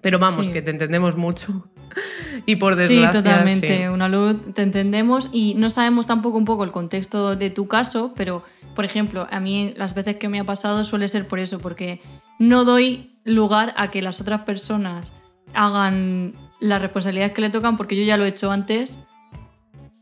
Pero 0.00 0.18
vamos, 0.18 0.46
Sí. 0.46 0.52
que 0.52 0.62
te 0.62 0.70
entendemos 0.70 1.16
mucho. 1.16 1.68
Y 2.46 2.56
por 2.56 2.72
Sí, 2.74 2.80
desgracia. 2.94 3.12
totalmente. 3.22 3.78
sí. 3.78 3.88
Una 3.88 4.08
luz, 4.08 4.54
te 4.54 4.62
entendemos 4.62 5.28
y 5.32 5.54
no 5.56 5.68
sabemos 5.68 6.06
tampoco 6.06 6.38
un 6.38 6.44
poco 6.46 6.64
el 6.64 6.72
contexto 6.72 7.36
de 7.36 7.50
tu 7.50 7.68
caso, 7.68 8.12
pero, 8.16 8.42
por 8.74 8.84
ejemplo, 8.86 9.26
a 9.30 9.40
mí 9.40 9.74
las 9.76 9.94
veces 9.94 10.16
que 10.16 10.28
me 10.28 10.40
ha 10.40 10.44
pasado 10.44 10.82
suele 10.84 11.06
ser 11.08 11.28
por 11.28 11.38
eso, 11.38 11.58
porque 11.58 12.00
no 12.38 12.64
doy 12.64 13.10
lugar 13.24 13.74
a 13.76 13.90
que 13.90 14.00
las 14.00 14.20
otras 14.22 14.42
personas 14.42 15.12
hagan 15.52 16.32
las 16.60 16.80
responsabilidades 16.80 17.34
que 17.34 17.42
le 17.42 17.50
tocan, 17.50 17.76
porque 17.76 17.96
yo 17.96 18.04
ya 18.04 18.16
lo 18.16 18.24
he 18.24 18.28
hecho 18.28 18.50
antes, 18.50 18.98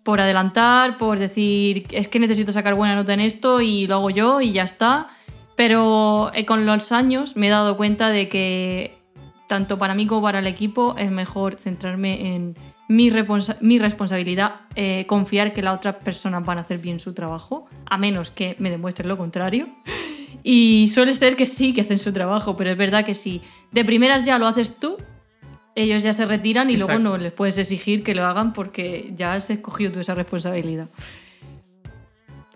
por 0.04 0.20
adelantar, 0.20 0.96
por 0.98 1.18
decir, 1.18 1.86
es 1.90 2.06
que 2.08 2.18
necesito 2.20 2.52
sacar 2.52 2.74
buena 2.74 2.94
nota 2.94 3.14
en 3.14 3.20
esto 3.20 3.60
y 3.60 3.86
lo 3.86 3.96
hago 3.96 4.10
yo 4.10 4.40
y 4.40 4.52
ya 4.52 4.62
está. 4.62 5.08
Pero 5.56 6.30
eh, 6.34 6.44
con 6.46 6.66
los 6.66 6.92
años 6.92 7.36
me 7.36 7.48
he 7.48 7.50
dado 7.50 7.76
cuenta 7.76 8.10
de 8.10 8.28
que 8.28 8.97
tanto 9.48 9.78
para 9.78 9.94
mí 9.94 10.06
como 10.06 10.22
para 10.22 10.38
el 10.38 10.46
equipo 10.46 10.94
es 10.96 11.10
mejor 11.10 11.56
centrarme 11.56 12.34
en 12.36 12.54
mi, 12.88 13.10
responsa- 13.10 13.56
mi 13.60 13.78
responsabilidad, 13.78 14.60
eh, 14.76 15.04
confiar 15.08 15.52
que 15.52 15.62
las 15.62 15.76
otras 15.76 15.96
personas 15.96 16.44
van 16.44 16.58
a 16.58 16.60
hacer 16.60 16.78
bien 16.78 17.00
su 17.00 17.12
trabajo, 17.14 17.66
a 17.86 17.98
menos 17.98 18.30
que 18.30 18.54
me 18.58 18.70
demuestren 18.70 19.08
lo 19.08 19.16
contrario. 19.16 19.68
Y 20.44 20.88
suele 20.94 21.14
ser 21.14 21.34
que 21.36 21.46
sí, 21.46 21.72
que 21.72 21.80
hacen 21.80 21.98
su 21.98 22.12
trabajo, 22.12 22.56
pero 22.56 22.70
es 22.70 22.76
verdad 22.78 23.04
que 23.04 23.14
si 23.14 23.42
de 23.72 23.84
primeras 23.84 24.24
ya 24.24 24.38
lo 24.38 24.46
haces 24.46 24.76
tú, 24.76 24.96
ellos 25.74 26.02
ya 26.02 26.12
se 26.12 26.26
retiran 26.26 26.70
y 26.70 26.76
luego 26.76 26.92
Exacto. 26.92 27.10
no 27.10 27.18
les 27.18 27.32
puedes 27.32 27.58
exigir 27.58 28.02
que 28.02 28.14
lo 28.14 28.26
hagan 28.26 28.52
porque 28.52 29.12
ya 29.14 29.34
has 29.34 29.50
escogido 29.50 29.92
tú 29.92 30.00
esa 30.00 30.14
responsabilidad. 30.14 30.88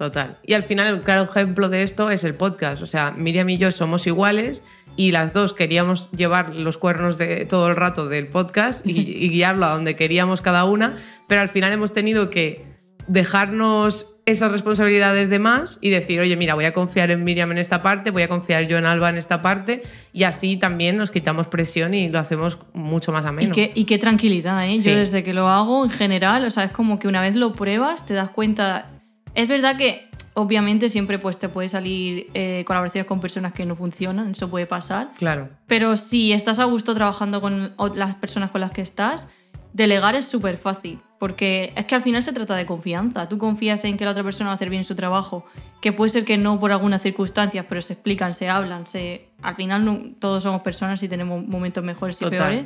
Total. 0.03 0.37
Y 0.45 0.55
al 0.55 0.65
final, 0.65 0.89
el 0.89 1.03
claro 1.03 1.23
ejemplo 1.23 1.69
de 1.69 1.85
esto 1.85 2.11
es 2.11 2.25
el 2.25 2.35
podcast. 2.35 2.83
O 2.83 2.87
sea, 2.87 3.15
Miriam 3.17 3.49
y 3.51 3.57
yo 3.57 3.71
somos 3.71 4.05
iguales 4.09 4.65
y 4.97 5.13
las 5.13 5.33
dos 5.33 5.55
queríamos 5.55 6.11
llevar 6.11 6.57
los 6.57 6.77
cuernos 6.77 7.19
de 7.19 7.47
todo 7.47 7.69
el 7.69 7.77
rato 7.77 8.09
del 8.09 8.27
podcast 8.27 8.85
y, 8.85 8.99
y 8.99 9.29
guiarlo 9.29 9.65
a 9.65 9.69
donde 9.69 9.95
queríamos 9.95 10.43
cada 10.43 10.65
una, 10.65 10.97
pero 11.29 11.41
al 11.41 11.49
final 11.49 11.73
hemos 11.73 11.93
tenido 11.93 12.31
que 12.31 12.65
dejarnos 13.07 14.17
esas 14.27 14.51
responsabilidades 14.51 15.31
de 15.31 15.39
más 15.39 15.79
y 15.81 15.91
decir, 15.91 16.19
oye, 16.19 16.37
mira, 16.37 16.55
voy 16.55 16.65
a 16.65 16.73
confiar 16.73 17.13
en 17.13 17.23
Miriam 17.23 17.53
en 17.53 17.59
esta 17.59 17.81
parte, 17.81 18.11
voy 18.11 18.23
a 18.23 18.29
confiar 18.29 18.67
yo 18.67 18.79
en 18.79 18.87
Alba 18.87 19.09
en 19.09 19.19
esta 19.19 19.41
parte 19.41 19.83
y 20.13 20.25
así 20.25 20.57
también 20.57 20.97
nos 20.97 21.13
quitamos 21.13 21.47
presión 21.47 21.95
y 21.95 22.09
lo 22.09 22.19
hacemos 22.19 22.59
mucho 22.73 23.13
más 23.13 23.25
Y 23.25 23.29
ameno. 23.29 23.55
qué, 23.55 23.71
y 23.73 23.85
qué 23.85 23.99
tranquilidad, 23.99 24.69
¿eh? 24.69 24.79
Sí. 24.79 24.91
Yo 24.91 24.97
desde 24.97 25.23
que 25.23 25.33
lo 25.33 25.49
hago, 25.49 25.85
en 25.85 25.91
general, 25.91 26.45
o 26.45 26.51
sea, 26.51 26.65
es 26.65 26.73
como 26.73 26.99
que 26.99 27.07
una 27.07 27.21
vez 27.21 27.37
lo 27.37 27.53
pruebas, 27.53 28.05
te 28.05 28.15
das 28.15 28.31
cuenta... 28.31 28.89
Es 29.35 29.49
verdad 29.49 29.77
que, 29.77 30.09
obviamente, 30.35 30.89
siempre 30.89 31.19
pues, 31.19 31.39
te 31.39 31.49
puede 31.49 31.69
salir 31.69 32.29
eh, 32.35 32.65
colaboraciones 32.67 33.07
con 33.07 33.21
personas 33.21 33.53
que 33.53 33.65
no 33.67 33.77
funcionan, 33.77 34.33
eso 34.33 34.49
puede 34.51 34.67
pasar. 34.67 35.11
Claro, 35.17 35.49
Pero 35.67 35.97
si 35.97 36.33
estás 36.33 36.59
a 36.59 36.65
gusto 36.65 36.95
trabajando 36.95 37.41
con 37.41 37.73
las 37.95 38.15
personas 38.17 38.51
con 38.51 38.61
las 38.61 38.71
que 38.73 38.83
estás, 38.83 39.29
delegar 39.73 40.15
es 40.15 40.27
súper 40.27 40.59
fácil. 40.59 40.99
Porque 41.19 41.73
es 41.77 41.85
que 41.87 41.95
al 41.95 42.03
final 42.03 42.23
se 42.23 42.33
trata 42.33 42.57
de 42.57 42.67
confianza. 42.67 43.29
Tú 43.29 43.39
confías 43.39 43.85
en 43.85 43.97
que 43.97 44.05
la 44.05 44.11
otra 44.11 44.25
persona 44.25 44.49
va 44.49 44.53
a 44.55 44.57
hacer 44.57 44.69
bien 44.71 44.83
su 44.85 44.97
trabajo, 44.97 45.47
que 45.81 45.93
puede 45.93 46.11
ser 46.11 46.25
que 46.25 46.37
no 46.37 46.59
por 46.59 46.73
algunas 46.73 47.01
circunstancias, 47.01 47.65
pero 47.69 47.81
se 47.81 47.93
explican, 47.95 48.35
se 48.35 48.49
hablan, 48.49 48.87
se... 48.87 49.29
Al 49.41 49.55
final 49.55 49.85
no- 49.85 50.01
todos 50.19 50.43
somos 50.43 50.63
personas 50.63 51.03
y 51.03 51.09
tenemos 51.09 51.47
momentos 51.47 51.83
mejores 51.85 52.17
y 52.21 52.25
Total. 52.25 52.39
peores. 52.39 52.65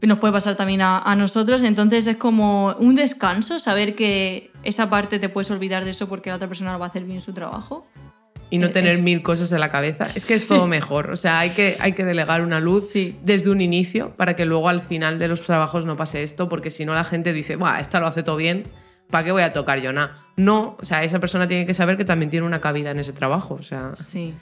Nos 0.00 0.18
puede 0.20 0.32
pasar 0.32 0.54
también 0.56 0.80
a, 0.82 0.98
a 0.98 1.16
nosotros, 1.16 1.62
entonces 1.64 2.06
es 2.06 2.16
como 2.16 2.74
un 2.78 2.94
descanso 2.94 3.58
saber 3.58 3.94
que 3.96 4.52
esa 4.62 4.88
parte 4.88 5.18
te 5.18 5.28
puedes 5.28 5.50
olvidar 5.50 5.84
de 5.84 5.90
eso 5.90 6.08
porque 6.08 6.30
la 6.30 6.36
otra 6.36 6.46
persona 6.48 6.76
va 6.78 6.86
a 6.86 6.88
hacer 6.88 7.04
bien 7.04 7.20
su 7.20 7.32
trabajo. 7.32 7.86
y 8.50 8.56
no 8.56 8.68
Eh, 8.68 8.70
tener 8.70 9.02
mil 9.02 9.20
cosas 9.22 9.52
en 9.52 9.60
la 9.60 9.68
cabeza. 9.70 10.06
Es 10.06 10.24
que 10.24 10.32
es 10.32 10.46
todo 10.46 10.66
mejor. 10.66 11.10
O 11.10 11.16
sea, 11.16 11.38
hay 11.40 11.50
que, 11.50 11.76
hay 11.80 11.92
que 11.92 12.02
delegar 12.04 12.42
una 12.42 12.60
luz 12.60 12.88
Sí. 12.88 13.18
desde 13.22 13.50
un 13.50 13.60
inicio 13.60 14.14
para 14.16 14.36
que 14.36 14.46
luego 14.46 14.70
al 14.70 14.80
final 14.80 15.18
de 15.18 15.28
los 15.28 15.42
trabajos 15.42 15.84
no 15.84 15.96
pase 15.96 16.22
esto, 16.22 16.48
porque 16.48 16.70
si 16.70 16.86
no 16.86 16.94
la 16.94 17.04
gente 17.04 17.34
dice, 17.34 17.56
Buah, 17.56 17.78
esta 17.80 18.00
lo 18.00 18.06
hace 18.06 18.22
todo 18.22 18.36
bien, 18.36 18.64
¿para 19.10 19.22
qué 19.24 19.32
voy 19.32 19.42
a 19.42 19.52
tocar 19.52 19.80
yo 19.82 19.92
nada? 19.92 20.12
No, 20.36 20.78
o 20.80 20.84
sea, 20.86 21.04
esa 21.04 21.18
persona 21.18 21.46
tiene 21.46 21.66
que 21.66 21.74
saber 21.74 21.98
que 21.98 22.06
también 22.06 22.30
tiene 22.30 22.46
una 22.46 22.60
cabida 22.62 22.90
en 22.92 23.00
ese 23.00 23.12
trabajo. 23.12 23.54
O 23.54 23.62
sea, 23.62 23.94
Sí. 23.96 24.32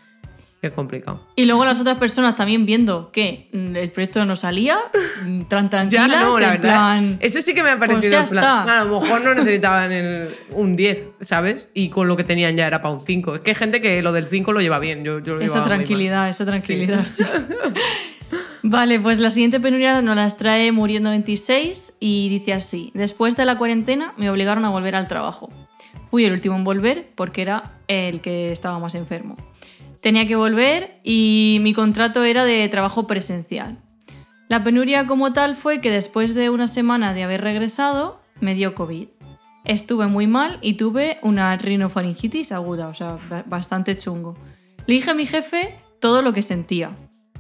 Qué 0.62 0.70
complicado. 0.70 1.24
Y 1.36 1.44
luego 1.44 1.64
las 1.64 1.78
otras 1.80 1.98
personas 1.98 2.34
también 2.36 2.66
viendo 2.66 3.11
que 3.12 3.48
mm, 3.52 3.76
el 3.76 3.90
proyecto 3.90 4.24
no 4.24 4.36
salía, 4.36 4.78
mm, 5.24 5.42
tan 5.42 5.70
tranquilas, 5.70 6.09
Ya 6.11 6.20
no, 6.20 6.38
la 6.38 6.46
en 6.46 6.52
verdad. 6.52 6.68
plan, 6.74 7.18
Eso 7.20 7.40
sí 7.42 7.54
que 7.54 7.62
me 7.62 7.70
ha 7.70 7.78
pues 7.78 7.90
parecido 7.90 8.20
en 8.20 8.26
plan. 8.28 8.68
A 8.68 8.84
lo 8.84 9.00
mejor 9.00 9.20
no 9.22 9.34
necesitaban 9.34 9.92
el- 9.92 10.28
un 10.50 10.74
10, 10.76 11.11
¿sabes? 11.20 11.68
Y 11.74 11.88
con 11.90 12.09
lo 12.09 12.16
que 12.16 12.24
tenían 12.24 12.57
ya 12.57 12.66
era 12.66 12.80
para 12.80 12.94
un 12.94 13.00
5. 13.00 13.34
Es 13.36 13.40
que 13.42 13.50
hay 13.50 13.57
gente 13.57 13.80
que 13.80 14.02
lo 14.02 14.12
del 14.12 14.26
5 14.26 14.52
lo 14.52 14.61
lleva 14.61 14.78
bien. 14.78 15.04
Yo, 15.04 15.20
yo 15.20 15.34
lo 15.36 15.40
esa 15.40 15.64
tranquilidad, 15.64 16.28
esa 16.28 16.44
tranquilidad. 16.44 17.07
sí. 17.07 17.22
vale, 18.62 18.98
pues 19.00 19.18
la 19.18 19.30
siguiente 19.30 19.61
penuria 19.61 20.02
nos 20.02 20.16
las 20.16 20.36
trae 20.36 20.72
Muriendo 20.72 21.11
26 21.11 21.94
y 22.00 22.28
dice 22.28 22.52
así, 22.52 22.90
después 22.94 23.36
de 23.36 23.44
la 23.44 23.57
cuarentena 23.59 24.14
me 24.16 24.30
obligaron 24.30 24.64
a 24.64 24.70
volver 24.70 24.96
al 24.96 25.07
trabajo. 25.07 25.50
Fui 26.11 26.24
el 26.24 26.32
último 26.32 26.57
en 26.57 26.64
volver 26.64 27.11
porque 27.14 27.42
era 27.42 27.72
el 27.88 28.20
que 28.20 28.52
estaba 28.52 28.78
más 28.78 28.94
enfermo. 28.94 29.36
Tenía 30.01 30.26
que 30.26 30.36
volver 30.36 30.99
y 31.03 31.59
mi 31.62 31.72
contrato 31.72 32.22
era 32.24 32.44
de 32.44 32.68
trabajo 32.68 33.07
presencial. 33.07 33.78
La 34.49 34.62
penuria 34.62 35.07
como 35.07 35.32
tal 35.32 35.57
fue 35.57 35.80
que 35.80 35.90
después 35.90 36.34
de 36.34 36.51
una 36.51 36.68
semana 36.68 37.12
de 37.14 37.24
haber 37.24 37.40
regresado, 37.40 38.20
me 38.40 38.55
dio 38.55 38.74
COVID. 38.74 39.09
Estuve 39.64 40.07
muy 40.07 40.28
mal 40.28 40.59
y 40.62 40.74
tuve 40.74 41.18
una 41.22 41.57
rinofaringitis 41.57 42.53
aguda, 42.53 42.86
o 42.88 42.94
sea, 42.94 43.16
ba- 43.28 43.42
bastante 43.47 43.97
chungo. 43.97 44.36
Le 44.86 44.94
dije 44.94 45.11
a 45.11 45.14
mi 45.14 45.26
jefe 45.26 45.74
todo 46.01 46.22
lo 46.22 46.32
que 46.32 46.42
sentía, 46.42 46.92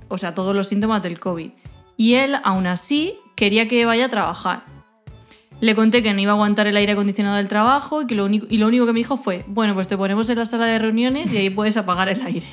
o 0.08 0.18
sea, 0.18 0.34
todos 0.34 0.56
los 0.56 0.66
síntomas 0.66 1.02
del 1.02 1.20
COVID. 1.20 1.50
Y 1.96 2.14
él, 2.14 2.36
aún 2.42 2.66
así, 2.66 3.14
quería 3.36 3.68
que 3.68 3.86
vaya 3.86 4.06
a 4.06 4.08
trabajar. 4.08 4.64
Le 5.60 5.74
conté 5.74 6.02
que 6.02 6.12
no 6.12 6.20
iba 6.20 6.32
a 6.32 6.34
aguantar 6.34 6.66
el 6.66 6.76
aire 6.76 6.92
acondicionado 6.92 7.36
del 7.36 7.48
trabajo 7.48 8.02
y, 8.02 8.06
que 8.06 8.14
lo 8.14 8.26
único, 8.26 8.46
y 8.50 8.58
lo 8.58 8.66
único 8.66 8.86
que 8.86 8.92
me 8.92 8.98
dijo 8.98 9.16
fue, 9.16 9.44
bueno, 9.46 9.74
pues 9.74 9.88
te 9.88 9.96
ponemos 9.96 10.28
en 10.28 10.38
la 10.38 10.46
sala 10.46 10.66
de 10.66 10.78
reuniones 10.78 11.32
y 11.32 11.38
ahí 11.38 11.50
puedes 11.50 11.76
apagar 11.76 12.08
el 12.08 12.20
aire. 12.20 12.46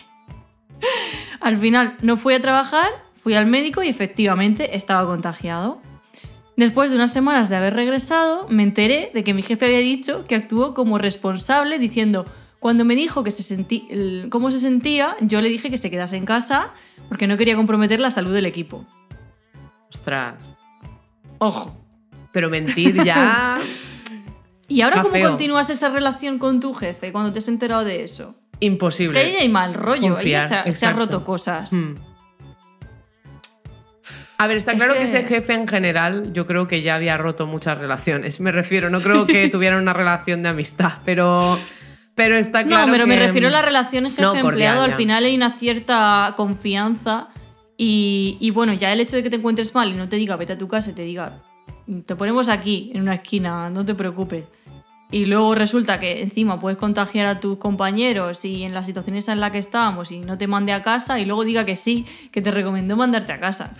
Al 1.42 1.58
final 1.58 1.98
no 2.02 2.16
fui 2.16 2.34
a 2.34 2.42
trabajar, 2.42 2.90
fui 3.22 3.34
al 3.34 3.46
médico 3.46 3.84
y 3.84 3.90
efectivamente 3.90 4.76
estaba 4.76 5.06
contagiado. 5.06 5.82
Después 6.56 6.92
de 6.92 6.96
unas 6.96 7.12
semanas 7.12 7.50
de 7.50 7.58
haber 7.58 7.74
regresado, 7.74 8.48
me 8.48 8.64
enteré 8.64 9.12
de 9.14 9.24
que 9.24 9.34
mi 9.34 9.42
jefe 9.42 9.66
había 9.66 9.80
dicho 9.80 10.26
que 10.26 10.36
actuó 10.36 10.74
como 10.74 10.98
responsable 10.98 11.80
diciendo, 11.80 12.26
cuando 12.60 12.86
me 12.86 12.96
dijo 12.96 13.24
que 13.26 13.32
se 13.32 13.44
sentí, 13.44 13.88
cómo 14.30 14.52
se 14.52 14.60
sentía, 14.60 15.18
yo 15.20 15.42
le 15.42 15.50
dije 15.50 15.70
que 15.70 15.78
se 15.78 15.92
quedase 15.92 16.16
en 16.16 16.26
casa 16.26 16.72
porque 17.10 17.28
no 17.28 17.36
quería 17.36 17.58
comprometer 17.58 18.00
la 18.00 18.12
salud 18.12 18.34
del 18.34 18.46
equipo. 18.46 18.86
Ostras. 19.90 20.50
Ojo. 21.40 21.83
Pero 22.34 22.50
mentir 22.50 23.02
ya. 23.06 23.62
¿Y 24.68 24.82
ahora 24.82 24.98
Está 24.98 25.04
cómo 25.04 25.14
feo. 25.14 25.30
continúas 25.30 25.70
esa 25.70 25.90
relación 25.90 26.38
con 26.40 26.60
tu 26.60 26.74
jefe 26.74 27.12
cuando 27.14 27.32
te 27.32 27.40
has 27.40 27.48
enterado 27.48 27.86
de 27.86 28.04
eso? 28.04 28.36
Es 28.60 28.68
imposible. 28.68 29.14
que 29.22 29.26
ahí 29.28 29.36
hay 29.36 29.50
mal 29.50 29.74
rollo, 29.74 30.18
ahí 30.18 30.24
se, 30.32 30.36
ha- 30.36 30.48
se 30.48 30.56
ha 30.56 30.62
exacto. 30.66 31.00
roto 31.00 31.24
cosas. 31.24 31.72
Hmm. 31.72 31.96
A 34.38 34.48
ver, 34.48 34.58
está 34.58 34.72
Es 34.72 34.78
claro 34.78 34.94
que... 34.94 35.00
que- 35.00 35.06
ese 35.06 35.24
jefe 35.24 35.54
en 35.54 35.68
general 35.68 36.34
yo 36.34 36.46
creo 36.46 36.68
que 36.68 36.82
ya 36.82 36.96
había 36.96 37.18
roto 37.18 37.46
muchas 37.48 37.78
relaciones. 37.78 38.40
Me 38.40 38.52
refiero, 38.52 38.90
no 38.90 39.02
creo 39.02 39.26
que 39.26 39.48
tuvieran 39.52 39.82
una 39.82 39.94
relación 39.94 40.42
de 40.44 40.50
amistad, 40.50 40.94
pero, 41.06 41.58
pero 42.16 42.36
está 42.36 42.64
claro 42.66 42.88
no, 42.88 42.92
pero 42.94 43.08
me 43.08 43.18
refiero 43.18 43.48
a 43.48 43.52
las 43.52 43.64
relaciones 43.66 44.16
jefe-empleado. 44.16 44.84
Al 44.84 44.96
final 44.96 45.26
hay 45.26 45.36
una 45.36 45.58
cierta 45.58 46.34
confianza. 46.36 47.30
Y, 47.78 48.38
y 48.40 48.52
bueno, 48.52 48.74
ya 48.74 48.92
el 48.94 49.00
hecho 49.02 49.16
de 49.16 49.24
que 49.24 49.30
te 49.30 49.36
encuentres 49.38 49.74
mal 49.74 49.90
y 49.90 49.94
no 49.96 50.08
te 50.08 50.16
diga 50.16 50.36
vete 50.36 50.54
a 50.54 50.58
tu 50.58 50.68
casa 50.68 50.92
y 50.92 50.94
te 50.94 51.02
diga 51.02 51.42
te 52.06 52.16
ponemos 52.16 52.50
aquí 52.50 52.92
en 52.94 53.02
una 53.02 53.16
esquina, 53.16 53.70
no 53.70 53.86
te 53.86 53.96
preocupes. 53.96 54.46
Y 55.12 55.26
luego 55.26 55.54
resulta 55.54 56.00
que 56.00 56.24
encima 56.24 56.60
puedes 56.60 56.80
contagiar 56.80 57.28
a 57.28 57.40
tus 57.40 57.58
compañeros 57.58 58.46
y 58.46 58.64
en 58.64 58.74
las 58.74 58.88
situaciones 58.88 59.28
en 59.28 59.40
las 59.40 59.52
que 59.52 59.60
estábamos 59.60 60.12
y 60.12 60.20
no 60.20 60.40
te 60.40 60.48
mande 60.48 60.74
a 60.74 60.82
casa 60.82 61.20
y 61.20 61.26
luego 61.26 61.44
diga 61.44 61.66
que 61.66 61.76
sí, 61.76 62.08
que 62.32 62.42
te 62.42 62.50
recomendó 62.50 62.96
mandarte 62.96 63.32
a 63.32 63.40
casa. 63.40 63.74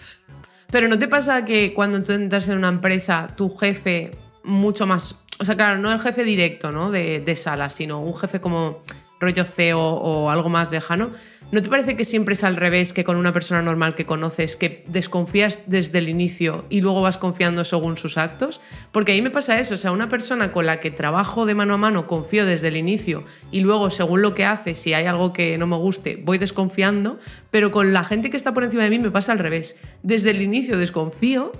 Pero 0.70 0.88
¿no 0.88 1.00
te 1.00 1.08
pasa 1.08 1.44
que 1.44 1.74
cuando 1.74 2.04
tú 2.04 2.12
entras 2.12 2.50
en 2.50 2.58
una 2.58 2.68
empresa, 2.68 3.30
tu 3.36 3.50
jefe 3.56 4.16
mucho 4.44 4.86
más... 4.86 5.18
O 5.40 5.46
sea, 5.46 5.56
claro, 5.56 5.80
no 5.80 5.92
el 5.92 6.00
jefe 6.00 6.24
directo, 6.24 6.72
¿no? 6.72 6.92
De, 6.92 7.20
de 7.20 7.36
sala, 7.36 7.72
sino 7.72 8.00
un 8.00 8.16
jefe 8.16 8.40
como 8.40 8.84
rollo 9.20 9.44
CEO 9.44 9.80
o 9.80 10.30
algo 10.30 10.50
más 10.50 10.72
lejano. 10.72 11.12
¿No 11.54 11.62
te 11.62 11.70
parece 11.70 11.96
que 11.96 12.04
siempre 12.04 12.34
es 12.34 12.44
al 12.44 12.56
revés 12.56 12.94
que 12.94 13.04
con 13.04 13.16
una 13.16 13.32
persona 13.32 13.62
normal 13.62 13.94
que 13.94 14.08
conoces, 14.08 14.56
que 14.56 14.82
desconfías 14.88 15.66
desde 15.68 16.00
el 16.00 16.10
inicio 16.10 16.66
y 16.68 16.82
luego 16.82 17.04
vas 17.04 17.20
confiando 17.20 17.64
según 17.64 17.96
sus 17.96 18.18
actos? 18.18 18.60
Porque 18.92 19.12
ahí 19.12 19.22
me 19.22 19.30
pasa 19.30 19.60
eso, 19.60 19.76
o 19.76 19.78
sea, 19.78 19.92
una 19.92 20.10
persona 20.10 20.52
con 20.52 20.66
la 20.66 20.80
que 20.80 20.90
trabajo 20.90 21.46
de 21.46 21.54
mano 21.54 21.76
a 21.76 21.78
mano, 21.78 22.08
confío 22.08 22.48
desde 22.48 22.70
el 22.70 22.76
inicio 22.76 23.24
y 23.52 23.60
luego 23.60 23.92
según 23.92 24.24
lo 24.24 24.34
que 24.34 24.46
hace, 24.46 24.74
si 24.74 24.96
hay 24.96 25.06
algo 25.06 25.32
que 25.32 25.56
no 25.60 25.68
me 25.68 25.76
guste, 25.76 26.20
voy 26.26 26.40
desconfiando, 26.40 27.20
pero 27.52 27.70
con 27.70 27.94
la 27.94 28.04
gente 28.04 28.32
que 28.32 28.38
está 28.38 28.56
por 28.56 28.64
encima 28.64 28.82
de 28.82 28.90
mí 28.90 28.98
me 28.98 29.12
pasa 29.12 29.32
al 29.32 29.38
revés. 29.38 29.76
Desde 30.02 30.32
el 30.32 30.42
inicio 30.42 30.80
desconfío 30.80 31.52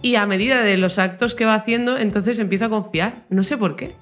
y 0.00 0.14
a 0.14 0.26
medida 0.26 0.62
de 0.62 0.76
los 0.76 1.00
actos 1.00 1.34
que 1.34 1.44
va 1.44 1.56
haciendo, 1.56 1.98
entonces 1.98 2.38
empiezo 2.38 2.66
a 2.66 2.70
confiar. 2.70 3.26
No 3.30 3.42
sé 3.42 3.58
por 3.58 3.74
qué. 3.74 3.96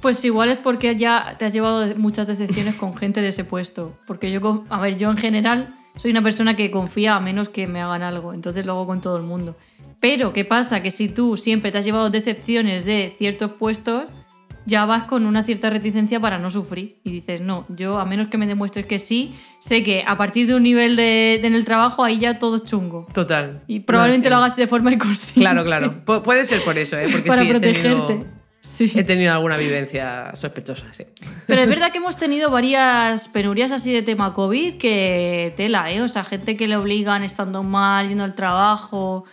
Pues 0.00 0.24
igual 0.24 0.50
es 0.50 0.58
porque 0.58 0.94
ya 0.96 1.34
te 1.38 1.44
has 1.44 1.52
llevado 1.52 1.84
muchas 1.96 2.26
decepciones 2.26 2.76
con 2.76 2.96
gente 2.96 3.20
de 3.20 3.28
ese 3.28 3.44
puesto. 3.44 3.96
Porque 4.06 4.30
yo, 4.30 4.64
a 4.68 4.80
ver, 4.80 4.96
yo 4.96 5.10
en 5.10 5.16
general 5.16 5.74
soy 5.96 6.12
una 6.12 6.22
persona 6.22 6.54
que 6.54 6.70
confía 6.70 7.16
a 7.16 7.20
menos 7.20 7.48
que 7.48 7.66
me 7.66 7.80
hagan 7.80 8.02
algo, 8.02 8.32
entonces 8.32 8.64
lo 8.64 8.72
hago 8.74 8.86
con 8.86 9.00
todo 9.00 9.16
el 9.16 9.24
mundo. 9.24 9.56
Pero, 10.00 10.32
¿qué 10.32 10.44
pasa? 10.44 10.80
Que 10.82 10.92
si 10.92 11.08
tú 11.08 11.36
siempre 11.36 11.72
te 11.72 11.78
has 11.78 11.84
llevado 11.84 12.10
decepciones 12.10 12.84
de 12.84 13.14
ciertos 13.18 13.50
puestos, 13.52 14.04
ya 14.64 14.84
vas 14.84 15.04
con 15.04 15.26
una 15.26 15.42
cierta 15.42 15.70
reticencia 15.70 16.20
para 16.20 16.38
no 16.38 16.50
sufrir. 16.52 17.00
Y 17.02 17.10
dices, 17.10 17.40
no, 17.40 17.66
yo 17.68 17.98
a 17.98 18.04
menos 18.04 18.28
que 18.28 18.38
me 18.38 18.46
demuestres 18.46 18.86
que 18.86 19.00
sí, 19.00 19.34
sé 19.58 19.82
que 19.82 20.04
a 20.06 20.16
partir 20.16 20.46
de 20.46 20.54
un 20.54 20.62
nivel 20.62 20.94
de, 20.94 21.38
de 21.40 21.46
en 21.48 21.54
el 21.56 21.64
trabajo 21.64 22.04
ahí 22.04 22.18
ya 22.20 22.38
todo 22.38 22.56
es 22.56 22.64
chungo. 22.64 23.06
Total. 23.12 23.62
Y 23.66 23.80
probablemente 23.80 24.30
No, 24.30 24.36
lo 24.36 24.44
hagas 24.44 24.56
de 24.56 24.66
forma 24.68 24.92
inconsciente. 24.92 25.40
Claro, 25.40 25.64
claro. 25.64 26.04
Pu- 26.04 26.22
puede 26.22 26.46
ser 26.46 26.62
por 26.62 26.78
eso, 26.78 26.96
¿eh? 26.96 27.08
Porque 27.10 27.26
para 27.26 27.42
sí, 27.42 27.48
he 27.48 27.50
protegerte. 27.50 28.06
tenido, 28.06 28.26
Sí. 28.60 28.92
he 28.94 29.04
tenido 29.04 29.32
alguna 29.32 29.56
vivencia 29.56 30.30
sospechosa, 30.34 30.92
sí. 30.92 31.04
Pero 31.46 31.62
es 31.62 31.68
verdad 31.68 31.90
que 31.92 31.98
hemos 31.98 32.16
tenido 32.16 32.50
varias 32.50 33.28
penurias 33.28 33.72
así 33.72 33.92
de 33.92 34.02
tema 34.02 34.34
COVID 34.34 34.74
que 34.74 35.54
tela, 35.56 35.90
¿eh? 35.92 36.02
O 36.02 36.08
sea, 36.08 36.24
gente 36.24 36.56
que 36.56 36.66
le 36.68 36.76
obligan 36.76 37.22
estando 37.22 37.62
mal, 37.62 38.08
yendo 38.08 38.24
al 38.24 38.34
trabajo, 38.34 39.24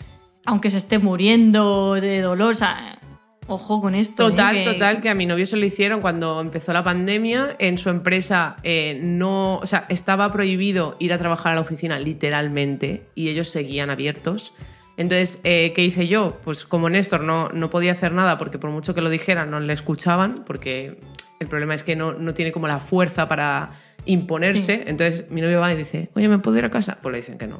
aunque 0.45 0.71
se 0.71 0.77
esté 0.77 0.99
muriendo 0.99 1.95
de 1.95 2.21
dolor. 2.21 2.53
O 2.53 2.55
sea, 2.55 2.99
ojo 3.47 3.81
con 3.81 3.95
esto. 3.95 4.27
¿eh? 4.27 4.31
Total, 4.31 4.55
Que- 4.55 4.63
total, 4.63 5.01
que 5.01 5.09
a 5.09 5.15
mi 5.15 5.25
novio 5.25 5.45
se 5.45 5.57
lo 5.57 5.65
hicieron 5.65 6.01
cuando 6.01 6.39
empezó 6.39 6.71
la 6.71 6.83
pandemia. 6.83 7.55
En 7.59 7.77
su 7.77 7.89
empresa 7.89 8.57
eh, 8.63 8.99
no, 9.01 9.57
o 9.57 9.65
sea, 9.65 9.85
estaba 9.89 10.31
prohibido 10.31 10.95
ir 10.99 11.11
a 11.13 11.17
trabajar 11.17 11.51
a 11.51 11.55
la 11.55 11.61
oficina 11.61 11.99
literalmente 11.99 13.07
y 13.15 13.29
ellos 13.29 13.49
seguían 13.49 13.89
abiertos. 13.89 14.53
Entonces, 14.97 15.39
eh, 15.43 15.73
¿qué 15.75 15.83
hice 15.83 16.07
yo? 16.07 16.39
Pues 16.43 16.65
como 16.65 16.89
Néstor 16.89 17.21
no, 17.21 17.49
no 17.49 17.69
podía 17.69 17.91
hacer 17.91 18.11
nada 18.11 18.37
porque 18.37 18.57
por 18.57 18.69
mucho 18.69 18.93
que 18.95 19.01
lo 19.01 19.09
dijera 19.09 19.45
no 19.45 19.59
le 19.59 19.73
escuchaban 19.73 20.43
porque 20.45 20.99
El 21.39 21.47
problema 21.47 21.73
es 21.73 21.83
que 21.83 21.95
no, 21.95 22.13
no 22.13 22.33
tiene 22.33 22.51
como 22.51 22.67
la 22.67 22.79
fuerza 22.79 23.27
para 23.27 23.71
imponerse. 24.05 24.83
Entonces 24.87 25.25
mi 25.29 25.41
novio 25.41 25.59
va 25.59 25.73
y 25.73 25.77
dice, 25.77 26.09
oye, 26.15 26.29
¿me 26.29 26.39
puedo 26.39 26.57
ir 26.57 26.65
a 26.65 26.71
casa? 26.71 26.97
Pues 27.01 27.11
le 27.11 27.17
dicen 27.17 27.37
que 27.37 27.47
no. 27.47 27.59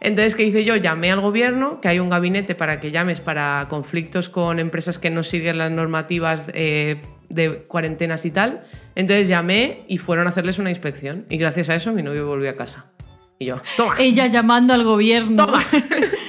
Entonces, 0.00 0.34
¿qué 0.34 0.44
hice 0.44 0.64
yo? 0.64 0.76
Llamé 0.76 1.10
al 1.10 1.20
gobierno, 1.20 1.80
que 1.80 1.88
hay 1.88 1.98
un 1.98 2.10
gabinete 2.10 2.54
para 2.54 2.78
que 2.78 2.90
llames 2.90 3.20
para 3.20 3.66
conflictos 3.70 4.28
con 4.28 4.58
empresas 4.58 4.98
que 4.98 5.08
no 5.08 5.22
siguen 5.22 5.56
las 5.56 5.70
normativas 5.70 6.50
eh, 6.52 7.00
de 7.30 7.62
cuarentenas 7.62 8.26
y 8.26 8.30
tal. 8.30 8.60
Entonces 8.94 9.28
llamé 9.28 9.84
y 9.88 9.96
fueron 9.96 10.26
a 10.26 10.30
hacerles 10.30 10.58
una 10.58 10.68
inspección. 10.68 11.24
Y 11.30 11.38
gracias 11.38 11.70
a 11.70 11.74
eso 11.74 11.92
mi 11.92 12.02
novio 12.02 12.26
volvió 12.26 12.50
a 12.50 12.56
casa. 12.56 12.90
Y 13.38 13.46
yo, 13.46 13.60
toma. 13.78 13.94
Ella 13.98 14.26
llamando 14.26 14.74
al 14.74 14.84
gobierno. 14.84 15.46
Toma. 15.46 15.64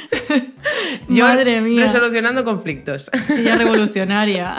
Yo 1.07 1.26
Madre 1.26 1.61
mía. 1.61 1.82
Resolucionando 1.84 2.44
conflictos. 2.44 3.10
Ella 3.38 3.56
revolucionaria. 3.57 4.56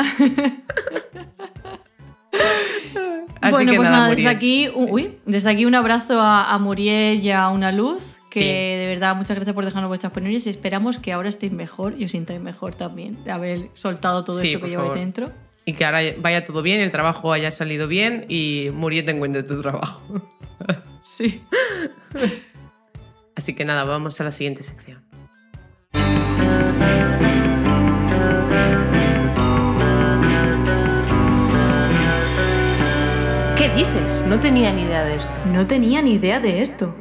Así 3.41 3.53
bueno, 3.53 3.71
que 3.73 3.77
pues 3.77 3.89
nada, 3.89 4.03
nada, 4.05 4.15
desde 4.15 4.29
aquí, 4.29 4.69
uy, 4.75 5.19
desde 5.25 5.51
aquí 5.51 5.65
un 5.67 5.75
abrazo 5.75 6.21
a, 6.21 6.53
a 6.53 6.59
Muriel 6.59 7.21
y 7.21 7.31
a 7.31 7.49
Una 7.49 7.71
Luz, 7.71 8.21
que 8.31 8.41
Sí. 8.41 8.47
de 8.47 8.87
verdad 8.89 9.15
muchas 9.15 9.37
gracias 9.37 9.55
por 9.55 9.65
dejarnos 9.65 9.89
vuestras 9.89 10.13
penurias 10.13 10.47
y 10.47 10.51
esperamos 10.51 10.99
que 10.99 11.13
ahora 11.13 11.29
estéis 11.29 11.53
mejor 11.53 11.95
y 11.97 12.05
os 12.05 12.11
sintáis 12.13 12.41
mejor 12.41 12.75
también 12.75 13.23
de 13.25 13.31
haber 13.33 13.69
soltado 13.75 14.25
todo 14.25 14.41
Sí, 14.41 14.49
esto 14.53 14.61
que 14.65 14.69
lleváis 14.71 14.89
favor. 14.89 14.99
dentro. 14.99 15.31
Y 15.65 15.75
que 15.75 15.85
ahora 15.85 16.01
vaya 16.19 16.45
todo 16.45 16.63
bien, 16.63 16.81
el 16.81 16.91
trabajo 16.91 17.33
haya 17.33 17.51
salido 17.51 17.89
bien 17.89 18.25
y 18.29 18.69
Muriel 18.73 19.05
te 19.05 19.13
encuentre 19.13 19.43
tu 19.43 19.61
trabajo. 19.61 20.03
Sí. 21.03 21.41
Así 23.37 23.55
que 23.55 23.65
nada, 23.65 23.85
vamos 23.85 24.21
a 24.21 24.25
la 24.25 24.33
siguiente 24.33 24.63
sección. 24.63 25.03
¿Qué 33.57 33.71
dices? 33.71 34.23
No 34.27 34.39
tenía 34.39 34.73
ni 34.73 34.83
idea 34.83 35.05
de 35.05 35.17
esto. 35.17 35.33
No 35.47 35.67
tenía 35.67 36.03
ni 36.03 36.15
idea 36.15 36.41
de 36.41 36.63
esto. 36.63 36.95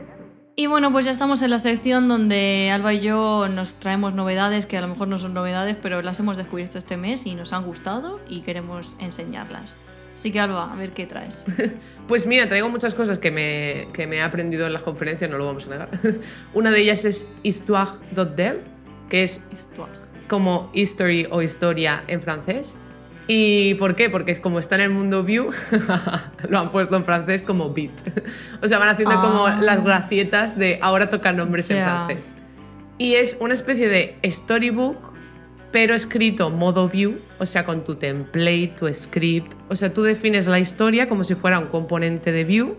Y 0.57 0.67
bueno, 0.67 0.89
pues 0.93 1.03
ya 1.03 1.11
estamos 1.11 1.41
en 1.41 1.49
la 1.49 1.59
sección 1.59 2.07
donde 2.07 2.71
Alba 2.71 2.93
y 2.93 3.01
yo 3.01 3.49
nos 3.49 3.73
traemos 3.73 4.13
novedades 4.13 4.65
que 4.65 4.77
a 4.77 4.81
lo 4.81 4.87
mejor 4.87 5.09
no 5.09 5.19
son 5.19 5.33
novedades, 5.33 5.75
pero 5.81 6.01
las 6.01 6.17
hemos 6.21 6.37
descubierto 6.37 6.77
este 6.77 6.95
mes 6.95 7.25
y 7.25 7.35
nos 7.35 7.51
han 7.51 7.65
gustado 7.65 8.21
y 8.29 8.39
queremos 8.39 8.95
enseñarlas. 9.01 9.75
Así 10.15 10.31
que 10.31 10.39
Alba, 10.39 10.71
a 10.71 10.75
ver 10.77 10.93
qué 10.93 11.05
traes. 11.05 11.45
Pues 12.07 12.25
mira, 12.25 12.47
traigo 12.47 12.69
muchas 12.69 12.95
cosas 12.95 13.19
que 13.19 13.31
me, 13.31 13.89
que 13.91 14.07
me 14.07 14.17
he 14.17 14.21
aprendido 14.21 14.65
en 14.65 14.71
las 14.71 14.83
conferencias, 14.83 15.29
no 15.29 15.37
lo 15.37 15.45
vamos 15.47 15.65
a 15.65 15.69
negar. 15.71 15.89
Una 16.53 16.71
de 16.71 16.79
ellas 16.79 17.03
es 17.03 17.27
histoire.dev, 17.43 18.61
que 19.09 19.23
es 19.23 19.43
Histoire. 19.53 19.91
como 20.27 20.69
history 20.73 21.27
o 21.31 21.41
historia 21.41 22.03
en 22.07 22.21
francés. 22.21 22.75
¿Y 23.27 23.73
por 23.75 23.95
qué? 23.95 24.09
Porque 24.11 24.31
es 24.31 24.39
como 24.39 24.59
está 24.59 24.75
en 24.75 24.81
el 24.81 24.89
mundo 24.91 25.23
view, 25.23 25.49
lo 26.49 26.59
han 26.59 26.69
puesto 26.69 26.95
en 26.95 27.03
francés 27.05 27.41
como 27.43 27.73
beat. 27.73 27.91
O 28.63 28.67
sea, 28.67 28.77
van 28.77 28.89
haciendo 28.89 29.19
como 29.19 29.47
Ah. 29.47 29.59
las 29.61 29.83
gracietas 29.83 30.57
de 30.57 30.77
ahora 30.81 31.09
tocan 31.09 31.37
nombres 31.37 31.69
en 31.71 31.77
Ya. 31.77 32.05
francés. 32.05 32.33
Y 32.99 33.15
es 33.15 33.37
una 33.41 33.53
especie 33.55 33.89
de 33.89 34.17
storybook, 34.29 35.13
pero 35.71 35.93
escrito 35.95 36.49
modo 36.51 36.87
view, 36.87 37.19
o 37.39 37.45
sea, 37.45 37.65
con 37.65 37.83
tu 37.83 37.95
template, 37.95 38.73
tu 38.77 38.93
script. 38.93 39.53
O 39.69 39.75
sea, 39.75 39.91
tú 39.91 40.03
defines 40.03 40.47
la 40.47 40.59
historia 40.59 41.09
como 41.09 41.23
si 41.23 41.33
fuera 41.35 41.57
un 41.59 41.65
componente 41.67 42.31
de 42.31 42.43
view, 42.45 42.75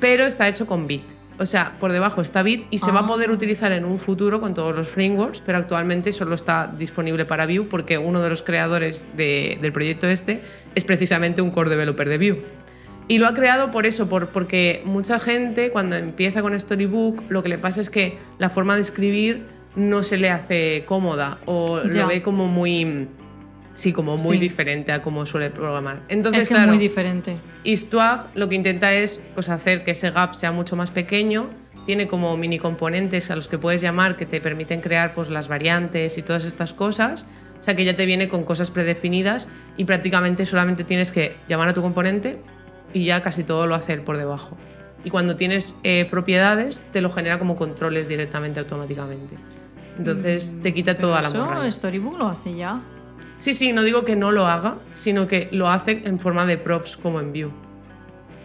pero 0.00 0.24
está 0.24 0.48
hecho 0.48 0.66
con 0.66 0.86
bit. 0.86 1.04
O 1.38 1.46
sea, 1.46 1.76
por 1.80 1.90
debajo 1.92 2.20
está 2.20 2.42
bit 2.44 2.66
y 2.70 2.78
se 2.78 2.92
va 2.92 3.00
a 3.00 3.06
poder 3.06 3.30
Ah. 3.30 3.32
utilizar 3.32 3.72
en 3.72 3.84
un 3.84 3.98
futuro 3.98 4.40
con 4.40 4.54
todos 4.54 4.74
los 4.74 4.88
frameworks, 4.88 5.42
pero 5.44 5.58
actualmente 5.58 6.12
solo 6.12 6.34
está 6.36 6.72
disponible 6.76 7.24
para 7.24 7.46
Vue 7.46 7.62
porque 7.68 7.98
uno 7.98 8.22
de 8.22 8.30
los 8.30 8.42
creadores 8.42 9.06
de- 9.16 9.58
del 9.60 9.72
proyecto 9.72 10.06
este 10.06 10.42
es 10.76 10.84
precisamente 10.84 11.42
un 11.42 11.50
core 11.50 11.70
developer 11.70 12.08
de 12.08 12.18
Vue. 12.18 12.44
Y 13.08 13.18
lo 13.18 13.26
ha 13.26 13.34
creado 13.34 13.70
por 13.70 13.84
eso, 13.84 14.08
por, 14.08 14.28
porque 14.28 14.80
mucha 14.84 15.18
gente 15.18 15.70
cuando 15.70 15.96
empieza 15.96 16.40
con 16.40 16.58
Storybook 16.58 17.24
lo 17.28 17.42
que 17.42 17.48
le 17.48 17.58
pasa 17.58 17.80
es 17.80 17.90
que 17.90 18.16
la 18.38 18.48
forma 18.48 18.76
de 18.76 18.82
escribir 18.82 19.42
no 19.76 20.04
se 20.04 20.16
le 20.18 20.30
hace 20.30 20.84
cómoda 20.86 21.38
o 21.46 21.82
Ya. 21.82 22.02
lo 22.02 22.06
ve 22.06 22.22
como 22.22 22.46
muy... 22.46 23.08
Sí, 23.74 23.92
como 23.92 24.16
muy 24.16 24.36
Sí. 24.36 24.40
diferente 24.40 24.92
a 24.92 25.02
cómo 25.02 25.26
suele 25.26 25.50
programar. 25.50 26.00
Entonces, 26.08 26.42
es 26.42 26.48
que 26.48 26.54
claro, 26.54 26.70
es 26.72 26.76
muy 26.76 26.82
diferente. 26.86 27.36
Histoire 27.64 28.22
lo 28.34 28.48
que 28.48 28.54
intenta 28.54 28.92
es 28.94 29.20
pues, 29.34 29.48
hacer 29.48 29.82
que 29.84 29.90
ese 29.90 30.10
gap 30.12 30.34
sea 30.34 30.52
mucho 30.52 30.76
más 30.76 30.90
pequeño. 30.92 31.50
Tiene 31.84 32.06
como 32.08 32.36
mini 32.36 32.58
componentes 32.58 33.30
a 33.30 33.36
los 33.36 33.48
que 33.48 33.58
puedes 33.58 33.80
llamar 33.82 34.16
que 34.16 34.24
te 34.26 34.40
permiten 34.40 34.80
crear 34.80 35.12
pues, 35.12 35.28
las 35.28 35.48
variantes 35.48 36.16
y 36.18 36.22
todas 36.22 36.44
estas 36.44 36.72
cosas. 36.72 37.26
O 37.60 37.64
sea 37.64 37.74
que 37.74 37.84
ya 37.84 37.96
te 37.96 38.06
viene 38.06 38.28
con 38.28 38.44
cosas 38.44 38.70
predefinidas 38.70 39.48
y 39.76 39.84
prácticamente 39.84 40.46
solamente 40.46 40.84
tienes 40.84 41.10
que 41.10 41.36
llamar 41.48 41.68
a 41.68 41.74
tu 41.74 41.82
componente 41.82 42.38
y 42.92 43.04
ya 43.04 43.22
casi 43.22 43.42
todo 43.42 43.66
lo 43.66 43.74
hace 43.74 43.92
él 43.94 44.02
por 44.02 44.16
debajo. 44.18 44.56
Y 45.02 45.10
cuando 45.10 45.34
tienes 45.36 45.76
eh, 45.82 46.06
propiedades, 46.08 46.82
te 46.92 47.00
lo 47.00 47.10
genera 47.10 47.38
como 47.38 47.56
controles 47.56 48.06
directamente 48.08 48.60
automáticamente. 48.60 49.36
Entonces 49.98 50.58
te 50.62 50.72
quita 50.72 50.92
Mm, 50.94 50.98
toda 50.98 51.22
la 51.22 51.28
eso 51.28 51.44
morralla. 51.44 51.72
Storybook 51.72 52.18
lo 52.18 52.28
hace 52.28 52.54
ya. 52.54 52.80
Sí, 53.36 53.52
sí, 53.54 53.72
no 53.72 53.82
digo 53.82 54.04
que 54.04 54.16
no 54.16 54.30
lo 54.32 54.46
haga, 54.46 54.78
sino 54.92 55.26
que 55.26 55.48
lo 55.52 55.68
hace 55.68 56.02
en 56.04 56.18
forma 56.18 56.46
de 56.46 56.56
props 56.58 56.96
como 56.96 57.20
en 57.20 57.32
Vue. 57.32 57.44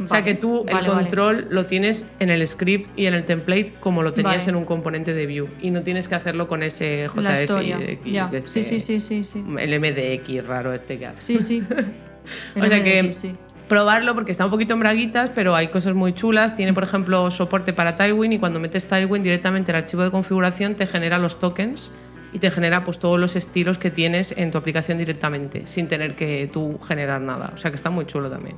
O 0.01 0.07
sea 0.07 0.21
Vale, 0.21 0.23
que 0.23 0.35
tú 0.35 0.63
vale, 0.65 0.79
el 0.79 0.87
vale. 0.87 1.01
control 1.01 1.47
lo 1.49 1.65
tienes 1.65 2.09
en 2.19 2.29
el 2.29 2.47
script 2.47 2.89
y 2.97 3.05
en 3.07 3.13
el 3.13 3.25
template 3.25 3.73
como 3.81 4.01
lo 4.01 4.13
tenías 4.13 4.37
Vale. 4.45 4.49
en 4.51 4.55
un 4.55 4.63
componente 4.65 5.13
de 5.13 5.25
Vue 5.27 5.49
y 5.61 5.71
no 5.71 5.81
tienes 5.81 6.07
que 6.07 6.15
hacerlo 6.15 6.47
con 6.47 6.63
ese 6.63 7.07
JS 7.13 7.61
y- 7.61 7.99
y 8.05 8.13
de 8.13 8.37
este- 8.37 8.63
sí, 8.63 8.79
sí, 8.79 8.99
sí, 9.01 9.23
sí. 9.25 9.43
el 9.59 9.73
MDX 9.73 10.47
raro 10.47 10.71
este 10.73 10.97
que 10.97 11.05
hace. 11.05 11.21
Sí, 11.21 11.39
sí. 11.41 11.63
O 12.61 12.65
sea 12.65 12.83
que- 12.83 13.11
sí. 13.11 13.35
Probarlo 13.67 14.15
porque 14.15 14.31
está 14.31 14.45
un 14.45 14.51
poquito 14.51 14.73
en 14.73 14.79
braguitas, 14.79 15.29
pero 15.35 15.55
hay 15.55 15.67
cosas 15.67 15.93
muy 15.93 16.11
chulas. 16.13 16.55
Tiene, 16.55 16.73
por 16.73 16.83
ejemplo, 16.83 17.29
soporte 17.29 17.71
para 17.71 17.95
Tailwind 17.95 18.33
y 18.33 18.39
cuando 18.39 18.59
metes 18.59 18.87
Tailwind 18.87 19.23
directamente 19.23 19.71
el 19.71 19.75
archivo 19.77 20.01
de 20.01 20.09
configuración 20.09 20.75
te 20.75 20.87
genera 20.87 21.19
los 21.19 21.39
tokens 21.39 21.91
y 22.33 22.39
te 22.39 22.51
genera 22.51 22.83
pues 22.83 22.99
todos 22.99 23.19
los 23.19 23.35
estilos 23.35 23.77
que 23.77 23.91
tienes 23.91 24.33
en 24.37 24.51
tu 24.51 24.57
aplicación 24.57 24.97
directamente, 24.97 25.65
sin 25.67 25.87
tener 25.87 26.15
que 26.15 26.49
tú 26.51 26.79
generar 26.79 27.21
nada. 27.21 27.51
O 27.53 27.57
sea 27.57 27.71
que 27.71 27.75
está 27.75 27.89
muy 27.89 28.05
chulo 28.05 28.29
también 28.29 28.55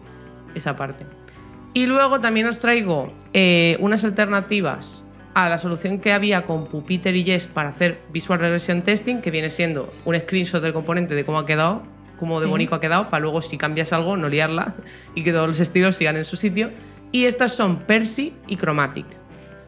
esa 0.56 0.76
parte. 0.76 1.06
Y 1.74 1.86
luego 1.86 2.20
también 2.20 2.48
os 2.48 2.60
traigo 2.60 3.12
eh, 3.34 3.78
unas 3.80 4.04
alternativas 4.04 5.06
a 5.34 5.48
la 5.48 5.58
solución 5.58 6.00
que 6.00 6.12
había 6.12 6.44
con 6.44 6.68
Puppeteer 6.68 7.16
y 7.16 7.24
Yes 7.24 7.48
para 7.48 7.70
hacer 7.70 8.02
Visual 8.12 8.40
Regression 8.40 8.82
Testing, 8.82 9.22
que 9.22 9.32
viene 9.32 9.50
siendo 9.50 9.94
un 10.04 10.20
screenshot 10.20 10.62
del 10.62 10.74
componente 10.74 11.16
de 11.16 11.24
cómo 11.24 11.40
ha 11.40 11.46
quedado, 11.46 11.84
cómo 12.20 12.42
de 12.42 12.48
Sí. 12.48 12.52
bonito 12.52 12.76
ha 12.76 12.82
quedado, 12.82 13.08
para 13.08 13.22
luego 13.22 13.42
si 13.42 13.58
cambias 13.58 13.94
algo 13.94 14.18
no 14.18 14.28
liarla 14.28 14.76
y 15.16 15.24
que 15.24 15.32
todos 15.32 15.48
los 15.48 15.60
estilos 15.62 15.96
sigan 15.96 16.18
en 16.18 16.26
su 16.26 16.36
sitio. 16.36 16.72
Y 17.14 17.26
estas 17.26 17.56
son 17.56 17.80
Percy 17.80 18.34
y 18.48 18.58
Chromatic. 18.58 19.06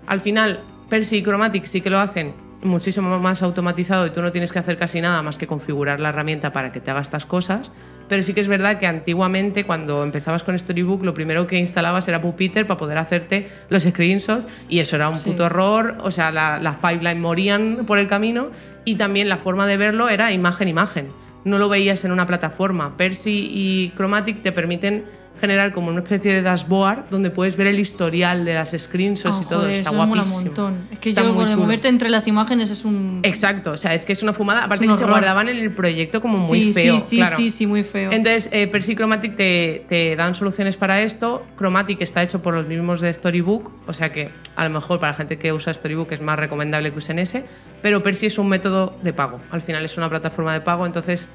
Al 0.07 0.19
final, 0.19 0.61
Percy 0.89 1.17
y 1.17 1.23
Chromatic 1.23 1.63
sí 1.63 1.79
que 1.79 1.89
lo 1.89 1.99
hacen 1.99 2.33
muchísimo 2.63 3.19
más 3.19 3.41
automatizado 3.43 4.05
y 4.07 4.09
tú 4.11 4.21
no 4.21 4.31
tienes 4.31 4.51
que 4.51 4.59
hacer 4.59 4.77
casi 4.77 5.01
nada 5.01 5.21
más 5.21 5.37
que 5.37 5.47
configurar 5.47 5.99
la 5.99 6.09
herramienta 6.09 6.51
para 6.51 6.71
que 6.71 6.79
te 6.81 6.91
haga 6.91 7.01
estas 7.01 7.25
cosas. 7.25 7.71
Pero 8.09 8.21
sí 8.21 8.33
que 8.33 8.41
es 8.41 8.47
verdad 8.47 8.77
que 8.79 8.87
antiguamente, 8.87 9.63
cuando 9.65 10.03
empezabas 10.03 10.43
con 10.43 10.57
Storybook, 10.57 11.03
lo 11.03 11.13
primero 11.13 11.47
que 11.47 11.57
instalabas 11.57 12.07
era 12.07 12.21
Puppeteer 12.21 12.65
para 12.67 12.77
poder 12.77 12.97
hacerte 12.97 13.47
los 13.69 13.83
screenshots 13.83 14.47
y 14.69 14.79
eso 14.79 14.95
era 14.95 15.09
un 15.09 15.17
Sí. 15.17 15.29
puto 15.31 15.45
error. 15.45 15.97
O 16.01 16.11
sea, 16.11 16.31
la- 16.31 16.59
las 16.59 16.75
pipelines 16.77 17.17
morían 17.17 17.85
por 17.85 17.97
el 17.99 18.07
camino 18.07 18.49
y 18.85 18.95
también 18.95 19.29
la 19.29 19.37
forma 19.37 19.65
de 19.67 19.77
verlo 19.77 20.09
era 20.09 20.31
imagen-imagen. 20.31 21.07
No 21.45 21.57
lo 21.57 21.67
veías 21.69 22.05
en 22.05 22.11
una 22.13 22.25
plataforma. 22.25 22.95
Percy 22.95 23.49
y 23.51 23.91
Chromatic 23.95 24.41
te 24.41 24.51
permiten 24.53 25.03
generar 25.41 25.73
como 25.73 25.89
una 25.89 25.99
especie 26.01 26.33
de 26.33 26.41
dashboard 26.41 27.09
donde 27.09 27.29
puedes 27.29 27.57
ver 27.57 27.67
el 27.67 27.79
historial 27.79 28.45
de 28.45 28.53
las 28.53 28.71
screenshots 28.77 29.37
Ah, 29.37 29.41
y 29.43 29.45
todo. 29.49 29.59
joder, 29.61 29.71
Está 29.75 29.89
eso 29.89 29.97
mola 29.97 30.07
guapísimo. 30.21 30.37
un 30.37 30.43
montón. 30.45 30.75
Es 30.91 30.99
que 30.99 31.09
Está 31.09 31.23
yo 31.23 31.35
con 31.35 31.49
el 31.49 31.57
moverte 31.57 31.87
entre 31.89 32.09
las 32.09 32.27
imágenes 32.27 32.69
es 32.69 32.85
un. 32.85 33.19
Exacto, 33.23 33.71
o 33.71 33.77
sea, 33.77 33.93
es 33.93 34.05
que 34.05 34.13
es 34.13 34.23
una 34.23 34.31
fumada. 34.33 34.63
Aparte 34.63 34.85
un 34.85 34.91
que 34.93 34.97
se 34.97 35.05
guardaban 35.05 35.49
en 35.49 35.57
el 35.57 35.73
proyecto 35.73 36.21
como 36.21 36.37
muy 36.37 36.65
sí, 36.65 36.73
feo. 36.73 36.99
sí, 36.99 37.05
sí, 37.09 37.17
claro. 37.17 37.35
sí, 37.35 37.49
sí, 37.49 37.67
muy 37.67 37.83
feo. 37.83 38.11
Entonces, 38.11 38.47
eh, 38.53 38.67
Percy 38.67 38.93
y 38.93 38.95
Chromatic 38.95 39.35
te, 39.35 39.85
te 39.89 40.15
dan 40.15 40.33
soluciones 40.35 40.77
para 40.77 41.01
esto. 41.01 41.45
Chromatic 41.57 41.99
está 42.01 42.23
hecho 42.23 42.41
por 42.41 42.53
los 42.53 42.65
mismos 42.67 43.01
de 43.01 43.11
Storybook, 43.11 43.71
o 43.87 43.93
sea 43.93 44.11
que 44.11 44.31
a 44.55 44.63
lo 44.63 44.69
mejor 44.69 44.99
para 44.99 45.11
la 45.11 45.17
gente 45.17 45.37
que 45.37 45.51
usa 45.51 45.73
Storybook 45.73 46.11
es 46.13 46.21
más 46.21 46.39
recomendable 46.39 46.91
que 46.91 46.97
usen 46.99 47.19
ese. 47.19 47.43
Pero 47.81 48.01
Percy 48.01 48.27
es 48.27 48.37
un 48.37 48.47
método 48.47 48.95
de 49.03 49.11
pago. 49.11 49.41
Al 49.51 49.61
final 49.61 49.83
es 49.83 49.97
una 49.97 50.09
plataforma 50.09 50.53
de 50.53 50.61
pago, 50.61 50.85
entonces, 50.85 51.27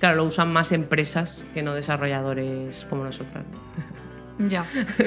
claro, 0.00 0.16
lo 0.16 0.24
usan 0.24 0.52
más 0.52 0.72
empresas 0.72 1.46
que 1.54 1.62
no 1.62 1.74
desarrolladores 1.74 2.86
como 2.88 3.04
nosotras. 3.04 3.44
¿no? 3.50 3.96
Ya. 4.38 4.64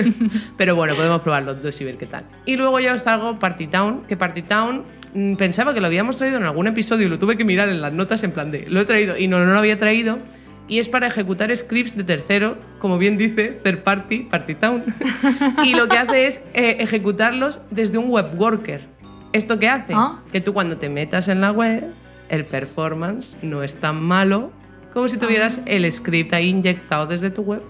Pero 0.58 0.76
bueno, 0.76 0.96
podemos 0.96 1.22
probar 1.22 1.44
los 1.44 1.62
dos 1.62 1.80
y 1.82 1.84
ver 1.84 1.98
qué 1.98 2.06
tal. 2.06 2.26
Y 2.46 2.56
luego 2.56 2.80
ya 2.80 2.94
os 2.94 3.04
traigo 3.04 3.38
Party 3.38 3.68
Town, 3.68 4.04
que 4.08 4.18
Party 4.18 4.42
Town 4.42 4.84
mm, 5.14 5.36
pensaba 5.36 5.74
que 5.74 5.82
lo 5.82 5.88
habíamos 5.88 6.18
traído 6.18 6.38
en 6.38 6.44
algún 6.44 6.68
episodio 6.68 7.06
y 7.06 7.10
lo 7.10 7.20
tuve 7.20 7.38
que 7.38 7.46
mirar 7.46 7.70
en 7.70 7.82
las 7.82 7.94
notas 7.94 8.24
en 8.24 8.32
plan 8.32 8.52
de 8.52 8.66
lo 8.68 8.80
he 8.80 8.86
traído 8.86 9.18
y 9.18 9.28
no, 9.28 9.44
no 9.46 9.54
lo 9.54 9.60
había 9.60 9.78
traído. 9.78 10.20
Y 10.68 10.78
es 10.78 10.88
para 10.88 11.08
ejecutar 11.08 11.56
scripts 11.56 11.98
de 11.98 12.04
tercero, 12.04 12.58
como 12.78 13.00
bien 13.00 13.18
dice, 13.18 13.60
third 13.64 13.82
party, 13.82 14.20
Party 14.20 14.54
Town. 14.54 14.84
y 15.64 15.74
lo 15.74 15.88
que 15.88 15.98
hace 15.98 16.28
es 16.28 16.42
eh, 16.54 16.78
ejecutarlos 16.80 17.62
desde 17.72 17.98
un 17.98 18.10
web 18.10 18.40
worker. 18.40 18.88
¿Esto 19.34 19.58
qué 19.58 19.68
hace? 19.68 19.94
Ah. 19.96 20.22
Que 20.32 20.42
tú 20.42 20.54
cuando 20.54 20.78
te 20.78 20.90
metas 20.90 21.28
en 21.28 21.42
la 21.42 21.52
web, 21.52 21.86
el 22.30 22.46
performance 22.46 23.36
no 23.42 23.64
es 23.64 23.78
tan 23.78 24.02
malo 24.02 24.52
como 24.94 25.08
si 25.10 25.18
tuvieras 25.18 25.60
Ah. 25.60 25.64
el 25.68 25.92
script 25.92 26.34
ahí 26.34 26.48
inyectado 26.50 27.06
desde 27.08 27.30
tu 27.32 27.42
web. 27.44 27.62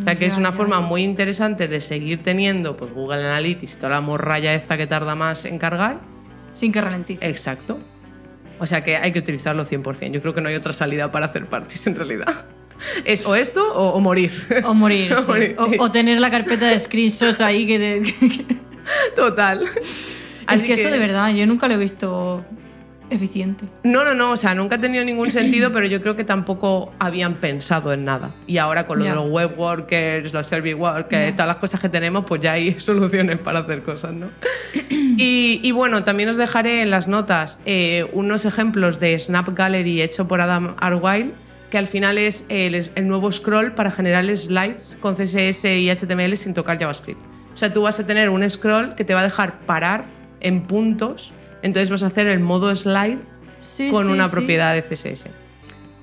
O 0.00 0.02
sea 0.04 0.14
que 0.14 0.26
es 0.26 0.36
una 0.38 0.50
ya, 0.50 0.56
forma 0.56 0.80
ya. 0.80 0.86
muy 0.86 1.02
interesante 1.02 1.68
de 1.68 1.80
seguir 1.80 2.22
teniendo 2.22 2.76
pues, 2.76 2.92
Google 2.92 3.16
Analytics 3.26 3.74
y 3.74 3.76
toda 3.76 3.90
la 3.90 4.00
morralla 4.00 4.54
esta 4.54 4.76
que 4.78 4.86
tarda 4.86 5.14
más 5.14 5.44
en 5.44 5.58
cargar. 5.58 6.00
Sin 6.54 6.72
que 6.72 6.80
ralentice. 6.80 7.26
Exacto. 7.28 7.78
O 8.58 8.66
sea 8.66 8.82
que 8.82 8.96
hay 8.96 9.12
que 9.12 9.18
utilizarlo 9.18 9.64
100%. 9.64 10.12
Yo 10.12 10.20
creo 10.22 10.32
que 10.34 10.40
no 10.40 10.48
hay 10.48 10.54
otra 10.54 10.72
salida 10.72 11.10
para 11.12 11.26
hacer 11.26 11.46
parties 11.46 11.86
en 11.86 11.96
realidad. 11.96 12.46
Es 13.04 13.26
o 13.26 13.34
esto 13.34 13.74
o, 13.74 13.90
o 13.90 14.00
morir. 14.00 14.32
O 14.64 14.72
morir, 14.72 15.12
O 15.18 15.20
sí. 15.20 15.30
morir. 15.30 15.56
O, 15.58 15.84
o 15.84 15.90
tener 15.90 16.18
la 16.18 16.30
carpeta 16.30 16.66
de 16.68 16.78
screenshots 16.78 17.42
ahí 17.42 17.66
que... 17.66 17.78
te- 17.78 18.28
que- 18.28 18.46
Total. 19.14 19.62
es 19.62 20.16
Así 20.46 20.64
que, 20.66 20.72
eso 20.74 20.88
de 20.90 20.98
verdad, 20.98 21.28
yo 21.34 21.46
nunca 21.46 21.68
lo 21.68 21.74
he 21.74 21.76
visto 21.76 22.42
eficiente. 23.10 23.66
No, 23.84 24.04
no, 24.04 24.14
no, 24.14 24.32
o 24.32 24.36
sea, 24.36 24.54
nunca 24.54 24.76
ha 24.76 24.80
tenido 24.80 25.04
ningún 25.04 25.30
sentido, 25.30 25.72
pero 25.72 25.86
yo 25.86 26.00
creo 26.00 26.16
que 26.16 26.24
tampoco 26.24 26.92
habían 26.98 27.34
pensado 27.36 27.92
en 27.92 28.04
nada. 28.04 28.32
Y 28.46 28.58
ahora 28.58 28.86
con 28.86 28.98
lo 28.98 29.04
Ya. 29.04 29.10
de 29.10 29.16
los 29.16 29.30
web 29.30 29.54
workers, 29.58 30.32
los 30.32 30.46
service 30.46 30.74
workers, 30.74 31.32
todas 31.34 31.48
las 31.48 31.56
cosas 31.58 31.80
que 31.80 31.88
tenemos, 31.88 32.24
pues 32.26 32.40
ya 32.40 32.52
hay 32.52 32.78
soluciones 32.80 33.38
para 33.38 33.60
hacer 33.60 33.82
cosas, 33.82 34.12
¿no? 34.12 34.30
y, 35.16 35.60
y 35.62 35.72
bueno, 35.72 36.04
también 36.04 36.28
os 36.28 36.36
dejaré 36.36 36.82
en 36.82 36.90
las 36.90 37.08
notas 37.08 37.58
eh, 37.66 38.06
unos 38.12 38.44
ejemplos 38.44 39.00
de 39.00 39.18
Snap 39.18 39.48
Gallery 39.54 40.02
hecho 40.02 40.26
por 40.28 40.40
Adam 40.40 40.76
Arwile, 40.80 41.32
que 41.70 41.78
al 41.78 41.86
final 41.86 42.18
es 42.18 42.44
el, 42.48 42.74
el 42.74 43.06
nuevo 43.06 43.30
scroll 43.30 43.72
para 43.72 43.90
generar 43.90 44.24
slides 44.36 44.98
con 45.00 45.14
CSS 45.14 45.64
y 45.66 45.88
HTML 45.90 46.36
sin 46.36 46.52
tocar 46.54 46.78
JavaScript. 46.78 47.20
O 47.54 47.56
sea, 47.56 47.72
tú 47.72 47.82
vas 47.82 48.00
a 48.00 48.06
tener 48.06 48.28
un 48.30 48.48
scroll 48.48 48.94
que 48.94 49.04
te 49.04 49.14
va 49.14 49.20
a 49.20 49.24
dejar 49.24 49.60
parar 49.66 50.04
en 50.40 50.62
puntos, 50.62 51.32
entonces 51.62 51.90
vas 51.90 52.02
a 52.02 52.06
hacer 52.06 52.26
el 52.26 52.40
modo 52.40 52.74
slide 52.74 53.18
Sí, 53.58 53.90
con 53.90 54.06
sí, 54.06 54.10
una 54.12 54.24
sí. 54.26 54.30
propiedad 54.32 54.74
de 54.74 54.82
CSS. 54.82 55.26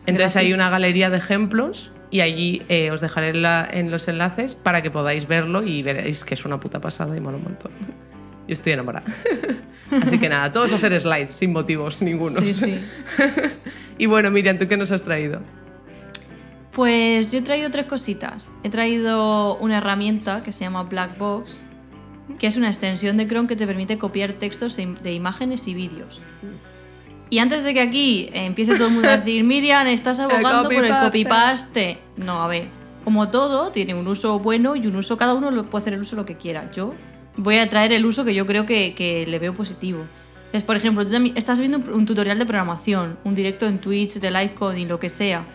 Entonces 0.05 0.34
Gracias. 0.34 0.35
hay 0.38 0.53
una 0.53 0.69
galería 0.69 1.09
de 1.09 1.17
ejemplos 1.17 1.91
y 2.11 2.21
allí 2.21 2.61
eh, 2.69 2.91
os 2.91 3.01
dejaré 3.01 3.34
la- 3.34 3.67
en 3.69 3.89
los 3.91 4.07
enlaces 4.07 4.53
para 4.55 4.81
que 4.81 4.91
podáis 4.91 5.27
verlo 5.27 5.63
y 5.63 5.81
veréis 5.81 6.23
que 6.23 6.35
es 6.35 6.45
una 6.45 6.59
puta 6.59 6.79
pasada 6.79 7.17
y 7.17 7.19
mola 7.19 7.38
un 7.38 7.43
montón. 7.43 7.71
Yo 8.47 8.53
estoy 8.53 8.73
enamorada. 8.73 9.05
Así 10.03 10.17
que 10.19 10.29
nada, 10.29 10.51
todos 10.51 10.71
hacer 10.71 10.99
slides 11.01 11.31
sin 11.31 11.51
motivos 11.51 12.01
ninguno. 12.01 12.39
Sí, 12.41 12.53
sí. 12.53 12.79
y 13.97 14.05
bueno, 14.05 14.29
Miriam, 14.31 14.57
¿tú 14.57 14.67
qué 14.67 14.77
nos 14.77 14.91
has 14.91 15.01
traído? 15.03 15.41
Pues 16.71 17.31
yo 17.31 17.39
he 17.39 17.41
traído 17.41 17.71
tres 17.71 17.85
cositas. 17.88 18.49
He 18.63 18.69
traído 18.69 19.57
una 19.57 19.79
herramienta 19.79 20.43
que 20.43 20.51
se 20.51 20.63
llama 20.63 20.84
Blackbox, 20.84 21.61
que 22.39 22.47
es 22.47 22.57
una 22.57 22.67
extensión 22.67 23.17
de 23.17 23.27
Chrome 23.27 23.47
que 23.47 23.55
te 23.55 23.65
permite 23.65 23.97
copiar 23.97 24.33
textos 24.33 24.77
e- 24.77 24.95
de 25.01 25.13
imágenes 25.13 25.67
y 25.67 25.73
vídeos. 25.73 26.21
Y 27.29 27.39
antes 27.39 27.63
de 27.63 27.73
que 27.73 27.81
aquí 27.81 28.29
empiece 28.33 28.75
todo 28.75 28.87
el 28.87 28.93
mundo 28.93 29.09
a 29.09 29.17
decir, 29.17 29.43
Miriam, 29.43 29.87
estás 29.87 30.19
abogando 30.19 30.69
por 30.69 30.85
el 30.85 30.93
copy-paste". 30.97 31.99
No, 32.17 32.41
a 32.41 32.47
ver, 32.47 32.67
como 33.03 33.29
todo, 33.29 33.71
tiene 33.71 33.93
un 33.95 34.07
uso 34.07 34.39
bueno 34.39 34.75
y 34.75 34.87
un 34.87 34.95
uso, 34.95 35.17
cada 35.17 35.33
uno 35.33 35.51
lo 35.51 35.69
puede 35.69 35.83
hacer 35.83 35.93
el 35.93 36.01
uso 36.01 36.15
lo 36.15 36.25
que 36.25 36.37
quiera. 36.37 36.71
Yo 36.71 36.93
voy 37.35 37.57
a 37.57 37.69
traer 37.69 37.93
el 37.93 38.05
uso 38.05 38.25
que 38.25 38.33
yo 38.33 38.45
creo 38.45 38.65
que, 38.65 38.93
que 38.95 39.25
le 39.27 39.39
veo 39.39 39.53
positivo. 39.53 40.05
Es, 40.53 40.63
por 40.63 40.77
ejemplo, 40.77 41.05
tú 41.05 41.11
también 41.11 41.35
estás 41.35 41.59
viendo 41.59 41.77
un, 41.77 41.89
un 41.89 42.05
tutorial 42.05 42.39
de 42.39 42.45
programación, 42.45 43.17
un 43.23 43.35
directo 43.35 43.67
en 43.67 43.79
Twitch 43.79 44.15
de 44.15 44.31
live 44.31 44.53
coding, 44.53 44.87
lo 44.87 44.99
que 44.99 45.09
sea 45.09 45.45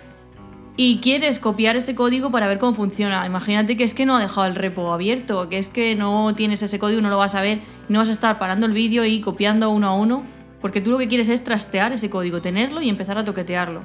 y 0.77 1.01
quieres 1.01 1.39
copiar 1.39 1.77
ese 1.77 1.95
código 1.95 2.31
para 2.31 2.47
ver 2.47 2.59
cómo 2.59 2.75
funciona. 2.75 3.27
Imagínate 3.27 3.77
que 3.77 3.85
es 3.85 3.93
que 3.95 4.07
no 4.07 4.17
ha 4.17 4.21
dejado 4.21 4.47
el 4.47 4.55
repo 4.55 4.93
abierto, 4.93 5.49
que 5.49 5.59
es 5.59 5.69
que 5.69 5.95
no 5.97 6.35
tienes 6.35 6.63
ese 6.63 6.79
código, 6.79 7.01
no 7.01 7.11
lo 7.11 7.19
vas 7.19 7.35
a 7.35 7.43
ver, 7.43 7.61
no 7.89 7.99
vas 7.99 8.09
a 8.09 8.13
estar 8.13 8.39
parando 8.39 8.67
el 8.67 8.73
vídeo 8.73 9.05
y 9.05 9.21
copiando 9.21 9.71
uno 9.71 9.89
a 9.89 9.95
uno, 9.95 10.25
porque 10.61 10.81
tú 10.81 10.91
lo 10.91 10.99
que 10.99 11.09
quieres 11.09 11.29
es 11.29 11.45
trastear 11.45 11.93
ese 11.93 12.09
código, 12.09 12.41
tenerlo 12.41 12.81
y 12.81 12.89
empezar 12.89 13.19
a 13.19 13.25
toquetearlo. 13.25 13.85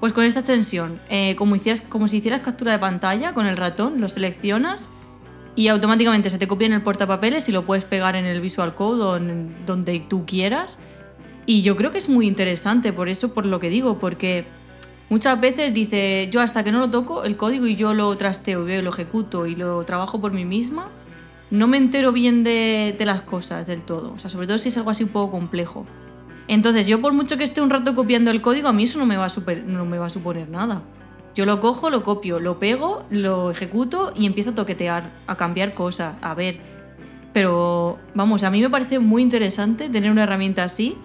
Pues 0.00 0.12
con 0.12 0.24
esta 0.24 0.40
extensión, 0.40 1.00
eh, 1.10 1.36
como, 1.36 1.54
hicieras, 1.54 1.82
como 1.82 2.08
si 2.08 2.16
hicieras 2.16 2.40
captura 2.40 2.72
de 2.72 2.78
pantalla 2.78 3.34
con 3.34 3.46
el 3.46 3.56
ratón, 3.56 4.00
lo 4.00 4.08
seleccionas 4.08 4.88
y 5.54 5.68
automáticamente 5.68 6.30
se 6.30 6.38
te 6.38 6.48
copia 6.48 6.66
en 6.66 6.72
el 6.72 6.82
portapapeles 6.82 7.48
y 7.48 7.52
lo 7.52 7.66
puedes 7.66 7.84
pegar 7.84 8.16
en 8.16 8.24
el 8.24 8.40
Visual 8.40 8.74
Code 8.74 9.02
o 9.02 9.16
en 9.16 9.66
donde 9.66 10.00
tú 10.00 10.24
quieras. 10.26 10.78
Y 11.44 11.62
yo 11.62 11.76
creo 11.76 11.92
que 11.92 11.98
es 11.98 12.08
muy 12.08 12.26
interesante, 12.26 12.92
por 12.92 13.08
eso, 13.08 13.34
por 13.34 13.46
lo 13.46 13.60
que 13.60 13.68
digo, 13.68 13.98
porque 13.98 14.44
muchas 15.12 15.38
veces 15.38 15.74
dice, 15.74 16.30
yo 16.32 16.40
hasta 16.40 16.64
que 16.64 16.72
no 16.72 16.78
lo 16.78 16.88
toco, 16.88 17.24
el 17.24 17.36
código 17.36 17.66
y 17.66 17.76
yo 17.76 17.92
lo 17.92 18.16
trasteo, 18.16 18.64
veo, 18.64 18.80
lo 18.80 18.88
ejecuto 18.88 19.44
y 19.44 19.54
lo 19.54 19.84
trabajo 19.84 20.22
por 20.22 20.32
mí 20.32 20.46
misma, 20.46 20.88
no 21.50 21.66
me 21.66 21.76
entero 21.76 22.12
bien 22.12 22.42
de, 22.44 22.96
las 22.98 23.20
cosas 23.20 23.66
del 23.66 23.82
todo. 23.82 24.14
O 24.14 24.18
sea, 24.18 24.30
sobre 24.30 24.46
todo 24.46 24.56
si 24.56 24.70
es 24.70 24.76
algo 24.78 24.88
así 24.88 25.04
un 25.04 25.10
poco 25.10 25.32
complejo. 25.32 25.84
Entonces, 26.48 26.86
yo 26.86 27.02
por 27.02 27.12
mucho 27.12 27.36
que 27.36 27.44
esté 27.44 27.60
un 27.60 27.68
rato 27.68 27.94
copiando 27.94 28.30
el 28.30 28.40
código, 28.40 28.68
a 28.68 28.72
mí 28.72 28.84
eso 28.84 28.98
no 28.98 29.04
me 29.04 29.18
va 29.18 29.26
a, 29.26 29.28
super- 29.28 29.62
no 29.62 29.84
me 29.84 29.98
va 29.98 30.06
a 30.06 30.08
suponer 30.08 30.48
nada. 30.48 30.80
Yo 31.34 31.44
lo 31.44 31.60
cojo, 31.60 31.90
lo 31.90 32.04
copio, 32.04 32.40
lo 32.40 32.58
pego, 32.58 33.04
lo 33.10 33.50
ejecuto 33.50 34.14
y 34.16 34.24
empiezo 34.24 34.52
a 34.52 34.54
toquetear, 34.54 35.10
a 35.26 35.36
cambiar 35.36 35.74
cosas, 35.74 36.16
a 36.22 36.32
ver. 36.32 36.58
Pero, 37.34 37.98
vamos, 38.14 38.44
a 38.44 38.50
mí 38.50 38.62
me 38.62 38.70
parece 38.70 38.98
muy 38.98 39.20
interesante 39.20 39.90
tener 39.90 40.10
una 40.10 40.22
herramienta 40.22 40.64
así 40.64 40.96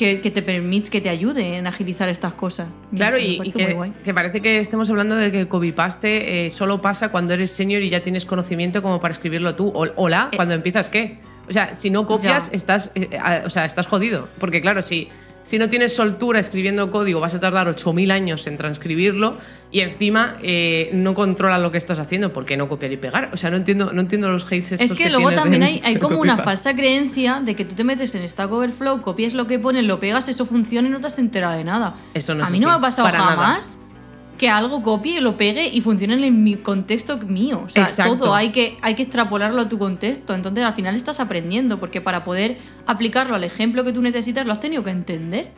que, 0.00 0.22
que 0.22 0.30
te 0.30 0.40
permite, 0.40 0.88
que 0.88 1.02
te 1.02 1.10
ayude 1.10 1.58
en 1.58 1.66
agilizar 1.66 2.08
estas 2.08 2.32
cosas. 2.32 2.68
Claro, 2.96 3.16
Me 3.18 3.22
y, 3.22 3.40
y 3.44 3.52
que, 3.52 3.74
guay. 3.74 3.92
que 4.02 4.14
parece 4.14 4.40
que 4.40 4.58
estemos 4.58 4.88
hablando 4.88 5.14
de 5.14 5.30
que 5.30 5.40
el 5.40 5.46
copy-paste 5.48 6.46
eh, 6.46 6.50
solo 6.50 6.80
pasa 6.80 7.10
cuando 7.10 7.34
eres 7.34 7.50
senior 7.52 7.82
y 7.82 7.90
ya 7.90 8.00
tienes 8.00 8.24
conocimiento 8.24 8.80
como 8.82 8.98
para 8.98 9.12
escribirlo 9.12 9.54
tú. 9.54 9.68
O, 9.74 9.86
hola, 9.96 10.30
Eh, 10.32 10.36
cuando 10.36 10.54
empiezas, 10.54 10.88
¿qué? 10.88 11.16
O 11.50 11.52
sea, 11.52 11.74
si 11.74 11.90
no 11.90 12.06
copias, 12.06 12.50
Ya. 12.50 12.56
estás, 12.56 12.92
eh, 12.94 13.10
o 13.44 13.50
sea, 13.50 13.66
estás 13.66 13.86
jodido. 13.86 14.28
Porque 14.38 14.62
claro, 14.62 14.80
si, 14.80 15.08
si 15.42 15.58
no 15.58 15.68
tienes 15.68 15.94
soltura 15.94 16.38
escribiendo 16.38 16.90
código, 16.90 17.20
vas 17.20 17.34
a 17.34 17.40
tardar 17.40 17.66
8.000 17.66 18.12
años 18.12 18.46
en 18.46 18.56
transcribirlo 18.56 19.38
y 19.70 19.80
encima 19.80 20.36
eh, 20.42 20.90
no 20.92 21.14
controlas 21.14 21.60
lo 21.60 21.70
que 21.70 21.78
estás 21.78 21.98
haciendo. 21.98 22.32
¿Por 22.32 22.44
qué 22.44 22.56
no 22.56 22.68
copiar 22.68 22.92
y 22.92 22.96
pegar? 22.96 23.30
O 23.32 23.36
sea, 23.36 23.50
no 23.50 23.56
entiendo, 23.56 23.92
no 23.92 24.00
entiendo 24.00 24.28
los 24.28 24.44
hates 24.44 24.72
estos 24.72 24.90
Es 24.90 24.96
que, 24.96 25.10
luego 25.10 25.32
también 25.32 25.62
hay, 25.62 25.96
como 26.00 26.20
una 26.20 26.36
falsa 26.36 26.74
creencia 26.74 27.40
de 27.40 27.56
que 27.56 27.64
tú 27.64 27.74
te 27.74 27.84
metes 27.84 28.14
en 28.14 28.28
Stack 28.28 28.50
Overflow, 28.50 29.02
copias 29.02 29.34
lo 29.34 29.46
que 29.46 29.58
pones, 29.58 29.84
lo 29.84 29.98
pegas, 29.98 30.28
eso 30.28 30.46
funciona 30.46 30.88
y 30.88 30.90
no 30.90 31.00
te 31.00 31.06
has 31.06 31.18
enterado 31.18 31.56
de 31.56 31.64
nada. 31.64 31.94
Eso 32.14 32.34
no 32.34 32.44
a 32.44 32.46
es 32.46 32.52
mí 32.52 32.60
no 32.60 32.68
me 32.68 32.74
ha 32.74 32.80
pasado 32.80 33.10
nada. 33.10 33.60
Que 34.40 34.48
algo 34.48 34.82
copie 34.82 35.18
y 35.18 35.20
lo 35.20 35.36
pegue 35.36 35.68
y 35.68 35.82
funcione 35.82 36.14
en 36.26 36.42
mi 36.42 36.56
contexto 36.56 37.18
mío. 37.18 37.62
O 37.66 37.68
sea, 37.68 37.82
Exacto. 37.82 38.16
todo 38.16 38.34
hay 38.34 38.52
que, 38.52 38.78
hay 38.80 38.94
que 38.94 39.02
extrapolarlo 39.02 39.60
a 39.60 39.68
tu 39.68 39.78
contexto. 39.78 40.34
Entonces 40.34 40.64
al 40.64 40.72
final 40.72 40.96
estás 40.96 41.20
aprendiendo, 41.20 41.78
porque 41.78 42.00
para 42.00 42.24
poder 42.24 42.56
aplicarlo 42.86 43.34
al 43.34 43.44
ejemplo 43.44 43.84
que 43.84 43.92
tú 43.92 44.00
necesitas 44.00 44.46
lo 44.46 44.52
has 44.52 44.60
tenido 44.60 44.82
que 44.82 44.92
entender. 44.92 45.50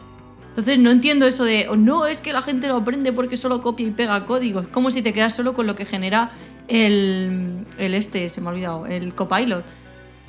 Entonces 0.48 0.80
no 0.80 0.90
entiendo 0.90 1.28
eso 1.28 1.44
de, 1.44 1.68
"Oh, 1.68 1.76
no, 1.76 2.06
es 2.06 2.20
que 2.20 2.32
la 2.32 2.42
gente 2.42 2.66
lo 2.66 2.74
aprende 2.78 3.12
porque 3.12 3.36
solo 3.36 3.62
copia 3.62 3.86
y 3.86 3.92
pega 3.92 4.26
código. 4.26 4.58
Es 4.58 4.66
como 4.66 4.90
si 4.90 5.00
te 5.00 5.12
quedas 5.12 5.32
solo 5.32 5.54
con 5.54 5.68
lo 5.68 5.76
que 5.76 5.84
genera 5.86 6.32
el, 6.66 7.64
el 7.78 7.94
este, 7.94 8.28
se 8.30 8.40
me 8.40 8.48
ha 8.48 8.50
olvidado, 8.50 8.86
el 8.86 9.14
copilot. 9.14 9.64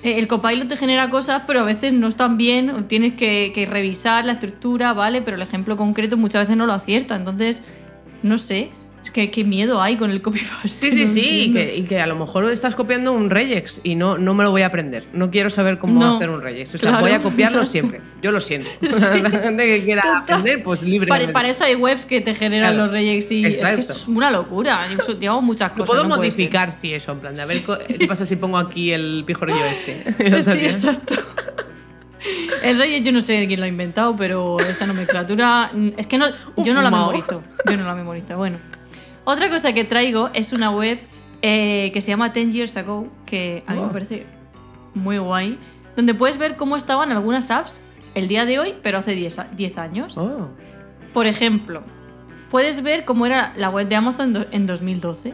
Eh, 0.04 0.20
El 0.20 0.28
copilot 0.28 0.68
te 0.68 0.78
genera 0.78 1.10
cosas, 1.10 1.44
pero 1.48 1.62
a 1.62 1.64
veces 1.64 1.92
no 1.94 2.08
están 2.08 2.38
bien, 2.38 2.70
o 2.70 2.84
tienes 2.86 3.14
que, 3.14 3.52
que 3.56 3.66
revisar 3.66 4.26
la 4.26 4.34
estructura, 4.34 4.94
¿vale? 4.94 5.22
Pero 5.24 5.38
el 5.38 5.42
ejemplo 5.42 5.76
concreto 5.76 6.18
muchas 6.18 6.44
veces 6.44 6.58
no 6.58 6.66
lo 6.66 6.74
acierta. 6.74 7.16
Entonces, 7.16 7.64
no 8.24 8.38
sé, 8.38 8.72
es 9.04 9.12
que 9.12 9.30
qué 9.32 9.44
miedo 9.44 9.82
hay 9.82 9.98
con 9.98 10.12
el 10.12 10.22
copypaste. 10.22 10.70
Sí, 10.70 10.92
sí, 10.92 11.02
no 11.06 11.08
sí, 11.12 11.42
y 11.50 11.54
que, 11.54 11.76
y 11.76 11.84
que 11.84 12.00
a 12.00 12.08
lo 12.08 12.16
mejor 12.16 12.50
estás 12.50 12.74
copiando 12.74 13.12
un 13.12 13.30
regex 13.30 13.82
y 13.84 13.96
no, 13.96 14.18
no 14.18 14.34
me 14.34 14.46
lo 14.46 14.52
voy 14.52 14.62
a 14.62 14.68
aprender. 14.68 15.06
No 15.12 15.30
quiero 15.30 15.50
saber 15.50 15.78
cómo 15.78 16.00
No, 16.00 16.16
hacer 16.16 16.30
un 16.30 16.42
regex. 16.42 16.76
O 16.76 16.78
sea, 16.78 16.90
claro, 16.92 17.04
voy 17.06 17.12
a 17.12 17.22
copiarlo 17.22 17.66
siempre. 17.66 18.00
Yo 18.22 18.32
lo 18.32 18.40
siento. 18.40 18.70
La 18.82 19.30
gente 19.30 19.66
que 19.66 19.84
quiera 19.84 20.02
Total. 20.04 20.22
aprender, 20.22 20.64
pues 20.64 20.84
libre. 20.84 21.10
Para, 21.10 21.28
para 21.34 21.50
eso 21.50 21.66
hay 21.66 21.76
webs 21.76 22.06
que 22.06 22.22
te 22.22 22.34
generan 22.34 22.76
Claro, 22.76 22.86
los 22.86 22.94
regex 22.94 23.30
y 23.34 23.46
es 23.46 23.60
que 23.60 23.74
es 23.74 24.08
una 24.08 24.32
locura. 24.32 24.88
Llevamos 25.20 25.44
muchas 25.44 25.72
Lo 25.72 25.76
cosas. 25.84 25.88
puedo 25.88 26.04
no 26.08 26.16
modificar, 26.16 26.72
sí, 26.72 26.94
eso, 26.94 27.12
en 27.12 27.20
plan 27.20 27.36
de 27.36 27.42
a 27.42 27.46
ver 27.46 27.62
qué 28.00 28.08
pasa 28.08 28.24
si 28.24 28.38
pongo 28.38 28.58
aquí 28.58 28.94
el 28.94 29.26
pijorillo 29.28 29.66
este. 29.66 30.42
Sí, 30.44 30.66
exacto. 30.66 31.16
El 32.64 32.78
rey 32.78 33.02
yo 33.02 33.12
no 33.12 33.22
sé 33.22 33.46
quién 33.48 33.60
lo 33.60 33.66
ha 33.66 33.70
inventado, 33.70 34.16
pero 34.16 34.60
esa 34.60 34.86
nomenclatura 34.86 35.72
mm, 35.74 35.90
es 35.98 36.08
que 36.08 36.18
no, 36.18 36.28
yo 36.58 36.74
no 36.74 36.82
la 36.82 36.90
memorizo. 36.92 37.42
Yo 37.70 37.78
no 37.78 37.84
la 37.86 37.96
memorizo. 37.96 38.38
Bueno, 38.38 38.60
otra 39.26 39.50
cosa 39.50 39.74
que 39.74 39.84
traigo 39.84 40.30
es 40.34 40.54
una 40.54 40.72
web 40.72 41.00
eh, 41.42 41.92
que 41.94 42.02
se 42.02 42.10
llama 42.12 42.30
10 42.30 42.54
Years 42.54 42.78
Ago, 42.78 43.08
que 43.26 43.64
a 43.68 43.74
mí 43.74 43.80
me 43.82 43.88
Oh. 43.88 43.92
parece 43.92 44.26
muy 44.94 45.18
guay, 45.18 45.60
donde 45.96 46.14
puedes 46.14 46.38
ver 46.38 46.56
cómo 46.56 46.78
estaban 46.78 47.12
algunas 47.12 47.52
apps 47.52 47.82
el 48.16 48.28
día 48.28 48.46
de 48.46 48.60
hoy, 48.60 48.76
pero 48.82 49.00
hace 49.00 49.14
10, 49.16 49.40
a- 49.40 49.44
10 49.56 49.78
años. 49.78 50.18
Oh. 50.18 50.50
Por 51.14 51.28
ejemplo, 51.28 51.84
puedes 52.50 52.82
ver 52.84 53.04
cómo 53.06 53.26
era 53.26 53.54
la 53.58 53.70
web 53.70 53.88
de 53.88 53.96
Amazon 53.96 54.48
en 54.52 54.66
2012. 54.68 55.34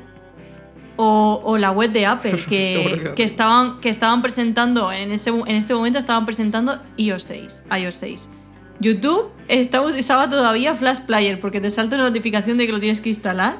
O, 1.01 1.39
o 1.45 1.57
la 1.57 1.71
web 1.71 1.91
de 1.93 2.05
Apple, 2.05 2.31
que, 2.49 3.01
que- 3.03 3.13
que 3.15 3.23
estaban, 3.23 3.79
que 3.79 3.87
estaban 3.87 4.21
presentando, 4.21 4.91
en, 4.91 5.11
ese, 5.13 5.29
en 5.29 5.55
este 5.55 5.73
momento 5.73 5.97
estaban 5.97 6.25
presentando 6.25 6.77
iOS 6.97 7.23
6. 7.23 7.63
iOS 7.79 7.95
6. 7.95 8.29
YouTube 8.81 9.29
estaba, 9.47 9.85
usaba 9.87 10.29
todavía 10.29 10.73
Flash 10.75 10.99
Player, 11.01 11.39
porque 11.39 11.61
te 11.61 11.69
salta 11.69 11.95
una 11.95 12.05
notificación 12.05 12.57
de 12.57 12.65
que 12.65 12.73
lo 12.73 12.79
tienes 12.81 12.99
que 12.99 13.09
instalar. 13.09 13.57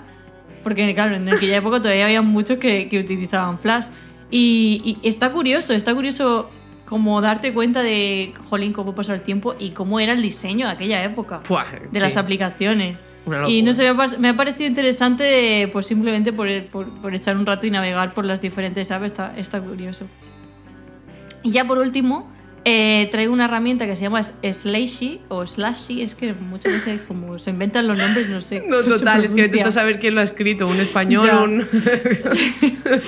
Porque, 0.64 0.94
claro, 0.94 1.16
en 1.16 1.30
aquella 1.30 1.58
época 1.64 1.82
todavía 1.82 2.06
había 2.06 2.22
muchos 2.22 2.58
que, 2.58 2.90
que 2.90 3.00
utilizaban 3.00 3.58
Flash. 3.60 3.88
Y, 4.30 4.98
y 5.02 5.08
está 5.08 5.32
curioso, 5.32 5.74
está 5.74 5.96
curioso 5.96 6.50
como 6.86 7.22
darte 7.22 7.54
cuenta 7.54 7.82
de, 7.84 8.34
jolín, 8.50 8.74
cómo 8.74 8.96
pasa 8.96 9.14
el 9.14 9.22
tiempo 9.22 9.56
y 9.60 9.70
cómo 9.72 10.00
era 10.02 10.12
el 10.14 10.22
diseño 10.22 10.66
de 10.68 10.74
aquella 10.74 11.04
época 11.04 11.40
Fua, 11.44 11.66
de 11.72 11.88
sí. 11.94 12.00
las 12.00 12.18
aplicaciones. 12.18 12.98
Y 13.50 13.62
no 13.62 13.74
sé, 13.74 13.92
me 14.20 14.30
ha, 14.30 14.36
parecido 14.36 14.68
interesante, 14.68 15.70
pues 15.72 15.86
simplemente 15.86 16.34
por, 16.34 16.48
por- 16.66 16.90
por 17.02 17.14
echar 17.16 17.38
un 17.38 17.46
rato 17.46 17.68
y 17.68 17.72
navegar 17.72 18.14
por 18.14 18.26
las 18.26 18.42
diferentes 18.42 18.92
apps, 18.92 19.06
está, 19.08 19.38
está 19.38 19.62
curioso. 19.62 20.08
Y 21.44 21.52
ya 21.52 21.66
por 21.66 21.78
último, 21.78 22.30
eh, 22.66 23.08
traigo 23.12 23.32
una 23.32 23.46
herramienta 23.46 23.86
que 23.86 23.96
se 23.96 24.04
llama 24.04 24.22
Slashy 24.24 25.22
o 25.30 25.46
Slashy, 25.48 26.02
es 26.02 26.16
que 26.16 26.34
muchas 26.34 26.74
veces 26.74 27.02
como 27.08 27.40
se 27.40 27.52
inventan 27.52 27.88
los 27.88 27.98
nombres, 27.98 28.30
no 28.30 28.42
sé. 28.42 28.64
No, 28.68 28.78
total, 28.84 29.24
es 29.24 29.34
que 29.34 29.46
intento 29.46 29.72
saber 29.72 30.00
quién 30.00 30.16
lo 30.16 30.22
ha 30.22 30.26
escrito, 30.26 30.68
un 30.68 30.80
español, 30.80 31.30
un... 31.30 31.66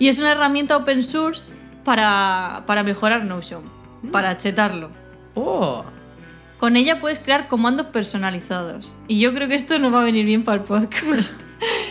Y 0.00 0.06
es 0.08 0.18
una 0.20 0.30
herramienta 0.32 0.76
open 0.76 1.02
source 1.02 1.54
para, 1.84 2.62
para 2.66 2.84
mejorar 2.84 3.24
Notion, 3.24 3.62
para 4.12 4.36
chetarlo. 4.38 4.90
¡Oh! 5.34 5.84
Con 6.58 6.76
ella 6.76 7.00
puedes 7.00 7.18
crear 7.20 7.46
comandos 7.48 7.86
personalizados. 7.86 8.94
Y 9.06 9.20
yo 9.20 9.32
creo 9.32 9.46
que 9.48 9.54
esto 9.54 9.78
nos 9.78 9.92
va 9.94 10.00
a 10.00 10.04
venir 10.04 10.24
bien 10.26 10.42
para 10.42 10.58
el 10.60 10.64
podcast. 10.64 11.40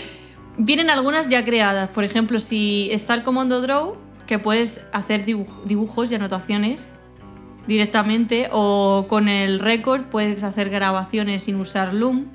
Vienen 0.57 0.89
algunas 0.89 1.29
ya 1.29 1.43
creadas. 1.43 1.89
Por 1.89 2.03
ejemplo, 2.03 2.39
si 2.39 2.89
está 2.91 3.13
el 3.13 3.23
comando 3.23 3.61
draw, 3.61 3.95
que 4.25 4.39
puedes 4.39 4.85
hacer 4.91 5.25
dibuj- 5.25 5.63
dibujos 5.65 6.11
y 6.11 6.15
anotaciones 6.15 6.89
directamente. 7.67 8.49
O 8.51 9.05
con 9.07 9.29
el 9.29 9.59
record 9.59 10.05
puedes 10.05 10.43
hacer 10.43 10.69
grabaciones 10.69 11.43
sin 11.43 11.55
usar 11.61 11.93
Loom. 11.93 12.25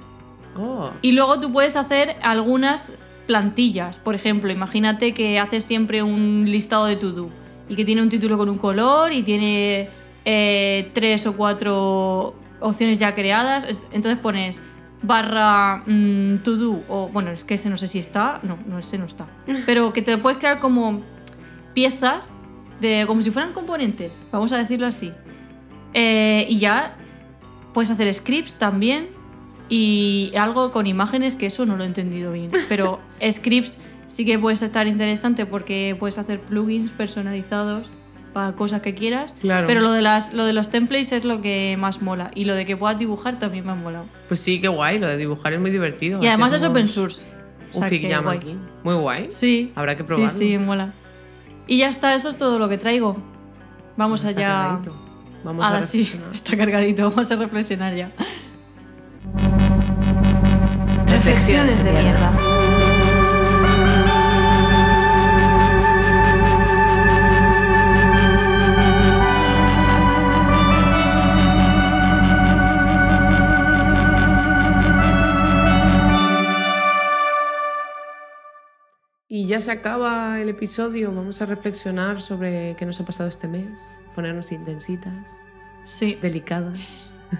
¡Oh! 0.56 0.90
Y 1.02 1.12
luego 1.12 1.40
tú 1.40 1.52
puedes 1.52 1.76
hacer 1.76 2.16
algunas 2.22 2.94
plantillas. 3.26 3.98
Por 3.98 4.14
ejemplo, 4.14 4.50
imagínate 4.52 5.12
que 5.14 5.38
haces 5.38 5.64
siempre 5.64 6.02
un 6.02 6.44
listado 6.46 6.86
de 6.86 6.96
to-do 6.96 7.30
y 7.68 7.74
que 7.76 7.84
tiene 7.84 8.02
un 8.02 8.08
título 8.08 8.38
con 8.38 8.48
un 8.48 8.58
color 8.58 9.12
y 9.12 9.22
tiene 9.22 9.88
eh, 10.24 10.90
tres 10.94 11.26
o 11.26 11.36
cuatro 11.36 12.34
opciones 12.60 12.98
ya 12.98 13.14
creadas. 13.14 13.64
Es- 13.64 13.82
Entonces 13.92 14.18
pones 14.20 14.62
barra 15.02 15.82
mm, 15.86 16.38
to-do 16.44 16.82
o 16.88 17.08
bueno, 17.08 17.30
es 17.32 17.42
que 17.44 17.54
ese 17.54 17.68
no 17.70 17.76
sé 17.76 17.86
si 17.88 17.98
está. 17.98 18.38
No, 18.42 18.58
no, 18.66 18.78
ese 18.78 18.98
no 18.98 19.04
está. 19.06 19.26
Pero 19.66 19.92
que 19.92 20.02
te 20.02 20.16
puedes 20.18 20.38
crear 20.38 20.60
como 20.60 21.02
piezas 21.74 22.38
de 22.80 23.04
como 23.06 23.22
si 23.22 23.30
fueran 23.30 23.52
componentes, 23.52 24.22
vamos 24.32 24.52
a 24.52 24.58
decirlo 24.58 24.86
así. 24.86 25.12
Eh, 25.94 26.46
y 26.48 26.58
ya 26.58 26.96
puedes 27.74 27.90
hacer 27.90 28.12
scripts 28.12 28.56
también 28.56 29.08
y 29.68 30.32
algo 30.36 30.72
con 30.72 30.86
imágenes 30.86 31.36
que 31.36 31.46
eso 31.46 31.64
no 31.66 31.76
lo 31.76 31.84
he 31.84 31.86
entendido 31.86 32.32
bien. 32.32 32.48
Pero 32.68 33.00
scripts 33.30 33.78
sí 34.08 34.24
que 34.24 34.38
puedes 34.38 34.62
estar 34.62 34.86
interesante 34.86 35.46
porque 35.46 35.96
puedes 35.98 36.18
hacer 36.18 36.40
plugins 36.40 36.90
personalizados 36.92 37.88
para 38.32 38.52
cosas 38.52 38.80
que 38.82 38.94
quieras. 38.94 39.34
Claro. 39.40 39.66
Pero 39.66 39.80
lo 39.80 39.92
de, 39.92 40.02
las, 40.02 40.32
lo 40.32 40.44
de 40.44 40.52
los 40.52 40.70
templates 40.70 41.12
es 41.12 41.24
lo 41.24 41.40
que 41.42 41.76
más 41.78 42.00
mola. 42.02 42.30
Y 42.34 42.44
lo 42.44 42.54
de 42.54 42.64
que 42.64 42.76
puedas 42.76 42.98
dibujar 42.98 43.38
también 43.38 43.64
me 43.66 43.72
ha 43.72 43.74
molado. 43.74 44.06
Pues 44.28 44.40
sí, 44.40 44.60
qué 44.60 44.68
guay, 44.68 44.98
lo 44.98 45.06
de 45.08 45.16
dibujar 45.16 45.52
es 45.52 45.60
muy 45.60 45.70
divertido. 45.70 46.22
Y 46.22 46.26
además 46.28 46.52
es 46.52 46.64
open 46.64 46.88
source. 46.88 47.26
O 47.72 47.76
Un 47.76 47.80
sea, 47.80 47.88
fic 47.88 48.02
que 48.02 48.08
llama 48.08 48.32
guay. 48.34 48.38
aquí. 48.38 48.58
Muy 48.84 48.94
guay. 48.94 49.26
Sí. 49.30 49.72
Habrá 49.74 49.94
que 49.96 50.02
Sí, 50.02 50.06
probarlo. 50.06 50.28
sí, 50.28 50.58
mola. 50.58 50.92
Y 51.66 51.78
ya 51.78 51.88
está, 51.88 52.14
eso 52.14 52.28
es 52.28 52.36
todo 52.36 52.58
lo 52.58 52.68
que 52.68 52.78
traigo. 52.78 53.16
Vamos 53.96 54.24
Está 54.24 54.40
allá. 54.40 54.48
cargadito. 54.62 54.96
Vamos 55.44 55.64
a 55.64 55.68
Ahora 55.68 55.82
sí, 55.82 55.98
reflexionar. 55.98 56.32
está 56.34 56.56
cargadito, 56.56 57.10
vamos 57.10 57.30
a 57.30 57.36
reflexionar 57.36 57.94
ya. 57.94 58.10
Reflexiones 61.08 61.82
de 61.84 61.92
mierda. 61.92 62.51
Y 79.34 79.46
ya 79.46 79.62
se 79.62 79.70
acaba 79.72 80.38
el 80.42 80.50
episodio. 80.50 81.10
Vamos 81.10 81.40
a 81.40 81.46
reflexionar 81.46 82.20
sobre 82.20 82.76
qué 82.76 82.84
nos 82.84 83.00
ha 83.00 83.06
pasado 83.06 83.30
este 83.30 83.48
mes. 83.48 83.80
Ponernos 84.14 84.52
intensitas, 84.52 85.38
Sí, 85.84 86.18
delicadas. 86.20 86.78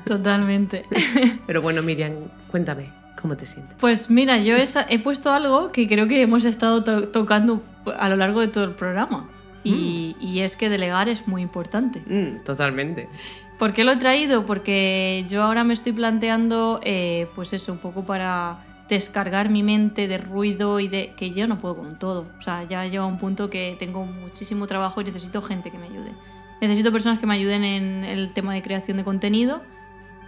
totalmente. 0.06 0.86
Pero 1.47 1.60
bueno, 1.60 1.82
Miriam, 1.82 2.14
cuéntame, 2.51 2.90
¿cómo 3.20 3.36
te 3.36 3.44
sientes? 3.44 3.77
Pues 3.78 4.09
mira, 4.09 4.39
yo 4.39 4.56
he, 4.56 4.98
puesto 5.01 5.35
algo 5.35 5.70
que 5.70 5.86
creo 5.86 6.09
que 6.09 6.23
hemos 6.23 6.47
estado 6.47 6.82
to- 6.82 7.09
tocando 7.09 7.62
a 7.98 8.09
lo 8.09 8.16
largo 8.16 8.40
de 8.40 8.48
todo 8.48 8.64
el 8.64 8.74
programa. 8.74 9.28
Y, 9.62 10.16
y 10.19 10.40
es 10.40 10.56
que 10.56 10.70
delegar 10.70 11.10
es 11.10 11.28
muy 11.28 11.43
importante. 11.43 12.02
Mm, 12.06 12.43
totalmente. 12.43 13.10
¿Por 13.59 13.74
qué 13.74 13.85
lo 13.85 13.93
he 13.93 13.97
traído? 13.97 14.47
Porque 14.47 15.27
yo 15.28 15.43
ahora 15.43 15.62
me 15.62 15.74
estoy 15.74 15.93
planteando, 15.93 16.81
eh, 16.85 17.28
pues 17.35 17.52
eso, 17.52 17.70
un 17.70 17.81
poco 17.81 18.06
para 18.06 18.64
descargar 18.88 19.48
mi 19.48 19.62
mente 19.62 20.09
de 20.09 20.18
ruido 20.18 20.80
y 20.80 20.88
de 20.88 21.14
que 21.16 21.30
yo 21.30 21.46
no 21.46 21.59
puedo 21.59 21.76
con 21.76 21.98
todo. 21.98 22.26
O 22.38 22.42
sea, 22.42 22.64
ya 22.64 22.84
llega 22.84 23.06
un 23.06 23.18
punto 23.18 23.50
que 23.50 23.76
tengo 23.78 24.04
muchísimo 24.04 24.66
trabajo 24.66 25.00
y 25.00 25.04
necesito 25.04 25.42
gente 25.42 25.70
que 25.70 25.78
me 25.78 25.86
ayude. 25.86 26.12
Necesito 26.60 26.92
personas 26.92 27.18
que 27.18 27.26
me 27.26 27.34
ayuden 27.34 27.64
en 27.64 28.04
el 28.04 28.32
tema 28.32 28.54
de 28.54 28.62
creación 28.62 28.96
de 28.96 29.04
contenido 29.04 29.62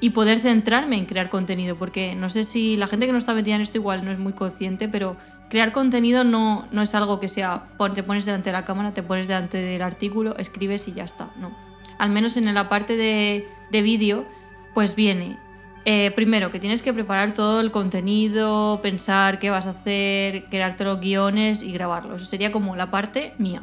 y 0.01 0.11
poder 0.11 0.41
centrarme 0.41 0.97
en 0.97 1.07
crear 1.07 1.31
contenido, 1.31 1.77
porque 1.77 2.15
no 2.15 2.29
sé 2.29 2.45
si 2.45 2.77
la 2.77 2.89
gente 2.89 3.07
que 3.07 3.13
no 3.13 3.19
está 3.19 3.35
metida 3.35 3.55
en 3.55 3.61
esto 3.61 3.79
igual 3.79 4.05
no 4.05 4.11
es 4.11 4.19
muy 4.19 4.33
consciente, 4.33 4.89
pero 4.89 5.17
crear 5.49 5.73
contenido 5.73 6.25
no, 6.25 6.67
no 6.73 6.83
es 6.83 6.95
algo 6.95 7.21
que 7.21 7.29
sea, 7.29 7.69
te 7.95 8.03
pones 8.03 8.25
delante 8.25 8.51
de 8.51 8.55
la 8.55 8.65
cámara, 8.65 8.93
te 8.93 9.03
pones 9.03 9.29
delante 9.29 9.59
del 9.59 9.83
artículo, 9.83 10.37
escribes 10.37 10.89
y 10.89 10.93
ya 10.95 11.05
está, 11.05 11.31
no. 11.37 11.57
Al 11.99 12.11
menos 12.11 12.37
en 12.37 12.53
la 12.53 12.69
parte 12.69 12.97
de, 12.97 13.47
de 13.71 13.83
vídeo, 13.83 14.27
pues 14.75 14.97
viene, 14.97 15.39
eh, 15.85 16.11
primero, 16.13 16.51
que 16.51 16.59
tienes 16.61 16.83
que 16.83 16.93
preparar 16.93 17.33
todo 17.33 17.61
el 17.61 17.71
contenido, 17.71 18.81
pensar 18.83 19.39
qué 19.39 19.51
vas 19.51 19.67
a 19.67 19.71
hacer, 19.71 20.45
crearte 20.45 20.85
los 20.85 21.01
guiones 21.01 21.63
y 21.63 21.73
grabarlo. 21.73 22.17
Eso 22.17 22.25
sería 22.25 22.53
como 22.53 22.75
la 22.77 22.91
parte 22.91 23.35
mía. 23.39 23.63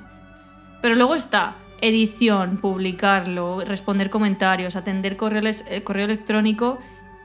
Pero 0.82 0.96
luego 0.96 1.16
está 1.16 1.56
edición, 1.82 2.58
publicarlo, 2.58 3.62
responder 3.66 4.10
comentarios, 4.12 4.76
atender 4.76 5.18
correo, 5.18 5.42
eh, 5.68 5.82
correo 5.84 6.06
electrónico, 6.06 6.80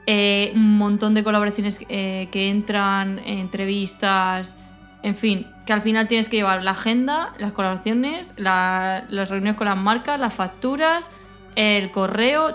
eh, 0.07 0.53
un 0.55 0.79
montón 0.79 1.13
de 1.15 1.23
colaboraciones 1.25 1.81
eh, 1.89 2.29
que 2.31 2.49
entran, 2.49 3.19
entrevistas, 3.19 4.57
en 5.03 5.15
fin, 5.15 5.47
que 5.67 5.73
al 5.75 5.83
final 5.83 6.09
tienes 6.09 6.29
que 6.29 6.37
llevar 6.37 6.63
la 6.63 6.71
agenda, 6.71 7.35
las 7.39 7.53
colaboraciones, 7.53 8.33
la- 8.37 9.05
las 9.11 9.29
reuniones 9.31 9.57
con 9.59 9.67
las 9.67 9.77
marcas, 9.77 10.19
las 10.19 10.33
facturas, 10.33 11.11
el 11.55 11.91
correo, 11.91 12.53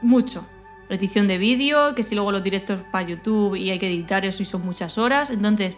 mucho. 0.00 0.46
Edición 0.94 1.26
de 1.26 1.38
vídeo, 1.38 1.94
que 1.94 2.02
si 2.02 2.14
luego 2.14 2.32
los 2.32 2.42
directos 2.42 2.80
para 2.90 3.08
YouTube 3.08 3.56
y 3.56 3.70
hay 3.70 3.78
que 3.78 3.88
editar 3.88 4.24
eso 4.24 4.42
y 4.42 4.46
son 4.46 4.64
muchas 4.64 4.98
horas, 4.98 5.30
entonces 5.30 5.76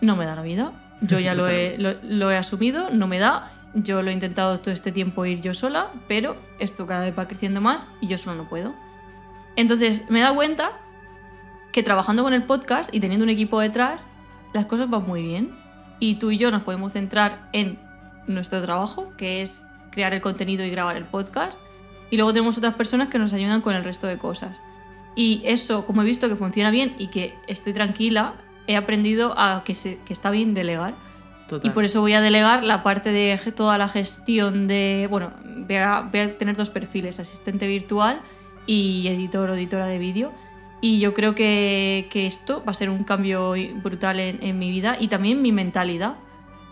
no 0.00 0.16
me 0.16 0.24
da 0.24 0.34
la 0.34 0.42
vida. 0.42 0.72
Yo 1.00 1.18
ya 1.18 1.34
lo 1.36 1.48
he, 1.48 1.76
lo, 1.78 1.94
lo 2.02 2.30
he 2.30 2.36
asumido, 2.36 2.90
no 2.90 3.06
me 3.06 3.18
da. 3.18 3.52
Yo 3.74 4.02
lo 4.02 4.10
he 4.10 4.14
intentado 4.14 4.58
todo 4.60 4.72
este 4.72 4.90
tiempo 4.90 5.26
ir 5.26 5.42
yo 5.42 5.52
sola, 5.52 5.88
pero 6.08 6.36
esto 6.58 6.86
cada 6.86 7.04
vez 7.04 7.18
va 7.18 7.28
creciendo 7.28 7.60
más 7.60 7.88
y 8.00 8.06
yo 8.06 8.16
sola 8.16 8.36
no 8.36 8.48
puedo. 8.48 8.74
Entonces 9.54 10.08
me 10.08 10.20
he 10.20 10.22
dado 10.22 10.34
cuenta 10.34 10.72
que 11.72 11.82
trabajando 11.82 12.22
con 12.22 12.32
el 12.32 12.44
podcast 12.44 12.94
y 12.94 13.00
teniendo 13.00 13.24
un 13.24 13.30
equipo 13.30 13.60
detrás, 13.60 14.08
las 14.54 14.64
cosas 14.64 14.88
van 14.88 15.04
muy 15.04 15.22
bien. 15.22 15.54
Y 16.00 16.14
tú 16.14 16.30
y 16.30 16.38
yo 16.38 16.50
nos 16.50 16.62
podemos 16.62 16.92
centrar 16.92 17.48
en 17.52 17.78
nuestro 18.26 18.62
trabajo, 18.62 19.12
que 19.18 19.42
es 19.42 19.62
crear 19.90 20.14
el 20.14 20.20
contenido 20.20 20.64
y 20.64 20.70
grabar 20.70 20.96
el 20.96 21.04
podcast. 21.04 21.60
Y 22.10 22.16
luego 22.16 22.32
tenemos 22.32 22.56
otras 22.58 22.74
personas 22.74 23.08
que 23.08 23.18
nos 23.18 23.32
ayudan 23.32 23.60
con 23.60 23.74
el 23.74 23.84
resto 23.84 24.06
de 24.06 24.18
cosas. 24.18 24.62
Y 25.14 25.42
eso, 25.44 25.86
como 25.86 26.02
he 26.02 26.04
visto 26.04 26.28
que 26.28 26.36
funciona 26.36 26.70
bien 26.70 26.94
y 26.98 27.08
que 27.08 27.34
estoy 27.46 27.72
tranquila, 27.72 28.34
he 28.66 28.76
aprendido 28.76 29.34
a 29.38 29.62
que, 29.64 29.74
se- 29.74 29.98
que 30.06 30.12
está 30.12 30.30
bien 30.30 30.54
delegar. 30.54 30.94
Total. 31.48 31.70
Y 31.70 31.74
por 31.74 31.84
eso 31.84 32.00
voy 32.00 32.12
a 32.12 32.20
delegar 32.20 32.64
la 32.64 32.82
parte 32.82 33.10
de 33.12 33.38
toda 33.54 33.78
la 33.78 33.88
gestión 33.88 34.66
de. 34.66 35.06
Bueno, 35.10 35.32
voy 35.44 35.76
a, 35.76 36.00
voy 36.00 36.20
a 36.20 36.38
tener 36.38 36.56
dos 36.56 36.70
perfiles: 36.70 37.20
asistente 37.20 37.66
virtual 37.68 38.20
y 38.66 39.06
editor 39.08 39.50
o 39.50 39.54
editora 39.54 39.86
de 39.86 39.98
vídeo. 39.98 40.32
Y 40.80 40.98
yo 40.98 41.14
creo 41.14 41.34
que, 41.34 42.08
que 42.10 42.26
esto 42.26 42.62
va 42.66 42.72
a 42.72 42.74
ser 42.74 42.90
un 42.90 43.04
cambio 43.04 43.54
brutal 43.82 44.20
en, 44.20 44.42
en 44.42 44.58
mi 44.58 44.70
vida 44.70 44.96
y 45.00 45.08
también 45.08 45.38
en 45.38 45.42
mi 45.42 45.52
mentalidad. 45.52 46.16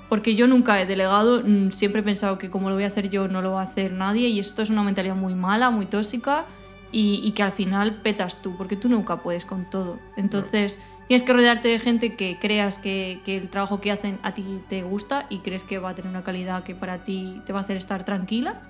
Porque 0.09 0.35
yo 0.35 0.47
nunca 0.47 0.81
he 0.81 0.87
delegado, 0.87 1.43
mm, 1.43 1.71
siempre 1.71 2.01
he 2.01 2.05
pensado 2.05 2.39
que 2.39 2.51
como 2.51 2.69
lo 2.69 2.77
voy 2.77 2.85
a 2.85 2.89
hacer 2.89 3.11
yo 3.11 3.29
no 3.29 3.43
lo 3.43 3.53
va 3.53 3.63
a 3.63 3.65
hacer 3.65 3.93
nadie 3.93 4.29
y 4.29 4.39
esto 4.39 4.63
es 4.63 4.71
una 4.71 4.83
mentalidad 4.83 5.17
muy 5.17 5.35
mala, 5.35 5.71
muy 5.71 5.87
tóxica 5.87 6.45
y, 6.93 7.21
y 7.25 7.33
que 7.33 7.43
al 7.43 7.53
final 7.53 7.97
petas 8.03 8.43
tú, 8.43 8.57
porque 8.57 8.77
tú 8.77 8.89
nunca 8.89 9.23
puedes 9.23 9.45
con 9.45 9.69
todo. 9.69 9.99
Entonces 10.17 10.79
tienes 11.09 11.23
que 11.23 11.33
rodearte 11.33 11.69
de 11.69 11.79
gente 11.79 12.15
que 12.17 12.39
creas 12.39 12.79
que, 12.79 13.21
que 13.25 13.37
el 13.37 13.49
trabajo 13.49 13.81
que 13.81 13.91
hacen 13.91 14.19
a 14.23 14.33
ti 14.35 14.45
te 14.69 14.83
gusta 14.83 15.27
y 15.31 15.39
crees 15.39 15.65
que 15.65 15.79
va 15.79 15.91
a 15.91 15.95
tener 15.95 16.11
una 16.11 16.23
calidad 16.23 16.65
que 16.65 16.75
para 16.75 17.05
ti 17.05 17.41
te 17.47 17.53
va 17.53 17.61
a 17.61 17.63
hacer 17.63 17.77
estar 17.77 18.05
tranquila. 18.05 18.61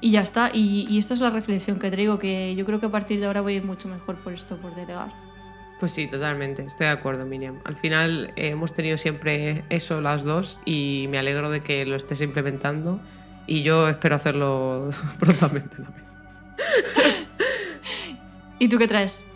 Y 0.00 0.10
ya 0.10 0.20
está, 0.20 0.50
y, 0.52 0.86
y 0.90 0.98
esta 0.98 1.14
es 1.14 1.20
la 1.20 1.30
reflexión 1.30 1.78
que 1.78 1.90
traigo, 1.90 2.18
que 2.18 2.54
yo 2.54 2.66
creo 2.66 2.78
que 2.78 2.86
a 2.86 2.90
partir 2.90 3.18
de 3.18 3.26
ahora 3.26 3.40
voy 3.40 3.54
a 3.54 3.56
ir 3.56 3.64
mucho 3.64 3.88
mejor 3.88 4.16
por 4.16 4.34
esto, 4.34 4.56
por 4.58 4.74
delegar. 4.74 5.25
Pues 5.78 5.92
sí, 5.92 6.06
totalmente, 6.06 6.62
estoy 6.64 6.86
de 6.86 6.92
acuerdo, 6.92 7.26
Miriam. 7.26 7.60
Al 7.64 7.76
final 7.76 8.32
eh, 8.36 8.48
hemos 8.48 8.72
tenido 8.72 8.96
siempre 8.96 9.62
eso 9.68 10.00
las 10.00 10.24
dos 10.24 10.58
y 10.64 11.06
me 11.10 11.18
alegro 11.18 11.50
de 11.50 11.60
que 11.60 11.84
lo 11.84 11.96
estés 11.96 12.22
implementando 12.22 12.98
y 13.46 13.62
yo 13.62 13.88
espero 13.88 14.14
hacerlo 14.14 14.90
prontamente 15.18 15.76
también. 15.76 16.06
¿Y 18.58 18.68
tú 18.68 18.78
qué 18.78 18.88
traes? 18.88 19.26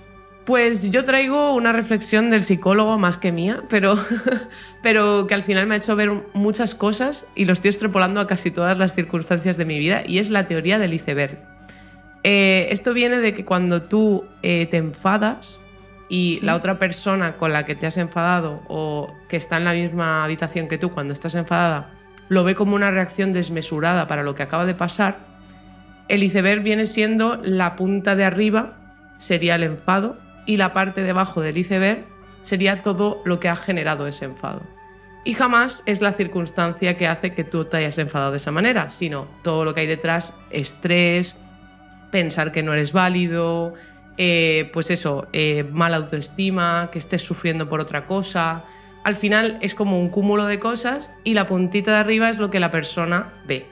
Pues 0.47 0.91
yo 0.91 1.05
traigo 1.05 1.55
una 1.55 1.73
reflexión 1.73 2.31
del 2.31 2.43
psicólogo 2.43 2.99
más 2.99 3.19
que 3.19 3.33
mía, 3.33 3.63
pero, 3.69 3.99
pero 4.83 5.27
que 5.27 5.35
al 5.35 5.43
final 5.43 5.67
me 5.67 5.75
ha 5.75 5.79
hecho 5.79 5.95
ver 5.95 6.11
muchas 6.33 6.75
cosas 6.75 7.27
y 7.35 7.45
lo 7.45 7.53
estoy 7.53 7.69
extrapolando 7.69 8.19
a 8.19 8.27
casi 8.27 8.51
todas 8.51 8.79
las 8.79 8.95
circunstancias 8.95 9.59
de 9.59 9.67
mi 9.67 9.79
vida 9.79 10.03
y 10.07 10.19
es 10.19 10.31
la 10.31 10.47
teoría 10.47 10.79
del 10.79 10.95
iceberg. 10.95 11.39
Eh, 12.25 12.69
esto 12.71 12.95
viene 12.95 13.19
de 13.19 13.35
que 13.35 13.45
cuando 13.45 13.83
tú 13.83 14.25
eh, 14.43 14.67
te 14.67 14.79
enfadas 14.79 15.60
y 16.11 16.39
Sí. 16.41 16.45
la 16.45 16.57
otra 16.57 16.79
persona 16.79 17.37
con 17.39 17.53
la 17.55 17.65
que 17.65 17.75
te 17.75 17.87
has 17.87 17.97
enfadado 17.97 18.63
o 18.69 19.15
que 19.29 19.37
está 19.39 19.57
en 19.57 19.65
la 19.65 19.73
misma 19.73 20.25
habitación 20.25 20.69
que 20.69 20.77
tú 20.77 20.91
cuando 20.91 21.15
estás 21.15 21.35
enfadada 21.35 21.91
lo 22.29 22.45
ve 22.45 22.55
como 22.55 22.77
una 22.77 22.91
reacción 22.91 23.33
desmesurada 23.33 24.07
para 24.07 24.23
lo 24.23 24.35
que 24.35 24.43
acaba 24.43 24.67
de 24.67 24.75
pasar, 24.75 25.17
el 26.09 26.23
iceberg 26.23 26.63
viene 26.63 26.87
siendo 26.87 27.41
la 27.43 27.75
punta 27.77 28.15
de 28.17 28.25
arriba, 28.25 28.75
sería 29.19 29.55
el 29.57 29.65
enfado, 29.65 30.17
y 30.47 30.57
la 30.57 30.73
parte 30.73 31.03
de 31.03 31.11
abajo 31.11 31.41
del 31.41 31.59
iceberg 31.59 32.05
sería 32.43 32.83
todo 32.83 33.21
lo 33.25 33.41
que 33.41 33.49
ha 33.49 33.57
generado 33.57 34.07
ese 34.07 34.27
enfado. 34.27 34.63
Y 35.25 35.35
jamás 35.35 35.83
es 35.87 36.01
la 36.01 36.13
circunstancia 36.13 36.97
que 36.97 37.07
hace 37.09 37.35
que 37.35 37.45
tú 37.45 37.65
te 37.65 37.77
hayas 37.79 37.99
enfadado 37.99 38.31
de 38.31 38.39
esa 38.39 38.53
manera, 38.53 38.91
sino 38.91 39.27
todo 39.43 39.65
lo 39.65 39.75
que 39.75 39.81
hay 39.81 39.87
detrás, 39.87 40.33
estrés, 40.51 41.37
pensar 42.11 42.53
que 42.53 42.63
no 42.63 42.73
eres 42.73 42.93
válido, 42.93 43.75
eh, 44.23 44.69
pues 44.75 44.91
eso, 44.91 45.29
eh, 45.33 45.65
mala 45.73 45.97
autoestima, 45.97 46.91
que 46.93 46.99
estés 46.99 47.23
sufriendo 47.23 47.71
por 47.71 47.81
otra 47.81 48.05
cosa. 48.05 48.63
Al 49.03 49.17
final 49.17 49.57
es 49.63 49.75
como 49.75 49.99
un 49.99 50.11
cúmulo 50.11 50.45
de 50.45 50.59
cosas 50.59 51.11
y 51.25 51.33
la 51.33 51.47
puntita 51.47 51.93
de 51.93 51.97
arriba 51.97 52.29
es 52.29 52.37
lo 52.37 52.51
que 52.51 52.61
la 52.61 52.71
persona 52.71 53.33
ve. 53.47 53.65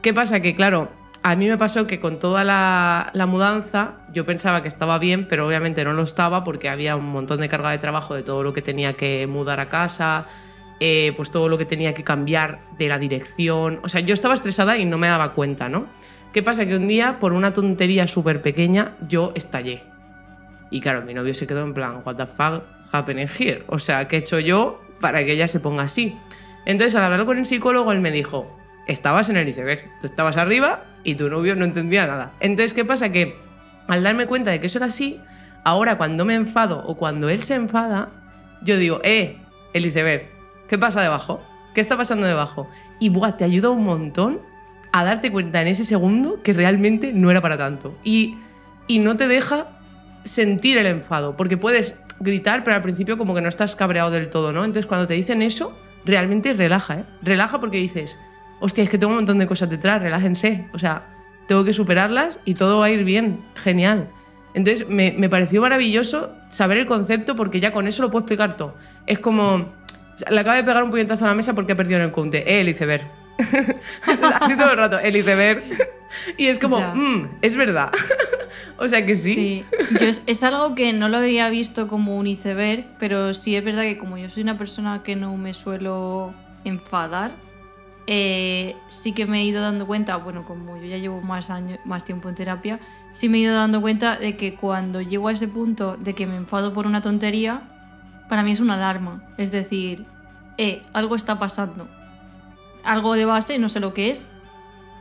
¿Qué 0.00 0.14
pasa? 0.14 0.40
Que 0.40 0.54
claro, 0.54 0.90
a 1.22 1.36
mí 1.36 1.46
me 1.46 1.58
pasó 1.58 1.86
que 1.86 2.00
con 2.00 2.18
toda 2.18 2.42
la, 2.42 3.26
mudanza 3.28 3.96
yo 4.14 4.24
pensaba 4.24 4.62
que 4.62 4.68
estaba 4.68 4.98
bien, 4.98 5.28
pero 5.28 5.46
obviamente 5.46 5.84
no 5.84 5.92
lo 5.92 6.04
estaba 6.04 6.42
porque 6.42 6.70
había 6.70 6.96
un 6.96 7.10
montón 7.10 7.40
de 7.40 7.50
carga 7.50 7.70
de 7.70 7.76
trabajo 7.76 8.14
de 8.14 8.22
todo 8.22 8.42
lo 8.42 8.54
que 8.54 8.62
tenía 8.62 8.94
que 8.94 9.26
mudar 9.26 9.60
a 9.60 9.68
casa, 9.68 10.24
eh, 10.80 11.12
pues 11.18 11.30
todo 11.30 11.50
lo 11.50 11.58
que 11.58 11.66
tenía 11.66 11.92
que 11.92 12.02
cambiar 12.02 12.62
de 12.78 12.88
la 12.88 12.98
dirección. 12.98 13.80
O 13.82 13.90
sea, 13.90 14.00
yo 14.00 14.14
estaba 14.14 14.32
estresada 14.32 14.78
y 14.78 14.86
no 14.86 14.96
me 14.96 15.08
daba 15.08 15.34
cuenta, 15.34 15.68
¿no? 15.68 15.86
¿Qué 16.36 16.42
pasa? 16.42 16.66
Que 16.66 16.76
un 16.76 16.86
día, 16.86 17.18
por 17.18 17.32
una 17.32 17.54
tontería 17.54 18.06
súper 18.06 18.42
pequeña, 18.42 18.92
yo 19.08 19.32
estallé. 19.34 19.82
Y 20.70 20.82
claro, 20.82 21.00
mi 21.00 21.14
novio 21.14 21.32
se 21.32 21.46
quedó 21.46 21.62
en 21.62 21.72
plan, 21.72 22.02
what 22.04 22.16
the 22.16 22.26
fuck 22.26 22.62
happening 22.92 23.26
here? 23.26 23.64
O 23.68 23.78
sea, 23.78 24.06
¿qué 24.06 24.16
he 24.16 24.18
hecho 24.18 24.38
yo 24.38 24.82
para 25.00 25.24
que 25.24 25.32
ella 25.32 25.48
se 25.48 25.60
ponga 25.60 25.84
así? 25.84 26.14
Entonces, 26.66 26.94
al 26.94 27.04
hablar 27.04 27.24
con 27.24 27.38
el 27.38 27.46
psicólogo, 27.46 27.90
él 27.90 28.00
me 28.00 28.10
dijo, 28.10 28.54
estabas 28.86 29.30
en 29.30 29.38
el 29.38 29.48
iceberg, 29.48 29.90
tú 29.98 30.08
estabas 30.08 30.36
arriba 30.36 30.84
y 31.04 31.14
tu 31.14 31.30
novio 31.30 31.56
no 31.56 31.64
entendía 31.64 32.06
nada. 32.06 32.34
Entonces, 32.40 32.74
¿qué 32.74 32.84
pasa? 32.84 33.10
Que 33.10 33.34
al 33.88 34.02
darme 34.02 34.26
cuenta 34.26 34.50
de 34.50 34.60
que 34.60 34.66
eso 34.66 34.76
era 34.76 34.88
así, 34.88 35.18
ahora 35.64 35.96
cuando 35.96 36.26
me 36.26 36.34
enfado 36.34 36.84
o 36.86 36.98
cuando 36.98 37.30
él 37.30 37.40
se 37.40 37.54
enfada, 37.54 38.10
yo 38.60 38.76
digo, 38.76 39.00
eh, 39.04 39.38
el 39.72 39.86
iceberg, 39.86 40.28
¿qué 40.68 40.76
pasa 40.76 41.00
debajo? 41.00 41.40
¿Qué 41.74 41.80
está 41.80 41.96
pasando 41.96 42.26
debajo? 42.26 42.68
Y 43.00 43.08
buah, 43.08 43.38
te 43.38 43.44
ayuda 43.44 43.70
un 43.70 43.84
montón 43.84 44.54
a 45.00 45.04
darte 45.04 45.30
cuenta 45.30 45.60
en 45.62 45.68
ese 45.68 45.84
segundo 45.84 46.42
que 46.42 46.52
realmente 46.52 47.12
no 47.12 47.30
era 47.30 47.40
para 47.40 47.58
tanto. 47.58 47.96
Y, 48.04 48.36
y 48.86 48.98
no 48.98 49.16
te 49.16 49.28
deja 49.28 49.66
sentir 50.24 50.78
el 50.78 50.86
enfado, 50.86 51.36
porque 51.36 51.56
puedes 51.56 51.98
gritar, 52.20 52.64
pero 52.64 52.76
al 52.76 52.82
principio 52.82 53.18
como 53.18 53.34
que 53.34 53.40
no 53.40 53.48
estás 53.48 53.76
cabreado 53.76 54.10
del 54.10 54.30
todo, 54.30 54.52
¿no? 54.52 54.64
Entonces 54.64 54.86
cuando 54.86 55.06
te 55.06 55.14
dicen 55.14 55.42
eso, 55.42 55.78
realmente 56.04 56.52
relaja, 56.52 57.00
¿eh? 57.00 57.04
Relaja 57.22 57.60
porque 57.60 57.78
dices, 57.78 58.18
hostia, 58.60 58.84
es 58.84 58.90
que 58.90 58.98
tengo 58.98 59.10
un 59.10 59.16
montón 59.16 59.38
de 59.38 59.46
cosas 59.46 59.68
detrás, 59.68 60.00
relájense. 60.00 60.66
O 60.72 60.78
sea, 60.78 61.06
tengo 61.46 61.64
que 61.64 61.72
superarlas 61.72 62.40
y 62.44 62.54
todo 62.54 62.80
va 62.80 62.86
a 62.86 62.90
ir 62.90 63.04
bien, 63.04 63.44
genial. 63.54 64.08
Entonces 64.54 64.88
me, 64.88 65.12
me 65.12 65.28
pareció 65.28 65.60
maravilloso 65.60 66.32
saber 66.48 66.78
el 66.78 66.86
concepto 66.86 67.36
porque 67.36 67.60
ya 67.60 67.72
con 67.72 67.86
eso 67.86 68.02
lo 68.02 68.10
puedo 68.10 68.22
explicar 68.22 68.56
todo. 68.56 68.74
Es 69.06 69.18
como, 69.18 69.72
le 70.30 70.40
acaba 70.40 70.56
de 70.56 70.64
pegar 70.64 70.82
un 70.82 70.90
puñetazo 70.90 71.24
a 71.26 71.28
la 71.28 71.34
mesa 71.34 71.54
porque 71.54 71.72
ha 71.72 71.76
perdido 71.76 71.98
en 71.98 72.06
el 72.06 72.12
counter. 72.12 72.42
Eh, 72.46 72.60
el 72.60 72.68
iceberg. 72.68 73.25
Así 74.40 74.56
todo 74.56 74.70
el 74.72 74.76
rato, 74.76 74.98
el 74.98 75.16
iceberg. 75.16 75.62
Y 76.36 76.46
es 76.46 76.58
como. 76.58 76.78
"Mm, 76.94 77.38
es 77.42 77.56
verdad. 77.56 77.90
o 78.78 78.88
sea 78.88 79.04
que 79.04 79.14
sí. 79.14 79.34
Sí, 79.34 79.64
yo 80.00 80.06
es, 80.06 80.22
es 80.26 80.42
algo 80.42 80.74
que 80.74 80.92
no 80.92 81.08
lo 81.08 81.18
había 81.18 81.48
visto 81.50 81.88
como 81.88 82.16
un 82.16 82.26
iceberg, 82.26 82.86
pero 82.98 83.34
sí 83.34 83.56
es 83.56 83.64
verdad 83.64 83.82
que 83.82 83.98
como 83.98 84.16
yo 84.18 84.30
soy 84.30 84.42
una 84.42 84.56
persona 84.56 85.02
que 85.02 85.16
no 85.16 85.36
me 85.36 85.52
suelo 85.54 86.32
enfadar, 86.64 87.32
eh, 88.06 88.76
sí 88.88 89.12
que 89.12 89.26
me 89.26 89.40
he 89.40 89.44
ido 89.44 89.60
dando 89.62 89.86
cuenta, 89.86 90.16
bueno, 90.16 90.44
como 90.44 90.76
yo 90.76 90.84
ya 90.84 90.96
llevo 90.96 91.20
más, 91.20 91.50
años, 91.50 91.78
más 91.84 92.04
tiempo 92.04 92.28
en 92.28 92.36
terapia, 92.36 92.78
sí 93.12 93.28
me 93.28 93.38
he 93.38 93.40
ido 93.40 93.54
dando 93.54 93.80
cuenta 93.80 94.16
de 94.16 94.36
que 94.36 94.54
cuando 94.54 95.00
llego 95.00 95.28
a 95.28 95.32
ese 95.32 95.48
punto 95.48 95.96
de 95.96 96.14
que 96.14 96.26
me 96.26 96.36
enfado 96.36 96.72
por 96.72 96.86
una 96.86 97.02
tontería, 97.02 97.62
para 98.28 98.42
mí 98.42 98.52
es 98.52 98.60
una 98.60 98.74
alarma. 98.74 99.22
Es 99.38 99.50
decir, 99.50 100.04
eh, 100.58 100.82
algo 100.92 101.16
está 101.16 101.38
pasando. 101.38 101.88
Algo 102.86 103.14
de 103.14 103.24
base, 103.26 103.58
no 103.58 103.68
sé 103.68 103.80
lo 103.80 103.92
que 103.92 104.10
es, 104.10 104.26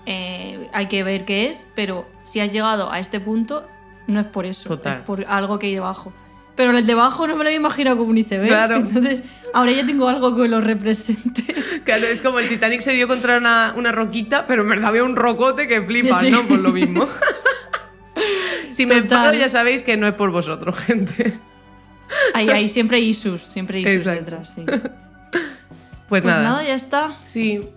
eh, 0.05 0.69
hay 0.73 0.87
que 0.87 1.03
ver 1.03 1.23
qué 1.25 1.49
es, 1.49 1.65
pero 1.75 2.07
si 2.23 2.39
has 2.39 2.51
llegado 2.51 2.91
a 2.91 2.99
este 2.99 3.19
punto, 3.19 3.67
no 4.07 4.19
es 4.19 4.25
por 4.27 4.45
eso, 4.45 4.67
Total. 4.69 4.97
es 4.99 5.03
por 5.03 5.25
algo 5.27 5.57
que 5.59 5.67
hay 5.67 5.73
debajo. 5.75 6.11
Pero 6.55 6.71
el 6.71 6.85
debajo 6.85 7.27
no 7.27 7.35
me 7.35 7.43
lo 7.43 7.49
había 7.49 7.57
imaginado 7.59 7.97
como 7.97 8.11
un 8.11 8.17
iceberg. 8.17 8.47
Claro. 8.47 8.75
Entonces, 8.77 9.23
ahora 9.53 9.71
ya 9.71 9.85
tengo 9.85 10.07
algo 10.07 10.35
que 10.35 10.47
lo 10.47 10.61
represente. 10.61 11.43
Claro, 11.85 12.07
es 12.07 12.23
como 12.23 12.39
el 12.39 12.49
Titanic 12.49 12.81
se 12.81 12.93
dio 12.93 13.07
contra 13.07 13.37
una, 13.37 13.73
una 13.77 13.91
roquita, 13.91 14.47
pero 14.47 14.63
en 14.63 14.69
verdad 14.69 14.89
había 14.89 15.03
un 15.03 15.15
rocote 15.15 15.67
que 15.67 15.83
flipa, 15.83 16.19
Sí. 16.19 16.31
¿no? 16.31 16.41
Por 16.47 16.57
lo 16.59 16.71
mismo. 16.71 17.07
si 18.69 18.87
me 18.87 19.01
Total. 19.01 19.17
enfado 19.19 19.33
ya 19.35 19.49
sabéis 19.49 19.83
que 19.83 19.95
no 19.95 20.07
es 20.07 20.13
por 20.15 20.31
vosotros, 20.31 20.75
gente. 20.79 21.31
Ahí, 22.33 22.49
ahí 22.49 22.69
siempre 22.69 22.97
hay 22.97 23.09
isus, 23.09 23.41
siempre 23.41 23.77
hay 23.77 23.83
isus 23.83 24.07
Exacto. 24.07 24.19
detrás, 24.21 24.53
sí. 24.55 24.65
Pues, 26.07 26.21
Pues 26.21 26.35
nada. 26.35 26.43
nada, 26.49 26.63
ya 26.63 26.75
está. 26.75 27.11
Sí. 27.21 27.67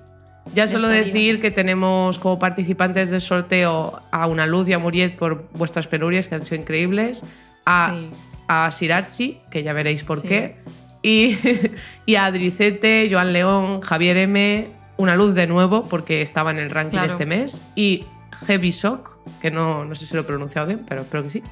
Ya 0.55 0.67
solo 0.67 0.89
decir 0.89 1.41
que 1.41 1.51
tenemos 1.51 2.19
como 2.19 2.39
participantes 2.39 3.11
del 3.11 3.21
sorteo 3.21 4.01
a 4.11 4.27
Una 4.27 4.47
Luz 4.47 4.67
y 4.69 4.73
a 4.73 4.79
Muriet 4.79 5.17
por 5.17 5.49
vuestras 5.53 5.87
penurias, 5.89 6.29
que 6.29 6.37
han 6.37 6.45
sido 6.47 6.61
increíbles. 6.61 7.23
A, 7.67 7.95
Sí. 7.95 8.11
a 8.49 8.71
Sirachi, 8.71 9.41
que 9.51 9.63
ya 9.63 9.73
veréis 9.75 10.05
por 10.05 10.21
Sí. 10.21 10.29
qué. 10.29 10.57
Y, 11.03 11.37
y 12.07 12.15
a 12.17 12.25
Adricete, 12.27 13.09
Joan 13.13 13.33
León, 13.35 13.81
Javier 13.83 14.17
M. 14.17 14.69
Una 14.97 15.15
Luz 15.17 15.35
de 15.35 15.47
nuevo, 15.47 15.85
porque 15.85 16.23
estaba 16.23 16.51
en 16.51 16.59
el 16.59 16.71
ranking 16.71 16.97
Claro. 16.99 17.13
este 17.13 17.27
mes. 17.27 17.63
Y 17.77 18.05
Heavy 18.47 18.71
Shock, 18.71 19.19
que 19.41 19.51
no, 19.51 19.85
no 19.85 19.95
sé 19.95 20.07
si 20.07 20.15
lo 20.15 20.23
he 20.23 20.25
pronunciado 20.25 20.67
bien, 20.67 20.85
pero 20.89 21.03
espero 21.03 21.25
que 21.25 21.31
sí. 21.31 21.43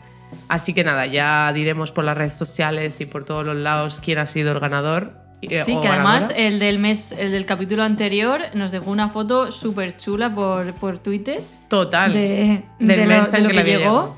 Así 0.48 0.72
que 0.74 0.84
nada, 0.84 1.06
ya 1.06 1.52
diremos 1.52 1.92
por 1.92 2.04
las 2.04 2.16
redes 2.16 2.32
sociales 2.32 3.00
y 3.00 3.06
por 3.06 3.24
todos 3.24 3.44
los 3.44 3.56
lados 3.56 4.00
quién 4.02 4.18
ha 4.18 4.26
sido 4.26 4.52
el 4.52 4.58
ganador. 4.60 5.12
Eh, 5.42 5.62
Sí, 5.64 5.76
que 5.80 5.88
además 5.88 6.32
el 6.36 6.58
del 6.58 6.78
mes, 6.78 7.12
el 7.12 7.32
del 7.32 7.46
capítulo 7.46 7.82
anterior 7.82 8.42
nos 8.54 8.70
dejó 8.72 8.90
una 8.90 9.08
foto 9.08 9.52
súper 9.52 9.96
chula 9.96 10.34
por, 10.34 10.72
por 10.74 10.98
Twitter 10.98 11.42
Total. 11.68 12.12
de, 12.12 12.62
Del 12.78 12.88
de 12.88 13.06
lo, 13.06 13.26
de 13.26 13.40
lo 13.40 13.48
que 13.50 13.54
que, 13.56 13.64
llegó. 13.64 14.16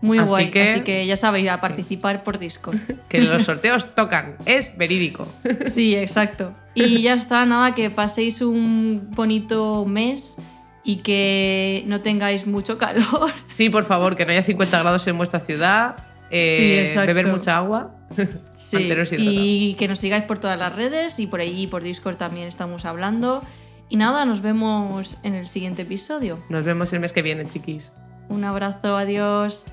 Muy 0.00 0.18
Así 0.18 0.28
guay. 0.28 0.50
que- 0.50 0.62
Así 0.70 0.80
que 0.82 1.06
ya 1.06 1.16
sabéis, 1.16 1.48
a 1.48 1.60
participar 1.62 2.22
por 2.24 2.38
Discord. 2.38 2.76
que 3.08 3.20
los 3.22 3.44
sorteos 3.44 3.94
tocan, 3.94 4.36
es 4.46 4.76
verídico. 4.76 5.26
Sí, 5.70 5.94
exacto. 5.96 6.52
Y 6.74 7.02
ya 7.02 7.14
está, 7.14 7.46
nada, 7.46 7.74
que 7.74 7.88
paséis 7.90 8.40
un 8.42 9.08
bonito 9.12 9.84
mes 9.86 10.36
y 10.82 10.96
que 10.96 11.82
no 11.86 12.00
tengáis 12.02 12.46
mucho 12.46 12.76
calor. 12.78 13.32
Sí, 13.46 13.70
por 13.70 13.84
favor, 13.84 14.16
que 14.16 14.26
no 14.26 14.32
haya 14.32 14.42
50 14.42 14.80
grados 14.82 15.06
en 15.06 15.16
vuestra 15.16 15.40
ciudad, 15.40 15.96
eh, 16.30 16.56
Sí, 16.58 16.88
exacto. 16.90 17.06
beber 17.06 17.28
mucha 17.28 17.56
agua. 17.56 17.94
Sí, 18.56 18.88
y 19.18 19.74
que 19.74 19.88
nos 19.88 19.98
sigáis 19.98 20.24
por 20.24 20.38
todas 20.38 20.58
las 20.58 20.74
redes 20.74 21.20
y 21.20 21.26
por 21.26 21.40
allí, 21.40 21.66
por 21.66 21.82
Discord 21.82 22.16
también 22.16 22.48
estamos 22.48 22.84
hablando. 22.84 23.42
Y 23.88 23.96
nada, 23.96 24.24
nos 24.24 24.40
vemos 24.40 25.18
en 25.22 25.34
el 25.34 25.46
siguiente 25.46 25.82
episodio. 25.82 26.38
Nos 26.48 26.64
vemos 26.64 26.92
el 26.92 27.00
mes 27.00 27.12
que 27.12 27.22
viene, 27.22 27.46
chiquis. 27.46 27.92
Un 28.28 28.44
abrazo, 28.44 28.96
adiós. 28.96 29.66